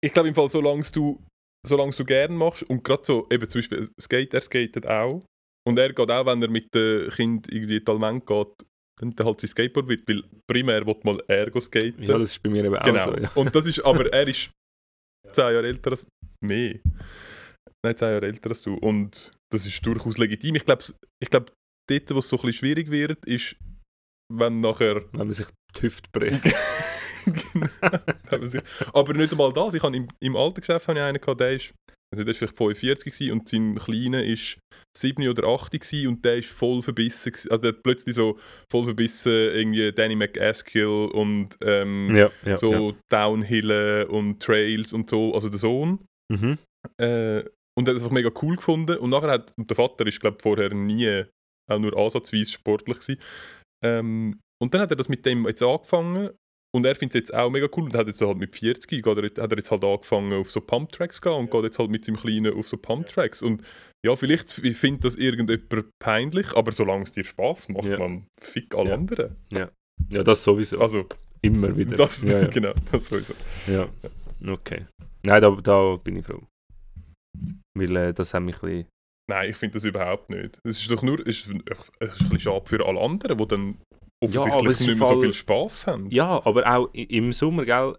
Ich 0.02 0.12
glaube 0.12 0.28
im 0.28 0.34
Fall, 0.34 0.50
solange 0.50 0.82
du, 0.92 1.24
solange 1.64 1.92
du 1.92 2.04
gern 2.04 2.36
machst 2.36 2.64
und 2.64 2.82
gerade 2.82 3.04
so, 3.04 3.28
eben 3.30 3.48
zum 3.48 3.60
Beispiel 3.60 3.90
Skate, 4.00 4.34
er 4.34 4.40
skatet 4.40 4.86
auch. 4.86 5.24
Und 5.66 5.78
er 5.78 5.92
geht 5.92 6.10
auch, 6.10 6.26
wenn 6.26 6.42
er 6.42 6.50
mit 6.50 6.74
dem 6.74 7.08
Kind 7.10 7.48
irgendwie 7.50 7.80
Almend 7.86 8.26
geht, 8.26 8.66
er 9.00 9.24
halt 9.24 9.40
sein 9.40 9.48
Skateboard 9.48 9.86
mit, 9.86 10.08
weil 10.08 10.22
primär 10.48 10.86
will 10.86 10.96
mal 11.02 11.22
er 11.28 11.50
skaten. 11.60 12.02
Ja, 12.02 12.18
das 12.18 12.32
ist 12.32 12.42
bei 12.42 12.50
mir 12.50 12.64
eben 12.64 12.76
auch 12.76 12.82
Genau. 12.82 13.12
so. 13.12 13.16
Ja. 13.16 13.30
Und 13.34 13.54
das 13.54 13.66
ist, 13.66 13.80
aber 13.84 14.12
er 14.12 14.28
ist 14.28 14.50
zehn 15.30 15.44
Jahre 15.44 15.66
älter 15.66 15.90
als 15.92 16.06
mehr. 16.42 16.78
Nein, 17.84 17.96
zehn 17.96 18.08
Jahre 18.08 18.26
älter 18.26 18.50
als 18.50 18.62
du. 18.62 18.74
Und 18.74 19.30
das 19.52 19.66
ist 19.66 19.84
durchaus 19.84 20.18
legitim. 20.18 20.54
Ich 20.54 20.64
glaube, 20.64 20.84
ich 21.22 21.30
glaub, 21.30 21.52
dort, 21.90 22.14
wo 22.14 22.18
es 22.18 22.28
so 22.28 22.36
ein 22.36 22.42
bisschen 22.42 22.58
schwierig 22.58 22.90
wird, 22.90 23.24
ist, 23.26 23.56
wenn 24.32 24.60
nachher. 24.60 25.04
Wenn 25.12 25.26
man 25.26 25.32
sich 25.32 25.46
die 25.76 25.82
Hüfte 25.82 26.08
bricht. 26.12 26.42
Genau, 27.24 27.68
aber 28.92 29.14
nicht 29.14 29.32
einmal 29.32 29.50
das. 29.54 29.72
Ich 29.72 29.82
habe 29.82 29.96
im, 29.96 30.08
im 30.20 30.36
alten 30.36 30.60
Geschäft 30.60 30.88
habe 30.88 30.98
ich 30.98 31.04
einen 31.04 31.18
gehabt, 31.18 31.40
der 31.40 31.52
ist, 31.52 31.72
also 32.14 32.24
der 32.24 32.30
ist 32.32 32.38
vielleicht 32.38 32.56
45 32.56 33.12
gewesen 33.12 33.32
und 33.32 33.48
sein 33.48 33.74
Kleiner 33.76 34.24
ist 34.24 34.58
7 34.96 35.28
oder 35.28 35.48
8 35.48 35.72
gewesen 35.72 36.08
und 36.08 36.24
der 36.24 36.36
ist 36.36 36.50
voll 36.50 36.82
verbissen. 36.82 37.32
Also 37.50 37.62
der 37.62 37.72
hat 37.72 37.82
plötzlich 37.82 38.14
so 38.14 38.38
voll 38.70 38.84
verbissen 38.84 39.32
irgendwie 39.32 39.92
Danny 39.92 40.16
McAskill 40.16 41.10
und 41.12 41.56
ähm, 41.62 42.14
ja, 42.14 42.30
ja. 42.44 42.56
so 42.56 42.94
Downhillen 43.10 44.08
und 44.08 44.40
Trails 44.40 44.92
und 44.92 45.10
so, 45.10 45.34
also 45.34 45.48
der 45.48 45.58
Sohn. 45.58 46.00
ja. 46.30 46.36
Mhm. 46.36 46.58
Äh, 46.98 47.44
und 47.76 47.88
hat 47.88 47.96
es 47.96 48.02
einfach 48.02 48.14
mega 48.14 48.30
cool 48.42 48.54
gefunden. 48.54 48.98
Und 48.98 49.10
nachher 49.10 49.30
hat, 49.32 49.52
und 49.56 49.68
der 49.68 49.74
Vater 49.74 50.06
ist, 50.06 50.20
glaube 50.20 50.38
vorher 50.40 50.72
nie 50.72 51.24
auch 51.68 51.78
nur 51.78 51.96
ansatzweise 51.96 52.52
sportlich 52.52 53.00
gewesen. 53.00 53.20
Ähm, 53.84 54.38
und 54.62 54.72
dann 54.72 54.82
hat 54.82 54.90
er 54.90 54.96
das 54.96 55.08
mit 55.08 55.26
dem 55.26 55.44
jetzt 55.46 55.62
angefangen 55.62 56.30
und 56.74 56.84
er 56.84 56.94
findet 56.96 57.14
es 57.14 57.20
jetzt 57.30 57.34
auch 57.34 57.50
mega 57.50 57.68
cool 57.76 57.84
und 57.84 57.94
hat 57.94 58.08
jetzt 58.08 58.20
halt 58.20 58.36
mit 58.36 58.54
40 58.56 58.88
geht 58.90 59.06
er, 59.06 59.22
hat 59.22 59.52
er 59.52 59.56
jetzt 59.58 59.70
halt 59.70 59.84
angefangen 59.84 60.32
auf 60.32 60.50
so 60.50 60.60
Pump-Tracks 60.60 61.20
gehen 61.22 61.32
und 61.32 61.50
geht 61.50 61.62
jetzt 61.62 61.78
halt 61.78 61.90
mit 61.90 62.04
seinem 62.04 62.16
Kleinen 62.16 62.52
auf 62.52 62.66
so 62.66 62.76
Pump-Tracks. 62.76 63.42
Und 63.42 63.62
ja, 64.04 64.16
vielleicht 64.16 64.50
findet 64.50 65.04
das 65.04 65.16
irgendjemand 65.16 65.88
peinlich, 66.02 66.54
aber 66.56 66.72
solange 66.72 67.04
es 67.04 67.12
dir 67.12 67.24
Spaß 67.24 67.68
macht, 67.68 67.84
Ja. 67.86 67.98
man 67.98 68.26
fick 68.42 68.74
alle 68.74 68.88
Ja. 68.90 68.94
anderen. 68.96 69.36
Ja, 70.10 70.22
das 70.24 70.42
sowieso. 70.42 70.80
Also, 70.80 71.06
Immer 71.42 71.76
wieder. 71.76 71.96
das, 71.96 72.22
ja, 72.22 72.40
ja. 72.40 72.48
genau, 72.48 72.72
das 72.90 73.06
sowieso. 73.06 73.34
ja. 73.68 73.88
Okay. 74.46 74.86
Nein, 75.24 75.40
da, 75.40 75.50
da 75.62 75.96
bin 75.96 76.16
ich 76.16 76.26
froh. 76.26 76.42
Weil 77.78 77.96
äh, 77.96 78.12
das 78.12 78.34
hat 78.34 78.42
mich 78.42 78.56
ein 78.56 78.60
bisschen... 78.68 78.86
Nein, 79.30 79.50
ich 79.50 79.56
finde 79.56 79.74
das 79.74 79.84
überhaupt 79.84 80.28
nicht. 80.28 80.58
Es 80.64 80.80
ist 80.80 80.90
doch 80.90 81.02
nur, 81.02 81.18
es 81.26 81.46
ist, 81.46 81.54
es 82.00 82.10
ist 82.16 82.20
ein 82.22 82.28
bisschen 82.28 82.40
schade 82.40 82.66
für 82.66 82.84
alle 82.84 83.00
anderen, 83.00 83.38
die 83.38 83.46
dann 83.48 83.78
offensichtlich 84.24 84.70
ist 84.72 84.80
nicht 84.80 84.88
mehr 84.98 85.08
so 85.08 85.14
Fall- 85.14 85.20
viel 85.20 85.34
Spaß 85.34 85.86
haben. 85.86 86.10
Ja, 86.10 86.44
aber 86.44 86.66
auch 86.66 86.88
im 86.92 87.32
Sommer, 87.32 87.64
gell? 87.64 87.96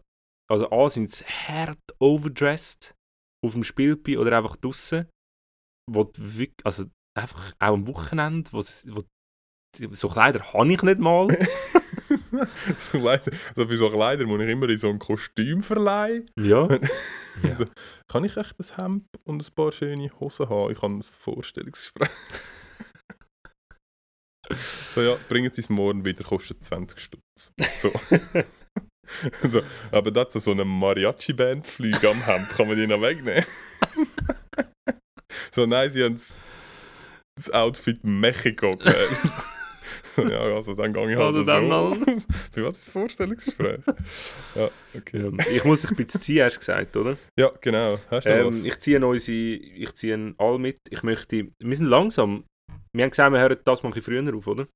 Also 0.52 0.70
A 0.72 0.90
sind 0.90 1.10
sie 1.10 1.24
hart 1.26 1.80
overdressed 2.00 2.96
auf 3.46 3.54
dem 3.54 3.64
Spielplatz 3.64 4.18
oder 4.18 4.38
einfach 4.38 4.56
draußen. 4.58 5.08
Wo 5.92 6.12
wirklich, 6.18 6.66
also 6.66 6.86
einfach 7.18 7.54
auch 7.60 7.74
am 7.74 7.88
Wochenende, 7.88 8.52
wo, 8.52 8.60
wo 8.60 9.04
so 9.94 10.10
Kleider 10.10 10.54
habe 10.54 10.72
ich 10.72 10.82
nicht 10.82 11.00
mal. 11.00 11.28
so 12.78 13.00
Kleider, 13.00 13.32
also 13.56 13.68
für 13.68 13.78
so 13.78 13.90
Kleider 13.90 14.26
muss 14.26 14.42
ich 14.42 14.50
immer 14.50 14.70
in 14.70 14.78
so 14.78 14.90
ein 14.90 15.00
Kostüm 15.00 15.62
verleihen. 15.64 16.30
ja. 16.40 16.68
ja. 17.44 17.50
Also, 17.50 17.66
kann 18.08 18.24
ich 18.24 18.38
echt 18.38 18.56
ein 18.60 18.78
Hemd 18.78 19.06
und 19.26 19.46
ein 19.48 19.54
paar 19.54 19.72
schöne 19.72 20.10
Hosen 20.20 20.48
haben? 20.50 20.72
Ich 20.72 20.82
habe 20.82 20.94
ein 20.94 21.04
Vorstellungsgespräch. 21.04 22.10
So 24.94 25.02
ja, 25.02 25.18
bringen 25.30 25.52
Sie 25.52 25.62
es 25.62 25.70
morgen 25.70 26.06
wieder, 26.06 26.24
kostet 26.24 26.64
20 26.64 27.00
Stutz. 27.00 27.54
So. 27.78 27.92
so, 29.50 29.62
aber 29.92 30.12
das 30.12 30.34
so 30.34 30.52
eine 30.52 30.66
Mariachi-Band 30.66 31.68
fliegen 31.68 32.06
am 32.08 32.26
Hemd, 32.26 32.50
kann 32.50 32.68
man 32.68 32.78
die 32.78 32.88
noch 32.88 33.02
wegnehmen? 33.02 33.46
so, 35.54 35.66
nein, 35.66 35.90
sie 35.90 36.04
haben 36.04 36.16
das, 37.36 37.52
Outfit 37.52 38.04
Mexiko 38.04 38.78
gewählt. 38.78 39.10
so, 40.16 40.24
ja, 40.28 40.40
also 40.40 40.74
dann 40.74 40.94
gehe 40.94 41.12
ich 41.12 41.18
halt 41.18 41.28
Also 41.28 41.40
so. 41.40 41.46
dann 41.46 41.68
mal. 41.68 41.94
Für 42.54 42.64
was 42.64 42.78
ist 42.78 42.88
das 42.88 42.90
Vorstellungsgespräch? 42.94 43.80
ja, 44.56 44.70
okay. 44.96 45.32
Ja, 45.38 45.48
Ich 45.52 45.64
muss 45.66 45.82
dich 45.82 45.92
ein 45.92 45.98
bisschen 45.98 46.22
ziehen, 46.22 46.44
hast 46.46 46.56
du 46.56 46.60
gesagt, 46.60 46.96
oder? 46.96 47.18
Ja, 47.38 47.52
genau. 47.62 48.00
Hast 48.10 48.26
du 48.26 48.30
Ähm, 48.30 48.48
was? 48.48 48.64
ich 48.64 48.80
ziehe 48.80 49.06
unsere, 49.06 49.38
ich 49.38 49.94
ziehe 49.96 50.34
alle 50.38 50.60
mit. 50.60 50.78
Ich 50.90 51.04
möchte, 51.04 51.50
wir 51.60 51.76
sind 51.76 51.88
langsam. 51.88 52.46
Wir 52.96 53.04
haben 53.04 53.12
gesagt, 53.12 53.34
wir 53.34 53.40
hören 53.40 53.58
das 53.66 53.84
mal 53.84 53.90
ein 53.90 53.94
bisschen 53.94 54.24
früher 54.24 54.36
auf, 54.38 54.48
oder? 54.48 54.68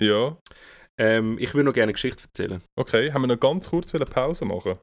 Ja, 0.00 0.38
Ähm, 1.00 1.36
ich 1.38 1.52
würde 1.54 1.64
noch 1.64 1.72
gerne 1.74 1.84
eine 1.84 1.92
Geschichte 1.92 2.24
erzählen. 2.24 2.62
okay. 2.76 3.12
Haben 3.12 3.22
wir 3.22 3.28
noch 3.28 3.40
ganz 3.40 3.70
kurz 3.70 3.94
eine 3.94 4.06
Pause 4.06 4.44
machen? 4.44 4.78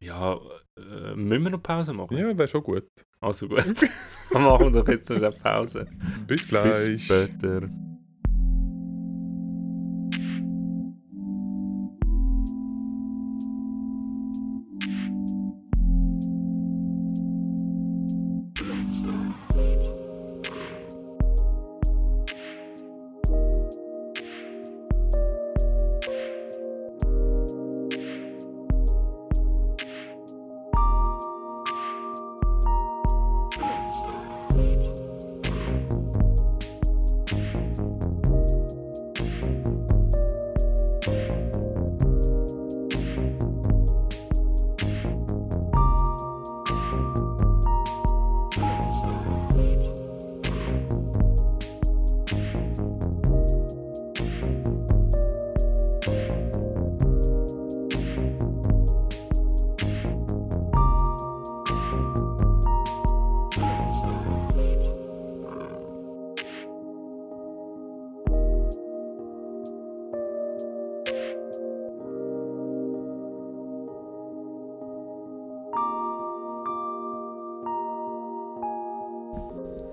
Ja, 0.00 0.38
äh, 0.78 1.14
müssen 1.14 1.44
wir 1.44 1.50
noch 1.50 1.62
Pause 1.62 1.92
machen? 1.92 2.16
Ja, 2.16 2.36
wäre 2.36 2.46
schon 2.48 2.62
gut. 2.62 2.86
Also 3.20 3.48
gut. 3.48 3.64
Dann 4.32 4.42
machen 4.42 4.72
wir 4.74 4.82
doch 4.82 4.88
jetzt 4.88 5.08
noch 5.08 5.16
eine 5.16 5.30
Pause. 5.30 5.88
Bis 6.26 6.46
gleich. 6.46 6.86
Bis 6.86 7.02
später. 7.04 7.70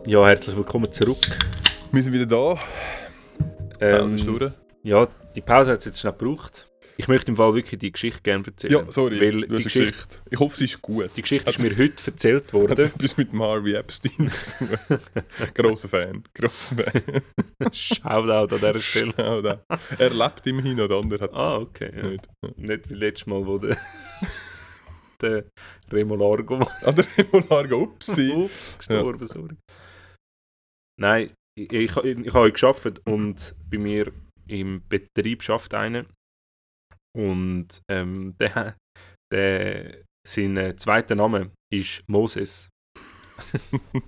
Ja, 0.05 0.25
herzlich 0.27 0.55
willkommen 0.55 0.91
zurück. 0.91 1.17
Wir 1.91 2.03
sind 2.03 2.13
wieder 2.13 2.25
da. 2.25 2.59
Pause 3.79 4.15
ist 4.15 4.21
Ähm, 4.27 4.37
durch. 4.39 4.51
ja, 4.83 5.07
die 5.35 5.41
Pause 5.41 5.71
hat 5.73 5.79
es 5.79 5.85
jetzt 5.85 5.99
schnell 5.99 6.13
gebraucht. 6.13 6.67
Ich 6.97 7.07
möchte 7.07 7.31
im 7.31 7.37
Fall 7.37 7.53
wirklich 7.55 7.79
die 7.79 7.91
Geschichte 7.91 8.21
gerne 8.21 8.43
erzählen. 8.45 8.73
Ja, 8.85 8.91
sorry. 8.91 9.19
Weil 9.19 9.41
du 9.47 9.55
die 9.55 9.63
Geschichte, 9.63 9.91
Geschichte. 9.91 10.17
Ich 10.29 10.39
hoffe, 10.39 10.55
sie 10.55 10.65
ist 10.65 10.81
gut. 10.81 11.09
die 11.15 11.21
Geschichte 11.21 11.49
ist 11.49 11.57
Hat's- 11.57 11.63
mir 11.63 11.75
heute 11.83 11.95
erzählt 12.05 12.43
Hat 12.45 12.53
worden. 12.53 12.79
etwas 12.85 13.17
mit 13.17 13.31
dem 13.31 13.41
Harvey 13.41 13.73
Epstein 13.73 14.29
zu 14.29 14.57
tun. 14.57 14.99
Grosser 15.55 15.89
Fan. 15.89 16.23
Grosser 16.35 16.75
Fan. 16.75 17.71
Shoutout 17.71 18.53
an 18.55 18.61
dieser 18.61 18.79
Stelle. 18.79 19.13
Da. 19.41 19.63
Er 19.97 20.09
lebt 20.11 20.45
immerhin, 20.45 20.79
oder 20.79 20.89
der 20.89 20.97
andere 20.97 21.23
hat 21.23 21.31
es 21.33 21.39
Ah, 21.39 21.55
okay. 21.57 21.91
Ja. 21.95 22.07
nicht. 22.09 22.29
Nicht 22.57 22.89
wie 22.89 22.93
letztes 22.95 23.25
Mal, 23.27 23.45
wo 23.47 23.57
der, 23.57 23.77
der 25.21 25.45
Remo 25.91 26.15
Largo 26.15 26.59
An 26.85 26.95
der 26.95 27.05
Remolargo, 27.17 27.81
upsi. 27.83 28.31
Ups, 28.31 28.77
gestorben, 28.77 29.25
sorry. 29.25 29.55
Nein, 31.01 31.33
ich, 31.57 31.71
ich, 31.73 31.97
ich, 31.97 32.33
habe 32.33 32.51
geschafft 32.51 33.01
und 33.07 33.55
bei 33.69 33.77
mir 33.79 34.13
im 34.47 34.87
Betrieb 34.87 35.41
schafft 35.41 35.73
einer. 35.73 36.05
Und 37.17 37.81
ähm, 37.89 38.35
der, 38.37 38.77
der, 39.33 40.03
sein 40.27 40.57
äh, 40.57 40.75
zweiter 40.75 41.15
Name 41.15 41.51
ist 41.73 42.07
Moses. 42.07 42.69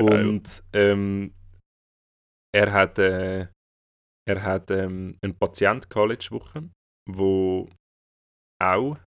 Und 0.00 0.62
ähm, 0.72 1.34
er 2.54 2.72
hat, 2.72 2.98
äh, 2.98 3.48
er 4.28 4.42
hat 4.42 4.70
ähm, 4.70 5.18
einen 5.22 5.36
Patient 5.36 5.86
letzte 5.94 6.30
Woche, 6.32 6.70
wo 7.08 7.68
auch 8.62 8.98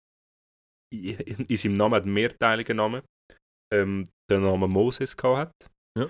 in, 0.94 1.46
in 1.46 1.58
seinem 1.58 1.74
Namen 1.74 1.96
hat 1.96 2.06
mehrteiligen 2.06 2.78
Namen 2.78 3.02
ähm, 3.74 4.08
den 4.30 4.42
Namen 4.42 4.72
Moses 4.72 5.16
gehabt 5.16 5.52
hat. 5.64 5.72
Ja. 5.98 6.10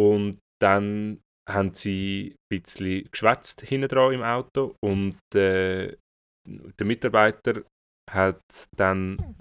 Und 0.00 0.38
dann 0.62 1.20
haben 1.48 1.74
sie 1.74 2.34
ein 2.34 2.62
bisschen 2.62 3.08
geschwätzt 3.10 3.60
hinten 3.60 3.88
dran 3.88 4.14
im 4.14 4.22
Auto 4.22 4.76
und 4.82 5.18
äh, 5.34 5.94
der 6.48 6.86
Mitarbeiter 6.86 7.62
hat 8.10 8.40
dann 8.76 9.36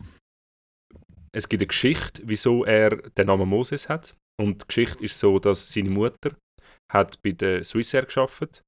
es 1.31 1.47
gibt 1.47 1.61
eine 1.61 1.67
Geschichte, 1.67 2.23
wieso 2.25 2.65
er 2.65 2.89
den 2.89 3.27
Namen 3.27 3.47
Moses 3.47 3.87
hat. 3.87 4.15
Und 4.41 4.63
die 4.63 4.67
Geschichte 4.67 5.03
ist 5.05 5.19
so, 5.19 5.37
dass 5.37 5.71
seine 5.71 5.91
Mutter 5.91 6.35
hat 6.91 7.21
bei 7.21 7.31
der 7.31 7.63
Swissair 7.63 8.05
geschafft 8.05 8.63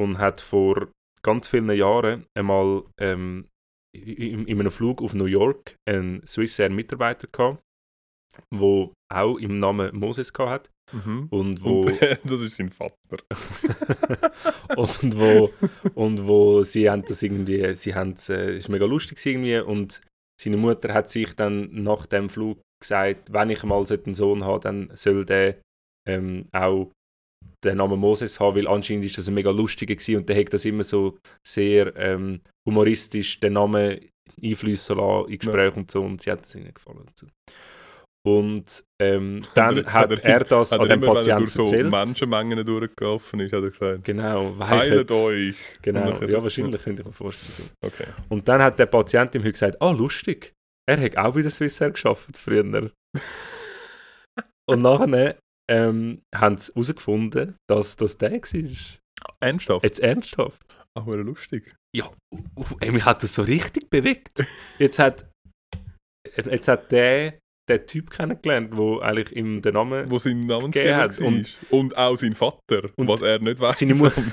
und 0.00 0.18
hat 0.18 0.40
vor 0.40 0.90
ganz 1.22 1.46
vielen 1.48 1.70
Jahren 1.70 2.26
einmal 2.36 2.84
ähm, 3.00 3.48
in, 3.94 4.46
in 4.46 4.60
einem 4.60 4.72
Flug 4.72 5.02
auf 5.02 5.14
New 5.14 5.26
York 5.26 5.76
einen 5.88 6.26
Swissair-Mitarbeiter 6.26 7.28
gehabt, 7.28 7.62
wo 8.52 8.92
auch 9.12 9.38
im 9.38 9.60
Namen 9.60 9.94
Moses 9.96 10.32
gehabt 10.32 10.50
hat 10.50 10.70
Mhm. 10.92 11.28
und 11.30 11.64
wo 11.64 11.80
Und 11.82 12.00
das 12.24 12.42
ist 12.42 12.56
sein 12.56 12.70
Vater. 12.70 12.94
und 14.76 15.18
wo 15.18 15.50
und 15.94 16.26
wo 16.26 16.64
sie 16.64 16.88
haben 16.90 17.04
das 17.06 17.22
irgendwie, 17.22 17.74
sie 17.74 17.94
haben 17.94 18.12
es, 18.12 18.28
äh, 18.28 18.50
es 18.50 18.64
ist 18.64 18.68
mega 18.68 18.84
lustig 18.84 19.24
irgendwie 19.24 19.58
und 19.58 20.00
seine 20.40 20.56
Mutter 20.56 20.94
hat 20.94 21.08
sich 21.08 21.34
dann 21.34 21.70
nach 21.82 22.06
dem 22.06 22.30
Flug 22.30 22.60
gesagt, 22.80 23.32
wenn 23.32 23.50
ich 23.50 23.62
mal 23.62 23.84
so 23.86 23.94
einen 23.94 24.14
Sohn 24.14 24.44
habe, 24.44 24.60
dann 24.60 24.90
soll 24.94 25.24
der 25.24 25.60
ähm, 26.08 26.46
auch 26.52 26.90
den 27.62 27.76
Namen 27.76 28.00
Moses 28.00 28.40
haben, 28.40 28.56
weil 28.56 28.68
anscheinend 28.68 29.04
ist 29.04 29.18
das 29.18 29.28
ein 29.28 29.34
mega 29.34 29.50
lustiger 29.50 29.94
gewesen 29.94 30.16
und 30.16 30.28
der 30.28 30.38
hat 30.38 30.52
das 30.52 30.64
immer 30.64 30.82
so 30.82 31.18
sehr 31.46 31.94
ähm, 31.96 32.40
humoristisch 32.66 33.38
den 33.40 33.54
Namen 33.54 34.00
einfließen 34.42 34.96
lassen 34.96 35.30
in 35.30 35.38
Gesprächen 35.38 35.80
und 35.80 35.90
so 35.90 36.02
und 36.02 36.22
sie 36.22 36.30
hat 36.30 36.42
das 36.42 36.54
ihnen 36.54 36.72
gefallen. 36.72 37.00
Und, 37.00 37.16
so. 37.16 37.26
Und 38.26 38.84
ähm, 39.00 39.40
dann 39.54 39.78
er- 39.78 39.92
hat, 39.92 40.10
er- 40.10 40.24
er 40.24 40.44
das 40.44 40.72
Hat 40.72 40.80
an 40.80 40.90
er 40.90 40.96
wenn 40.96 41.02
er 41.02 41.14
Patienten 41.14 41.38
durch 41.44 41.52
so 41.52 41.62
erzählt. 41.62 41.90
Menschenmengen 41.90 42.66
durchgelaufen 42.66 43.40
ist, 43.40 43.52
hat 43.52 43.62
er 43.62 43.70
gesagt, 43.70 44.04
Genau, 44.04 44.58
weichert. 44.58 45.10
euch. 45.10 45.56
Genau, 45.82 46.20
ja, 46.20 46.42
wahrscheinlich 46.42 46.82
könnte 46.82 47.02
ich 47.02 47.06
mir 47.06 47.12
vorstellen. 47.14 47.52
So. 47.52 47.62
Okay. 47.86 48.06
Und 48.28 48.46
dann 48.46 48.62
hat 48.62 48.78
der 48.78 48.86
Patient 48.86 49.34
ihm 49.34 49.42
heute 49.42 49.52
gesagt, 49.52 49.80
ah, 49.80 49.90
lustig, 49.90 50.52
er 50.88 51.00
hat 51.00 51.16
auch 51.16 51.32
bei 51.34 51.42
der 51.42 51.50
Swissair 51.50 51.90
geschafft 51.92 52.36
früher. 52.36 52.60
Und 54.68 54.82
nachher 54.82 55.36
ähm, 55.70 56.20
haben 56.34 56.58
sie 56.58 56.72
herausgefunden, 56.72 57.56
dass 57.68 57.96
das 57.96 58.18
der 58.18 58.32
war. 58.32 58.70
Ernsthaft? 59.40 59.84
Jetzt 59.84 59.98
ernsthaft. 60.00 60.76
Ach, 60.98 61.06
war 61.06 61.16
lustig. 61.16 61.74
Ja, 61.96 62.10
ey, 62.80 62.90
mich 62.92 63.04
hat 63.04 63.22
das 63.22 63.34
so 63.34 63.42
richtig 63.42 63.88
bewegt. 63.90 64.44
Jetzt 64.78 64.98
hat, 64.98 65.28
jetzt 66.36 66.68
hat 66.68 66.90
der 66.92 67.38
den 67.70 67.86
Typ 67.86 68.10
kennengelernt, 68.10 68.76
wo 68.76 68.98
eigentlich 68.98 69.34
ihm 69.36 69.62
den 69.62 69.74
Namen... 69.74 70.10
Wo 70.10 70.18
sein 70.18 70.32
Gegeben 70.42 70.48
Namensgeber 70.48 70.96
hat. 70.96 71.18
Und- 71.20 71.58
Und, 71.70 71.96
auch 71.96 72.16
sein 72.16 72.34
Vater, 72.34 72.90
Und 72.96 73.08
was 73.08 73.22
er 73.22 73.38
nicht 73.38 73.60
weiß. 73.60 73.78
seine 73.78 73.94
Mutter- 73.94 74.22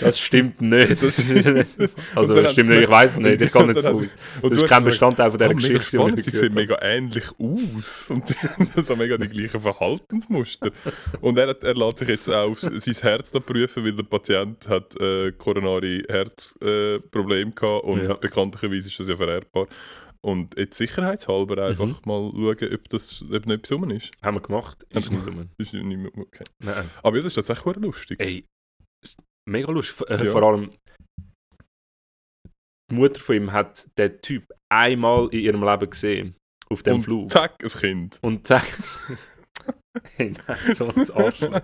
Das 0.00 0.18
stimmt 0.18 0.60
nicht. 0.62 1.02
Das- 1.02 1.22
also, 2.16 2.34
das 2.34 2.52
stimmt 2.52 2.70
nicht, 2.70 2.82
ich 2.84 2.88
weiß 2.88 3.12
es 3.12 3.18
nicht, 3.18 3.40
ich 3.42 3.52
kann 3.52 3.66
nicht 3.66 3.84
aus. 3.84 4.02
Das 4.40 4.40
du 4.40 4.48
ist 4.50 4.66
kein 4.66 4.84
Bestandteil 4.84 5.30
von 5.30 5.38
dieser 5.38 5.54
mega 5.54 5.60
Geschichte. 5.60 5.90
die 5.90 5.96
spannend, 5.96 6.16
wir 6.16 6.22
sie 6.24 6.30
sehen 6.30 6.54
mega 6.54 6.78
ähnlich 6.80 7.24
aus 7.38 8.06
und 8.08 8.26
sie 8.26 8.34
haben 8.34 8.68
so 8.76 8.96
mega 8.96 9.18
die 9.18 9.28
gleichen 9.28 9.60
Verhaltensmuster. 9.60 10.70
Und 11.20 11.36
er, 11.38 11.54
er 11.62 11.74
lässt 11.74 11.98
sich 11.98 12.08
jetzt 12.08 12.28
auch 12.30 12.56
sein 12.56 12.94
Herz 13.02 13.32
da 13.32 13.40
prüfen, 13.40 13.84
weil 13.84 13.92
der 13.92 14.04
Patient 14.04 14.66
hat 14.66 14.98
äh, 14.98 15.32
koronare 15.32 16.02
Herzprobleme 16.08 17.50
äh, 17.50 17.54
gehabt 17.54 17.84
und 17.84 18.02
Ja. 18.04 18.14
bekanntlicherweise 18.14 18.88
ist 18.88 18.98
das 18.98 19.08
ja 19.08 19.16
vererbbar. 19.16 19.66
Und 20.24 20.56
jetzt 20.56 20.78
sicherheitshalber 20.78 21.66
einfach 21.66 21.86
Mhm. 21.86 21.96
mal 22.04 22.30
schauen, 22.32 22.74
ob 22.74 22.88
das 22.90 23.22
ob 23.22 23.30
nicht 23.46 23.48
etwas 23.50 23.72
rum 23.72 23.90
ist. 23.90 24.12
Haben 24.22 24.36
wir 24.36 24.40
gemacht, 24.42 24.84
ist 24.90 25.10
nicht 25.10 25.26
rum. 25.26 25.48
Ist 25.58 25.72
nicht 25.74 25.84
mehr 25.84 26.10
okay. 26.16 26.44
Nein. 26.60 26.88
Aber 27.02 27.16
ja, 27.16 27.22
das 27.22 27.36
ist 27.36 27.44
tatsächlich 27.44 27.76
lustig. 27.76 28.20
Ey, 28.20 28.44
mega 29.48 29.70
lustig. 29.72 29.96
Vor- 29.96 30.10
Äh, 30.10 30.24
Ja. 30.24 30.30
Vor 30.30 30.42
allem, 30.44 30.70
die 32.90 32.94
Mutter 32.94 33.20
von 33.20 33.34
ihm 33.36 33.52
hat 33.52 33.88
den 33.98 34.20
Typ 34.20 34.44
einmal 34.68 35.28
in 35.32 35.40
ihrem 35.40 35.64
Leben 35.64 35.90
gesehen. 35.90 36.36
Auf 36.68 36.82
dem 36.82 36.96
und 36.96 37.02
Flug. 37.02 37.30
zack, 37.30 37.62
ein 37.62 37.68
Kind. 37.68 38.18
Und 38.22 38.46
sagt 38.46 38.98
hey, 40.16 40.32
nein, 40.48 40.74
so 40.74 40.88
ein 40.88 41.10
Arschloch. 41.10 41.60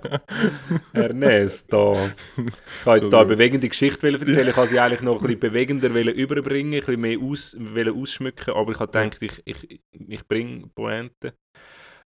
Ernest, 0.92 1.72
da. 1.72 2.12
Ich 2.36 2.86
habe 2.86 2.98
jetzt 2.98 3.12
da 3.12 3.18
eine 3.20 3.26
bewegende 3.26 3.68
Geschichte 3.68 4.08
erzählen. 4.08 4.48
Ich 4.48 4.56
wollte 4.56 4.70
sie 4.70 4.80
eigentlich 4.80 5.02
noch 5.02 5.16
ein 5.20 5.22
bisschen 5.26 5.40
bewegender 5.40 5.88
überbringen, 6.12 6.74
ein 6.74 6.80
bisschen 6.80 7.00
mehr 7.00 7.18
aus, 7.18 7.56
ausschmücken, 7.96 8.54
aber 8.54 8.72
ich 8.72 8.78
habe 8.80 8.92
gedacht, 8.92 9.22
ich, 9.22 9.42
ich, 9.44 9.80
ich 9.92 10.28
bringe 10.28 10.68
Pointe. 10.74 11.34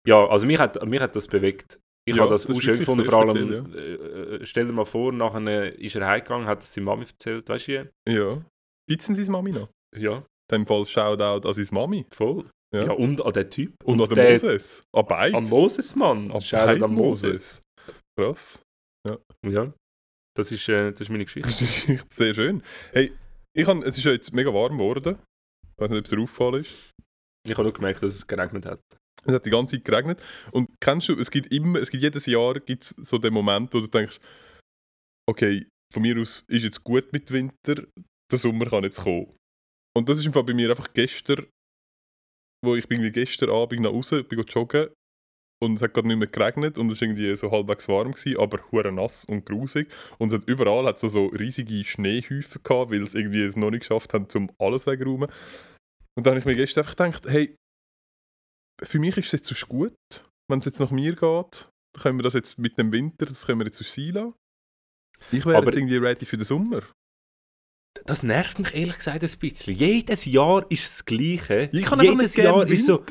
Ja, 0.07 0.27
also 0.27 0.47
mich 0.47 0.59
hat, 0.59 0.85
mich 0.87 1.01
hat 1.01 1.17
das 1.17 1.27
bewegt. 1.29 1.81
Ich 2.07 2.17
Ja, 2.17 2.23
habe 2.23 2.33
das, 2.33 2.47
das 2.47 2.55
auch 2.57 2.61
schön 2.61 2.79
gefunden, 2.79 3.05
vor 3.05 3.15
allem, 3.15 3.37
speziell, 3.37 4.41
äh, 4.43 4.45
stell 4.45 4.67
dir 4.67 4.73
mal 4.73 4.85
vor, 4.85 5.11
nachher 5.13 5.79
ist 5.79 5.97
er 5.97 6.07
heimgegangen, 6.07 6.47
hat 6.47 6.63
es 6.63 6.75
seiner 6.75 6.85
Mami 6.85 7.07
erzählt, 7.07 7.49
weißt 7.49 7.69
du? 7.69 7.91
Ja. 8.07 8.45
Es 8.87 9.07
denn 9.07 9.15
seine 9.15 9.31
Mami 9.31 9.53
noch? 9.53 9.69
Ja, 9.97 10.17
In 10.19 10.25
dem 10.53 10.67
Fall 10.67 10.85
Shoutout 10.85 11.49
an 11.49 11.55
seine 11.55 11.69
Mami. 11.71 12.05
voll. 12.13 12.45
Ja. 12.75 12.87
Ja, 12.87 12.93
und 12.93 13.25
an 13.25 13.33
den 13.33 13.51
Typ. 13.51 13.75
Und, 13.85 14.01
an 14.01 14.09
den 14.09 14.15
der- 14.17 14.31
Moses. 14.33 14.83
An 14.93 15.07
beide. 15.07 15.37
An 15.37 15.45
Moses, 15.45 15.95
Mann. 15.95 16.31
An 16.33 16.41
Shoutout 16.41 16.85
an 16.85 16.93
Moses. 16.95 17.63
Krass. 18.19 18.61
Ja, 19.47 19.73
das 20.37 20.51
ist, 20.51 20.69
äh, 20.69 20.91
das 20.91 21.03
ist 21.03 21.11
meine 21.11 21.25
Geschichte. 21.25 21.49
Das 21.49 21.61
ist 21.89 22.13
sehr 22.15 22.35
schön. 22.35 22.63
Hey, 22.93 23.13
ich 23.57 23.67
han, 23.69 23.83
es 23.83 23.97
ist 23.99 24.05
ja 24.05 24.13
jetzt 24.13 24.33
mega 24.33 24.53
warm 24.53 24.79
geworden. 24.79 25.19
Ich 25.63 25.81
weiß 25.81 25.91
nicht, 25.91 25.99
ob 25.99 26.05
es 26.05 26.11
dir 26.11 26.21
aufgefallen 26.21 26.61
ist. 26.63 26.91
Ich 27.47 27.53
habe 27.53 27.63
nur 27.65 27.73
gemerkt, 27.73 28.03
dass 28.03 28.15
es 28.15 28.27
geregnet 28.27 28.67
hat. 28.67 28.81
Es 29.25 29.35
hat 29.35 29.45
die 29.45 29.51
ganze 29.51 29.77
Zeit 29.77 29.85
geregnet. 29.85 30.23
Und 30.51 30.69
kennst 30.81 31.09
du, 31.09 31.19
es 31.19 31.31
gibt 31.31 31.53
immer, 31.53 31.79
es 31.81 31.91
gibt 31.91 32.03
jedes 32.03 32.27
Jahr 32.27 32.55
gibt's 32.61 32.91
so 33.03 33.19
den 33.19 33.33
Moment, 33.35 33.73
wo 33.75 33.81
du 33.81 33.87
denkst, 33.87 34.19
okay, 35.29 35.67
von 35.93 36.03
mir 36.03 36.19
aus 36.21 36.45
ist 36.49 36.65
jetzt 36.65 36.83
gut 36.83 37.13
mit 37.13 37.31
Winter, 37.31 37.85
der 38.33 38.39
Sommer 38.39 38.67
kann 38.67 38.85
jetzt 38.85 39.03
kommen. 39.03 39.31
Und 39.97 40.09
das 40.09 40.19
ist 40.19 40.27
im 40.27 40.33
Fall 40.33 40.45
bei 40.45 40.55
mir 40.55 40.71
einfach 40.71 40.93
gestern, 40.93 41.47
wo 42.65 42.77
ich 42.77 42.89
bin 42.89 43.01
irgendwie 43.01 43.21
gestern 43.21 43.51
Abend 43.51 43.81
nach 43.83 43.93
Hause, 43.93 44.25
bin 44.25 44.41
joggen 44.43 44.89
und 45.63 45.75
es 45.77 45.83
hat 45.83 45.95
gerade 45.95 46.09
nicht 46.09 46.19
mehr 46.19 46.29
geregnet 46.29 46.77
und 46.79 46.91
es 46.93 47.01
war 47.01 47.09
irgendwie 47.09 47.35
so 47.37 47.51
halbwegs 47.51 47.89
warm, 47.89 48.13
gewesen, 48.13 48.39
aber 48.39 48.61
hure 48.71 48.93
nass 48.93 49.25
und 49.25 49.47
grusig. 49.47 49.89
Und 50.19 50.29
es 50.33 50.41
hat 50.41 50.49
überall 50.49 50.87
hat 50.87 50.99
so, 50.99 51.09
so 51.09 51.27
riesige 51.27 51.85
Schneehäufen 51.85 52.63
gehabt, 52.63 52.91
weil 52.91 53.03
es 53.03 53.15
irgendwie 53.15 53.43
es 53.43 53.57
noch 53.57 53.71
nicht 53.71 53.81
geschafft 53.81 54.13
haben, 54.15 54.27
um 54.35 54.51
alles 54.59 54.87
wegzuräumen. 54.87 55.31
Und 56.17 56.27
dann 56.27 56.33
habe 56.33 56.39
ich 56.41 56.45
mir 56.45 56.57
gestern 56.57 56.83
einfach 56.85 56.97
gedacht, 56.97 57.27
hey, 57.27 57.57
für 58.83 58.99
mich 58.99 59.17
ist 59.17 59.33
es 59.33 59.49
jetzt 59.49 59.69
gut, 59.69 59.95
wenn 60.51 60.59
es 60.59 60.65
jetzt 60.65 60.81
nach 60.81 60.91
mir 60.91 61.13
geht, 61.13 61.21
dann 61.23 62.03
können 62.03 62.19
wir 62.19 62.23
das 62.25 62.35
jetzt 62.35 62.59
mit 62.59 62.77
dem 62.77 62.93
Winter, 62.93 63.25
das 63.27 63.47
können 63.47 63.61
wir 63.61 63.67
jetzt 63.67 63.79
so 63.79 63.85
sein 63.85 64.15
lassen. 64.15 64.35
Ich 65.33 65.47
wäre 65.47 65.57
Aber- 65.57 65.67
jetzt 65.67 65.77
irgendwie 65.77 65.97
ready 65.97 66.27
für 66.27 66.37
den 66.37 66.45
Sommer. 66.45 66.83
Das 68.07 68.23
nervt 68.23 68.59
mich 68.59 68.75
ehrlich 68.75 68.99
gesagt 68.99 69.23
ein 69.23 69.31
bisschen. 69.41 69.77
Jedes 69.77 70.27
Jahr 70.27 70.67
ist 70.69 70.85
das 70.85 71.05
Gleiche. 71.07 71.71
Ich 71.73 71.87
kann 71.87 72.01
Jedes 72.01 72.37
nicht 72.37 72.45
Jahr 72.45 72.69
ist 72.69 72.85
so. 72.87 73.03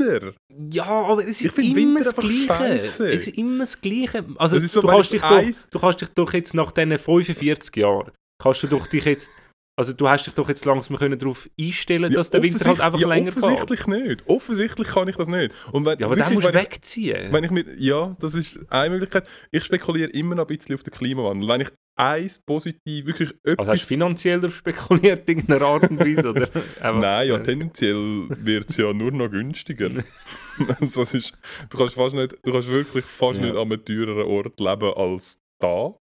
Ja, 0.72 0.86
aber 0.86 1.24
es 1.24 1.42
ist 1.42 1.58
immer 1.58 1.76
Winter 1.76 2.04
das 2.04 2.16
Gleiche. 2.16 2.46
scheisse. 2.48 3.12
Es 3.12 3.28
ist 3.28 3.38
immer 3.38 3.60
das 3.60 3.82
Gleiche. 3.82 4.24
Also, 4.38 4.56
ist 4.58 4.72
so, 4.72 4.82
du, 4.82 4.88
kannst 4.88 5.14
ich 5.14 5.22
dich 5.22 5.30
doch, 5.30 5.70
du 5.72 5.80
kannst 5.80 6.02
dich 6.02 6.10
doch 6.10 6.34
jetzt 6.34 6.54
nach 6.54 6.72
diesen 6.72 6.98
45 7.00 7.76
Jahren, 7.76 8.12
kannst 8.40 8.62
du 8.62 8.68
doch 8.68 8.86
dich 8.86 9.06
jetzt, 9.06 9.32
also 9.76 9.94
du 9.94 10.08
hast 10.08 10.28
dich 10.28 10.36
doch 10.36 10.48
jetzt 10.48 10.64
langsam 10.66 10.96
können 10.98 11.18
darauf 11.18 11.50
einstellen, 11.60 12.14
dass 12.14 12.30
der 12.30 12.44
Winter 12.44 12.64
halt 12.70 12.80
einfach 12.80 13.00
ja, 13.00 13.08
länger 13.08 13.32
geht. 13.32 13.44
offensichtlich 13.44 13.88
nicht. 13.88 14.28
Offensichtlich 14.28 14.88
kann 14.90 15.08
ich 15.08 15.16
das 15.16 15.28
nicht. 15.28 15.52
Und 15.72 15.88
wenn, 15.88 15.98
Ja, 15.98 16.06
aber 16.06 16.16
dann 16.18 16.32
musst 16.36 16.46
du 16.46 16.50
ich- 16.50 16.56
wegziehen. 16.56 17.34
Wenn 17.34 17.44
ich 17.44 17.50
mir, 17.50 17.66
ja, 17.80 18.16
das 18.20 18.36
ist 18.36 18.60
eine 18.70 18.92
Möglichkeit. 18.92 19.28
Ich 19.50 19.64
spekuliere 19.64 20.12
immer 20.12 20.36
noch 20.36 20.44
ein 20.48 20.56
bisschen 20.56 20.76
auf 20.76 20.84
den 20.84 20.94
Klimawandel. 20.94 21.50
Wenn 21.50 21.62
ich 21.62 21.70
eins 22.00 22.40
positiv, 22.40 23.06
wirklich 23.06 23.32
etwas... 23.44 23.60
also 23.60 23.72
hast 23.72 23.84
du 23.84 23.88
finanziell 23.88 24.50
spekuliert 24.50 25.28
in 25.30 25.38
irgendeiner 25.40 25.66
Art 25.66 25.90
und 25.90 26.00
Weise? 26.00 26.30
Oder? 26.30 26.50
Nein, 27.00 27.28
ja, 27.28 27.40
tendenziell 27.40 28.28
wird 28.30 28.70
es 28.70 28.78
ja 28.78 28.92
nur 28.94 29.12
noch 29.12 29.30
günstiger. 29.30 29.90
also 30.80 31.02
das 31.02 31.14
ist, 31.14 31.38
du 31.70 31.78
kannst 31.78 31.96
fast 31.96 32.16
nicht, 32.16 32.36
du 32.44 32.52
kannst 32.52 32.68
wirklich 32.70 33.06
fast 33.06 33.36
Ja. 33.40 33.46
nicht 33.46 33.56
an 33.56 33.72
einem 33.72 33.86
teureren 33.86 34.26
Ort 34.28 34.60
leben 34.60 34.94
als 34.96 35.38
da. 35.62 35.96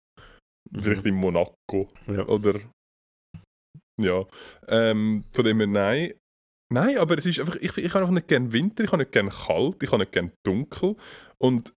Vielleicht 0.78 1.06
in 1.06 1.14
Monaco 1.14 1.88
Ja. 2.06 2.26
oder 2.26 2.60
ja. 4.00 4.24
Ähm, 4.68 5.24
von 5.32 5.44
dem 5.44 5.58
her 5.58 5.66
nein. 5.66 6.14
Nein, 6.70 6.98
aber 6.98 7.16
es 7.16 7.24
ist 7.24 7.40
einfach, 7.40 7.56
ich, 7.56 7.76
ich 7.78 7.88
habe 7.94 8.00
einfach 8.00 8.12
nicht 8.12 8.28
gerne 8.28 8.52
Winter, 8.52 8.84
ich 8.84 8.92
habe 8.92 9.02
nicht 9.02 9.12
gerne 9.12 9.30
kalt, 9.30 9.82
ich 9.82 9.90
habe 9.90 10.00
nicht 10.02 10.12
gerne 10.12 10.30
dunkel. 10.46 10.96
Und 11.42 11.72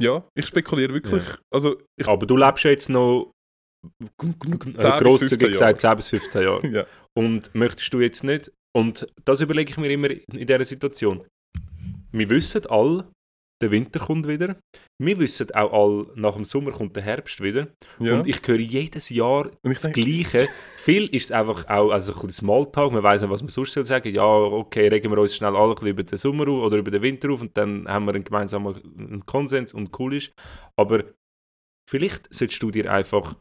ja, 0.00 0.24
ich 0.34 0.46
spekuliere 0.46 0.94
wirklich. 0.94 1.24
Also 1.52 1.80
ich, 1.96 2.06
Aber 2.06 2.26
du 2.26 2.36
lebst 2.36 2.64
ja 2.64 2.70
jetzt 2.70 2.88
noch 2.88 3.32
äh, 3.84 4.06
10 4.20 4.34
bis 4.38 4.48
15 4.72 4.90
grosszügig 4.98 5.48
gesagt 5.52 5.80
10 5.80 5.96
bis 5.96 6.08
15 6.08 6.42
Jahre. 6.42 6.66
ja. 6.72 6.86
Und 7.16 7.54
möchtest 7.54 7.92
du 7.92 8.00
jetzt 8.00 8.24
nicht? 8.24 8.52
Und 8.76 9.06
das 9.24 9.40
überlege 9.40 9.70
ich 9.70 9.76
mir 9.76 9.90
immer 9.90 10.10
in 10.10 10.46
dieser 10.46 10.64
Situation. 10.64 11.24
Wir 12.12 12.30
wissen 12.30 12.66
alle, 12.66 13.10
der 13.60 13.70
Winter 13.72 13.98
kommt 14.00 14.28
wieder. 14.28 14.56
Wir 15.00 15.18
wissen 15.18 15.50
auch 15.52 15.72
alle, 15.72 16.06
nach 16.14 16.34
dem 16.34 16.44
Sommer 16.44 16.70
kommt 16.70 16.94
der 16.96 17.02
Herbst 17.02 17.40
wieder. 17.42 17.68
ja. 17.98 18.18
Und 18.20 18.26
ich 18.26 18.40
höre 18.46 18.58
jedes 18.60 19.08
Jahr 19.10 19.50
das 19.62 19.82
denke- 19.82 20.00
Gleiche. 20.00 20.48
Viel 20.78 21.06
ist 21.06 21.24
es 21.26 21.32
einfach 21.32 21.68
auch 21.68 21.90
also 21.90 22.12
ein 22.12 22.14
bisschen 22.26 22.32
Smalltalk. 22.46 22.92
Man 22.92 23.02
weiß 23.02 23.20
nicht, 23.22 23.30
was 23.30 23.42
man 23.42 23.48
sonst 23.48 23.72
soll 23.72 23.84
sagen. 23.84 24.14
Ja, 24.14 24.24
okay, 24.24 24.88
regen 24.88 25.10
wir 25.10 25.18
uns 25.18 25.34
schnell 25.34 25.56
alle 25.56 25.70
ein 25.70 25.74
bisschen 25.74 25.88
über 25.88 26.02
den 26.04 26.16
Sommer 26.18 26.48
auf 26.48 26.62
oder 26.66 26.76
über 26.78 26.90
den 26.90 27.02
Winter 27.02 27.30
auf 27.30 27.40
und 27.40 27.56
dann 27.56 27.86
haben 27.88 28.04
wir 28.06 28.14
einen 28.14 28.24
gemeinsamen 28.24 29.22
Konsens 29.26 29.74
und 29.74 29.90
cool 29.98 30.14
ist. 30.14 30.32
Aber 30.76 31.04
vielleicht 31.90 32.32
solltest 32.32 32.62
du 32.62 32.70
dir 32.70 32.90
einfach 32.92 33.36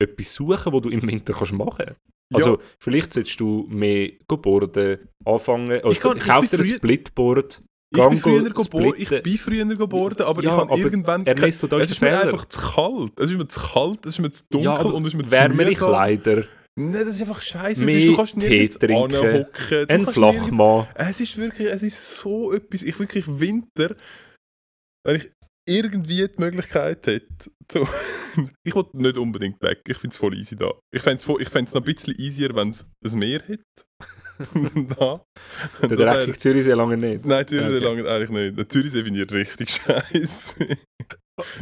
etwas 0.00 0.34
suchen, 0.34 0.72
was 0.72 0.82
du 0.82 0.88
im 0.90 1.02
Winter 1.06 1.32
kannst 1.34 1.52
machen 1.52 1.84
kannst. 1.86 2.00
Also, 2.34 2.60
vielleicht 2.78 3.14
solltest 3.14 3.40
du 3.40 3.66
mehr 3.70 4.12
boarden, 4.28 5.08
anfangen. 5.24 5.80
Oder 5.80 5.90
Ich 5.90 6.00
kann- 6.00 6.16
ich 6.18 6.24
kauf 6.24 6.46
dir 6.48 6.58
ein 6.58 6.64
Splitboard. 6.64 7.62
Ich 7.90 8.06
bin, 8.06 8.18
früher 8.18 8.50
go 8.50 8.62
gebo- 8.62 8.94
ich 8.96 9.08
bin 9.22 9.38
früher 9.38 9.64
geboren, 9.64 10.20
aber 10.20 10.42
Ja, 10.42 10.50
ich 10.50 10.56
habe 10.58 10.78
irgendwann... 10.78 11.26
Ernesto, 11.26 11.66
da 11.66 11.78
es 11.78 11.90
ist 11.90 12.00
mir 12.02 12.08
Fehler. 12.08 12.22
einfach 12.24 12.44
zu 12.44 12.60
kalt. 12.60 13.18
Es 13.18 13.30
ist 13.30 13.38
mir 13.38 13.48
zu 13.48 13.60
kalt, 13.60 14.04
es 14.04 14.12
ist 14.12 14.18
mir 14.18 14.30
zu 14.30 14.42
dunkel 14.50 14.64
ja, 14.64 14.82
und 14.82 15.02
es 15.06 15.14
ist 15.14 15.14
mir 15.14 15.26
zu 15.26 15.30
wärmere. 15.32 15.72
Kleider, 15.72 16.44
Nein, 16.78 17.06
das 17.06 17.16
ist 17.16 17.22
einfach 17.22 17.42
scheiße. 17.42 17.84
Du 17.84 18.16
kannst 18.16 18.34
trinken, 18.34 18.92
anhocken, 18.92 19.86
ein 19.88 20.06
Flachmann. 20.06 20.86
Es 20.94 21.20
ist 21.20 21.36
wirklich, 21.36 21.66
es 21.66 21.82
ist 21.82 22.16
so 22.18 22.52
etwas. 22.52 22.84
Ich 22.84 22.96
wirklich 23.00 23.24
Winter, 23.26 23.96
wenn 25.04 25.16
ich 25.16 25.30
irgendwie 25.68 26.28
die 26.28 26.40
Möglichkeit 26.40 27.06
hätte, 27.06 27.50
so, 27.70 27.88
ich 28.64 28.74
will 28.74 28.84
nicht 28.92 29.18
unbedingt 29.18 29.60
weg. 29.60 29.80
Ich 29.88 29.98
finde 29.98 30.14
es 30.14 30.18
voll 30.18 30.38
easy 30.38 30.54
da. 30.56 30.70
Ich 30.94 31.02
fände 31.02 31.16
es 31.16 31.28
ich 31.28 31.52
noch 31.74 31.80
ein 31.80 31.82
bisschen 31.82 32.14
easier, 32.16 32.54
wenn 32.54 32.68
es 32.68 32.86
ein 33.04 33.18
Meer 33.18 33.42
hätte. 33.44 33.64
da. 34.98 35.24
Der 35.82 35.96
dreckige 35.96 36.38
Zürichsee 36.38 36.72
lange 36.72 36.96
nicht. 36.96 37.24
Nein, 37.26 37.46
Zürichsee 37.46 37.76
Okay. 37.76 37.84
lange 37.84 38.08
eigentlich 38.08 38.30
nicht. 38.30 38.58
Der 38.58 38.68
Zürichsee 38.68 39.04
finde 39.04 39.22
ich 39.24 39.30
richtig 39.32 39.70
scheiße. 39.84 40.66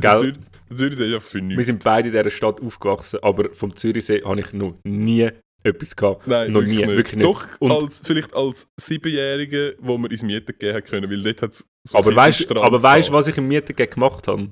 Gell? 0.01 0.19
Zür 0.19 0.32
der 0.70 0.77
Zürichsee 0.77 1.07
ist 1.09 1.15
einfach 1.15 1.27
für 1.28 1.39
Wir 1.39 1.43
nichts. 1.44 1.66
sind 1.66 1.85
beide 1.85 2.09
in 2.09 2.15
dieser 2.15 2.31
Stadt 2.31 2.61
aufgewachsen, 2.61 3.19
aber 3.23 3.53
vom 3.55 3.74
Zürichsee 3.77 4.23
habe 4.24 4.40
ich 4.40 4.53
noch 4.53 4.74
nie 4.85 5.28
etwas 5.62 5.94
gehabt. 5.97 6.27
Nein, 6.27 6.53
noch 6.53 6.61
wirklich 6.61 6.78
nie, 6.78 6.86
nicht. 6.86 6.97
wirklich 6.97 7.16
nicht. 7.16 7.27
Doch, 7.27 7.44
Und- 7.61 7.73
als, 7.73 8.03
vielleicht 8.05 8.35
als 8.35 8.69
Siebenjähriger, 8.81 9.73
wo 9.81 9.98
wir 9.98 10.11
ins 10.11 10.23
Mieten 10.23 10.55
geben 10.59 10.82
können, 10.85 11.11
weil 11.11 11.23
dort 11.23 11.43
hat 11.43 11.53
es 11.53 11.65
so 11.89 11.98
aber 11.98 12.15
weißt 12.15 12.43
Strand 12.43 12.65
aber 12.65 12.82
weißt, 12.82 13.09
gehabt. 13.09 13.19
was 13.19 13.28
ich 13.28 13.36
im 13.36 13.48
Mietengag 13.48 13.90
gemacht 13.93 14.28
habe? 14.28 14.51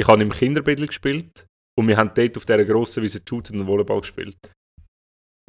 Ich 0.00 0.06
habe 0.06 0.22
im 0.22 0.30
Kinderbett 0.32 0.86
gespielt 0.86 1.46
und 1.78 1.88
wir 1.88 1.96
haben 1.96 2.10
dort 2.14 2.36
auf 2.36 2.44
dieser 2.46 2.64
grossen 2.64 3.02
Wiese 3.02 3.20
Shooter 3.28 3.52
und 3.54 3.66
Volleyball 3.66 4.00
gespielt. 4.00 4.36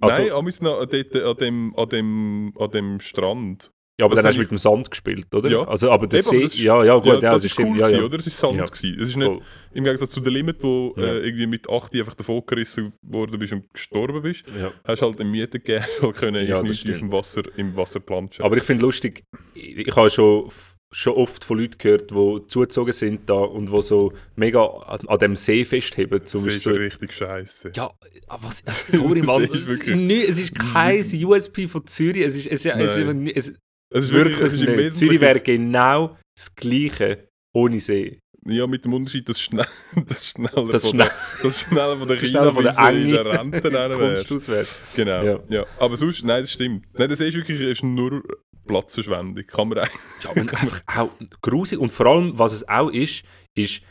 Also, 0.02 0.22
Nein, 0.22 0.32
amigs 0.32 0.62
noch 0.62 0.86
dort 0.86 1.16
an 1.16 1.38
dem, 1.38 1.74
an 1.76 1.90
dem, 1.90 2.54
an 2.60 2.72
dem 2.72 3.00
Strand. 3.00 3.72
ja, 4.00 4.06
aber 4.06 4.16
das 4.16 4.24
dann 4.24 4.30
hast 4.30 4.36
du 4.38 4.42
mit 4.42 4.52
dem 4.52 4.58
Sand 4.58 4.90
gespielt, 4.92 5.34
oder? 5.36 5.50
Ja. 5.50 5.64
Also, 5.68 5.92
aber 5.92 6.08
der 6.08 6.20
Eben, 6.20 6.30
See, 6.30 6.42
das 6.42 6.54
ist- 6.54 6.62
ja, 6.64 6.84
ja, 6.86 6.96
gut, 6.96 7.06
ja, 7.08 7.20
das 7.20 7.34
das 7.42 7.46
ist 7.46 7.60
cool, 7.60 7.66
ja, 7.78 7.86
gewesen, 7.88 8.00
ja. 8.00 8.04
oder? 8.06 8.18
Es 8.18 8.28
ist 8.28 8.38
Sand. 8.40 8.56
Ja. 8.58 8.66
Gewesen. 8.66 8.98
Es 9.02 9.10
ist 9.10 9.16
nicht, 9.18 9.26
Voll. 9.28 9.42
im 9.74 9.84
Gegensatz 9.84 10.12
zu 10.12 10.22
der 10.22 10.32
Limit, 10.32 10.64
wo 10.64 10.94
Ja. 10.98 11.04
äh, 11.04 11.20
irgendwie 11.26 11.48
mit 11.48 11.70
8 11.70 11.94
einfach 11.96 12.14
davon 12.16 12.42
gerissen 12.46 12.94
worden 13.02 13.38
bist 13.40 13.52
und 13.54 13.66
gestorben 13.74 14.22
bist, 14.22 14.46
Ja. 14.58 14.72
hast 14.86 15.02
du 15.02 15.06
halt 15.08 15.20
im 15.20 15.32
Mieten 15.32 15.52
gegeben, 15.52 15.84
halt 16.02 16.16
können 16.16 16.44
Ja, 16.44 16.50
ja, 16.50 16.62
das 16.62 16.70
nicht 16.70 16.90
auf 16.90 16.96
stimmt. 16.96 17.02
dem 17.02 17.12
Wasser, 17.12 17.42
im 17.58 17.76
Wasser 17.76 18.00
planschen. 18.00 18.46
Aber 18.46 18.56
ich 18.58 18.64
finde 18.64 18.86
lustig, 18.86 19.24
ich, 19.54 19.78
ich 19.88 19.96
habe 19.96 20.10
schon, 20.10 20.50
schon 20.92 21.14
oft 21.14 21.44
von 21.46 21.60
Leuten 21.60 21.78
gehört, 21.78 22.12
die 22.12 22.48
zugezogen 22.48 22.94
sind 22.94 23.30
da 23.30 23.36
und 23.36 23.72
die 23.72 23.82
so 23.82 24.14
mega 24.36 24.66
an, 24.66 25.08
an 25.08 25.20
dem 25.20 25.36
See 25.36 25.64
festheben. 25.66 26.26
Zum 26.26 26.46
das 26.46 26.56
ist 26.56 26.64
so 26.64 26.72
richtig 26.72 27.14
scheiße. 27.14 27.72
ja, 27.76 27.92
aber 28.28 28.44
was, 28.44 28.64
sorry, 28.66 29.22
Mann. 29.22 29.44
Es, 29.54 29.66
ist 29.66 29.88
nicht, 29.88 30.30
es 30.30 30.40
ist 30.40 30.56
kein 30.56 31.00
USP 31.26 31.68
von 31.68 31.86
Zürich. 31.86 32.24
Es 32.24 32.36
ist, 32.36 32.48
es 32.48 32.66
ist, 32.66 32.76
es 32.76 32.96
ist, 32.96 33.38
es, 33.38 33.60
Es 33.92 34.04
ist 34.06 34.14
wirklich 34.14 34.40
es 34.40 34.54
ist. 34.54 34.98
Zürich 34.98 35.22
wäre 35.22 35.40
genau 35.40 36.18
das 36.36 36.56
Gleiche 36.56 37.30
ohne 37.54 37.80
See. 37.80 38.20
Ja, 38.46 38.68
mit 38.68 38.86
dem 38.86 38.94
Unterschied, 38.94 39.28
dass 39.30 39.40
schnell, 39.42 39.66
das 40.08 40.28
Schneller 40.30 40.68
Das 40.72 40.84
von 40.84 40.92
schnell- 40.92 41.08
der, 41.08 41.44
das 41.44 41.60
Schneller 41.62 41.98
von 41.98 42.08
der 42.08 42.18
Das 42.18 42.30
Schneller 42.30 42.54
von 42.54 42.64
der 42.64 42.78
Enge 42.78 43.26
Rente 43.26 43.64
wäre. 43.72 44.68
Genau, 44.96 45.24
Ja. 45.24 45.40
ja. 45.50 45.66
Aber 45.80 45.96
sonst, 45.98 46.24
nein, 46.24 46.42
das 46.44 46.52
stimmt. 46.52 46.86
Nein, 46.98 47.10
das 47.10 47.20
ist 47.20 47.36
wirklich 47.36 47.60
ist 47.62 47.84
nur 47.84 48.24
Platzverschwendung. 48.66 49.46
Kann 49.46 49.70
man 49.70 49.80
eigentlich... 49.80 50.02
Ja, 50.24 50.30
und 50.42 50.54
einfach 50.54 50.82
auch 50.88 51.10
grusig. 51.42 51.80
Und 51.80 51.92
vor 51.92 52.06
allem, 52.06 52.38
was 52.38 52.54
es 52.54 52.68
auch 52.70 52.90
ist, 52.90 53.24
ist, 53.58 53.82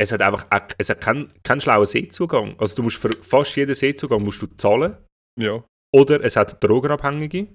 es 0.00 0.10
hat 0.12 0.22
einfach 0.22 0.46
auch, 0.50 0.74
es 0.78 0.88
hat 0.88 1.00
keinen 1.00 1.32
keinen 1.42 1.60
schlauen 1.60 1.86
Seezugang. 1.86 2.58
Also 2.58 2.76
du 2.76 2.82
musst 2.82 2.96
für 2.96 3.10
fast 3.22 3.54
jeden 3.56 3.74
Seezugang 3.74 4.22
musst 4.22 4.40
du 4.42 4.46
zahlen. 4.46 4.96
Ja, 5.40 5.62
Oder 5.94 6.22
es 6.24 6.36
hat 6.36 6.62
Drogenabhängige. 6.64 7.48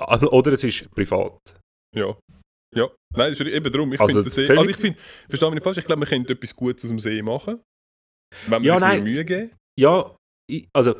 Oder 0.00 0.52
es 0.52 0.64
ist 0.64 0.90
privat. 0.92 1.38
ja. 1.94 2.16
Ja, 2.74 2.88
nein, 3.16 3.30
das 3.32 3.40
ist 3.40 3.46
eben 3.46 3.72
darum. 3.72 3.92
Ich 3.92 4.00
Also 4.00 4.22
finde, 4.22 4.30
See, 4.30 4.48
also 4.50 4.68
ich 4.68 4.76
finde, 4.76 4.98
verstehe 5.28 5.48
mich 5.48 5.54
nicht 5.56 5.64
falsch, 5.64 5.78
ich 5.78 5.84
glaube, 5.86 6.00
man 6.00 6.08
könnte 6.08 6.32
etwas 6.32 6.54
Gutes 6.54 6.84
aus 6.84 6.90
dem 6.90 6.98
See 6.98 7.22
machen. 7.22 7.60
Wenn 8.44 8.50
man 8.50 8.64
Ja, 8.64 8.74
sich 8.74 8.80
nein. 8.80 9.04
Mühe 9.04 9.24
geben. 9.24 9.50
Ja, 9.78 10.16
also 10.72 10.96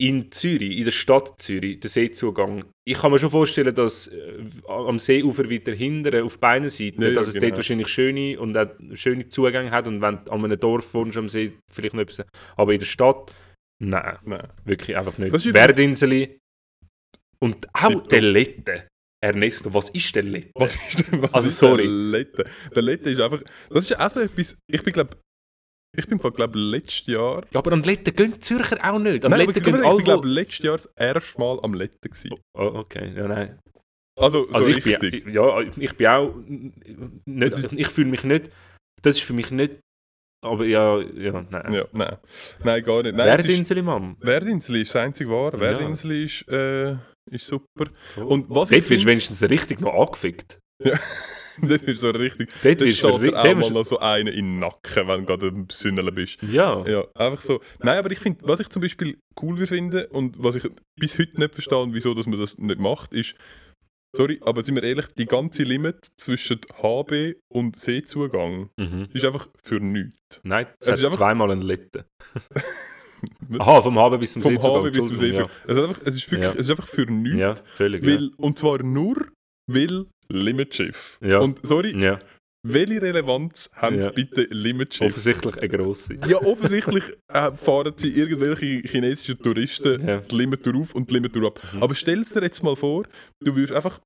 in 0.00 0.32
Zürich, 0.32 0.76
in 0.76 0.84
der 0.84 0.90
Stadt 0.90 1.40
Zürich, 1.40 1.78
der 1.78 1.88
Seezugang. 1.88 2.64
Ich 2.84 2.98
kann 2.98 3.12
mir 3.12 3.18
schon 3.20 3.30
vorstellen, 3.30 3.74
dass 3.74 4.08
äh, 4.08 4.42
am 4.66 4.98
Seeufer 4.98 5.48
weiter 5.48 5.72
hinten, 5.72 6.20
auf 6.22 6.38
beiden 6.40 6.68
Seiten, 6.68 7.00
Ja, 7.02 7.08
ja, 7.08 7.14
dass 7.14 7.28
es 7.28 7.34
genau. 7.34 7.46
dort 7.46 7.58
wahrscheinlich 7.58 7.88
schöne 7.88 8.38
und 8.40 8.56
auch 8.56 8.66
schöne 8.94 9.28
Zugänge 9.28 9.70
hat 9.70 9.86
und 9.86 10.00
wenn 10.02 10.24
du 10.24 10.32
an 10.32 10.44
einem 10.44 10.58
Dorf 10.58 10.92
wohnst 10.94 11.16
am 11.16 11.28
See, 11.28 11.52
vielleicht 11.70 11.94
noch 11.94 12.02
etwas. 12.02 12.26
Aber 12.56 12.72
in 12.72 12.80
der 12.80 12.86
Stadt, 12.86 13.32
nein, 13.80 14.18
Nein. 14.24 14.48
wirklich 14.64 14.96
einfach 14.96 15.16
nicht. 15.16 15.32
Werdinseli 15.54 16.38
und 17.38 17.68
auch 17.74 18.08
Tipptopp. 18.08 18.88
Ernesto, 19.24 19.72
was 19.72 19.88
ist 19.90 20.14
der 20.14 20.22
Lette? 20.22 20.50
Was 20.54 20.74
ist 20.74 21.10
denn, 21.10 21.22
was 21.22 21.32
Also, 21.34 21.48
ist 21.48 21.58
sorry. 21.58 21.82
Der 21.84 21.90
Lette? 21.92 22.44
Der 22.74 22.82
Lette 22.82 23.10
ist 23.10 23.20
einfach. 23.20 23.40
Das 23.70 23.84
ist 23.90 23.98
auch 23.98 24.10
so 24.10 24.20
etwas. 24.20 24.56
Ich 24.70 24.82
bin, 24.82 24.92
glaube 24.92 25.16
ich 25.96 26.06
bin, 26.08 26.18
glaube 26.18 26.58
letztes 26.58 27.06
Jahr. 27.06 27.44
Ja, 27.52 27.60
aber 27.60 27.72
an 27.72 27.82
Lette 27.84 28.10
gehen 28.12 28.40
Zürcher 28.40 28.78
auch 28.82 28.98
nicht. 28.98 29.24
An 29.24 29.30
Nein, 29.30 29.40
aber 29.42 29.46
Lette 29.52 29.58
ich, 29.60 29.64
gehen 29.64 29.76
ich 29.76 29.84
alle... 29.84 29.96
bin, 29.96 30.04
glaube 30.04 30.28
letztes 30.28 30.64
Jahr 30.64 30.76
das 30.76 30.86
erste 30.96 31.40
Mal 31.40 31.58
am 31.62 31.74
Lette 31.74 31.96
gewesen. 32.08 32.34
Oh, 32.58 32.62
okay, 32.82 33.12
ja, 33.16 33.28
nein. 33.28 33.58
Also, 34.18 34.46
so 34.46 34.52
Also 34.52 34.68
ich 34.68 34.84
richtig. 34.84 35.24
bin, 35.24 35.32
ja, 35.34 35.60
ich 35.60 35.96
bin 35.96 36.06
auch 36.06 36.34
nicht, 36.46 37.52
ist- 37.52 37.72
ich 37.72 37.88
fühle 37.88 38.10
mich 38.10 38.22
nicht, 38.24 38.50
das 39.02 39.16
ist 39.16 39.22
für 39.24 39.32
mich 39.32 39.50
nicht, 39.50 39.80
aber 40.44 40.64
ja, 40.66 41.00
ja, 41.00 41.44
nein. 41.50 41.72
Ja, 41.72 41.84
nein. 41.92 42.16
Nein, 42.62 42.84
gar 42.84 43.02
nicht. 43.02 43.14
Nein, 43.16 43.28
es 43.28 43.40
ist, 43.40 43.48
Werdinsel, 43.48 43.82
Mann. 43.82 44.16
Werdinsel 44.20 44.76
ist 44.76 44.94
das 44.94 45.02
einzige 45.02 45.30
wahre. 45.30 45.56
Ja. 45.56 45.62
Werdinsel 45.62 46.22
ist, 46.24 46.46
äh, 46.48 46.96
ist 47.30 47.46
super. 47.46 47.90
Und 48.16 48.48
was 48.50 48.68
Dort 48.68 48.72
ich 48.72 48.76
wirst 48.78 48.90
du 48.90 48.94
finde, 48.94 49.06
wenigstens 49.06 49.42
richtig 49.42 49.80
noch 49.80 49.94
angefickt. 49.94 50.58
das 50.78 51.82
ist 51.82 52.00
so 52.00 52.10
richtig. 52.10 52.50
Dort 52.62 52.64
Dort 52.64 52.80
wirst 52.88 52.98
steht 52.98 53.14
du 53.14 53.18
dir 53.18 53.38
auch 53.38 53.44
mal 53.54 53.60
ist- 53.62 53.70
noch 53.70 53.84
so 53.84 53.98
einen 53.98 54.28
in 54.28 54.44
den 54.46 54.58
Nacken, 54.60 55.08
wenn 55.08 55.20
du 55.20 55.26
gerade 55.26 55.48
am 55.48 55.66
Sünneln 55.70 56.14
bist. 56.14 56.42
Ja. 56.42 56.84
Ja, 56.86 57.04
einfach 57.14 57.40
so. 57.40 57.60
Nein, 57.80 57.98
aber 57.98 58.10
ich 58.10 58.18
finde, 58.18 58.40
was 58.46 58.60
ich 58.60 58.68
zum 58.68 58.82
Beispiel 58.82 59.18
cool 59.42 59.66
finden 59.66 60.06
und 60.06 60.42
was 60.42 60.54
ich 60.56 60.68
bis 60.98 61.18
heute 61.18 61.38
nicht 61.40 61.54
verstehe, 61.54 61.78
und 61.78 61.94
wieso 61.94 62.14
dass 62.14 62.26
man 62.26 62.38
das 62.40 62.58
nicht 62.58 62.78
macht, 62.80 63.12
ist, 63.12 63.34
sorry, 64.16 64.40
aber 64.44 64.62
sind 64.62 64.74
wir 64.76 64.82
ehrlich, 64.84 65.06
die 65.18 65.26
ganze 65.26 65.62
Limit 65.64 66.06
zwischen 66.16 66.60
HB 66.82 67.34
und 67.52 67.76
Seezugang 67.76 68.70
Mhm. 68.78 69.08
ist 69.12 69.24
einfach 69.24 69.48
für 69.62 69.80
nichts. 69.80 70.40
Nein, 70.44 70.66
es, 70.80 70.86
Es 70.86 70.92
hat 70.92 70.98
ist 70.98 71.04
einfach- 71.04 71.18
zweimal 71.18 71.50
einen 71.50 71.62
Litten. 71.62 72.04
Aha, 73.58 73.82
vom 73.82 73.98
Haben 73.98 74.18
bis 74.20 74.32
zum 74.32 74.42
Vom 74.42 74.52
Seezugang. 74.52 74.84
HB 74.86 74.92
bis 74.94 75.06
zum 75.06 75.16
Seezugang. 75.16 75.50
Es, 75.66 75.76
ist 75.76 75.82
einfach, 75.84 76.00
es, 76.04 76.16
ist 76.16 76.30
wirklich, 76.30 76.48
Ja. 76.48 76.52
es 76.54 76.60
ist 76.66 76.70
einfach 76.70 76.86
für 76.88 77.04
Ja, 77.06 77.10
nichts. 77.12 77.38
ja 77.38 77.54
völlig. 77.76 78.06
Weil, 78.06 78.30
Und 78.36 78.58
zwar 78.58 78.82
nur, 78.82 79.26
weil 79.70 80.06
Limitschiff. 80.28 81.18
Ja. 81.22 81.38
Und 81.40 81.60
sorry, 81.66 81.92
ja. 81.96 82.12
ja, 82.14 82.18
welche 82.66 83.02
Relevanz 83.02 83.68
haben 83.74 84.00
Ja. 84.02 84.10
bitte 84.10 84.44
Limitschiff? 84.50 85.10
offensichtlich 85.10 85.56
eine 85.58 85.68
grosse. 85.68 86.14
Ja, 86.26 86.38
offensichtlich 86.38 87.04
äh, 87.32 87.52
fahren 87.52 87.92
sie 87.96 88.08
irgendwelche 88.08 88.80
chinesischen 88.88 89.38
Touristen 89.38 90.06
Ja. 90.06 90.18
die 90.20 90.34
Limitour 90.34 90.76
auf 90.76 90.94
und 90.94 91.10
die 91.10 91.14
Limitour 91.14 91.48
ab. 91.48 91.60
Mhm. 91.74 91.82
Aber 91.82 91.94
stell 91.94 92.24
dir 92.24 92.42
jetzt 92.42 92.62
mal 92.62 92.74
vor, 92.76 93.04
du 93.44 93.54
würdest 93.54 93.72
einfach 93.74 94.00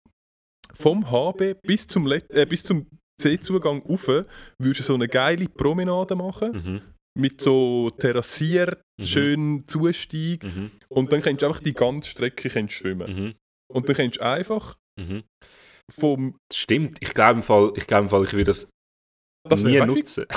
vom 0.74 1.10
HB 1.10 1.54
bis 1.62 1.86
zum, 1.86 2.06
Let 2.06 2.28
äh, 2.30 2.46
bis 2.46 2.62
zum 2.64 2.86
C-Zugang 3.20 3.82
rauf, 3.82 4.06
würdest 4.08 4.80
du 4.80 4.82
so 4.84 4.94
eine 4.94 5.08
geile 5.08 5.48
Promenade 5.48 6.14
machen, 6.14 6.50
Mhm. 6.52 6.80
Mit 7.18 7.40
so 7.40 7.90
terrassiert, 7.90 8.80
Mhm. 9.00 9.04
schön 9.06 9.64
Zustieg 9.66 10.44
Mhm. 10.44 10.70
und 10.88 11.12
dann 11.12 11.22
kannst 11.22 11.42
du 11.42 11.46
einfach 11.46 11.60
die 11.60 11.74
ganze 11.74 12.10
Strecke 12.10 12.48
kannst 12.48 12.74
schwimmen. 12.74 13.16
Mhm. 13.26 13.34
Und 13.72 13.88
dann 13.88 13.96
kannst 13.96 14.16
du 14.18 14.22
einfach 14.24 14.76
Mhm. 14.98 15.24
vom... 15.92 16.36
Stimmt. 16.52 16.96
Ich 17.00 17.14
glaube 17.14 17.34
im 17.34 17.42
Fall, 17.42 17.72
ich, 17.76 17.86
glaube 17.86 18.04
im 18.04 18.10
Fall, 18.10 18.24
ich 18.24 18.32
will 18.32 18.44
das, 18.44 18.70
Das 19.48 19.62
nie 19.62 19.76
du, 19.78 19.86
nutzen. 19.86 20.24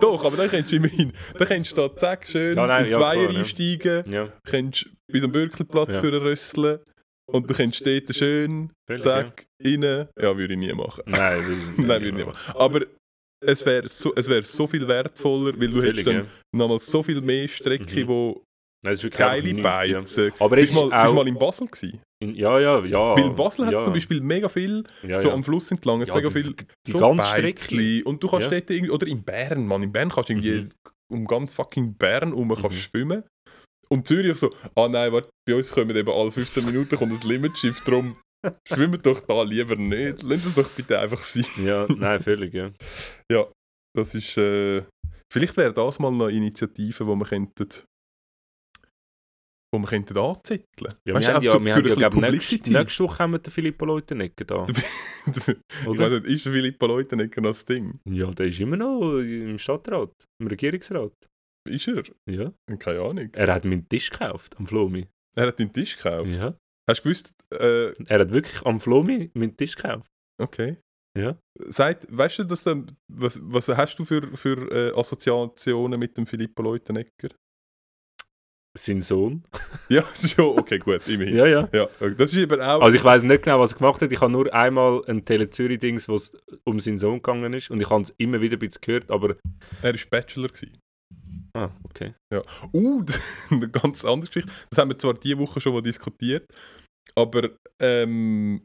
Doch, 0.00 0.24
aber 0.24 0.36
dann 0.36 0.50
kannst 0.50 0.72
du 0.72 0.76
immerhin, 0.76 1.12
dann 1.38 1.48
kannst 1.48 1.72
du 1.72 1.76
da 1.76 1.96
zack 1.96 2.26
schön 2.26 2.56
Ja, 2.56 2.66
nein, 2.66 2.86
in 2.86 2.90
ja, 2.90 2.98
Zweier 2.98 3.22
klar, 3.24 3.32
ja. 3.32 3.38
einsteigen, 3.38 4.12
Ja, 4.12 4.32
kannst 4.44 4.86
bis 5.10 5.24
am 5.24 5.32
Bürkelplatz 5.32 5.94
Ja. 5.94 6.00
für 6.00 6.12
Rösseln 6.20 6.80
und 7.30 7.48
du 7.48 7.54
kannst 7.54 7.86
dort 7.86 8.14
schön, 8.14 8.70
völlig, 8.88 9.02
zack, 9.02 9.46
rein. 9.62 9.82
Ja, 9.82 10.36
würde 10.36 10.54
ich 10.54 10.58
nie 10.58 10.72
machen. 10.72 11.04
Ja. 11.06 11.12
Nein, 11.18 11.46
will- 11.46 11.86
Nein, 11.86 12.02
würde 12.02 12.08
ich 12.08 12.14
nie 12.14 12.24
machen. 12.24 12.54
Aber 12.56 12.80
es 13.40 13.64
wäre 13.66 13.88
so, 13.88 14.12
es 14.14 14.28
wär 14.28 14.42
so 14.44 14.66
viel 14.66 14.86
wertvoller, 14.86 15.58
weil 15.58 15.68
du 15.68 15.82
hättest 15.82 16.06
dann 16.06 16.14
ja. 16.16 16.26
nochmal 16.54 16.78
so 16.80 17.02
viel 17.02 17.20
mehr 17.20 17.48
Strecke, 17.48 18.04
Mhm. 18.04 18.08
wo 18.08 18.42
Nein, 18.84 18.94
das 18.94 19.02
ist 19.02 19.10
geile 19.16 19.42
nichts, 19.42 19.58
ja. 19.58 19.62
Beizen. 19.62 20.32
Aber 20.38 20.56
es 20.58 20.70
Bist 20.70 20.74
mal, 20.74 21.02
bist 21.02 21.14
mal 21.14 21.26
in 21.28 21.36
Basel 21.38 21.66
gewesen? 21.66 22.00
in, 22.22 22.34
ja, 22.36 22.60
ja, 22.60 22.84
ja. 22.84 23.16
Weil 23.16 23.24
in 23.26 23.34
Basel 23.34 23.66
hat 23.66 23.72
ja, 23.72 23.78
es 23.78 23.84
zum 23.84 23.92
Beispiel 23.92 24.20
mega 24.20 24.48
viel, 24.48 24.84
ja, 25.02 25.18
so 25.18 25.32
am 25.32 25.42
Fluss 25.42 25.70
entlang, 25.72 26.00
Ja, 26.06 26.14
mega 26.14 26.28
die- 26.28 26.42
viel 26.42 26.54
die 26.86 26.90
so. 26.92 26.98
Beizli. 27.00 28.02
Und 28.04 28.22
du 28.22 28.28
kannst 28.28 28.50
Ja. 28.52 28.58
dort 28.58 28.70
irgendwie, 28.70 28.90
oder 28.92 29.06
in 29.08 29.24
Bern, 29.24 29.66
Mann, 29.66 29.82
in 29.82 29.90
Bern 29.90 30.10
kannst 30.10 30.28
du 30.28 30.34
irgendwie 30.34 30.62
Mhm. 30.62 30.70
um 31.12 31.26
ganz 31.26 31.52
fucking 31.54 31.94
Bern 31.94 32.28
herum 32.28 32.48
Mhm. 32.48 32.70
schwimmen. 32.70 33.24
Und 33.88 34.06
Zürich 34.06 34.36
so, 34.36 34.50
ah 34.76 34.88
nein, 34.88 35.10
warte, 35.12 35.28
bei 35.46 35.54
uns 35.56 35.72
kommen 35.72 35.96
eben 35.96 36.10
alle 36.10 36.30
15 36.30 36.64
Minuten 36.64 36.94
kommt 36.96 37.12
ein 37.24 37.28
Limitschiff, 37.28 37.80
drum 37.80 38.16
schwimmen 38.66 39.00
doch 39.02 39.20
da 39.20 39.42
lieber 39.42 39.76
nicht. 39.76 40.22
Lass 40.22 40.44
es 40.44 40.54
doch 40.54 40.68
bitte 40.70 40.98
einfach 40.98 41.22
sein. 41.22 41.44
Ja, 41.64 41.86
nein, 41.96 42.20
völlig, 42.20 42.54
ja. 42.54 42.70
Das 43.96 44.14
ist, 44.14 44.36
äh, 44.36 44.84
vielleicht 45.32 45.56
wäre 45.56 45.72
das 45.72 45.98
mal 45.98 46.12
eine 46.12 46.30
Initiative, 46.30 47.06
wo 47.06 47.16
wir 47.16 47.24
könnten, 47.24 47.68
wo 49.74 49.80
wir 49.80 49.86
könnten 49.88 50.16
anzetteln. 50.16 50.94
ja 51.04 51.14
Weißt 51.14 51.26
wir 51.26 51.34
haben 51.34 51.42
ja, 51.42 51.64
wir 51.64 51.74
haben 51.74 51.84
ja 51.84 51.92
ein 51.94 51.98
glaub, 51.98 52.12
bisschen 52.12 52.30
nächste, 52.30 52.72
nächste 52.72 53.04
Woche 53.04 53.18
haben 53.18 53.32
wir 53.32 53.38
den 53.40 53.50
Filippo 53.50 53.86
Leutenegger 53.86 54.44
da. 54.44 54.66
ich 55.26 55.46
weiß 55.46 55.86
Oder? 55.86 56.20
nicht, 56.20 56.26
ist 56.26 56.46
der 56.46 56.52
Philippa 56.52 56.86
Leutenegger 56.86 57.40
noch 57.40 57.50
das 57.50 57.64
Ding? 57.64 57.98
Ja, 58.08 58.30
der 58.30 58.46
ist 58.46 58.60
immer 58.60 58.76
noch 58.76 59.18
im 59.18 59.58
Stadtrat, 59.58 60.12
im 60.40 60.46
Regierungsrat. 60.46 61.14
Ist 61.68 61.88
er? 61.88 62.04
Ja. 62.30 62.52
Keine 62.78 63.00
Ahnung. 63.00 63.30
Er 63.32 63.52
hat 63.52 63.64
meinen 63.64 63.88
Tisch 63.88 64.10
gekauft, 64.10 64.56
am 64.58 64.66
Flomi. 64.66 65.08
Er 65.34 65.48
hat 65.48 65.58
den 65.58 65.72
Tisch 65.72 65.96
gekauft. 65.96 66.30
Ja. 66.34 66.54
Hast 66.88 67.00
du 67.00 67.02
gewusst, 67.04 67.34
äh, 67.52 67.92
Er 68.06 68.20
hat 68.20 68.32
wirklich 68.32 68.64
am 68.64 68.80
Flomi 68.80 69.30
meinen 69.34 69.56
Tisch 69.56 69.76
gekauft. 69.76 70.10
okay. 70.40 70.78
Ja. 71.16 71.36
Seit, 71.68 72.06
weißt 72.16 72.40
du, 72.40 72.44
dass 72.44 72.62
der, 72.62 72.84
was, 73.08 73.40
was 73.42 73.68
hast 73.70 73.98
du 73.98 74.04
für, 74.04 74.36
für 74.36 74.70
äh, 74.70 74.98
Assoziationen 74.98 75.98
mit 75.98 76.16
dem 76.16 76.26
Filippo 76.26 76.62
Leutenegger? 76.62 77.30
Sein 78.76 79.00
Sohn. 79.00 79.42
Ja, 79.88 80.04
schon, 80.14 80.58
okay, 80.58 80.78
gut, 80.78 81.08
immerhin. 81.08 81.34
Ja, 81.34 81.46
ja. 81.46 81.68
Ja, 81.72 81.88
das 82.10 82.32
ist 82.32 82.36
eben 82.36 82.60
auch. 82.60 82.82
Also 82.82 82.94
ich 82.94 83.02
weiß 83.02 83.22
nicht 83.22 83.42
genau, 83.42 83.58
was 83.58 83.72
er 83.72 83.78
gemacht 83.78 84.02
hat. 84.02 84.12
Ich 84.12 84.20
habe 84.20 84.30
nur 84.30 84.52
einmal 84.54 85.02
ein 85.06 85.24
Tele 85.24 85.48
Zürich-Dings, 85.48 86.08
wo 86.08 86.14
es 86.14 86.36
um 86.64 86.78
seinen 86.78 86.98
Sohn 86.98 87.14
gegangen 87.16 87.54
ist. 87.54 87.70
Und 87.70 87.80
ich 87.80 87.88
habe 87.88 88.02
es 88.02 88.10
immer 88.18 88.40
wieder 88.42 88.56
ein 88.56 88.60
bisschen 88.60 88.82
gehört, 88.82 89.10
aber 89.10 89.36
er 89.82 89.94
war 89.94 90.00
Bachelor. 90.10 90.48
Gewesen. 90.48 90.78
Ah, 91.54 91.70
okay. 91.84 92.14
Uh, 92.72 93.04
eine 93.50 93.68
ganz 93.68 94.04
andere 94.04 94.28
Geschichte. 94.28 94.50
Das 94.70 94.78
haben 94.78 94.90
wir 94.90 94.98
zwar 94.98 95.14
diese 95.14 95.38
Woche 95.38 95.60
schon 95.60 95.72
mal 95.72 95.82
diskutiert, 95.82 96.46
aber 97.14 97.50
ähm, 97.80 98.62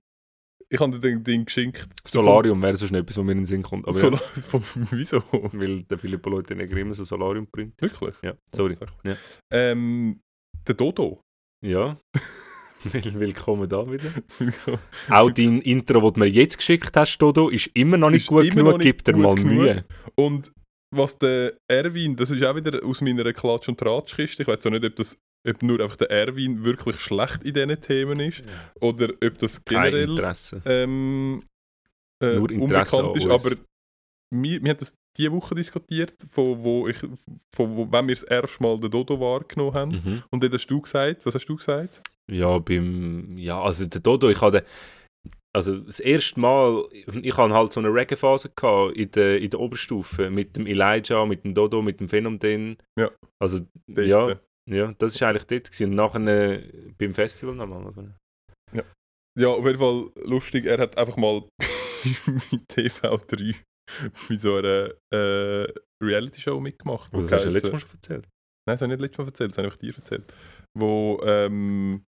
ich 0.69 0.79
habe 0.79 0.91
dir 0.93 0.99
den 0.99 1.23
Ding 1.23 1.45
geschenkt. 1.45 1.87
Solarium 2.05 2.61
wäre 2.61 2.75
so 2.77 2.87
schnell 2.87 3.01
etwas, 3.01 3.17
was 3.17 3.23
mir 3.23 3.33
in 3.33 3.39
den 3.39 3.45
Sinn 3.45 3.61
kommt. 3.61 3.87
Aber 3.87 3.97
Sola 3.97 4.17
ja, 4.17 4.41
von, 4.41 4.61
wieso? 4.91 5.23
weil 5.31 5.83
der 5.83 5.97
Filippo 5.99 6.29
Leute 6.29 6.55
nicht 6.55 6.71
immer 6.71 6.93
so 6.95 7.03
Solarium 7.03 7.47
bringt. 7.51 7.79
Wirklich? 7.81 8.15
Ja, 8.23 8.33
sorry. 8.55 8.75
Ja. 9.05 9.15
Ähm, 9.51 10.19
der 10.67 10.75
Dodo. 10.75 11.21
Ja. 11.63 11.97
Will- 12.91 13.13
Willkommen 13.19 13.69
da 13.69 13.89
wieder. 13.89 14.11
Auch 15.09 15.31
dein 15.31 15.61
Intro, 15.61 16.01
das 16.01 16.13
du 16.13 16.19
mir 16.19 16.25
jetzt 16.27 16.57
geschickt 16.57 16.97
hast, 16.97 17.17
Dodo, 17.19 17.49
ist 17.49 17.67
immer 17.73 17.97
noch 17.97 18.09
nicht 18.09 18.23
Ist 18.23 18.27
gut 18.27 18.49
genug. 18.51 18.79
Gib 18.81 19.03
dir 19.03 19.15
mal. 19.15 19.35
Mühe. 19.35 19.85
Und 20.15 20.51
was 20.95 21.17
der 21.17 21.53
Erwin, 21.67 22.15
das 22.15 22.29
ist 22.29 22.43
auch 22.43 22.55
wieder 22.55 22.83
aus 22.83 23.01
meiner 23.01 23.31
Klatsch- 23.33 23.67
und 23.67 23.79
Tratschkiste. 23.79 24.43
Ich 24.43 24.47
weiß 24.47 24.65
auch 24.65 24.71
nicht, 24.71 24.85
ob 24.85 24.95
das 24.95 25.17
ob 25.45 25.61
nur 25.61 25.81
einfach 25.81 25.97
der 25.97 26.09
Erwin 26.09 26.63
wirklich 26.63 26.99
schlecht 26.99 27.43
in 27.43 27.53
diesen 27.53 27.81
Themen 27.81 28.19
ist 28.19 28.43
oder 28.79 29.09
ob 29.21 29.37
das 29.39 29.63
generell 29.65 30.09
Interesse. 30.09 30.61
ähm, 30.65 31.43
äh, 32.21 32.37
unbekannt 32.37 33.17
ist. 33.17 33.27
Aber 33.27 33.51
wir, 34.31 34.63
wir 34.63 34.69
haben 34.69 34.79
das 34.79 34.93
diese 35.17 35.31
Woche 35.31 35.53
diskutiert, 35.55 36.15
von 36.29 36.63
wo 36.63 36.87
ich, 36.87 36.97
von 37.53 37.75
wo, 37.75 37.91
wenn 37.91 38.07
wir 38.07 38.15
das 38.15 38.23
erste 38.23 38.63
Mal 38.63 38.79
den 38.79 38.89
Dodo 38.89 39.19
wahrgenommen 39.19 39.73
haben. 39.73 39.91
Mhm. 39.91 40.23
Und 40.29 40.43
dann 40.43 40.51
hast 40.51 40.67
du 40.67 40.81
gesagt, 40.81 41.25
was 41.25 41.35
hast 41.35 41.45
du 41.45 41.55
gesagt? 41.55 42.01
Ja, 42.31 42.57
beim. 42.57 43.37
Ja, 43.37 43.61
also 43.61 43.85
der 43.85 44.01
Dodo, 44.01 44.29
ich 44.29 44.41
hatte. 44.41 44.63
Also 45.55 45.77
das 45.81 45.99
erste 45.99 46.39
Mal, 46.39 46.83
ich 46.91 47.37
hatte 47.37 47.53
halt 47.53 47.71
so 47.71 47.79
eine 47.79 47.93
Reggae-Phase 47.93 48.51
in 48.95 49.11
der, 49.11 49.39
in 49.39 49.49
der 49.51 49.59
Oberstufe 49.59 50.29
mit 50.31 50.55
dem 50.55 50.65
Elijah, 50.65 51.25
mit 51.27 51.43
dem 51.43 51.53
Dodo, 51.53 51.81
mit 51.83 51.99
dem 51.99 52.09
Phänomen. 52.09 52.77
Ja. 52.99 53.11
Also, 53.39 53.59
Dort. 53.87 54.07
ja, 54.07 54.39
ja, 54.67 54.93
das 54.97 55.19
war 55.21 55.29
eigentlich 55.29 55.45
dort. 55.45 55.65
Gewesen. 55.71 55.89
Und 55.91 55.95
nachher 55.95 56.27
äh, 56.27 56.91
beim 56.97 57.13
Festival 57.13 57.53
nochmal. 57.55 57.85
aber- 57.85 58.15
Ja, 59.39 59.47
auf 59.49 59.65
jeden 59.65 59.79
Fall 59.79 60.11
lustig. 60.25 60.65
Er 60.65 60.77
hat 60.79 60.97
einfach 60.97 61.17
mal 61.17 61.43
bei 61.59 62.57
TV3 62.71 63.55
bei 64.29 64.35
so 64.35 64.55
einer 64.55 64.91
äh, 65.13 65.71
Reality-Show 66.03 66.59
mitgemacht. 66.59 67.13
Das 67.13 67.31
hast 67.31 67.45
du 67.45 67.49
ja 67.49 67.53
letztes 67.53 67.71
Mal 67.71 67.79
schon 67.79 67.89
erzählt. 67.91 68.27
Nein, 68.67 68.75
das 68.75 68.81
habe 68.81 68.93
ich 68.93 68.99
nicht 68.99 69.01
letztes 69.01 69.17
Mal 69.19 69.25
erzählt, 69.27 69.51
das 69.51 69.57
habe 69.57 69.67
ich 69.67 69.77
dir 69.77 69.95
erzählt. 69.95 70.33
Wo 70.77 71.21
ähm, 71.23 72.03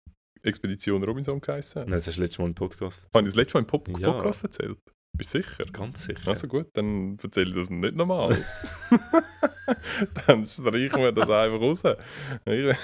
Expedition 0.44 1.04
Robinson 1.04 1.40
geheißen. 1.42 1.82
Nein, 1.84 1.92
das 1.92 2.08
hast 2.08 2.18
du 2.18 2.22
letztes 2.22 2.40
Mal 2.40 2.48
im 2.48 2.56
Podcast 2.56 3.02
Habe 3.14 3.26
ich 3.28 3.34
das 3.34 3.36
letzte 3.36 3.54
Mal 3.56 3.60
im 3.62 3.68
Pop 3.68 3.88
Ja. 4.00 4.12
Podcast 4.12 4.44
erzählt? 4.44 4.78
Bist 5.14 5.34
du 5.34 5.42
sicher? 5.42 5.66
Ganz 5.74 6.04
sicher. 6.06 6.28
Also 6.30 6.48
gut, 6.48 6.68
dann 6.74 7.18
erzähle 7.22 7.50
ich 7.50 7.56
das 7.56 7.70
nicht 7.70 7.96
nochmal. 7.96 8.38
dann 10.28 10.46
streichen 10.46 11.00
wir 11.00 11.12
das 11.12 11.30
einfach 11.30 11.60
raus. 11.62 11.82
Ich- 12.46 12.76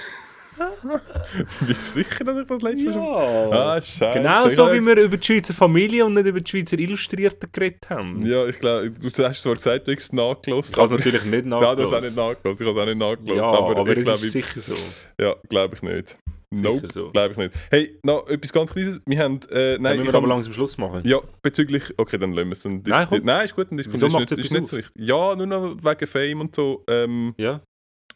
Bist 1.68 1.94
du 1.96 2.02
sicher, 2.02 2.24
dass 2.24 2.38
ich 2.40 2.46
das 2.48 2.62
letzte 2.62 2.84
Mal 2.86 2.92
schon... 2.92 3.02
ja. 3.04 3.50
Ah, 3.74 3.80
scheiße. 3.80 4.18
genau 4.18 4.46
Ich 4.48 4.54
so, 4.56 4.72
wie 4.72 4.84
wir 4.84 4.96
über 4.96 5.16
die 5.16 5.24
Schweizer 5.24 5.54
Familie 5.54 6.04
und 6.04 6.14
nicht 6.14 6.26
über 6.26 6.40
die 6.40 6.50
Schweizer 6.50 6.76
Illustrierten 6.78 7.48
geredet 7.52 7.88
haben. 7.88 8.26
Ja, 8.26 8.44
ich 8.46 8.58
glaube, 8.58 8.90
du 8.90 9.24
hast 9.24 9.40
zwar 9.42 9.54
gesagt, 9.54 9.86
du 9.86 9.92
hast 9.92 10.00
es 10.02 10.12
nachgelassen. 10.12 10.72
Ich 10.72 10.76
habe 10.80 10.86
es 10.86 11.04
natürlich 11.04 11.24
nicht 11.26 11.46
Ja, 11.46 11.76
das 11.76 11.88
nachgelassen. 11.90 11.94
auch 11.96 12.00
nicht 12.02 12.16
nachgelassen. 12.16 12.62
Ich 12.66 12.68
habe 12.68 12.70
es 12.70 12.82
auch 12.82 12.86
nicht 12.86 12.98
nachgelassen. 12.98 13.36
Ja, 13.52 13.58
aber, 13.58 13.76
aber, 13.76 13.92
ich 13.92 13.98
es 13.98 14.04
glaube, 14.04 14.26
ist 14.26 14.32
sicher 14.32 14.60
so. 14.60 14.74
ja, 15.20 15.36
glaube 15.48 15.76
ich 15.76 15.82
nicht. 15.82 16.18
Nope, 16.54 16.88
so. 16.90 17.10
glaube 17.10 17.32
ich 17.32 17.38
nicht. 17.38 17.54
Hey, 17.70 17.98
noch 18.02 18.26
etwas 18.28 18.52
ganz 18.52 18.72
Kleines. 18.72 19.00
Wir 19.06 19.18
haben, 19.18 19.36
äh, 19.50 19.74
Dann 19.74 19.82
nein, 19.82 19.96
müssen 19.96 20.06
ich 20.06 20.12
wir 20.12 20.18
aber 20.18 20.28
langsam 20.28 20.52
Schluss 20.54 20.78
machen. 20.78 21.02
Ja, 21.04 21.20
bezüglich, 21.42 21.92
okay, 21.98 22.16
dann 22.18 22.32
lassen 22.32 22.48
wir 22.48 22.52
es 22.52 22.62
dann 22.62 22.72
Nein, 22.72 22.82
diskutieren. 22.84 23.08
komm. 23.20 23.26
Nein, 23.26 23.44
ist 23.44 23.54
gut, 23.54 23.70
dann 23.70 23.78
Wieso 23.78 24.08
macht 24.08 24.24
ist, 24.24 24.30
es 24.32 24.36
nicht, 24.38 24.46
ist 24.46 24.52
nicht 24.52 24.68
so 24.68 24.76
wichtig. 24.78 24.92
Ja, 24.96 25.36
nur 25.36 25.46
noch 25.46 25.76
wegen 25.84 26.06
Fame 26.06 26.40
und 26.40 26.54
so. 26.54 26.84
Ähm, 26.88 27.34
Ja, 27.38 27.60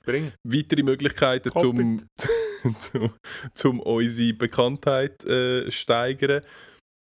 bring. 0.05 0.33
weitere 0.45 0.83
Möglichkeiten, 0.83 1.51
Cop 1.51 1.61
zum, 1.61 2.03
zum, 2.81 3.11
zum 3.55 3.81
unsere 3.81 4.33
Bekanntheit 4.33 5.23
äh, 5.27 5.71
steigern. 5.71 6.41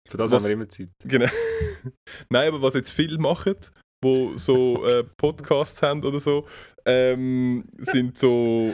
Für 0.10 0.18
das 0.18 0.32
Was- 0.32 0.42
haben 0.44 0.48
wir 0.48 0.54
immer 0.54 0.68
Zeit. 0.70 0.90
Genau. 1.06 1.28
Nein, 2.30 2.50
aber 2.50 2.62
was 2.62 2.74
jetzt 2.74 2.92
viele 2.92 3.18
machen, 3.18 3.56
wo 4.04 4.38
so 4.38 4.86
äh, 4.88 5.06
Podcasts 5.18 5.82
haben 5.82 6.04
oder 6.04 6.20
so, 6.20 6.46
ähm, 6.86 7.64
sind 7.78 8.18
so, 8.18 8.74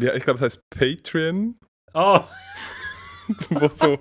ja, 0.00 0.14
ich 0.14 0.24
glaube, 0.24 0.36
es 0.38 0.42
heißt 0.42 0.62
Patreon, 0.70 1.58
Ah! 1.94 2.24
wo, 3.50 3.68
so, 3.68 3.98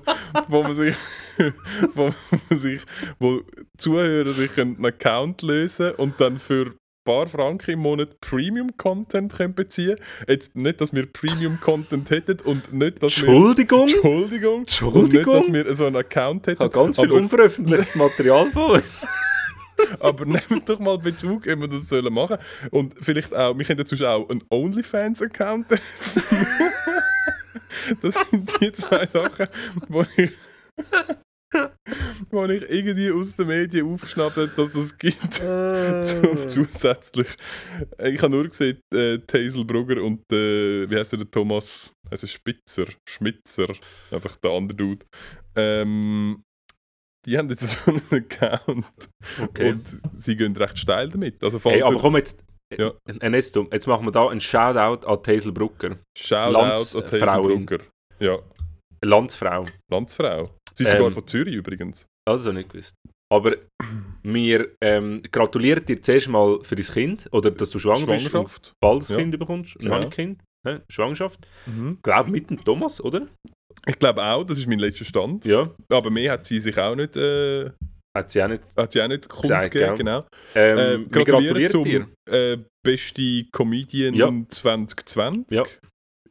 wo 0.48 0.64
man 0.64 0.76
sich, 0.76 0.95
wo 1.94 2.14
man 2.49 2.60
sich, 2.60 2.82
wo 3.19 3.41
Zuhörer 3.78 4.32
sich 4.32 4.57
einen 4.60 4.84
Account 4.86 5.41
lösen 5.41 5.91
und 5.91 6.19
dann 6.19 6.38
für 6.40 6.68
ein 6.68 6.74
paar 7.06 7.28
Franken 7.28 7.72
im 7.72 7.80
Monat 7.80 8.19
Premium-Content 8.19 9.34
können 9.34 9.53
beziehen 9.56 9.98
Jetzt 10.28 10.56
nicht, 10.56 10.82
dass 10.82 10.94
wir 10.94 11.06
Premium-Content 11.06 12.10
hätten 12.10 12.40
und 12.41 12.74
nicht, 12.74 13.02
dass 13.02 13.22
wir... 13.22 13.30
Entschuldigung? 13.30 13.88
Entschuldigung. 13.88 14.53
Und 14.53 14.60
nicht, 14.60 14.82
Entschuldigung? 14.82 15.34
dass 15.34 15.53
wir 15.53 15.76
so 15.76 15.86
einen 15.88 15.95
Account 15.95 16.48
Ich 16.48 16.52
hätten. 16.52 16.64
habe 16.64 16.74
ganz 16.74 16.99
viel 16.99 17.11
unveröffentlichtes 17.11 17.95
Material 17.95 18.45
von 18.52 18.72
uns. 18.72 19.06
Aber 19.99 20.26
nehmt 20.26 20.68
doch 20.68 20.80
mal 20.80 20.98
Bezug, 20.98 21.48
ob 21.48 21.60
wir 21.60 21.68
das 21.68 21.90
sollen 21.90 22.14
machen 22.14 22.38
Und 22.72 22.95
vielleicht 23.02 23.34
auch, 23.34 23.58
wir 23.58 23.66
können 23.66 23.78
dazu 23.78 23.95
auch 24.06 24.30
einen 24.30 24.44
OnlyFans-Account. 24.49 25.68
Das 28.02 28.16
sind 28.30 28.52
die 28.60 28.72
zwei 28.72 29.06
Sachen, 29.06 29.48
wo 29.88 30.06
ich, 30.18 30.32
wo 32.30 32.45
ich 32.45 32.70
irgendwie 32.70 33.12
aus 33.12 33.36
den 33.36 33.48
Medien 33.48 33.88
aufgeschnappt 33.88 34.38
habe, 34.38 34.52
dass 34.56 34.76
es 34.76 34.98
gibt. 34.98 35.41
Äh. 35.41 36.02
Zum, 36.04 36.49
zusätzlich. 36.49 37.28
Ich 38.04 38.22
habe 38.22 38.36
nur 38.36 38.48
gesehen, 38.48 38.80
äh, 38.94 39.20
Hazel 39.32 39.64
Brugger 39.64 40.04
und 40.04 40.22
äh, 40.32 40.90
wie 40.90 40.98
heißt 40.98 41.14
der 41.14 41.32
Thomas? 41.32 41.94
Also 42.10 42.28
Spitzer, 42.28 42.86
Schmitzer, 43.08 43.68
einfach 44.12 44.36
der 44.38 44.52
andere 44.52 44.78
Dude. 44.78 45.06
Ähm, 45.56 46.44
die 47.28 47.38
haben 47.38 47.49
jetzt 47.49 47.68
so 47.68 47.91
einen 47.91 48.02
Account 48.12 48.86
okay. 49.41 49.72
und 49.72 49.88
sie 50.16 50.36
gehen 50.36 50.56
recht 50.56 50.78
steil 50.80 51.10
damit. 51.10 51.44
Also 51.44 51.60
falls 51.60 51.76
Hey, 51.76 51.84
aber 51.84 51.99
komm 51.99 52.16
jetzt. 52.16 52.44
Ja. 52.78 52.94
Ernesto, 53.22 53.68
jetzt 53.72 53.88
machen 53.88 54.06
wir 54.06 54.12
da 54.12 54.28
einen 54.28 54.41
Shoutout 54.41 55.08
an 55.08 55.20
Hazel 55.26 55.52
Brucker. 55.54 55.98
Shoutout 56.18 56.58
an 56.60 56.72
Hazel 56.72 57.20
Frauin. 57.20 57.66
Brugger. 57.66 57.84
Ja, 58.20 58.40
Landsfrau. 59.06 59.66
Landsfrau. 59.91 60.49
Sie 60.74 60.84
ist 60.84 60.91
Ähm, 60.91 60.98
sogar 60.98 61.12
von 61.12 61.28
Zürich 61.28 61.54
übrigens. 61.56 62.06
Also 62.28 62.52
nicht 62.52 62.70
gewusst. 62.70 62.94
Aber 63.32 63.56
wir 64.24 64.70
ähm, 64.82 65.22
gratulieren 65.32 65.86
dir 65.86 66.02
zuerst 66.02 66.28
mal 66.30 66.60
für 66.64 66.76
dein 66.76 66.86
Kind 66.86 67.28
oder 67.32 67.52
dass 67.52 67.70
du 67.70 67.80
schwanger 67.80 68.06
bist 68.06 68.26
und 68.26 68.32
Schwangerschaft. 68.32 68.72
bald 68.82 69.02
das 69.04 69.10
Ja. 69.10 69.18
Kind 69.18 69.38
bekommst. 69.40 69.78
Ein 69.80 69.86
Ja. 69.88 69.99
Kind. 70.10 70.41
Hä? 70.68 70.80
Schwangerschaft. 70.90 71.48
Mhm. 71.66 71.94
Ich 71.98 72.02
glaube 72.04 72.32
mit 72.32 72.49
dem 72.49 72.58
Thomas, 72.64 72.99
oder? 73.02 73.28
Ich 73.86 73.99
glaube 73.99 74.24
auch, 74.24 74.44
das 74.44 74.58
ist 74.58 74.68
mein 74.68 74.80
letzter 74.80 75.06
Stand. 75.06 75.45
Ja. 75.45 75.70
Aber 75.90 76.10
mehr 76.10 76.34
hat 76.34 76.45
sie 76.45 76.60
sich 76.60 76.78
auch 76.78 76.95
nicht, 76.95 77.16
äh, 77.16 77.70
Hat 78.16 78.30
sie 78.32 78.41
auch 78.44 78.48
nicht. 78.48 78.64
hat 78.76 78.91
sie 78.91 79.02
auch 79.02 79.08
nicht 79.08 79.30
kundgegeben. 79.30 79.95
Genau. 79.98 80.26
Ähm, 80.56 81.06
Äh, 81.06 81.06
gratulieren 81.10 81.68
zum 81.70 81.84
dir. 81.84 82.08
äh, 82.30 82.58
beste 82.84 83.45
Comedian 83.52 84.14
Ja. 84.16 84.32
2020. 84.49 85.58
Ja. 85.58 85.64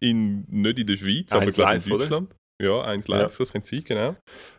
In, 0.01 0.44
nicht 0.48 0.78
in 0.78 0.86
der 0.86 0.97
Schweiz, 0.97 1.32
aber 1.32 1.43
Eins 1.43 1.55
glaube 1.55 1.73
live, 1.74 1.86
in 1.86 1.93
oder? 1.93 2.27
Ja, 2.58 2.80
eins 2.82 3.06
live, 3.06 3.36
das 3.36 3.52
könnte 3.52 3.68
sein, 3.68 3.84
genau. 3.84 4.16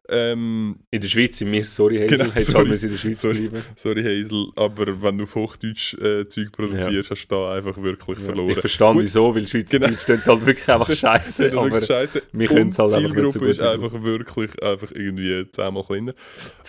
Ähm, 0.07 0.77
In 0.91 1.01
der 1.01 1.07
Schweiz 1.07 1.37
sind 1.39 1.51
wir, 1.51 1.65
sorry 1.65 1.97
Hazel, 1.97 2.17
Genau, 2.19 2.31
hättest 2.31 2.51
sorry. 2.51 2.69
halt 2.69 2.83
in 2.83 2.91
der 2.91 2.97
Schweiz 2.97 3.21
Sorry. 3.21 3.47
bleiben. 3.47 3.65
sorry 3.75 4.03
Hazel, 4.03 4.47
aber 4.55 5.01
wenn 5.01 5.17
du 5.17 5.23
auf 5.23 5.33
Hochdeutsch 5.35 5.95
äh, 5.95 6.27
Zeug 6.27 6.51
produzierst, 6.51 7.09
hast 7.09 7.27
du 7.27 7.35
da 7.35 7.53
einfach 7.55 7.75
wirklich 7.81 8.19
verloren. 8.19 8.51
Ich 8.51 8.59
verstehe 8.59 8.93
Gut. 8.93 9.01
wieso, 9.03 9.33
weil 9.35 9.47
Schweizerdeutsch 9.47 10.05
Genau. 10.05 10.25
halt 10.27 10.45
wirklich 10.45 10.67
einfach 10.69 10.91
scheiße. 10.95 11.51
Aber 11.57 11.71
wirklich 11.71 12.23
wir 12.33 12.47
können 12.47 12.69
es 12.69 12.77
halt 12.77 12.93
einfach 12.93 13.09
nicht 13.09 13.15
so 13.15 13.31
Zielgruppe 13.31 13.39
gut. 13.39 13.47
ist 13.49 13.61
einfach 13.61 14.01
wirklich 14.03 14.61
einfach 14.63 14.91
irgendwie 14.91 15.51
zehnmal 15.51 15.83
kleiner. 15.83 16.13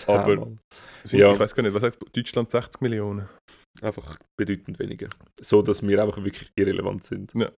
aber- 0.06 0.32
aber 0.32 0.46
Sind, 1.04 1.20
Ja. 1.20 1.32
Ich 1.32 1.38
weiß 1.38 1.54
gar 1.54 1.62
nicht, 1.62 1.74
was 1.74 1.82
sagt 1.82 1.98
Deutschland 2.16 2.50
60 2.50 2.80
Millionen? 2.80 3.28
Einfach 3.82 4.18
bedeutend 4.36 4.78
weniger. 4.78 5.08
So, 5.40 5.62
dass 5.62 5.86
wir 5.86 6.02
einfach 6.02 6.22
wirklich 6.24 6.50
irrelevant 6.56 7.04
sind. 7.04 7.32
Ja. 7.34 7.50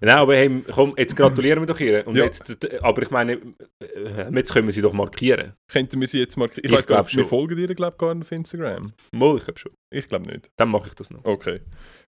Nein, 0.00 0.16
aber 0.18 0.34
hey, 0.36 0.62
komm, 0.70 0.94
jetzt 0.96 1.16
gratulieren 1.16 1.60
wir 1.60 1.66
doch 1.66 1.78
ihr. 1.80 2.06
Und 2.06 2.16
Ja. 2.16 2.24
jetzt, 2.24 2.44
aber 2.82 3.02
ich 3.02 3.10
meine, 3.10 3.34
äh, 3.80 4.34
jetzt 4.34 4.52
können 4.52 4.66
wir 4.66 4.72
sie 4.72 4.82
doch 4.82 4.92
markieren. 4.92 5.52
Könnten 5.70 6.00
wir 6.00 6.08
sie 6.08 6.18
jetzt 6.18 6.36
markieren? 6.36 6.64
Ich, 6.64 6.70
Ich 6.70 6.76
weiß 6.78 6.86
gar 6.86 7.02
nicht, 7.02 7.16
wir 7.16 7.24
folgen 7.24 7.56
dir 7.56 7.74
glaub, 7.74 7.98
gar 7.98 8.14
nicht 8.14 8.24
auf 8.26 8.32
Instagram. 8.32 8.92
Mal, 9.12 9.36
ich 9.38 9.44
glaube 9.44 9.58
schon. 9.60 9.72
Ich 9.90 10.08
glaube 10.08 10.26
nicht. 10.26 10.48
Dann 10.56 10.68
mache 10.70 10.88
ich 10.88 10.94
das 10.94 11.10
noch. 11.10 11.24
Okay. 11.24 11.60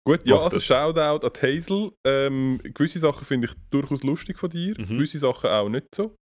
Gut, 0.06 0.22
ja, 0.26 0.36
Mach 0.36 0.44
also 0.46 0.58
das. 0.58 0.66
Shoutout 0.66 1.26
an 1.28 1.34
Hazel. 1.42 1.92
Ähm, 2.06 2.60
gewisse 2.64 3.00
Sachen 3.00 3.26
finde 3.26 3.48
ich 3.48 3.54
durchaus 3.70 4.04
lustig 4.04 4.40
von 4.40 4.50
dir, 4.50 4.74
Mhm. 4.78 4.86
gewisse 4.88 5.20
Sachen 5.20 5.50
auch 5.50 5.70
nicht 5.70 5.94
so. 5.94 6.16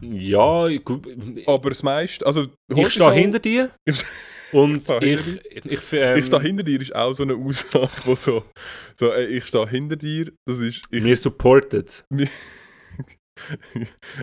Ja, 0.00 0.66
gut. 0.78 1.06
Aber 1.46 1.68
das 1.68 1.82
meiste, 1.82 2.24
also 2.24 2.46
Ich 2.74 2.90
stehe 2.92 3.12
hinter 3.12 3.38
dir. 3.38 3.70
Und 4.54 4.76
ich, 5.02 5.20
hinter 5.20 5.72
ich, 5.72 5.92
ähm, 5.92 6.18
Ich 6.18 6.26
stehe 6.26 6.40
hinter 6.42 6.62
dir 6.62 6.80
ist 6.80 6.94
auch 6.94 7.12
so 7.12 7.22
eine 7.24 7.34
Aussage, 7.34 7.90
wo 8.04 8.14
so, 8.14 8.44
so 8.98 9.10
ey, 9.12 9.26
ich 9.38 9.46
stehe 9.46 9.68
hinter 9.68 9.96
dir, 9.96 10.32
das 10.48 10.58
ist, 10.60 10.84
ich, 10.90 11.04
wir 11.04 11.16
supported. 11.16 12.04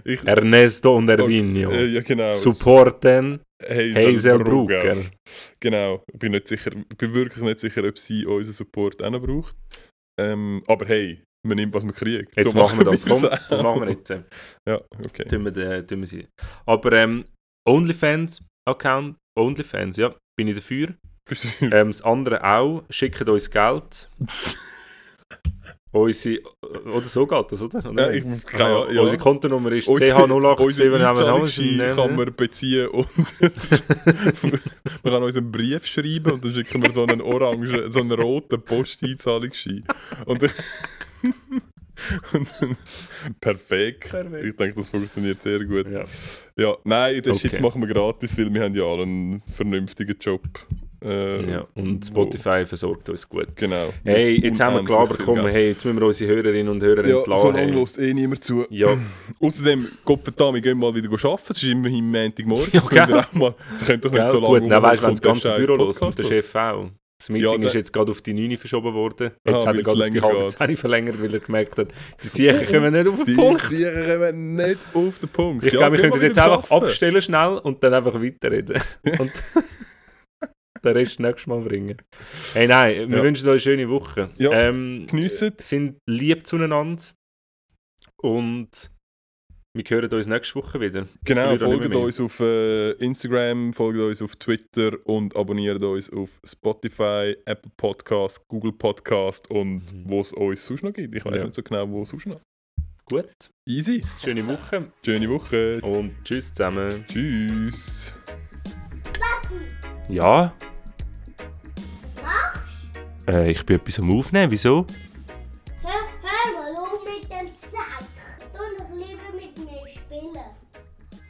ich 0.05 0.25
Ernesto 0.25 0.95
und 0.95 1.09
Ervinio. 1.09 1.69
äh, 1.71 1.85
ja 1.87 2.01
genau, 2.01 2.33
Supporten 2.33 3.41
Hazel, 3.61 3.95
Hazel. 4.15 5.11
Genau, 5.59 6.03
ich 6.11 6.19
bin 6.19 6.31
nicht 6.31 6.47
sicher, 6.47 6.71
ich 6.73 6.97
bin 6.97 7.13
wirklich 7.13 7.43
nicht 7.43 7.59
sicher, 7.59 7.83
ob 7.83 7.97
sie 7.97 8.25
unseren 8.25 8.53
Support 8.53 9.03
auch 9.03 9.09
noch 9.11 9.21
braucht. 9.21 9.55
Ähm, 10.19 10.63
aber 10.67 10.85
hey, 10.87 11.21
man 11.45 11.57
nimmt, 11.57 11.73
was 11.73 11.83
man 11.83 11.93
kriegt. 11.93 12.35
Jetzt 12.37 12.51
So 12.51 12.57
machen 12.57 12.79
wir 12.79 12.85
das. 12.85 13.05
Komm, 13.05 13.23
das 13.23 13.49
machen 13.61 13.81
wir 13.81 13.89
jetzt. 13.89 14.09
äh. 14.11 14.23
Ja, 14.67 14.81
okay. 15.05 15.25
Tun 15.27 15.43
wir, 15.45 15.51
den- 15.51 15.87
tun 15.87 15.99
wir 16.01 16.07
sie. 16.07 16.27
Aber 16.65 16.91
ähm, 16.93 17.25
OnlyFans-Account, 17.67 19.15
OnlyFans, 19.37 19.97
ja, 19.97 20.15
bin 20.45 20.47
ich 20.47 20.55
dafür. 20.55 20.89
Ähm, 21.61 21.87
das 21.89 22.01
andere 22.01 22.43
auch, 22.43 22.83
schickt 22.89 23.27
uns 23.29 23.49
Geld. 23.49 24.09
unsere, 25.93 26.39
oder 26.85 27.05
so 27.05 27.27
geht 27.27 27.51
das, 27.51 27.61
oder? 27.61 27.89
oder? 27.89 28.11
Ja, 28.13 28.17
ich- 28.17 28.23
Ah, 28.53 28.63
Ahnung, 28.83 28.93
ja. 28.95 29.01
Unsere 29.01 29.17
Kontonummer 29.21 29.71
ist 29.73 29.87
Unsere- 29.89 30.17
CH08. 30.25 30.57
Unsere 30.63 31.07
Einzahlungsschein 31.09 31.95
kann 31.95 32.15
man 32.15 32.33
beziehen 32.35 32.87
und 32.87 33.07
man 35.03 35.13
kann 35.13 35.23
uns 35.23 35.35
einen 35.37 35.51
Brief 35.51 35.85
schreiben 35.85 36.31
und 36.31 36.45
dann 36.45 36.53
schicken 36.53 36.81
wir 36.81 36.91
so 36.91 37.03
einen 37.05 37.19
orangen, 37.21 37.91
so 37.91 37.99
einen 37.99 38.11
roten 38.13 38.61
Posteinzahlungsschein. 38.61 39.83
Und, 40.25 40.41
perfekt. 43.39 44.09
Perfekt. 44.09 44.45
Ich 44.45 44.55
denke, 44.55 44.75
das 44.75 44.87
funktioniert 44.89 45.41
sehr 45.41 45.59
gut. 45.63 45.87
Ja. 45.91 46.03
Ja, 46.57 46.75
nein, 46.83 47.21
den 47.21 47.35
Shit 47.35 47.53
Okay. 47.53 47.61
machen 47.63 47.81
wir 47.81 47.93
gratis, 47.93 48.37
weil 48.37 48.53
wir 48.53 48.63
haben 48.63 48.75
ja 48.75 48.83
alle 48.83 49.03
einen 49.03 49.41
vernünftigen 49.51 50.15
Job. 50.19 50.41
Äh, 51.03 51.49
ja. 51.51 51.67
Und 51.73 52.03
wo- 52.13 52.21
Spotify 52.21 52.63
versorgt 52.65 53.09
uns 53.09 53.27
gut. 53.27 53.47
Genau. 53.55 53.91
Hey, 54.03 54.39
jetzt 54.39 54.59
haben 54.59 54.75
wir 54.75 54.85
klar 54.85 55.07
bekommen, 55.07 55.47
hey, 55.47 55.69
jetzt 55.69 55.83
müssen 55.83 55.99
wir 55.99 56.05
unsere 56.05 56.31
Hörerinnen 56.35 56.67
und 56.69 56.83
Hörer 56.83 57.07
Ja, 57.07 57.17
entlassen. 57.19 57.41
so 57.41 57.49
lange 57.51 57.71
hey. 57.71 57.79
lässt 57.79 57.97
eh 57.97 58.13
niemand 58.13 58.43
zu. 58.43 58.65
Ja, 58.69 58.95
Außerdem, 59.39 59.87
Gott 60.05 60.21
verdammt, 60.23 60.53
wir 60.55 60.61
gehen 60.61 60.77
mal 60.77 60.93
wieder 60.93 61.09
arbeiten. 61.11 61.41
Es 61.49 61.57
ist 61.57 61.63
immerhin 61.63 62.11
Montagmorgen. 62.11 62.69
Ja, 62.71 62.79
Jetzt 62.81 62.89
können 62.89 63.07
wir 63.09 63.15
gell? 63.15 63.25
auch 63.25 63.33
mal. 63.33 63.55
Nicht 63.71 64.29
so 64.29 64.39
lange 64.39 64.59
gut, 64.61 64.71
dann 64.71 64.83
weißt 64.83 65.01
du, 65.01 65.07
wenn 65.07 65.13
das 65.13 65.21
ganze 65.21 65.55
Büro 65.55 65.75
los 65.75 66.01
und 66.03 66.17
der. 66.19 66.23
Chef 66.23 66.55
auch. 66.55 66.91
Das 67.21 67.29
Meeting 67.29 67.61
Ja, 67.61 67.67
ist 67.67 67.75
jetzt 67.75 67.93
gerade 67.93 68.09
auf 68.09 68.21
die 68.23 68.33
9 68.33 68.57
verschoben 68.57 68.95
worden. 68.95 69.29
Ah, 69.45 69.51
Jetzt 69.51 69.67
hat 69.67 69.75
weil 69.75 69.77
er 69.77 69.83
gerade 69.83 70.03
auf 70.05 70.09
die 70.09 70.21
halbe 70.21 70.39
geht. 70.41 70.51
10 70.57 70.77
verlängert, 70.77 71.21
weil 71.21 71.31
er 71.31 71.39
gemerkt 71.39 71.77
hat, 71.77 71.87
die 72.23 72.27
Siechen 72.27 72.65
kommen 72.65 72.91
nicht 72.93 73.07
auf 73.07 73.15
den 73.17 73.25
Die 73.27 73.33
Punkt. 73.35 73.61
Sicher 73.67 74.17
kommen 74.17 74.55
nicht 74.55 74.79
auf 74.91 75.19
den 75.19 75.29
Punkt. 75.29 75.63
Ich 75.67 75.73
Ja, 75.73 75.79
glaube, 75.81 75.97
wir 75.97 76.09
könnten 76.09 76.21
jetzt 76.25 76.39
einfach 76.39 76.71
arbeiten. 76.71 76.85
abstellen 76.87 77.21
schnell 77.21 77.57
und 77.59 77.83
dann 77.83 77.93
einfach 77.93 78.15
weiterreden. 78.15 78.81
und 79.19 79.31
den 80.83 80.93
Rest 80.93 81.19
nächstes 81.19 81.45
Mal 81.45 81.59
bringen. 81.61 81.97
Hey, 82.53 82.67
nein, 82.67 83.07
wir 83.11 83.17
Ja. 83.19 83.23
wünschen 83.23 83.45
euch 83.49 83.51
eine 83.51 83.59
schöne 83.77 83.87
Woche. 83.87 84.29
Ja, 84.39 84.51
ähm, 84.53 85.05
sind 85.59 85.97
lieb 86.09 86.47
zueinander 86.47 87.03
und 88.19 88.89
wir 89.73 89.83
hören 89.87 90.11
uns 90.13 90.27
nächste 90.27 90.55
Woche 90.55 90.81
wieder. 90.81 91.07
Genau, 91.23 91.55
folgt 91.57 91.95
uns 91.95 92.19
auf 92.19 92.39
äh, 92.41 92.91
Instagram, 92.93 93.71
folgt 93.73 93.99
uns 93.99 94.21
auf 94.21 94.35
Twitter 94.35 94.91
und 95.05 95.33
abonniert 95.35 95.81
uns 95.81 96.11
auf 96.11 96.29
Spotify, 96.45 97.37
Apple 97.45 97.71
Podcast, 97.77 98.45
Google 98.49 98.73
Podcast 98.73 99.49
und 99.49 99.93
Mhm. 99.93 100.03
wo 100.09 100.19
es 100.19 100.33
uns 100.33 100.65
sonst 100.65 100.83
noch 100.83 100.91
gibt. 100.93 101.15
Ich 101.15 101.23
weiß 101.23 101.35
Ja. 101.35 101.43
nicht 101.45 101.55
so 101.55 101.63
genau, 101.63 101.87
wo 101.89 102.01
es 102.01 102.09
sonst 102.09 102.25
noch. 102.27 102.41
Gut, 103.05 103.49
Easy. 103.65 104.03
schöne 104.21 104.45
Woche 104.47 104.91
Schöne 105.05 105.29
Woche. 105.29 105.79
und 105.81 106.11
tschüss 106.23 106.53
zusammen. 106.53 107.05
Tschüss. 107.07 108.13
Ja, 110.09 110.53
Was 112.15 112.23
machst 112.23 113.27
äh, 113.27 113.51
ich 113.51 113.65
bin 113.65 113.77
etwas 113.77 113.99
am 113.99 114.11
Aufnehmen. 114.17 114.51
Wieso? 114.51 114.85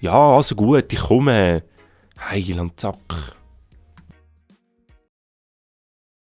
Ja, 0.02 0.36
also 0.36 0.56
gut, 0.56 0.91
ich 0.91 0.99
komme. 0.99 1.64
Heil 2.19 2.60
am 2.60 2.76
Zack. 2.76 3.36